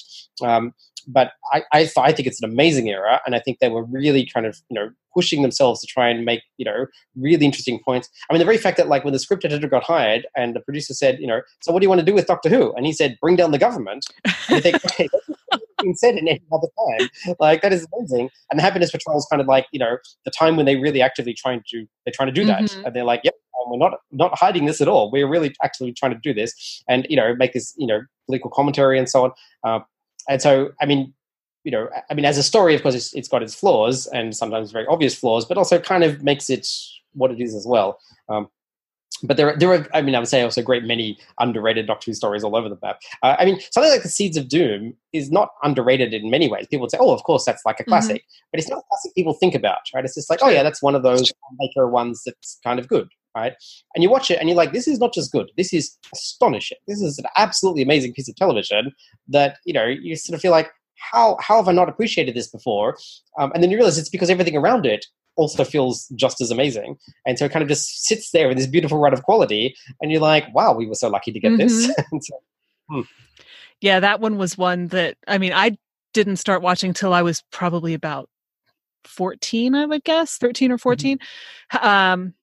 Um, 0.43 0.73
but 1.07 1.33
I, 1.53 1.63
I, 1.73 1.91
I, 1.99 2.13
think 2.13 2.27
it's 2.27 2.43
an 2.43 2.51
amazing 2.51 2.89
era, 2.89 3.21
and 3.27 3.35
I 3.35 3.39
think 3.39 3.59
they 3.59 3.69
were 3.69 3.85
really 3.85 4.27
kind 4.33 4.47
of 4.47 4.61
you 4.71 4.75
know 4.75 4.91
pushing 5.13 5.43
themselves 5.43 5.81
to 5.81 5.87
try 5.87 6.09
and 6.09 6.25
make 6.25 6.43
you 6.57 6.65
know 6.65 6.87
really 7.17 7.45
interesting 7.45 7.79
points. 7.85 8.09
I 8.29 8.33
mean, 8.33 8.39
the 8.39 8.45
very 8.45 8.59
fact 8.59 8.77
that 8.79 8.89
like 8.89 9.05
when 9.05 9.13
the 9.13 9.19
script 9.19 9.45
editor 9.45 9.69
got 9.69 9.85
hired 9.85 10.27
and 10.37 10.55
the 10.55 10.61
producer 10.61 10.95
said, 10.95 11.19
you 11.21 11.27
know, 11.27 11.41
so 11.61 11.73
what 11.73 11.81
do 11.81 11.85
you 11.85 11.89
want 11.89 12.01
to 12.01 12.05
do 12.07 12.15
with 12.15 12.27
Doctor 12.27 12.49
Who? 12.49 12.73
And 12.75 12.87
he 12.87 12.93
said, 12.93 13.19
bring 13.21 13.37
down 13.37 13.51
the 13.51 13.59
government. 13.59 14.07
And 14.25 14.35
you 14.57 14.61
think, 14.61 14.77
okay, 14.87 15.09
that's 15.13 15.34
been 15.85 15.97
said 15.97 16.17
in 16.17 16.29
any 16.29 16.43
other 16.53 16.69
time. 16.89 17.37
Like 17.39 17.63
that 17.63 17.73
is 17.73 17.87
amazing. 17.97 18.31
And 18.51 18.59
the 18.59 18.63
Happiness 18.63 18.91
Patrol 18.91 19.17
is 19.17 19.27
kind 19.31 19.41
of 19.41 19.49
like 19.49 19.67
you 19.73 19.79
know 19.79 19.99
the 20.25 20.31
time 20.31 20.57
when 20.57 20.67
they 20.67 20.77
really 20.77 21.03
actively 21.03 21.35
trying 21.35 21.63
to 21.69 21.87
they're 22.05 22.13
trying 22.15 22.29
to 22.29 22.33
do 22.33 22.45
that, 22.47 22.63
mm-hmm. 22.63 22.85
and 22.87 22.95
they're 22.97 23.05
like, 23.05 23.21
yep, 23.25 23.35
we're 23.67 23.79
not 23.79 23.99
not 24.11 24.37
hiding 24.39 24.67
this 24.67 24.81
at 24.81 24.89
all. 24.89 25.11
We're 25.11 25.29
really 25.29 25.55
actually 25.63 25.93
trying 25.93 26.13
to 26.13 26.19
do 26.19 26.35
this, 26.35 26.83
and 26.89 27.07
you 27.09 27.17
know 27.17 27.35
make 27.37 27.53
this 27.53 27.75
you 27.77 27.87
know 27.87 28.01
political 28.27 28.51
commentary 28.51 28.99
and 28.99 29.09
so 29.09 29.25
on. 29.25 29.33
Uh, 29.65 29.81
and 30.29 30.41
so, 30.41 30.73
I 30.81 30.87
mean, 30.87 31.13
you 31.65 31.71
know, 31.71 31.89
I 32.11 32.15
mean, 32.15 32.25
as 32.25 32.39
a 32.39 32.43
story, 32.43 32.75
of 32.75 32.83
course, 32.83 32.95
it's, 32.95 33.15
it's 33.15 33.29
got 33.29 33.43
its 33.43 33.55
flaws 33.55 34.07
and 34.07 34.37
sometimes 34.37 34.71
very 34.71 34.87
obvious 34.87 35.15
flaws, 35.15 35.45
but 35.45 35.59
also 35.59 35.79
kind 35.79 36.05
of 36.05 36.23
makes 36.23 36.51
it 36.51 36.67
what 37.13 37.31
it 37.31 37.41
is 37.41 37.55
as 37.55 37.67
well. 37.67 37.99
Um, 38.29 38.49
but 39.23 39.37
there, 39.37 39.57
there 39.57 39.73
are, 39.73 39.87
I 39.95 40.03
mean, 40.03 40.15
I 40.15 40.19
would 40.19 40.29
say 40.29 40.43
also 40.43 40.61
a 40.61 40.65
great 40.65 40.85
many 40.85 41.19
underrated 41.39 41.87
Doctor 41.87 42.11
Who 42.11 42.15
stories 42.15 42.45
all 42.45 42.57
over 42.57 42.69
the 42.69 42.79
map. 42.83 43.01
Uh, 43.23 43.37
I 43.39 43.45
mean, 43.45 43.61
something 43.71 43.91
like 43.91 44.03
the 44.03 44.09
Seeds 44.09 44.37
of 44.37 44.49
Doom 44.49 44.95
is 45.13 45.31
not 45.31 45.51
underrated 45.63 46.13
in 46.13 46.31
many 46.31 46.49
ways. 46.49 46.67
People 46.67 46.83
would 46.83 46.91
say, 46.91 46.99
"Oh, 47.01 47.13
of 47.13 47.23
course, 47.23 47.45
that's 47.45 47.65
like 47.65 47.81
a 47.81 47.83
mm-hmm. 47.83 47.91
classic," 47.91 48.23
mm-hmm. 48.23 48.47
but 48.51 48.61
it's 48.61 48.69
not 48.69 48.79
a 48.79 48.83
classic 48.91 49.15
people 49.15 49.35
think 49.35 49.55
about, 49.55 49.81
right? 49.95 50.05
It's 50.05 50.15
just 50.15 50.31
like, 50.31 50.41
"Oh 50.43 50.49
yeah, 50.49 50.63
that's 50.63 50.83
one 50.83 50.95
of 50.95 51.03
those 51.03 51.33
Baker 51.59 51.87
ones 51.89 52.23
that's 52.25 52.59
kind 52.65 52.79
of 52.79 52.89
good." 52.89 53.09
Right, 53.37 53.55
and 53.95 54.03
you 54.05 54.11
watch 54.11 54.31
it 54.31 54.39
and 54.39 54.49
you're 54.49 54.57
like, 54.57 54.73
this 54.73 54.87
is 54.87 55.01
not 55.01 55.13
just 55.13 55.33
good. 55.33 55.51
This 55.57 55.73
is 55.73 55.99
astonishing. 56.13 56.79
This 56.87 57.03
is 57.03 57.19
an 57.19 57.25
absolutely 57.37 57.83
amazing 57.83 58.13
piece 58.13 58.29
of 58.29 58.37
television 58.37 58.93
that 59.27 59.59
you 59.65 59.73
know 59.73 59.87
you 59.87 60.15
sort 60.15 60.37
of 60.37 60.41
feel 60.41 60.53
like, 60.53 60.71
how 60.99 61.37
how 61.41 61.57
have 61.57 61.67
I 61.67 61.73
not 61.73 61.89
appreciated 61.89 62.37
this 62.37 62.47
before? 62.47 62.97
Um, 63.37 63.51
and 63.53 63.63
then 63.63 63.73
you 63.73 63.77
realize 63.77 63.99
it's 63.99 64.09
because 64.09 64.31
everything 64.31 64.57
around 64.57 64.87
it 64.87 65.07
also 65.37 65.65
feels 65.65 66.09
just 66.15 66.41
as 66.41 66.51
amazing. 66.51 66.97
And 67.27 67.39
so 67.39 67.45
it 67.45 67.53
kind 67.53 67.63
of 67.63 67.69
just 67.69 68.07
sits 68.07 68.31
there 68.31 68.49
with 68.49 68.57
this 68.57 68.67
beautiful 68.67 68.99
run 68.99 69.13
of 69.13 69.23
quality, 69.23 69.75
and 70.01 70.11
you're 70.11 70.21
like, 70.21 70.53
wow, 70.55 70.75
we 70.75 70.87
were 70.87 70.95
so 70.95 71.09
lucky 71.09 71.33
to 71.33 71.41
get 71.41 71.53
mm-hmm. 71.53 71.59
this. 72.21 72.27
so, 72.27 72.41
hmm. 72.89 73.01
Yeah, 73.81 74.01
that 74.01 74.21
one 74.21 74.39
was 74.39 74.57
one 74.57 74.89
that 74.89 75.17
I 75.27 75.39
mean, 75.39 75.53
I 75.53 75.77
didn't 76.13 76.37
start 76.37 76.63
watching 76.63 76.93
till 76.93 77.13
I 77.13 77.23
was 77.23 77.43
probably 77.51 77.95
about 77.95 78.31
14, 79.05 79.75
I 79.75 79.87
would 79.87 80.05
guess, 80.05 80.39
13 80.39 80.73
or 80.73 80.79
14. 80.79 81.19
Mm-hmm. 81.19 81.87
Um, 81.87 82.35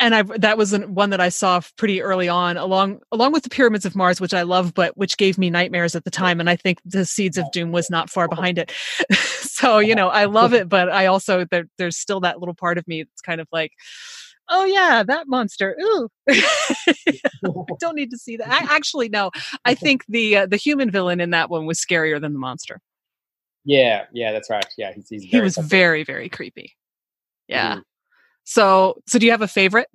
and 0.00 0.14
I 0.14 0.22
that 0.22 0.56
was 0.56 0.76
one 0.78 1.10
that 1.10 1.20
I 1.20 1.28
saw 1.28 1.60
pretty 1.76 2.00
early 2.02 2.28
on, 2.28 2.56
along 2.56 3.00
along 3.10 3.32
with 3.32 3.42
the 3.42 3.50
Pyramids 3.50 3.84
of 3.84 3.96
Mars, 3.96 4.20
which 4.20 4.34
I 4.34 4.42
love, 4.42 4.74
but 4.74 4.96
which 4.96 5.16
gave 5.16 5.38
me 5.38 5.50
nightmares 5.50 5.96
at 5.96 6.04
the 6.04 6.10
time. 6.10 6.40
And 6.40 6.48
I 6.48 6.56
think 6.56 6.78
the 6.84 7.04
Seeds 7.04 7.36
of 7.36 7.50
Doom 7.52 7.72
was 7.72 7.90
not 7.90 8.08
far 8.08 8.28
behind 8.28 8.58
it. 8.58 8.72
so 9.14 9.78
you 9.78 9.94
know, 9.94 10.08
I 10.08 10.26
love 10.26 10.54
it, 10.54 10.68
but 10.68 10.88
I 10.88 11.06
also 11.06 11.44
there, 11.50 11.68
there's 11.78 11.96
still 11.96 12.20
that 12.20 12.38
little 12.38 12.54
part 12.54 12.78
of 12.78 12.86
me 12.86 13.02
that's 13.02 13.20
kind 13.22 13.40
of 13.40 13.48
like, 13.50 13.72
oh 14.48 14.64
yeah, 14.64 15.02
that 15.02 15.26
monster. 15.26 15.76
Ooh, 15.80 16.08
I 16.30 17.20
don't 17.80 17.96
need 17.96 18.10
to 18.10 18.18
see 18.18 18.36
that. 18.36 18.48
I, 18.48 18.74
actually, 18.74 19.08
no. 19.08 19.30
I 19.64 19.74
think 19.74 20.04
the 20.08 20.38
uh, 20.38 20.46
the 20.46 20.56
human 20.56 20.90
villain 20.90 21.20
in 21.20 21.30
that 21.30 21.50
one 21.50 21.66
was 21.66 21.80
scarier 21.80 22.20
than 22.20 22.32
the 22.32 22.38
monster. 22.38 22.80
Yeah, 23.64 24.04
yeah, 24.12 24.32
that's 24.32 24.48
right. 24.48 24.64
Yeah, 24.78 24.92
he's, 24.92 25.08
he's 25.08 25.24
he 25.24 25.40
was 25.40 25.56
very 25.56 26.04
very 26.04 26.28
creepy. 26.28 26.76
Yeah. 27.48 27.72
Mm-hmm. 27.72 27.80
So, 28.48 29.02
so 29.06 29.18
do 29.18 29.26
you 29.26 29.32
have 29.32 29.42
a 29.42 29.46
favorite? 29.46 29.88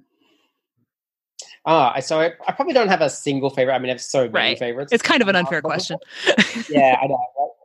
Ah, 1.66 1.99
so 2.01 2.20
I, 2.20 2.34
I, 2.47 2.51
probably 2.51 2.76
don't 2.76 2.88
have 2.88 3.01
a 3.01 3.10
single 3.10 3.49
favorite. 3.49 3.74
I 3.74 3.80
mean, 3.80 3.89
I 3.89 3.93
have 3.93 4.01
so 4.01 4.30
many 4.30 4.32
right. 4.32 4.60
favorites. 4.60 4.93
It's 4.93 5.01
kind 5.01 5.24
of 5.24 5.28
an 5.28 5.36
unfair 5.36 5.60
question. 5.64 5.97
yeah, 6.70 6.97
I 7.01 7.08
know. 7.08 7.18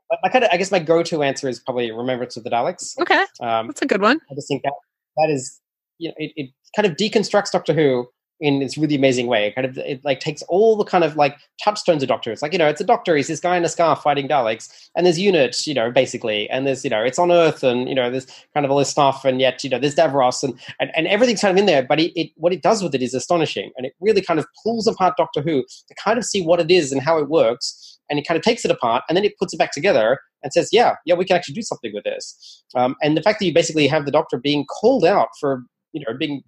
But 0.08 0.20
my 0.22 0.30
kind 0.30 0.44
of, 0.44 0.50
I 0.50 0.56
guess 0.56 0.70
my 0.70 0.78
go-to 0.78 1.22
answer 1.22 1.46
is 1.46 1.60
probably 1.60 1.90
Remembrance 1.90 2.38
of 2.38 2.44
the 2.44 2.48
Daleks. 2.48 2.98
Okay, 3.02 3.22
um, 3.42 3.66
that's 3.66 3.82
a 3.82 3.86
good 3.86 4.00
one. 4.00 4.18
I 4.30 4.34
just 4.34 4.48
think 4.48 4.62
that 4.62 4.72
that 5.18 5.28
is, 5.28 5.60
you 5.98 6.08
know, 6.08 6.14
it, 6.16 6.32
it 6.36 6.50
kind 6.74 6.86
of 6.86 6.96
deconstructs 6.96 7.50
Doctor 7.50 7.74
Who 7.74 8.08
in 8.40 8.60
this 8.60 8.78
really 8.78 8.94
amazing 8.94 9.26
way. 9.26 9.46
It 9.46 9.54
kind 9.54 9.66
of 9.66 9.78
it 9.78 10.04
like 10.04 10.20
takes 10.20 10.42
all 10.42 10.76
the 10.76 10.84
kind 10.84 11.04
of 11.04 11.16
like 11.16 11.38
touchstones 11.62 12.02
of 12.02 12.08
Doctor. 12.08 12.30
It's 12.30 12.42
like 12.42 12.52
you 12.52 12.58
know, 12.58 12.68
it's 12.68 12.80
a 12.80 12.84
Doctor. 12.84 13.16
He's 13.16 13.28
this 13.28 13.40
guy 13.40 13.56
in 13.56 13.64
a 13.64 13.68
scarf 13.68 14.02
fighting 14.02 14.28
Daleks, 14.28 14.88
and 14.96 15.04
there's 15.04 15.18
Unit, 15.18 15.66
you 15.66 15.74
know, 15.74 15.90
basically, 15.90 16.48
and 16.50 16.66
there's 16.66 16.84
you 16.84 16.90
know, 16.90 17.02
it's 17.02 17.18
on 17.18 17.32
Earth, 17.32 17.62
and 17.62 17.88
you 17.88 17.94
know, 17.94 18.10
there's 18.10 18.26
kind 18.54 18.64
of 18.64 18.70
all 18.70 18.78
this 18.78 18.90
stuff, 18.90 19.24
and 19.24 19.40
yet 19.40 19.62
you 19.64 19.70
know, 19.70 19.78
there's 19.78 19.94
Davros, 19.94 20.42
and 20.42 20.58
and, 20.80 20.90
and 20.94 21.06
everything's 21.08 21.40
kind 21.40 21.52
of 21.52 21.58
in 21.58 21.66
there. 21.66 21.82
But 21.82 22.00
it, 22.00 22.12
it 22.18 22.30
what 22.36 22.52
it 22.52 22.62
does 22.62 22.82
with 22.82 22.94
it 22.94 23.02
is 23.02 23.14
astonishing, 23.14 23.72
and 23.76 23.86
it 23.86 23.94
really 24.00 24.22
kind 24.22 24.38
of 24.38 24.46
pulls 24.62 24.86
apart 24.86 25.16
Doctor 25.16 25.42
Who 25.42 25.62
to 25.62 25.94
kind 26.02 26.18
of 26.18 26.24
see 26.24 26.42
what 26.42 26.60
it 26.60 26.70
is 26.70 26.92
and 26.92 27.02
how 27.02 27.18
it 27.18 27.28
works, 27.28 27.98
and 28.08 28.18
it 28.18 28.26
kind 28.26 28.36
of 28.36 28.44
takes 28.44 28.64
it 28.64 28.70
apart, 28.70 29.04
and 29.08 29.16
then 29.16 29.24
it 29.24 29.36
puts 29.38 29.52
it 29.52 29.58
back 29.58 29.72
together 29.72 30.20
and 30.42 30.52
says, 30.52 30.68
yeah, 30.72 30.94
yeah, 31.04 31.14
we 31.14 31.24
can 31.24 31.36
actually 31.36 31.54
do 31.54 31.62
something 31.62 31.92
with 31.92 32.04
this. 32.04 32.62
Um, 32.76 32.94
and 33.02 33.16
the 33.16 33.22
fact 33.22 33.40
that 33.40 33.46
you 33.46 33.52
basically 33.52 33.88
have 33.88 34.04
the 34.04 34.12
Doctor 34.12 34.38
being 34.38 34.64
called 34.66 35.04
out 35.04 35.28
for 35.40 35.64
you 35.92 36.04
know 36.06 36.16
being 36.16 36.42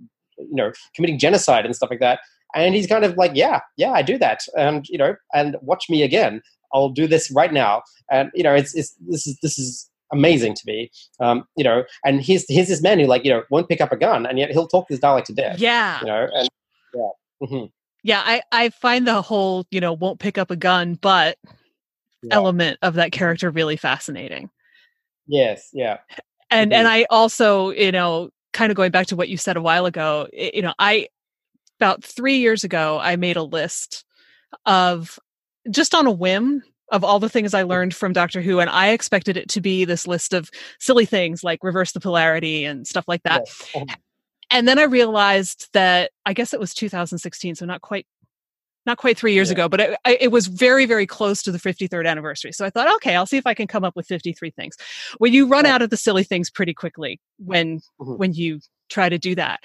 you 0.49 0.57
know 0.57 0.73
committing 0.95 1.19
genocide 1.19 1.65
and 1.65 1.75
stuff 1.75 1.91
like 1.91 2.01
that. 2.01 2.21
And 2.55 2.75
he's 2.75 2.87
kind 2.87 3.05
of 3.05 3.17
like 3.17 3.33
yeah 3.35 3.61
yeah 3.77 3.93
i 3.93 4.03
do 4.03 4.19
that. 4.19 4.41
And 4.57 4.87
you 4.89 4.99
know 4.99 5.17
and 5.35 5.57
watch 5.63 5.89
me 5.89 6.03
again. 6.03 6.43
I'll 6.73 6.91
do 6.91 7.07
this 7.07 7.31
right 7.33 7.53
now. 7.53 7.83
And 8.11 8.31
you 8.35 8.43
know 8.43 8.55
it's, 8.55 8.75
it's 8.75 8.95
this 9.07 9.27
is 9.27 9.39
this 9.43 9.59
is 9.59 9.91
amazing 10.13 10.55
to 10.55 10.63
me. 10.67 10.91
Um, 11.21 11.45
you 11.57 11.65
know 11.65 11.85
and 12.05 12.21
here's 12.21 12.45
here's 12.49 12.69
this 12.69 12.83
man 12.83 12.99
who 12.99 13.07
like 13.07 13.25
you 13.25 13.31
know 13.31 13.43
won't 13.51 13.69
pick 13.69 13.81
up 13.81 13.93
a 13.93 13.97
gun 13.97 14.27
and 14.27 14.39
yet 14.39 14.51
he'll 14.51 14.69
talk 14.69 14.89
this 14.89 15.01
Dalek 15.01 15.25
to 15.25 15.33
death 15.33 15.59
yeah. 15.59 16.01
you 16.01 16.07
know 16.07 16.29
and 16.33 16.49
yeah. 16.95 17.09
Mm-hmm. 17.43 17.67
yeah 18.03 18.23
i 18.25 18.43
i 18.53 18.69
find 18.71 19.07
the 19.07 19.23
whole 19.23 19.65
you 19.71 19.81
know 19.81 19.93
won't 19.93 20.19
pick 20.19 20.39
up 20.39 20.51
a 20.51 20.57
gun 20.57 20.95
but 21.01 21.39
yeah. 22.23 22.35
element 22.35 22.79
of 22.83 22.95
that 22.95 23.13
character 23.13 23.51
really 23.51 23.77
fascinating. 23.77 24.51
Yes 25.27 25.71
yeah. 25.73 25.99
And 26.51 26.71
mm-hmm. 26.71 26.79
and 26.81 26.89
i 26.89 27.07
also 27.11 27.71
you 27.71 27.93
know 27.93 28.31
kind 28.53 28.71
of 28.71 28.77
going 28.77 28.91
back 28.91 29.07
to 29.09 29.17
what 29.17 29.29
you 29.29 29.37
said 29.37 29.57
a 29.57 29.63
while 29.63 29.87
ago, 29.87 30.29
you 30.33 30.63
know, 30.63 30.75
I 30.79 31.09
about 31.79 32.05
three 32.05 32.39
years 32.39 32.65
ago, 32.65 32.99
I 33.01 33.17
made 33.17 33.37
a 33.37 33.43
list 33.43 34.05
of 34.67 35.19
just 35.71 35.95
on 35.95 36.07
a 36.07 36.11
whim 36.11 36.63
of 36.91 37.05
all 37.05 37.21
the 37.21 37.29
things 37.29 37.55
I 37.55 37.63
learned 37.63 37.95
from 37.95 38.13
Doctor 38.13 38.43
Who, 38.43 38.59
and 38.59 38.69
I 38.69 38.89
expected 38.91 39.37
it 39.37 39.49
to 39.51 39.61
be 39.61 39.85
this 39.85 40.07
list 40.07 40.35
of 40.35 40.51
silly 40.79 41.07
things 41.07 41.45
like 41.45 41.63
reverse 41.63 41.93
the 41.93 42.01
polarity 42.01 42.65
and 42.65 42.87
stuff 42.87 43.05
like 43.07 43.23
that. 43.23 43.43
Yes. 43.47 43.71
Uh-huh. 43.75 43.97
And 44.51 44.67
then 44.67 44.79
I 44.79 44.83
realized 44.83 45.69
that 45.73 46.11
I 46.27 46.33
guess 46.33 46.53
it 46.53 46.61
was 46.61 46.75
2016, 46.75 47.55
so 47.55 47.65
not 47.65 47.81
quite 47.81 48.07
not 48.87 48.99
quite 48.99 49.19
three 49.19 49.35
years 49.35 49.49
yeah. 49.49 49.55
ago, 49.55 49.69
but 49.69 49.81
it, 49.81 49.99
it, 50.07 50.33
was 50.33 50.47
very, 50.47 50.87
very 50.87 51.07
close 51.07 51.43
to 51.43 51.53
the 51.53 51.59
53rd 51.59 52.07
anniversary. 52.07 52.53
So 52.53 52.65
I 52.65 52.71
thought, 52.71 52.93
okay, 52.97 53.15
I'll 53.15 53.27
see 53.27 53.37
if 53.37 53.47
I 53.47 53.55
can 53.55 53.67
come 53.67 53.85
up 53.85 53.95
with 53.95 54.07
53 54.07 54.51
things. 54.51 54.77
Well, 55.19 55.31
you 55.31 55.47
run 55.47 55.67
out 55.67 55.83
of 55.83 55.91
the 55.91 55.97
silly 55.97 56.25
things 56.25 56.51
pretty 56.51 56.75
quickly 56.75 57.21
when 57.39 57.81
mm-hmm. 58.01 58.17
when 58.17 58.33
you 58.33 58.61
try 58.89 59.09
to 59.09 59.19
do 59.19 59.35
that. 59.37 59.61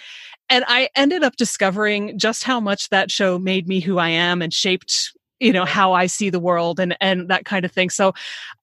And 0.49 0.63
I 0.68 0.89
ended 0.95 1.24
up 1.24 1.36
discovering 1.36 2.18
just 2.20 2.43
how 2.43 2.59
much 2.59 2.89
that 2.89 3.09
show 3.09 3.39
made 3.39 3.68
me 3.68 3.80
who 3.80 3.97
I 3.97 4.09
am 4.09 4.41
and 4.41 4.53
shaped 4.53 5.11
you 5.39 5.51
know 5.51 5.66
how 5.66 5.91
i 5.91 6.05
see 6.05 6.30
the 6.30 6.39
world 6.39 6.80
and 6.80 6.95
and 7.01 7.28
that 7.28 7.43
kind 7.43 7.66
of 7.66 7.72
thing 7.72 7.89
so 7.89 8.13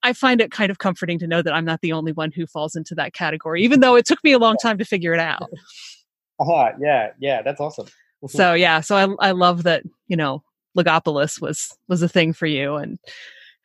i 0.02 0.14
find 0.14 0.40
it 0.40 0.50
kind 0.50 0.70
of 0.70 0.78
comforting 0.78 1.18
to 1.18 1.26
know 1.26 1.42
that 1.42 1.52
i'm 1.52 1.66
not 1.66 1.80
the 1.82 1.92
only 1.92 2.12
one 2.12 2.32
who 2.32 2.46
falls 2.46 2.74
into 2.74 2.94
that 2.94 3.12
category 3.12 3.62
even 3.62 3.80
though 3.80 3.94
it 3.94 4.06
took 4.06 4.22
me 4.24 4.32
a 4.32 4.38
long 4.38 4.56
time 4.56 4.78
to 4.78 4.84
figure 4.84 5.12
it 5.12 5.20
out 5.20 5.42
uh-huh. 6.40 6.72
yeah 6.80 7.10
yeah 7.20 7.42
that's 7.42 7.60
awesome 7.60 7.86
so 8.28 8.54
yeah, 8.54 8.80
so 8.80 8.96
I 8.96 9.28
I 9.28 9.30
love 9.32 9.64
that 9.64 9.82
you 10.08 10.16
know 10.16 10.42
Logopolis 10.76 11.40
was 11.40 11.76
was 11.88 12.02
a 12.02 12.08
thing 12.08 12.32
for 12.32 12.46
you 12.46 12.76
and 12.76 12.98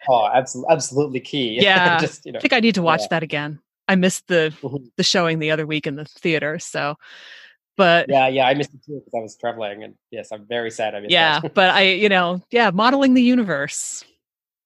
oh 0.10 0.30
absolutely 0.34 0.74
absolutely 0.74 1.20
key 1.20 1.60
yeah 1.62 2.00
Just, 2.00 2.26
you 2.26 2.32
know, 2.32 2.38
I 2.38 2.42
think 2.42 2.54
I 2.54 2.60
need 2.60 2.76
to 2.76 2.82
watch 2.82 3.02
yeah. 3.02 3.08
that 3.12 3.24
again. 3.24 3.60
I 3.88 3.96
missed 3.96 4.28
the 4.28 4.54
mm-hmm. 4.62 4.86
the 4.98 5.04
showing 5.04 5.40
the 5.40 5.52
other 5.52 5.66
week 5.66 5.88
in 5.88 5.96
the 5.96 6.06
theater, 6.06 6.60
so 6.60 6.98
but 7.78 8.10
yeah 8.10 8.28
yeah 8.28 8.46
i 8.48 8.54
missed 8.54 8.74
it 8.74 8.84
too 8.84 9.00
because 9.00 9.14
i 9.16 9.22
was 9.22 9.38
traveling 9.38 9.84
and 9.84 9.94
yes 10.12 10.32
i'm 10.32 10.46
very 10.46 10.70
sad 10.70 10.94
i 10.96 11.00
missed 11.00 11.12
yeah 11.12 11.40
that. 11.40 11.54
but 11.54 11.70
i 11.70 11.82
you 12.04 12.10
know 12.10 12.42
yeah 12.52 12.72
modeling 12.72 13.14
the 13.14 13.22
universe 13.22 14.04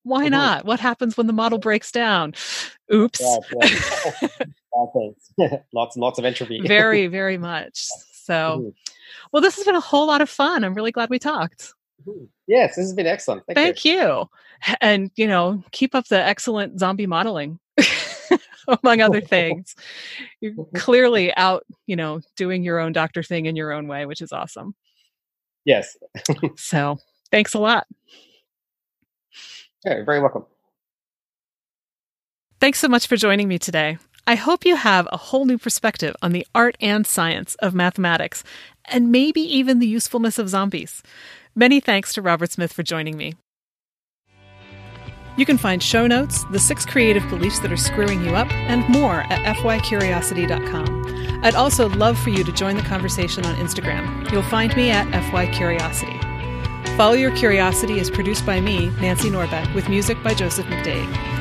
why 0.04 0.24
mm-hmm. 0.24 0.32
not 0.32 0.66
what 0.66 0.80
happens 0.80 1.16
when 1.16 1.28
the 1.28 1.34
model 1.34 1.60
breaks 1.60 1.92
down 1.92 2.34
oops 2.92 3.22
yeah, 3.22 3.38
yeah. 5.38 5.58
lots 5.74 5.96
and 5.96 6.02
lots 6.02 6.18
of 6.18 6.26
entropy 6.26 6.62
very 6.66 7.06
very 7.08 7.38
much 7.38 7.88
so 8.32 8.60
mm-hmm. 8.60 8.70
Well, 9.32 9.42
this 9.42 9.56
has 9.56 9.66
been 9.66 9.76
a 9.76 9.82
whole 9.82 10.08
lot 10.08 10.22
of 10.22 10.30
fun. 10.30 10.64
I'm 10.64 10.74
really 10.74 10.92
glad 10.92 11.10
we 11.10 11.20
talked. 11.20 11.74
Yes, 12.48 12.76
this 12.76 12.86
has 12.86 12.94
been 12.94 13.08
excellent. 13.08 13.44
Thank, 13.46 13.56
Thank 13.56 13.86
you. 13.86 13.94
you. 13.94 14.30
And, 14.82 15.12
you 15.16 15.28
know, 15.28 15.64
keep 15.72 15.96
up 15.96 16.08
the 16.08 16.22
excellent 16.22 16.80
zombie 16.80 17.08
modeling, 17.08 17.60
among 18.84 19.02
other 19.02 19.22
things. 19.22 19.76
You're 20.42 20.54
clearly 20.76 21.36
out, 21.36 21.66
you 21.86 21.96
know, 21.96 22.22
doing 22.36 22.64
your 22.64 22.80
own 22.80 22.92
doctor 22.92 23.24
thing 23.24 23.46
in 23.46 23.56
your 23.56 23.72
own 23.72 23.88
way, 23.88 24.06
which 24.06 24.22
is 24.22 24.32
awesome. 24.32 24.76
Yes. 25.64 25.96
so 26.58 26.98
thanks 27.32 27.54
a 27.54 27.60
lot. 27.60 27.88
Okay, 29.86 30.04
very 30.04 30.20
welcome. 30.20 30.46
Thanks 32.60 32.80
so 32.80 32.88
much 32.88 33.08
for 33.08 33.16
joining 33.16 33.48
me 33.48 33.58
today. 33.58 33.98
I 34.28 34.36
hope 34.36 34.66
you 34.66 34.76
have 34.76 35.08
a 35.12 35.18
whole 35.18 35.46
new 35.46 35.58
perspective 35.58 36.16
on 36.22 36.32
the 36.32 36.46
art 36.54 36.78
and 36.80 37.08
science 37.08 37.56
of 37.56 37.74
mathematics, 37.74 38.44
and 38.86 39.12
maybe 39.12 39.42
even 39.42 39.80
the 39.80 39.88
usefulness 39.88 40.38
of 40.38 40.50
zombies. 40.50 41.02
Many 41.56 41.80
thanks 41.80 42.14
to 42.14 42.22
Robert 42.22 42.52
Smith 42.52 42.72
for 42.72 42.84
joining 42.84 43.18
me. 43.18 43.36
You 45.38 45.46
can 45.46 45.58
find 45.58 45.82
show 45.82 46.08
notes, 46.08 46.44
the 46.52 46.60
six 46.60 46.86
creative 46.86 47.28
beliefs 47.30 47.60
that 47.60 47.72
are 47.72 47.78
screwing 47.78 48.24
you 48.24 48.36
up, 48.36 48.52
and 48.52 48.88
more 48.90 49.22
at 49.30 49.56
fycuriosity.com. 49.56 51.42
I'd 51.44 51.56
also 51.56 51.90
love 51.90 52.20
for 52.20 52.30
you 52.30 52.44
to 52.44 52.52
join 52.52 52.76
the 52.76 52.84
conversation 52.84 53.46
on 53.46 53.56
Instagram. 53.56 54.30
You'll 54.32 54.44
find 54.44 54.76
me 54.76 54.92
at 54.92 55.08
fycuriosity. 55.32 56.18
Follow 56.96 57.14
Your 57.14 57.36
Curiosity 57.36 58.00
is 58.00 58.12
produced 58.12 58.46
by 58.46 58.60
me, 58.60 58.90
Nancy 59.02 59.30
Norbeck, 59.30 59.74
with 59.74 59.90
music 59.90 60.22
by 60.22 60.34
Joseph 60.34 60.68
McDade. 60.68 61.41